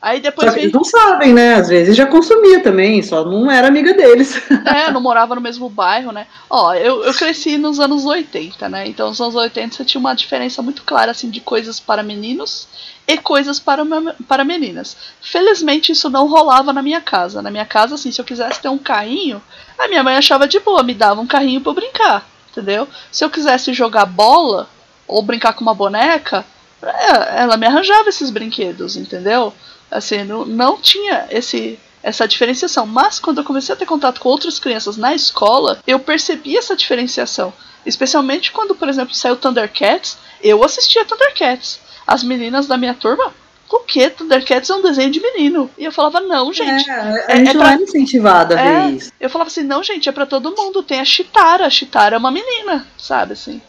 Aí 0.02 0.18
depois 0.18 0.48
só 0.48 0.54
que 0.54 0.62
eles 0.62 0.72
não 0.72 0.82
sabem, 0.82 1.34
né? 1.34 1.54
Às 1.54 1.68
vezes 1.68 1.94
já 1.94 2.06
consumia 2.06 2.62
também, 2.62 3.02
só 3.02 3.22
não 3.22 3.50
era 3.50 3.68
amiga 3.68 3.92
deles. 3.92 4.40
É, 4.64 4.90
não 4.90 5.00
morava 5.00 5.34
no 5.34 5.40
mesmo 5.40 5.68
bairro, 5.68 6.12
né? 6.12 6.26
Ó, 6.48 6.72
eu, 6.74 7.02
eu 7.02 7.12
cresci 7.12 7.58
nos 7.58 7.80
anos 7.80 8.04
80, 8.04 8.68
né? 8.68 8.86
Então 8.86 9.08
nos 9.08 9.20
anos 9.20 9.34
80 9.34 9.74
você 9.74 9.84
tinha 9.84 9.98
uma 9.98 10.14
diferença 10.14 10.62
muito 10.62 10.84
clara, 10.84 11.10
assim, 11.10 11.28
de 11.28 11.40
coisas 11.40 11.80
para 11.80 12.02
meninos 12.02 12.68
e 13.06 13.18
coisas 13.18 13.58
para, 13.58 13.84
para 14.28 14.44
meninas. 14.44 14.96
Felizmente 15.20 15.92
isso 15.92 16.08
não 16.08 16.28
rolava 16.28 16.72
na 16.72 16.82
minha 16.82 17.00
casa. 17.00 17.42
Na 17.42 17.50
minha 17.50 17.66
casa, 17.66 17.96
assim, 17.96 18.12
se 18.12 18.20
eu 18.20 18.24
quisesse 18.24 18.60
ter 18.60 18.68
um 18.68 18.78
carrinho, 18.78 19.42
a 19.78 19.88
minha 19.88 20.02
mãe 20.02 20.16
achava 20.16 20.46
de 20.46 20.60
boa, 20.60 20.82
me 20.82 20.94
dava 20.94 21.20
um 21.20 21.26
carrinho 21.26 21.60
para 21.60 21.72
brincar, 21.72 22.26
entendeu? 22.50 22.88
Se 23.10 23.24
eu 23.24 23.30
quisesse 23.30 23.72
jogar 23.72 24.06
bola 24.06 24.68
ou 25.06 25.22
brincar 25.22 25.52
com 25.52 25.62
uma 25.62 25.74
boneca, 25.74 26.44
é, 26.82 27.42
ela 27.42 27.56
me 27.56 27.66
arranjava 27.66 28.08
esses 28.08 28.30
brinquedos, 28.30 28.96
entendeu? 28.96 29.52
Assim, 29.90 30.24
não, 30.24 30.44
não 30.44 30.80
tinha 30.80 31.26
esse 31.30 31.78
essa 32.02 32.26
diferenciação. 32.26 32.86
Mas 32.86 33.18
quando 33.18 33.38
eu 33.38 33.44
comecei 33.44 33.74
a 33.74 33.76
ter 33.76 33.86
contato 33.86 34.20
com 34.20 34.28
outras 34.28 34.58
crianças 34.58 34.96
na 34.96 35.14
escola, 35.14 35.82
eu 35.86 35.98
percebi 35.98 36.56
essa 36.56 36.74
diferenciação. 36.74 37.52
Especialmente 37.84 38.52
quando, 38.52 38.74
por 38.74 38.88
exemplo, 38.88 39.14
saiu 39.14 39.36
Thundercats, 39.36 40.18
eu 40.42 40.64
assistia 40.64 41.04
Thundercats 41.04 41.80
as 42.06 42.22
meninas 42.22 42.66
da 42.66 42.76
minha 42.76 42.94
turma, 42.94 43.32
o 43.70 43.78
que? 43.80 44.10
Thundercats 44.10 44.68
é 44.68 44.74
um 44.74 44.82
desenho 44.82 45.10
de 45.10 45.20
menino. 45.20 45.70
E 45.78 45.84
eu 45.84 45.92
falava, 45.92 46.20
não, 46.20 46.52
gente. 46.52 46.90
É, 46.90 46.94
a 46.94 47.36
gente 47.36 47.48
é, 47.48 47.50
é 47.50 47.54
não 47.54 47.62
pra... 47.62 47.72
era 47.72 47.82
incentivada 47.82 48.56
a 48.56 48.60
é, 48.60 48.86
ver 48.86 48.96
isso. 48.96 49.12
Eu 49.20 49.30
falava 49.30 49.48
assim, 49.48 49.62
não, 49.62 49.82
gente, 49.82 50.08
é 50.08 50.12
para 50.12 50.26
todo 50.26 50.54
mundo. 50.56 50.82
Tem 50.82 51.00
a 51.00 51.04
Chitara. 51.04 51.66
A 51.66 51.70
Chitara 51.70 52.16
é 52.16 52.18
uma 52.18 52.32
menina, 52.32 52.86
sabe 52.98 53.34
assim. 53.34 53.62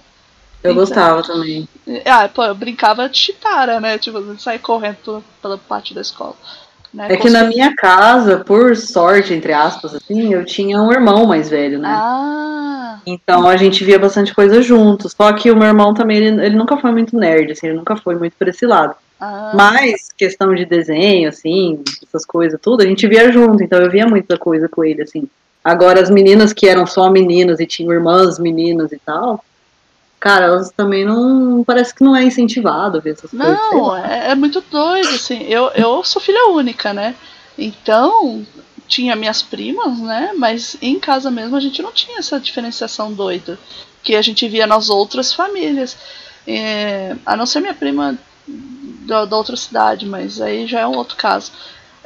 Eu 0.63 0.71
então, 0.71 0.75
gostava 0.75 1.23
também. 1.23 1.67
Ah, 2.05 2.29
pô, 2.29 2.43
eu 2.43 2.53
brincava 2.53 3.09
de 3.09 3.17
Chitara, 3.17 3.79
né? 3.79 3.97
Tipo, 3.97 4.39
sair 4.39 4.59
correndo 4.59 5.23
pela 5.41 5.57
parte 5.57 5.93
da 5.93 6.01
escola. 6.01 6.35
Né? 6.93 7.07
É 7.09 7.17
que 7.17 7.29
na 7.29 7.45
minha 7.45 7.73
casa, 7.75 8.39
por 8.39 8.75
sorte, 8.75 9.33
entre 9.33 9.53
aspas, 9.53 9.95
assim, 9.95 10.33
eu 10.33 10.45
tinha 10.45 10.81
um 10.81 10.91
irmão 10.91 11.25
mais 11.25 11.49
velho, 11.49 11.79
né? 11.79 11.89
Ah. 11.89 12.99
Então 13.05 13.47
a 13.47 13.55
gente 13.55 13.83
via 13.83 13.97
bastante 13.97 14.35
coisa 14.35 14.61
juntos. 14.61 15.13
Só 15.13 15.31
que 15.33 15.49
o 15.49 15.55
meu 15.55 15.67
irmão 15.67 15.93
também, 15.93 16.17
ele, 16.17 16.45
ele 16.45 16.55
nunca 16.55 16.77
foi 16.77 16.91
muito 16.91 17.17
nerd, 17.17 17.51
assim, 17.51 17.67
ele 17.67 17.77
nunca 17.77 17.95
foi 17.95 18.15
muito 18.15 18.35
por 18.37 18.47
esse 18.47 18.65
lado. 18.65 18.95
Ah. 19.19 19.53
Mas, 19.55 20.09
questão 20.15 20.53
de 20.53 20.65
desenho, 20.65 21.29
assim, 21.29 21.81
essas 22.05 22.25
coisas, 22.25 22.59
tudo, 22.61 22.81
a 22.81 22.85
gente 22.85 23.07
via 23.07 23.31
junto, 23.31 23.63
então 23.63 23.79
eu 23.79 23.89
via 23.89 24.05
muita 24.05 24.37
coisa 24.37 24.67
com 24.67 24.83
ele, 24.83 25.01
assim. 25.01 25.27
Agora, 25.63 26.01
as 26.01 26.09
meninas 26.09 26.51
que 26.53 26.67
eram 26.67 26.85
só 26.85 27.09
meninas 27.09 27.59
e 27.59 27.65
tinham 27.65 27.93
irmãs 27.93 28.39
meninas 28.39 28.91
e 28.91 28.97
tal, 28.97 29.43
cara, 30.21 30.45
elas 30.45 30.71
também 30.71 31.03
não. 31.03 31.63
Parece 31.65 31.93
que 31.93 32.03
não 32.03 32.15
é 32.15 32.23
incentivado 32.23 32.97
a 32.97 33.01
ver 33.01 33.13
essas 33.13 33.33
não, 33.33 33.45
coisas. 33.45 33.71
Não, 33.73 33.97
é, 33.97 34.29
é, 34.29 34.35
muito 34.35 34.61
doido, 34.61 35.09
assim. 35.09 35.43
Eu, 35.43 35.69
eu 35.71 36.03
sou 36.03 36.21
filha 36.21 36.51
única, 36.51 36.93
né? 36.93 37.15
Então, 37.57 38.45
tinha 38.87 39.15
minhas 39.15 39.41
primas, 39.41 39.99
né? 39.99 40.31
Mas 40.37 40.77
em 40.79 40.99
casa 40.99 41.31
mesmo 41.31 41.55
a 41.55 41.59
gente 41.59 41.81
não 41.81 41.91
tinha 41.91 42.19
essa 42.19 42.39
diferenciação 42.39 43.11
doida 43.11 43.59
que 44.03 44.15
a 44.15 44.21
gente 44.21 44.47
via 44.47 44.67
nas 44.67 44.89
outras 44.89 45.33
famílias. 45.33 45.97
É, 46.47 47.15
a 47.25 47.35
não 47.35 47.45
ser 47.45 47.59
minha 47.59 47.73
prima 47.73 48.17
da, 48.47 49.25
da, 49.25 49.37
outra 49.37 49.55
cidade, 49.55 50.05
mas 50.05 50.39
aí 50.39 50.67
já 50.67 50.81
é 50.81 50.87
um 50.87 50.95
outro 50.95 51.17
caso. 51.17 51.51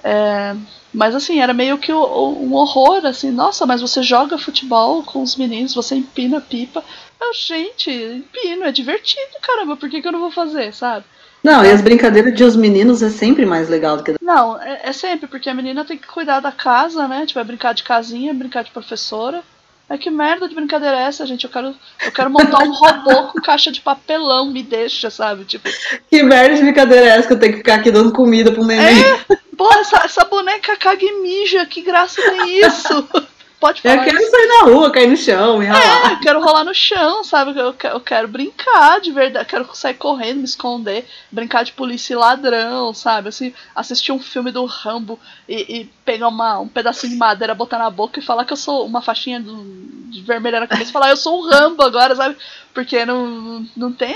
É, 0.08 0.56
mas 0.94 1.16
assim, 1.16 1.40
era 1.40 1.52
meio 1.52 1.80
que 1.80 1.92
um 1.92 2.54
horror, 2.54 3.04
assim, 3.08 3.32
nossa, 3.32 3.66
mas 3.66 3.82
você 3.82 4.04
joga 4.04 4.38
futebol 4.38 5.02
com 5.02 5.24
os 5.24 5.36
meninos, 5.36 5.74
você 5.74 5.96
empina 5.96 6.40
pipa. 6.40 6.84
Eu, 7.20 7.34
gente, 7.34 7.90
empino, 7.90 8.66
é 8.66 8.72
divertido, 8.72 9.40
caramba, 9.42 9.76
por 9.76 9.90
que, 9.90 10.04
que 10.04 10.08
eu 10.08 10.12
não 10.12 10.20
vou 10.20 10.30
fazer, 10.30 10.72
sabe? 10.76 11.06
Não, 11.44 11.66
e 11.66 11.72
as 11.72 11.82
brincadeiras 11.82 12.36
de 12.36 12.44
os 12.44 12.56
meninos 12.56 13.02
é 13.02 13.10
sempre 13.10 13.48
mais 13.48 13.68
legal 13.68 13.98
do 13.98 14.04
que. 14.04 14.14
Não, 14.22 14.62
é, 14.62 14.82
é 14.84 14.94
sempre, 14.94 15.28
porque 15.28 15.50
a 15.50 15.56
menina 15.56 15.84
tem 15.84 15.98
que 15.98 16.08
cuidar 16.08 16.40
da 16.40 16.52
casa, 16.52 17.08
né? 17.08 17.26
Tipo, 17.26 17.40
é 17.40 17.44
brincar 17.44 17.74
de 17.74 17.84
casinha, 17.84 18.34
brincar 18.34 18.64
de 18.64 18.72
professora. 18.72 19.44
É 19.88 19.98
que 19.98 20.10
merda 20.10 20.50
de 20.50 20.56
brincadeira 20.56 20.98
é 20.98 21.04
essa, 21.04 21.26
gente? 21.28 21.44
Eu 21.44 21.50
quero, 21.50 21.76
eu 22.04 22.12
quero 22.12 22.30
montar 22.30 22.64
um 22.64 22.74
robô 22.74 23.28
com 23.34 23.42
caixa 23.42 23.72
de 23.72 23.82
papelão, 23.82 24.48
me 24.48 24.64
deixa, 24.64 25.12
sabe? 25.12 25.46
Tipo. 25.46 25.70
Que 26.10 26.24
merda 26.24 26.56
de 26.56 26.62
brincadeira 26.64 27.06
é 27.06 27.10
essa 27.10 27.28
que 27.28 27.34
eu 27.34 27.40
tenho 27.40 27.54
que 27.54 27.60
ficar 27.60 27.76
aqui 27.76 27.92
dando 27.92 28.12
comida 28.12 28.52
pro 28.52 28.66
neném? 28.66 29.04
É? 29.04 29.38
Porra, 29.56 29.80
essa, 29.80 29.98
essa 30.04 30.26
boneca 30.26 30.76
caga 30.76 31.04
e 31.04 31.22
mija, 31.22 31.66
que 31.66 31.82
graça 31.82 32.22
tem 32.22 32.60
isso? 32.60 33.08
Pode 33.60 33.82
falar. 33.82 33.96
Eu 33.96 34.04
quero 34.04 34.22
isso. 34.22 34.32
sair 34.32 34.48
na 34.48 34.62
rua, 34.64 34.92
cair 34.92 35.08
no 35.08 35.18
chão, 35.18 35.58
me 35.58 35.66
rolar. 35.66 36.10
É, 36.10 36.14
eu 36.14 36.20
quero 36.20 36.42
rolar 36.42 36.64
no 36.64 36.74
chão, 36.74 37.24
sabe? 37.24 37.58
Eu, 37.58 37.76
eu 37.84 38.00
quero 38.00 38.28
brincar 38.28 39.00
de 39.00 39.12
verdade. 39.12 39.48
Quero 39.48 39.68
sair 39.74 39.94
correndo, 39.94 40.40
me 40.40 40.44
esconder, 40.46 41.06
brincar 41.32 41.64
de 41.64 41.72
polícia 41.72 42.14
e 42.14 42.18
ladrão, 42.18 42.94
sabe? 42.94 43.30
Assim, 43.30 43.54
assistir 43.74 44.12
um 44.12 44.20
filme 44.20 44.52
do 44.52 44.66
Rambo 44.66 45.20
e, 45.48 45.80
e 45.80 45.86
pegar 46.04 46.28
uma, 46.28 46.60
um 46.60 46.68
pedacinho 46.68 47.14
de 47.14 47.18
madeira, 47.18 47.56
botar 47.56 47.78
na 47.78 47.90
boca 47.90 48.20
e 48.20 48.24
falar 48.24 48.46
que 48.46 48.54
eu 48.54 48.58
sou 48.58 48.86
uma 48.86 49.02
faixinha 49.02 49.40
do, 49.40 49.64
de 50.10 50.22
vermelha 50.22 50.60
na 50.60 50.68
cabeça 50.68 50.90
e 50.90 50.94
falar, 50.94 51.10
eu 51.10 51.18
sou 51.18 51.40
um 51.40 51.50
Rambo 51.50 51.82
agora, 51.82 52.16
sabe? 52.16 52.36
Porque 52.74 53.06
não, 53.06 53.66
não 53.76 53.92
tem. 53.92 54.16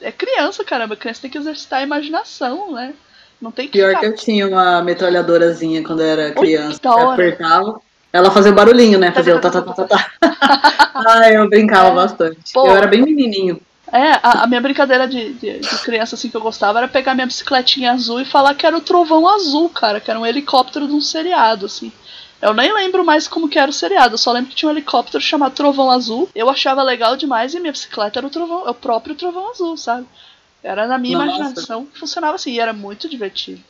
É 0.00 0.12
criança, 0.12 0.64
caramba. 0.64 0.96
Criança 0.96 1.22
tem 1.22 1.30
que 1.30 1.38
exercitar 1.38 1.80
a 1.80 1.84
imaginação, 1.84 2.72
né? 2.72 2.94
Não 3.40 3.50
tem 3.50 3.66
que 3.66 3.72
Pior 3.72 3.88
ficar... 3.88 4.00
que 4.00 4.06
eu 4.06 4.14
tinha 4.14 4.46
uma 4.46 4.80
metralhadorazinha 4.82 5.82
quando 5.82 6.00
eu 6.00 6.06
era 6.06 6.32
criança. 6.32 6.80
apertava. 7.12 7.80
Ela 8.12 8.30
fazia 8.30 8.52
barulhinho, 8.52 8.98
né? 8.98 9.10
Fazia 9.10 9.34
o 9.34 9.40
tá, 9.40 9.50
tá, 9.50 9.62
tá, 9.62 9.84
tá. 9.84 10.12
Ai, 10.94 11.36
eu 11.36 11.48
brincava 11.48 11.88
é, 11.88 11.94
bastante. 11.94 12.52
Pô, 12.52 12.66
eu 12.66 12.76
era 12.76 12.86
bem 12.86 13.02
menininho. 13.02 13.60
É, 13.90 14.12
a, 14.22 14.44
a 14.44 14.46
minha 14.46 14.60
brincadeira 14.60 15.06
de, 15.06 15.34
de, 15.34 15.58
de, 15.58 15.78
criança 15.82 16.14
assim 16.14 16.30
que 16.30 16.36
eu 16.36 16.40
gostava 16.40 16.78
era 16.78 16.88
pegar 16.88 17.14
minha 17.14 17.26
bicicletinha 17.26 17.92
azul 17.92 18.20
e 18.20 18.24
falar 18.24 18.54
que 18.54 18.66
era 18.66 18.76
o 18.76 18.80
trovão 18.80 19.28
azul, 19.28 19.68
cara, 19.68 20.00
que 20.00 20.10
era 20.10 20.18
um 20.18 20.24
helicóptero 20.24 20.86
de 20.86 20.94
um 20.94 21.00
seriado, 21.00 21.66
assim. 21.66 21.92
Eu 22.40 22.52
nem 22.52 22.72
lembro 22.72 23.04
mais 23.04 23.28
como 23.28 23.48
que 23.48 23.58
era 23.58 23.70
o 23.70 23.74
seriado, 23.74 24.14
eu 24.14 24.18
só 24.18 24.32
lembro 24.32 24.50
que 24.50 24.56
tinha 24.56 24.68
um 24.68 24.72
helicóptero 24.72 25.22
chamado 25.22 25.54
Trovão 25.54 25.92
Azul. 25.92 26.28
Eu 26.34 26.50
achava 26.50 26.82
legal 26.82 27.16
demais 27.16 27.54
e 27.54 27.60
minha 27.60 27.70
bicicleta 27.70 28.18
era 28.18 28.26
o 28.26 28.30
trovão, 28.30 28.68
o 28.68 28.74
próprio 28.74 29.14
Trovão 29.14 29.50
Azul, 29.50 29.76
sabe? 29.76 30.06
Era 30.60 30.88
na 30.88 30.98
minha 30.98 31.18
Nossa. 31.18 31.36
imaginação, 31.36 31.86
funcionava 31.94 32.34
assim, 32.34 32.52
e 32.52 32.58
era 32.58 32.72
muito 32.72 33.08
divertido. 33.08 33.60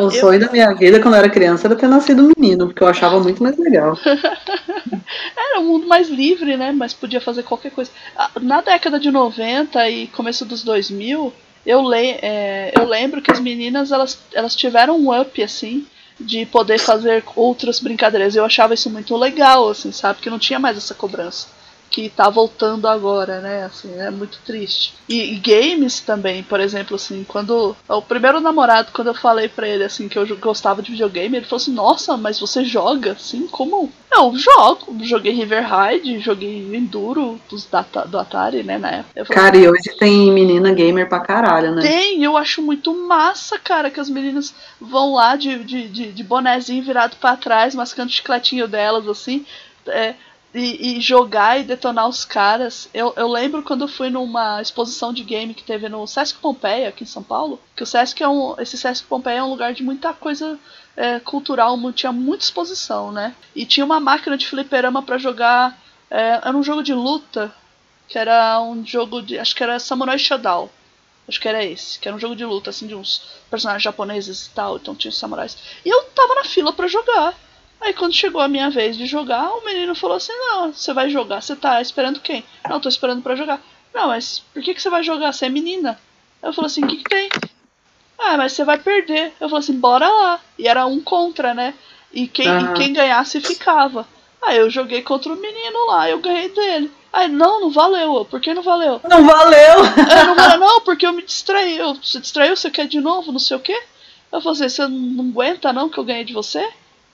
O 0.00 0.04
eu... 0.04 0.10
sonho 0.10 0.40
da 0.40 0.50
minha 0.50 0.72
vida 0.74 1.00
quando 1.00 1.14
eu 1.14 1.18
era 1.18 1.28
criança 1.28 1.66
era 1.66 1.76
ter 1.76 1.86
nascido 1.86 2.22
um 2.22 2.32
menino, 2.36 2.66
porque 2.66 2.82
eu 2.82 2.88
achava 2.88 3.18
muito 3.20 3.42
mais 3.42 3.58
legal. 3.58 3.98
era 5.36 5.60
um 5.60 5.64
mundo 5.64 5.86
mais 5.86 6.08
livre, 6.08 6.56
né? 6.56 6.72
Mas 6.72 6.94
podia 6.94 7.20
fazer 7.20 7.42
qualquer 7.42 7.72
coisa. 7.72 7.90
Ah, 8.16 8.30
na 8.40 8.60
década 8.60 8.98
de 8.98 9.10
90 9.10 9.90
e 9.90 10.06
começo 10.08 10.44
dos 10.44 10.62
2000, 10.64 11.32
eu, 11.66 11.82
le 11.88 12.18
é, 12.22 12.72
eu 12.76 12.86
lembro 12.86 13.20
que 13.20 13.30
as 13.30 13.40
meninas 13.40 13.92
elas, 13.92 14.18
elas 14.32 14.56
tiveram 14.56 14.98
um 14.98 15.20
up 15.20 15.42
assim 15.42 15.86
de 16.18 16.46
poder 16.46 16.78
fazer 16.78 17.22
outras 17.36 17.80
brincadeiras. 17.80 18.34
Eu 18.34 18.44
achava 18.44 18.74
isso 18.74 18.88
muito 18.88 19.16
legal, 19.16 19.68
assim, 19.68 19.92
sabe? 19.92 20.20
Que 20.20 20.30
não 20.30 20.38
tinha 20.38 20.58
mais 20.58 20.76
essa 20.76 20.94
cobrança. 20.94 21.48
Que 21.92 22.08
tá 22.08 22.30
voltando 22.30 22.88
agora, 22.88 23.40
né? 23.40 23.64
Assim, 23.64 23.94
é 24.00 24.10
muito 24.10 24.38
triste. 24.46 24.94
E, 25.06 25.34
e, 25.34 25.38
games 25.38 26.00
também, 26.00 26.42
por 26.42 26.58
exemplo, 26.58 26.96
assim, 26.96 27.22
quando. 27.28 27.76
O 27.86 28.00
primeiro 28.00 28.40
namorado, 28.40 28.90
quando 28.94 29.08
eu 29.08 29.14
falei 29.14 29.46
pra 29.46 29.68
ele 29.68 29.84
assim 29.84 30.08
que 30.08 30.18
eu 30.18 30.26
gostava 30.38 30.80
de 30.80 30.90
videogame, 30.90 31.36
ele 31.36 31.44
falou 31.44 31.60
assim, 31.60 31.74
nossa, 31.74 32.16
mas 32.16 32.40
você 32.40 32.64
joga? 32.64 33.12
Assim, 33.12 33.46
como? 33.46 33.92
Eu 34.10 34.34
jogo. 34.34 34.96
Joguei 35.02 35.32
River 35.32 35.66
Ride, 35.68 36.18
joguei 36.18 36.74
Enduro 36.74 37.38
dos, 37.50 37.68
do 38.08 38.18
Atari, 38.18 38.62
né, 38.62 38.78
na 38.78 38.90
época. 38.90 39.24
Falei, 39.26 39.42
cara, 39.42 39.56
e 39.58 39.68
hoje 39.68 39.94
tem 39.98 40.32
menina 40.32 40.72
gamer 40.72 41.06
pra 41.06 41.20
caralho, 41.20 41.74
né? 41.74 41.82
Tem, 41.82 42.24
eu 42.24 42.38
acho 42.38 42.62
muito 42.62 42.94
massa, 43.06 43.58
cara, 43.58 43.90
que 43.90 44.00
as 44.00 44.08
meninas 44.08 44.54
vão 44.80 45.12
lá 45.12 45.36
de, 45.36 45.62
de, 45.62 45.88
de, 45.88 46.12
de 46.12 46.24
bonezinho 46.24 46.82
virado 46.82 47.16
para 47.20 47.36
trás, 47.36 47.74
mascando 47.74 48.08
o 48.08 48.12
chicletinho 48.12 48.66
delas, 48.66 49.06
assim. 49.06 49.44
É, 49.86 50.14
e, 50.54 50.98
e, 50.98 51.00
jogar 51.00 51.58
e 51.58 51.64
detonar 51.64 52.08
os 52.08 52.24
caras. 52.24 52.88
Eu, 52.92 53.12
eu 53.16 53.28
lembro 53.28 53.62
quando 53.62 53.82
eu 53.82 53.88
fui 53.88 54.10
numa 54.10 54.60
exposição 54.60 55.12
de 55.12 55.24
game 55.24 55.54
que 55.54 55.62
teve 55.62 55.88
no 55.88 56.06
Sesc 56.06 56.38
Pompeia, 56.38 56.88
aqui 56.88 57.04
em 57.04 57.06
São 57.06 57.22
Paulo, 57.22 57.60
que 57.74 57.82
o 57.82 57.86
Sesc 57.86 58.22
é 58.22 58.28
um. 58.28 58.54
Esse 58.58 58.76
Sesc 58.76 59.06
Pompeia 59.06 59.38
é 59.38 59.42
um 59.42 59.50
lugar 59.50 59.72
de 59.72 59.82
muita 59.82 60.12
coisa 60.12 60.58
é, 60.96 61.18
cultural, 61.20 61.78
tinha 61.92 62.12
muita 62.12 62.44
exposição, 62.44 63.10
né? 63.10 63.34
E 63.54 63.64
tinha 63.64 63.84
uma 63.84 64.00
máquina 64.00 64.36
de 64.36 64.46
fliperama 64.46 65.02
para 65.02 65.18
jogar. 65.18 65.78
É, 66.10 66.40
era 66.44 66.56
um 66.56 66.62
jogo 66.62 66.82
de 66.82 66.92
luta, 66.92 67.52
que 68.08 68.18
era 68.18 68.60
um 68.60 68.84
jogo 68.84 69.22
de. 69.22 69.38
Acho 69.38 69.54
que 69.56 69.62
era 69.62 69.78
Samurai 69.78 70.18
Shodown. 70.18 70.68
Acho 71.26 71.40
que 71.40 71.48
era 71.48 71.64
esse, 71.64 71.98
que 71.98 72.08
era 72.08 72.16
um 72.16 72.20
jogo 72.20 72.34
de 72.34 72.44
luta, 72.44 72.70
assim, 72.70 72.86
de 72.86 72.94
uns 72.94 73.22
personagens 73.48 73.82
japoneses 73.82 74.46
e 74.46 74.50
tal, 74.50 74.76
então 74.76 74.94
tinha 74.94 75.10
os 75.10 75.18
samurais. 75.18 75.56
E 75.84 75.88
eu 75.88 76.04
tava 76.06 76.34
na 76.34 76.44
fila 76.44 76.72
para 76.72 76.88
jogar. 76.88 77.34
Aí 77.82 77.92
quando 77.92 78.14
chegou 78.14 78.40
a 78.40 78.48
minha 78.48 78.70
vez 78.70 78.96
de 78.96 79.06
jogar, 79.06 79.50
o 79.50 79.64
menino 79.64 79.94
falou 79.94 80.16
assim: 80.16 80.32
Não, 80.32 80.72
você 80.72 80.92
vai 80.92 81.10
jogar, 81.10 81.42
você 81.42 81.56
tá 81.56 81.82
esperando 81.82 82.20
quem? 82.20 82.44
Não, 82.68 82.80
tô 82.80 82.88
esperando 82.88 83.22
para 83.22 83.34
jogar. 83.34 83.60
Não, 83.92 84.06
mas 84.08 84.38
por 84.54 84.62
que, 84.62 84.72
que 84.72 84.80
você 84.80 84.88
vai 84.88 85.02
jogar? 85.02 85.32
Você 85.32 85.46
é 85.46 85.48
menina? 85.48 85.98
Eu 86.40 86.52
falei 86.52 86.66
assim: 86.66 86.84
O 86.84 86.86
que, 86.86 86.96
que 86.98 87.10
tem? 87.10 87.28
Ah, 88.16 88.36
mas 88.36 88.52
você 88.52 88.64
vai 88.64 88.78
perder. 88.78 89.32
Eu 89.40 89.48
falei 89.48 89.58
assim: 89.58 89.78
Bora 89.78 90.08
lá. 90.08 90.40
E 90.56 90.68
era 90.68 90.86
um 90.86 91.00
contra, 91.00 91.52
né? 91.52 91.74
E 92.12 92.28
quem, 92.28 92.48
uhum. 92.48 92.74
quem 92.74 92.92
ganhasse 92.92 93.40
ficava. 93.40 94.06
Aí 94.40 94.58
eu 94.58 94.70
joguei 94.70 95.02
contra 95.02 95.32
o 95.32 95.36
menino 95.36 95.86
lá, 95.86 96.08
eu 96.08 96.18
ganhei 96.18 96.48
dele. 96.48 96.90
Aí, 97.12 97.28
não, 97.28 97.60
não 97.60 97.70
valeu. 97.70 98.24
Por 98.24 98.40
que 98.40 98.54
não 98.54 98.62
valeu? 98.62 99.00
Não 99.08 99.24
valeu? 99.24 99.74
Eu 99.78 100.26
não 100.26 100.34
valeu, 100.34 100.58
não, 100.60 100.80
porque 100.80 101.06
eu 101.06 101.12
me 101.12 101.22
distraí. 101.22 101.76
Eu, 101.76 101.94
você 101.94 102.18
distraiu, 102.18 102.56
você 102.56 102.70
quer 102.70 102.88
de 102.88 103.00
novo, 103.00 103.30
não 103.30 103.38
sei 103.38 103.56
o 103.56 103.60
quê? 103.60 103.80
Eu 104.30 104.40
falei 104.40 104.64
assim, 104.64 104.68
você 104.68 104.86
não 104.88 105.24
aguenta 105.26 105.72
não 105.72 105.88
que 105.88 105.98
eu 105.98 106.04
ganhei 106.04 106.24
de 106.24 106.32
você? 106.32 106.66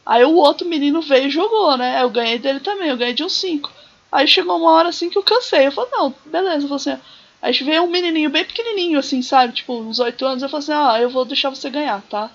Aí 0.09 0.25
o 0.25 0.37
outro 0.37 0.67
menino 0.67 1.03
veio 1.03 1.27
e 1.27 1.31
jogou, 1.31 1.77
né? 1.77 2.03
Eu 2.03 2.09
ganhei 2.09 2.39
dele 2.39 2.61
também, 2.61 2.89
eu 2.89 2.97
ganhei 2.97 3.13
de 3.13 3.23
um 3.23 3.29
5. 3.29 3.71
Aí 4.11 4.27
chegou 4.27 4.57
uma 4.57 4.71
hora 4.71 4.89
assim 4.89 5.11
que 5.11 5.19
eu 5.19 5.23
cansei. 5.23 5.67
Eu 5.67 5.73
falei, 5.73 5.91
não, 5.93 6.15
beleza, 6.25 6.67
você. 6.67 6.99
Aí 7.43 7.53
veio 7.53 7.83
um 7.83 7.91
menininho 7.91 8.31
bem 8.31 8.43
pequenininho, 8.43 8.99
assim, 8.99 9.21
sabe? 9.21 9.53
Tipo, 9.53 9.75
uns 9.75 9.99
8 10.01 10.25
anos. 10.25 10.43
Eu 10.43 10.49
falei 10.49 10.65
assim, 10.65 10.73
ah, 10.73 10.99
eu 10.99 11.11
vou 11.11 11.27
deixar 11.27 11.51
você 11.51 11.69
ganhar, 11.69 12.01
tá? 12.09 12.31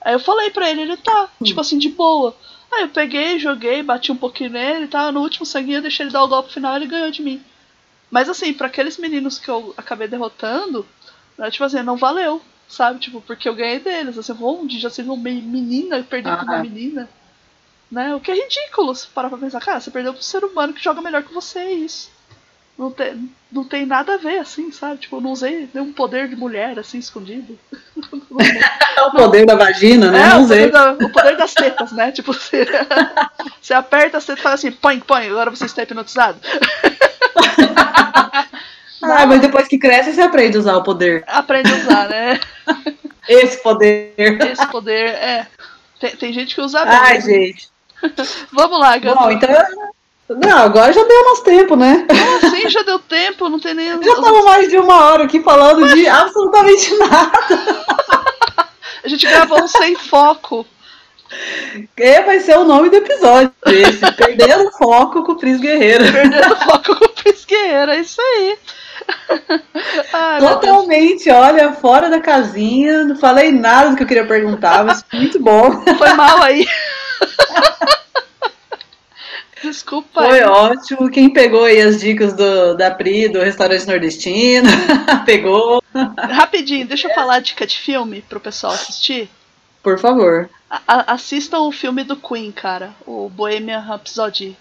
Aí 0.00 0.14
eu 0.14 0.20
falei 0.20 0.50
pra 0.50 0.70
ele, 0.70 0.82
ele 0.82 0.96
tá, 0.96 1.28
hum. 1.40 1.44
tipo 1.44 1.60
assim, 1.60 1.78
de 1.78 1.88
boa. 1.88 2.32
Aí 2.70 2.82
eu 2.82 2.88
peguei, 2.90 3.40
joguei, 3.40 3.82
bati 3.82 4.12
um 4.12 4.16
pouquinho 4.16 4.50
nele, 4.50 4.86
tá? 4.86 5.10
No 5.10 5.20
último 5.20 5.44
sanguinho 5.44 5.78
eu 5.78 5.82
deixei 5.82 6.06
ele 6.06 6.12
dar 6.12 6.22
o 6.22 6.28
golpe 6.28 6.52
final 6.52 6.74
e 6.74 6.76
ele 6.76 6.86
ganhou 6.86 7.10
de 7.10 7.22
mim. 7.22 7.42
Mas 8.08 8.28
assim, 8.28 8.52
para 8.54 8.68
aqueles 8.68 8.98
meninos 8.98 9.36
que 9.40 9.48
eu 9.48 9.74
acabei 9.76 10.06
derrotando, 10.06 10.86
né, 11.36 11.50
tipo 11.50 11.64
assim, 11.64 11.82
não 11.82 11.96
valeu 11.96 12.40
sabe? 12.68 12.98
Tipo, 12.98 13.20
porque 13.20 13.48
eu 13.48 13.54
ganhei 13.54 13.80
deles. 13.80 14.18
Assim, 14.18 14.36
onde 14.40 14.78
já 14.78 14.90
sendo 14.90 15.12
uma 15.12 15.22
menina 15.22 15.98
e 15.98 16.02
perdi 16.02 16.28
ah, 16.28 16.42
uma 16.42 16.58
menina. 16.58 17.08
Né? 17.90 18.14
O 18.14 18.20
que 18.20 18.30
é 18.30 18.34
ridículo 18.34 18.94
se 18.94 19.06
parar 19.06 19.28
pra 19.28 19.38
pensar, 19.38 19.60
cara, 19.60 19.80
você 19.80 19.90
perdeu 19.90 20.12
pro 20.12 20.22
ser 20.22 20.44
humano 20.44 20.72
que 20.72 20.82
joga 20.82 21.00
melhor 21.00 21.22
que 21.22 21.32
você, 21.32 21.58
é 21.60 21.72
isso. 21.72 22.10
Não 22.76 22.90
tem, 22.90 23.30
não 23.50 23.64
tem 23.64 23.86
nada 23.86 24.14
a 24.14 24.18
ver, 24.18 24.38
assim, 24.38 24.70
sabe? 24.70 24.98
Tipo, 24.98 25.16
eu 25.16 25.20
não 25.22 25.32
usei 25.32 25.66
nenhum 25.72 25.94
poder 25.94 26.28
de 26.28 26.36
mulher, 26.36 26.78
assim, 26.78 26.98
escondido. 26.98 27.58
o 27.96 29.10
poder 29.12 29.46
da 29.46 29.54
vagina, 29.54 30.10
né? 30.10 30.20
É, 30.20 30.28
não 30.28 30.44
o, 30.44 30.48
poder 30.48 30.70
da, 30.70 30.92
o 30.92 31.10
poder 31.10 31.36
das 31.38 31.54
tetas, 31.54 31.92
né? 31.92 32.12
Tipo, 32.12 32.34
você, 32.34 32.66
você 33.62 33.72
aperta 33.72 34.18
as 34.18 34.26
tetas 34.26 34.40
e 34.40 34.42
fala 34.42 34.54
assim, 34.56 34.72
põe, 34.72 35.00
põe, 35.00 35.26
agora 35.26 35.50
você 35.50 35.64
está 35.64 35.84
hipnotizado. 35.84 36.38
Ah, 39.02 39.26
mas 39.26 39.40
depois 39.40 39.68
que 39.68 39.78
cresce, 39.78 40.12
você 40.12 40.22
aprende 40.22 40.56
a 40.56 40.60
usar 40.60 40.76
o 40.76 40.82
poder. 40.82 41.24
Aprende 41.26 41.72
a 41.72 41.76
usar, 41.76 42.08
né? 42.08 42.40
Esse 43.28 43.62
poder. 43.62 44.14
Esse 44.16 44.66
poder, 44.68 45.08
é. 45.08 45.46
Tem, 46.00 46.16
tem 46.16 46.32
gente 46.32 46.54
que 46.54 46.60
usa 46.60 46.84
bem. 46.84 46.94
Ai, 46.94 47.14
né? 47.14 47.20
gente. 47.20 47.68
Vamos 48.52 48.78
lá, 48.78 48.96
Gato. 48.98 49.18
Bom, 49.18 49.30
então. 49.30 49.50
Não, 50.28 50.58
agora 50.58 50.92
já 50.92 51.04
deu 51.04 51.24
nosso 51.24 51.44
tempo, 51.44 51.76
né? 51.76 52.04
Como 52.08 52.36
assim 52.36 52.68
já 52.68 52.82
deu 52.82 52.98
tempo? 52.98 53.48
Não 53.48 53.60
tem 53.60 53.74
nem. 53.74 53.90
Já 54.02 54.12
estamos 54.12 54.44
mais 54.44 54.68
de 54.68 54.76
uma 54.76 55.04
hora 55.04 55.24
aqui 55.24 55.40
falando 55.40 55.82
mas... 55.82 55.94
de 55.94 56.08
absolutamente 56.08 56.96
nada. 56.98 57.86
A 59.04 59.08
gente 59.08 59.24
gravou 59.24 59.62
um 59.62 59.68
sem 59.68 59.94
foco. 59.94 60.66
É, 61.96 62.22
vai 62.22 62.40
ser 62.40 62.58
o 62.58 62.64
nome 62.64 62.88
do 62.90 62.96
episódio. 62.96 63.52
Esse, 63.66 64.12
Perdendo 64.12 64.70
Foco 64.72 65.22
com 65.22 65.32
o 65.32 65.36
Pris 65.36 65.60
Guerreiro. 65.60 66.04
Perdendo 66.12 66.56
Foco 66.56 66.96
com 66.96 67.04
o 67.04 67.08
Pris 67.08 67.44
Guerreiro, 67.44 67.92
é 67.92 68.00
isso 68.00 68.20
aí. 68.20 68.58
Ai, 70.12 70.40
Totalmente, 70.40 71.30
olha, 71.30 71.72
fora 71.72 72.08
da 72.08 72.20
casinha, 72.20 73.04
não 73.04 73.16
falei 73.16 73.52
nada 73.52 73.90
do 73.90 73.96
que 73.96 74.02
eu 74.02 74.06
queria 74.06 74.26
perguntar, 74.26 74.84
mas 74.84 75.04
muito 75.12 75.40
bom. 75.40 75.82
Foi 75.96 76.12
mal 76.14 76.42
aí. 76.42 76.66
Desculpa. 79.62 80.22
Foi 80.22 80.40
aí. 80.40 80.44
ótimo. 80.44 81.10
Quem 81.10 81.32
pegou 81.32 81.64
aí 81.64 81.80
as 81.80 82.00
dicas 82.00 82.34
do, 82.34 82.74
da 82.74 82.90
Pri, 82.90 83.28
do 83.28 83.40
restaurante 83.40 83.86
nordestino, 83.86 84.68
pegou. 85.24 85.82
Rapidinho, 86.16 86.86
deixa 86.86 87.08
eu 87.08 87.14
falar 87.14 87.36
a 87.36 87.40
dica 87.40 87.66
de 87.66 87.78
filme 87.78 88.22
pro 88.22 88.38
pessoal 88.38 88.74
assistir. 88.74 89.28
Por 89.82 89.98
favor. 89.98 90.50
A 90.68 91.14
assistam 91.14 91.60
o 91.60 91.72
filme 91.72 92.02
do 92.04 92.16
Queen, 92.16 92.52
cara, 92.52 92.92
o 93.06 93.28
Bohemian 93.28 93.80
Rhapsody. 93.80 94.56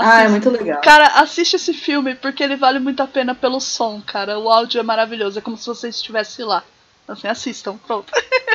Ah, 0.00 0.22
é 0.22 0.28
muito 0.28 0.48
legal. 0.48 0.80
Cara, 0.80 1.06
assiste 1.20 1.56
esse 1.56 1.74
filme 1.74 2.14
porque 2.14 2.42
ele 2.42 2.54
vale 2.54 2.78
muito 2.78 3.02
a 3.02 3.06
pena 3.06 3.34
pelo 3.34 3.60
som, 3.60 4.00
cara. 4.00 4.38
O 4.38 4.48
áudio 4.48 4.78
é 4.78 4.82
maravilhoso, 4.82 5.38
é 5.38 5.42
como 5.42 5.56
se 5.56 5.66
você 5.66 5.88
estivesse 5.88 6.42
lá. 6.44 6.62
Assim, 7.08 7.26
assistam, 7.26 7.76
pronto. 7.86 8.12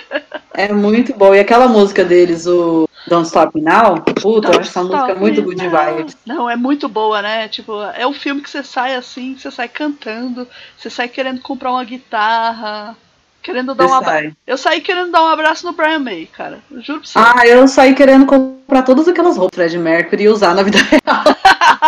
É 0.56 0.72
muito 0.72 1.16
bom. 1.16 1.34
E 1.34 1.40
aquela 1.40 1.68
música 1.68 2.06
deles, 2.06 2.46
o 2.46 2.88
Don't 3.08 3.26
Stop 3.26 3.60
Now, 3.60 4.00
puta, 4.22 4.50
eu 4.50 4.60
acho 4.60 4.70
essa 4.70 4.84
música 4.84 5.16
muito 5.16 5.42
good 5.42 5.68
vibes. 5.68 6.16
Não, 6.26 6.48
é 6.48 6.56
muito 6.56 6.88
boa, 6.88 7.24
né? 7.24 7.48
Tipo, 7.48 7.82
é 7.82 8.06
o 8.06 8.14
filme 8.14 8.40
que 8.40 8.50
você 8.50 8.64
sai 8.64 8.96
assim, 8.96 9.36
você 9.36 9.50
sai 9.50 9.68
cantando, 9.68 10.48
você 10.78 10.92
sai 10.92 11.08
querendo 11.08 11.42
comprar 11.42 11.72
uma 11.72 11.84
guitarra, 11.84 12.96
querendo 13.44 13.76
dar 13.76 13.86
um 13.86 13.94
abraço. 13.94 14.32
Eu 14.48 14.58
saí 14.58 14.82
querendo 14.82 15.12
dar 15.12 15.22
um 15.22 15.28
abraço 15.28 15.66
no 15.66 15.74
Brian 15.74 16.00
May, 16.00 16.26
cara. 16.26 16.60
Eu 16.72 16.82
juro 16.82 17.02
pra 17.02 17.08
você. 17.08 17.20
Ah, 17.20 17.46
eu 17.46 17.68
saí 17.68 17.94
querendo 17.94 18.26
comprar 18.26 18.84
todas 18.84 19.08
aquelas 19.08 19.38
roupas 19.38 19.56
Fred 19.56 19.78
Mercury 19.78 20.24
e 20.24 20.30
usar 20.30 20.56
na 20.56 20.64
vida 20.64 20.78
real. 20.78 21.24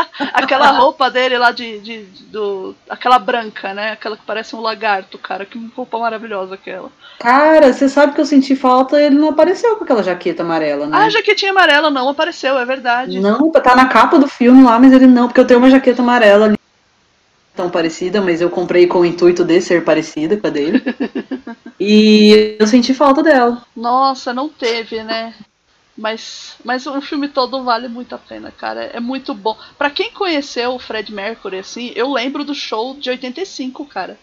aquela 0.33 0.71
roupa 0.71 1.09
dele 1.09 1.37
lá 1.37 1.51
de, 1.51 1.79
de, 1.79 2.03
do. 2.27 2.75
aquela 2.89 3.17
branca, 3.17 3.73
né? 3.73 3.91
Aquela 3.91 4.17
que 4.17 4.23
parece 4.25 4.55
um 4.55 4.59
lagarto, 4.61 5.17
cara. 5.17 5.45
Que 5.45 5.57
roupa 5.75 5.97
maravilhosa 5.97 6.55
aquela. 6.55 6.91
Cara, 7.19 7.71
você 7.71 7.87
sabe 7.87 8.13
que 8.13 8.21
eu 8.21 8.25
senti 8.25 8.55
falta, 8.55 9.01
ele 9.01 9.15
não 9.15 9.29
apareceu 9.29 9.77
com 9.77 9.85
aquela 9.85 10.03
jaqueta 10.03 10.43
amarela, 10.43 10.85
né? 10.85 10.97
Ah, 10.97 11.05
a 11.05 11.09
jaquetinha 11.09 11.51
amarela 11.51 11.89
não 11.89 12.09
apareceu, 12.09 12.59
é 12.59 12.65
verdade. 12.65 13.19
Não, 13.19 13.49
tá 13.49 13.75
na 13.75 13.85
capa 13.85 14.19
do 14.19 14.27
filme 14.27 14.61
lá, 14.63 14.77
mas 14.77 14.91
ele 14.91 15.07
não, 15.07 15.27
porque 15.27 15.39
eu 15.39 15.47
tenho 15.47 15.59
uma 15.59 15.69
jaqueta 15.69 16.01
amarela 16.01 16.45
ali 16.47 16.55
tão 17.55 17.69
parecida, 17.69 18.21
mas 18.21 18.41
eu 18.41 18.49
comprei 18.49 18.85
com 18.87 18.99
o 18.99 19.05
intuito 19.05 19.43
de 19.43 19.61
ser 19.61 19.83
parecida 19.83 20.37
com 20.37 20.47
a 20.47 20.49
dele. 20.49 20.83
e 21.79 22.57
eu 22.59 22.67
senti 22.67 22.93
falta 22.93 23.23
dela. 23.23 23.65
Nossa, 23.75 24.33
não 24.33 24.49
teve, 24.49 25.03
né? 25.03 25.33
Mas, 25.97 26.57
mas 26.63 26.85
o 26.85 26.99
filme 26.99 27.29
todo 27.29 27.63
vale 27.63 27.87
muito 27.87 28.13
a 28.13 28.17
pena, 28.17 28.51
cara. 28.51 28.83
É 28.93 28.99
muito 28.99 29.33
bom. 29.33 29.57
Para 29.77 29.89
quem 29.89 30.11
conheceu 30.11 30.73
o 30.73 30.79
Fred 30.79 31.13
Mercury, 31.13 31.59
assim, 31.59 31.93
eu 31.95 32.11
lembro 32.11 32.43
do 32.43 32.53
show 32.53 32.95
de 32.95 33.09
85, 33.09 33.85
cara. 33.85 34.19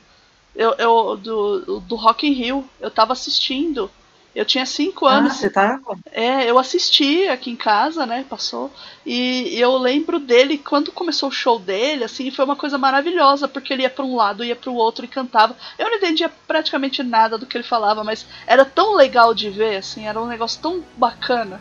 Eu, 0.54 0.72
eu 0.72 1.16
do, 1.16 1.80
do 1.80 1.94
Rock 1.94 2.26
in 2.26 2.32
Rio, 2.32 2.68
eu 2.78 2.90
tava 2.90 3.14
assistindo 3.14 3.90
eu 4.34 4.44
tinha 4.44 4.64
cinco 4.64 5.06
ah, 5.06 5.16
anos. 5.16 5.32
Ah, 5.32 5.36
você 5.36 5.50
tá? 5.50 5.80
É, 6.10 6.50
eu 6.50 6.58
assisti 6.58 7.28
aqui 7.28 7.50
em 7.50 7.56
casa, 7.56 8.06
né? 8.06 8.24
Passou. 8.28 8.70
E 9.04 9.58
eu 9.58 9.76
lembro 9.76 10.18
dele, 10.18 10.56
quando 10.56 10.90
começou 10.90 11.28
o 11.28 11.32
show 11.32 11.58
dele, 11.58 12.04
assim, 12.04 12.30
foi 12.30 12.44
uma 12.44 12.56
coisa 12.56 12.78
maravilhosa, 12.78 13.46
porque 13.46 13.72
ele 13.72 13.82
ia 13.82 13.90
para 13.90 14.04
um 14.04 14.16
lado, 14.16 14.44
ia 14.44 14.56
para 14.56 14.70
o 14.70 14.74
outro 14.74 15.04
e 15.04 15.08
cantava. 15.08 15.54
Eu 15.78 15.90
não 15.90 15.96
entendia 15.96 16.30
praticamente 16.46 17.02
nada 17.02 17.36
do 17.36 17.46
que 17.46 17.56
ele 17.56 17.64
falava, 17.64 18.02
mas 18.02 18.26
era 18.46 18.64
tão 18.64 18.94
legal 18.94 19.34
de 19.34 19.50
ver, 19.50 19.76
assim, 19.76 20.06
era 20.06 20.20
um 20.20 20.26
negócio 20.26 20.60
tão 20.62 20.82
bacana. 20.96 21.60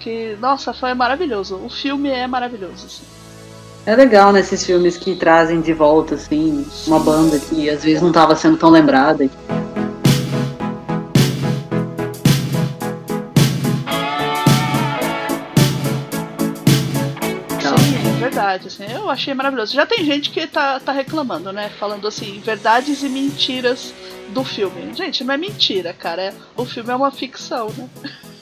Que, 0.00 0.36
nossa, 0.40 0.72
foi 0.72 0.94
maravilhoso. 0.94 1.56
O 1.56 1.68
filme 1.68 2.08
é 2.08 2.26
maravilhoso, 2.26 2.86
assim. 2.86 3.04
É 3.84 3.96
legal 3.96 4.32
nesses 4.32 4.60
né, 4.60 4.66
filmes 4.66 4.96
que 4.96 5.14
trazem 5.14 5.60
de 5.60 5.72
volta, 5.72 6.14
assim, 6.14 6.64
uma 6.86 7.00
banda 7.00 7.38
que 7.38 7.68
às 7.68 7.82
vezes 7.82 8.00
não 8.00 8.08
estava 8.08 8.34
sendo 8.36 8.56
tão 8.56 8.70
lembrada. 8.70 9.28
Verdade, 18.52 18.68
assim, 18.68 18.84
eu 18.92 19.08
achei 19.10 19.34
maravilhoso. 19.34 19.74
Já 19.74 19.86
tem 19.86 20.04
gente 20.04 20.30
que 20.30 20.46
tá, 20.46 20.78
tá 20.80 20.92
reclamando, 20.92 21.52
né? 21.52 21.70
Falando 21.78 22.06
assim, 22.06 22.40
verdades 22.44 23.02
e 23.02 23.08
mentiras 23.08 23.94
do 24.30 24.44
filme. 24.44 24.94
Gente, 24.94 25.24
não 25.24 25.34
é 25.34 25.36
mentira, 25.36 25.92
cara. 25.92 26.22
É, 26.22 26.34
o 26.56 26.64
filme 26.64 26.90
é 26.90 26.96
uma 26.96 27.10
ficção, 27.10 27.70
né? 27.76 27.88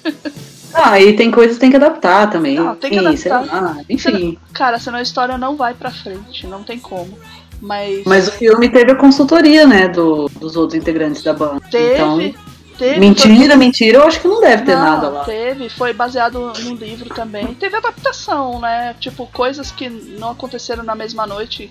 Ah, 0.72 1.00
e 1.00 1.16
tem 1.16 1.32
coisas 1.32 1.56
que 1.56 1.62
tem 1.62 1.70
que 1.70 1.76
adaptar 1.76 2.30
também. 2.30 2.54
Não, 2.54 2.76
tem 2.76 2.92
que 2.92 2.98
adaptar. 3.00 3.18
Sei 3.18 3.32
lá, 3.32 3.76
enfim. 3.90 4.38
Cara, 4.52 4.78
senão 4.78 5.00
a 5.00 5.02
história 5.02 5.36
não 5.36 5.56
vai 5.56 5.74
pra 5.74 5.90
frente, 5.90 6.46
não 6.46 6.62
tem 6.62 6.78
como. 6.78 7.18
Mas... 7.60 8.04
Mas 8.06 8.28
o 8.28 8.30
filme 8.30 8.68
teve 8.68 8.92
a 8.92 8.94
consultoria, 8.94 9.66
né, 9.66 9.88
do, 9.88 10.28
dos 10.38 10.54
outros 10.54 10.80
integrantes 10.80 11.24
da 11.24 11.32
banda. 11.32 11.60
Teve, 11.68 11.94
então, 11.94 12.34
teve. 12.80 12.98
mentira, 12.98 13.48
foi... 13.48 13.56
mentira, 13.56 13.98
eu 13.98 14.06
acho 14.06 14.20
que 14.20 14.26
não 14.26 14.40
deve 14.40 14.64
ter 14.64 14.74
não, 14.74 14.82
nada 14.82 15.08
lá. 15.08 15.24
Teve, 15.24 15.68
foi 15.68 15.92
baseado 15.92 16.52
num 16.60 16.74
livro 16.74 17.14
também. 17.14 17.54
Teve 17.54 17.76
adaptação, 17.76 18.58
né? 18.58 18.96
Tipo, 18.98 19.26
coisas 19.26 19.70
que 19.70 19.88
não 19.88 20.30
aconteceram 20.30 20.82
na 20.82 20.94
mesma 20.94 21.26
noite 21.26 21.70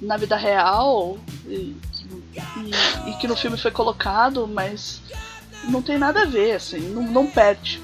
na 0.00 0.16
vida 0.16 0.36
real 0.36 1.18
e, 1.46 1.76
e, 2.34 3.10
e 3.10 3.12
que 3.18 3.26
no 3.26 3.36
filme 3.36 3.56
foi 3.56 3.70
colocado, 3.70 4.46
mas 4.46 5.02
não 5.64 5.82
tem 5.82 5.98
nada 5.98 6.22
a 6.22 6.26
ver, 6.26 6.52
assim, 6.52 6.80
não, 6.80 7.02
não 7.02 7.26
perde. 7.26 7.80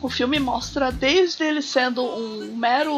O 0.00 0.08
filme 0.08 0.38
mostra 0.38 0.92
desde 0.92 1.42
ele 1.44 1.62
sendo 1.62 2.02
um 2.02 2.54
mero 2.56 2.92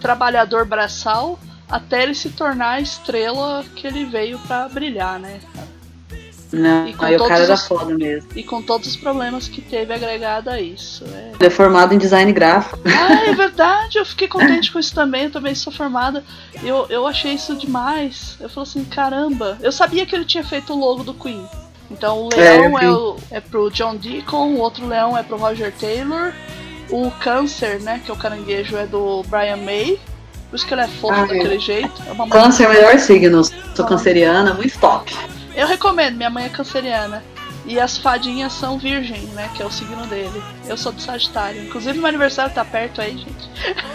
trabalhador 0.00 0.66
braçal 0.66 1.38
até 1.68 2.02
ele 2.02 2.14
se 2.14 2.30
tornar 2.30 2.72
a 2.72 2.80
estrela 2.80 3.64
que 3.74 3.86
ele 3.86 4.04
veio 4.04 4.38
para 4.40 4.68
brilhar, 4.68 5.18
né? 5.18 5.40
Não, 6.54 6.84
aí 6.98 7.16
o 7.16 7.26
cara 7.26 7.44
era 7.44 7.54
os, 7.54 7.66
foda 7.66 7.94
mesmo. 7.96 8.28
E 8.34 8.42
com 8.42 8.62
todos 8.62 8.88
os 8.88 8.96
problemas 8.96 9.48
que 9.48 9.60
teve 9.60 9.92
agregado 9.92 10.50
a 10.50 10.60
isso. 10.60 11.04
É. 11.04 11.32
Ele 11.38 11.46
é 11.46 11.50
formado 11.50 11.94
em 11.94 11.98
design 11.98 12.32
gráfico. 12.32 12.78
Ah, 12.86 13.26
é 13.26 13.34
verdade, 13.34 13.98
eu 13.98 14.04
fiquei 14.04 14.28
contente 14.28 14.72
com 14.72 14.78
isso 14.78 14.94
também, 14.94 15.24
eu 15.24 15.30
também 15.30 15.54
sou 15.54 15.72
formada. 15.72 16.24
Eu, 16.62 16.86
eu 16.88 17.06
achei 17.06 17.32
isso 17.32 17.54
demais. 17.56 18.36
Eu 18.40 18.48
falei 18.48 18.68
assim, 18.68 18.84
caramba. 18.84 19.58
Eu 19.60 19.72
sabia 19.72 20.06
que 20.06 20.14
ele 20.14 20.24
tinha 20.24 20.44
feito 20.44 20.72
o 20.72 20.78
logo 20.78 21.04
do 21.04 21.14
Queen. 21.14 21.44
Então 21.90 22.22
o 22.22 22.28
leão 22.34 22.78
é, 22.78 22.84
é, 22.84 22.90
o, 22.90 23.16
é 23.30 23.40
pro 23.40 23.70
John 23.70 23.96
Deacon, 23.96 24.54
o 24.54 24.58
outro 24.58 24.86
leão 24.86 25.16
é 25.16 25.22
pro 25.22 25.36
Roger 25.36 25.72
Taylor. 25.72 26.32
O 26.90 27.10
câncer, 27.10 27.80
né, 27.80 28.00
que 28.04 28.10
é 28.10 28.14
o 28.14 28.16
caranguejo, 28.16 28.76
é 28.76 28.86
do 28.86 29.22
Brian 29.24 29.56
May. 29.56 29.98
Por 30.50 30.56
isso 30.56 30.66
que 30.66 30.74
ele 30.74 30.82
é 30.82 30.88
fofo 30.88 31.14
ah, 31.14 31.22
daquele 31.22 31.56
é. 31.56 31.58
jeito. 31.58 32.02
É 32.06 32.28
Câncer 32.28 32.64
é 32.64 32.68
o 32.68 32.72
melhor 32.72 32.98
signo. 32.98 33.42
Sou 33.74 33.84
canceriana, 33.84 34.54
muito 34.54 34.78
top. 34.78 35.12
Eu 35.54 35.66
recomendo, 35.66 36.16
minha 36.16 36.30
mãe 36.30 36.46
é 36.46 36.48
canceriana. 36.48 37.22
E 37.66 37.80
as 37.80 37.96
fadinhas 37.96 38.52
são 38.52 38.78
virgem, 38.78 39.22
né? 39.28 39.48
Que 39.54 39.62
é 39.62 39.66
o 39.66 39.70
signo 39.70 40.06
dele. 40.06 40.42
Eu 40.66 40.76
sou 40.76 40.92
do 40.92 41.00
Sagitário. 41.00 41.64
Inclusive, 41.64 41.98
meu 41.98 42.08
aniversário 42.08 42.54
tá 42.54 42.62
perto 42.62 43.00
aí, 43.00 43.16
gente. 43.16 43.50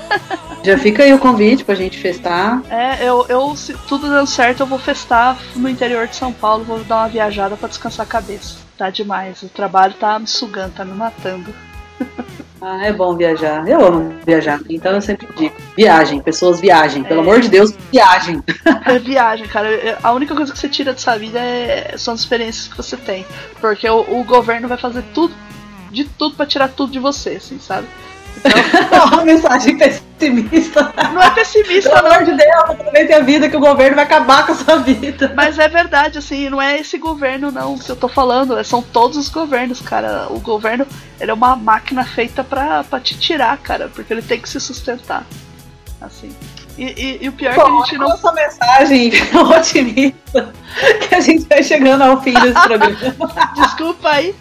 Já 0.65 0.77
fica 0.77 1.03
aí 1.03 1.13
o 1.13 1.19
convite 1.19 1.63
pra 1.63 1.75
gente 1.75 1.97
festar. 1.97 2.63
É, 2.67 3.03
eu, 3.03 3.25
eu 3.29 3.55
se 3.55 3.73
tudo 3.87 4.09
dando 4.09 4.27
certo, 4.27 4.61
eu 4.61 4.65
vou 4.65 4.79
festar 4.79 5.37
no 5.55 5.69
interior 5.69 6.07
de 6.07 6.15
São 6.15 6.33
Paulo. 6.33 6.63
Vou 6.63 6.83
dar 6.83 6.97
uma 6.97 7.09
viajada 7.09 7.55
pra 7.55 7.69
descansar 7.69 8.07
a 8.07 8.09
cabeça. 8.09 8.57
Tá 8.75 8.89
demais. 8.89 9.43
O 9.43 9.49
trabalho 9.49 9.93
tá 9.93 10.17
me 10.17 10.27
sugando, 10.27 10.73
tá 10.73 10.83
me 10.83 10.93
matando. 10.93 11.53
Ah, 12.61 12.85
é 12.85 12.91
bom 12.91 13.15
viajar. 13.15 13.65
Eu 13.67 13.85
amo 13.85 14.13
viajar. 14.25 14.59
Então 14.69 14.91
eu 14.91 15.01
sempre 15.01 15.27
digo: 15.35 15.55
viagem, 15.77 16.21
pessoas 16.21 16.59
viajem. 16.59 17.03
Pelo 17.03 17.21
é. 17.21 17.23
amor 17.23 17.39
de 17.39 17.47
Deus, 17.47 17.73
viagem. 17.91 18.43
É 18.85 18.99
viagem, 18.99 19.47
cara. 19.47 19.97
A 20.03 20.11
única 20.11 20.35
coisa 20.35 20.51
que 20.51 20.59
você 20.59 20.67
tira 20.67 20.91
dessa 20.91 21.17
vida 21.17 21.39
é... 21.39 21.95
são 21.97 22.13
as 22.13 22.19
experiências 22.19 22.67
que 22.67 22.75
você 22.75 22.97
tem. 22.97 23.25
Porque 23.61 23.89
o, 23.89 24.01
o 24.19 24.23
governo 24.25 24.67
vai 24.67 24.77
fazer 24.77 25.03
tudo, 25.13 25.33
de 25.89 26.03
tudo 26.03 26.35
para 26.35 26.45
tirar 26.45 26.67
tudo 26.67 26.91
de 26.91 26.99
você, 26.99 27.31
assim, 27.31 27.59
sabe? 27.59 27.87
Então... 28.37 29.05
uma 29.11 29.23
mensagem 29.23 29.77
pessimista. 29.77 30.93
Não 31.13 31.21
é 31.21 31.29
pessimista, 31.31 31.89
Pelo 31.89 32.07
amor 32.07 32.23
de 32.23 32.33
Deus, 32.33 32.55
aproveite 32.67 33.13
a 33.13 33.19
vida 33.21 33.49
que 33.49 33.57
o 33.57 33.59
governo 33.59 33.95
vai 33.95 34.05
acabar 34.05 34.45
com 34.45 34.51
a 34.51 34.55
sua 34.55 34.77
vida. 34.77 35.33
Mas 35.35 35.57
é 35.59 35.67
verdade, 35.67 36.17
assim, 36.17 36.49
não 36.49 36.61
é 36.61 36.79
esse 36.79 36.97
governo 36.97 37.51
não 37.51 37.77
que 37.77 37.89
eu 37.89 37.95
tô 37.95 38.07
falando, 38.07 38.57
é, 38.57 38.63
são 38.63 38.81
todos 38.81 39.17
os 39.17 39.29
governos, 39.29 39.81
cara. 39.81 40.27
O 40.29 40.39
governo, 40.39 40.85
ele 41.19 41.31
é 41.31 41.33
uma 41.33 41.55
máquina 41.55 42.03
feita 42.03 42.43
pra, 42.43 42.83
pra 42.83 42.99
te 42.99 43.17
tirar, 43.17 43.57
cara, 43.57 43.89
porque 43.93 44.13
ele 44.13 44.21
tem 44.21 44.39
que 44.39 44.49
se 44.49 44.59
sustentar. 44.59 45.25
Assim. 46.01 46.33
E, 46.77 46.83
e, 46.83 47.25
e 47.25 47.29
o 47.29 47.33
pior 47.33 47.53
Bom, 47.55 47.61
é 47.61 47.65
que 47.65 47.71
a 47.71 47.75
gente 47.83 47.97
não. 47.97 48.13
essa 48.13 48.31
mensagem 48.31 49.11
otimista 49.57 50.53
que 51.09 51.13
a 51.13 51.19
gente 51.19 51.45
vai 51.45 51.61
chegando 51.61 52.03
ao 52.03 52.21
fim 52.21 52.33
desse 52.33 52.53
programa. 52.63 53.33
Desculpa 53.53 54.09
aí. 54.09 54.33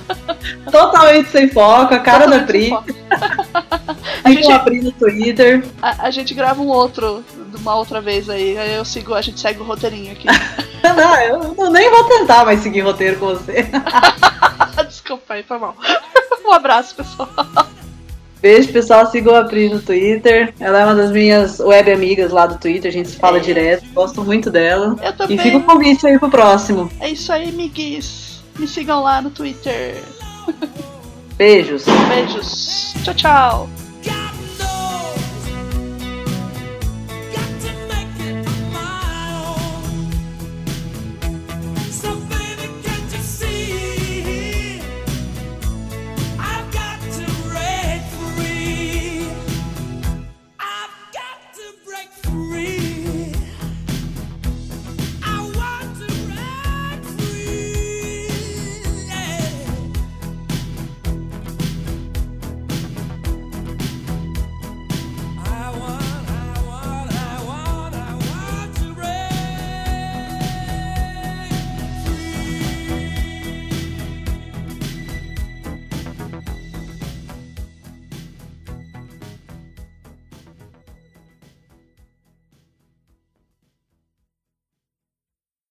Totalmente 0.70 1.28
sem 1.30 1.48
foco, 1.48 1.94
a 1.94 1.98
cara 1.98 2.24
Totalmente 2.24 2.40
da 2.40 2.46
Pri. 2.46 2.72
a 4.24 4.30
gente 4.30 4.52
a 4.52 4.58
Pri 4.58 4.80
no 4.80 4.92
Twitter. 4.92 5.64
A, 5.80 6.06
a, 6.06 6.10
gente 6.10 6.34
grava 6.34 6.62
um 6.62 6.68
outro, 6.68 7.24
uma 7.58 7.74
outra 7.76 8.00
vez 8.00 8.28
aí. 8.28 8.56
Aí 8.56 8.74
eu 8.74 8.84
sigo, 8.84 9.14
a 9.14 9.22
gente 9.22 9.40
segue 9.40 9.60
o 9.60 9.64
roteirinho 9.64 10.12
aqui. 10.12 10.26
não, 10.82 11.14
eu, 11.20 11.54
eu 11.58 11.70
nem 11.70 11.90
vou 11.90 12.04
tentar 12.04 12.44
mais 12.44 12.60
seguir 12.60 12.80
roteiro 12.80 13.18
com 13.18 13.26
você. 13.26 13.66
Desculpa 14.86 15.34
aí, 15.34 15.42
foi 15.42 15.58
mal. 15.58 15.76
Um 16.44 16.52
abraço, 16.52 16.94
pessoal. 16.94 17.28
Beijo, 18.42 18.72
pessoal. 18.72 19.06
Sigam 19.06 19.36
a 19.36 19.44
Pri 19.44 19.68
no 19.68 19.80
Twitter. 19.80 20.52
Ela 20.58 20.80
é 20.80 20.84
uma 20.84 20.96
das 20.96 21.12
minhas 21.12 21.60
web 21.60 21.92
amigas 21.92 22.32
lá 22.32 22.44
do 22.46 22.58
Twitter. 22.58 22.90
A 22.90 22.92
gente 22.92 23.08
se 23.08 23.16
fala 23.16 23.36
é. 23.36 23.40
direto. 23.40 23.84
Gosto 23.94 24.22
muito 24.24 24.50
dela. 24.50 24.96
Eu 25.00 25.12
também. 25.12 25.36
E 25.36 25.40
fica 25.40 25.58
o 25.58 25.62
convite 25.62 26.06
aí 26.06 26.18
pro 26.18 26.28
próximo. 26.28 26.90
É 26.98 27.08
isso 27.08 27.32
aí, 27.32 27.52
miguis. 27.52 28.31
Me 28.58 28.66
sigam 28.66 29.02
lá 29.02 29.20
no 29.20 29.30
Twitter. 29.30 30.02
Beijos. 31.36 31.84
Beijos. 32.08 32.94
Tchau, 33.02 33.14
tchau. 33.14 33.81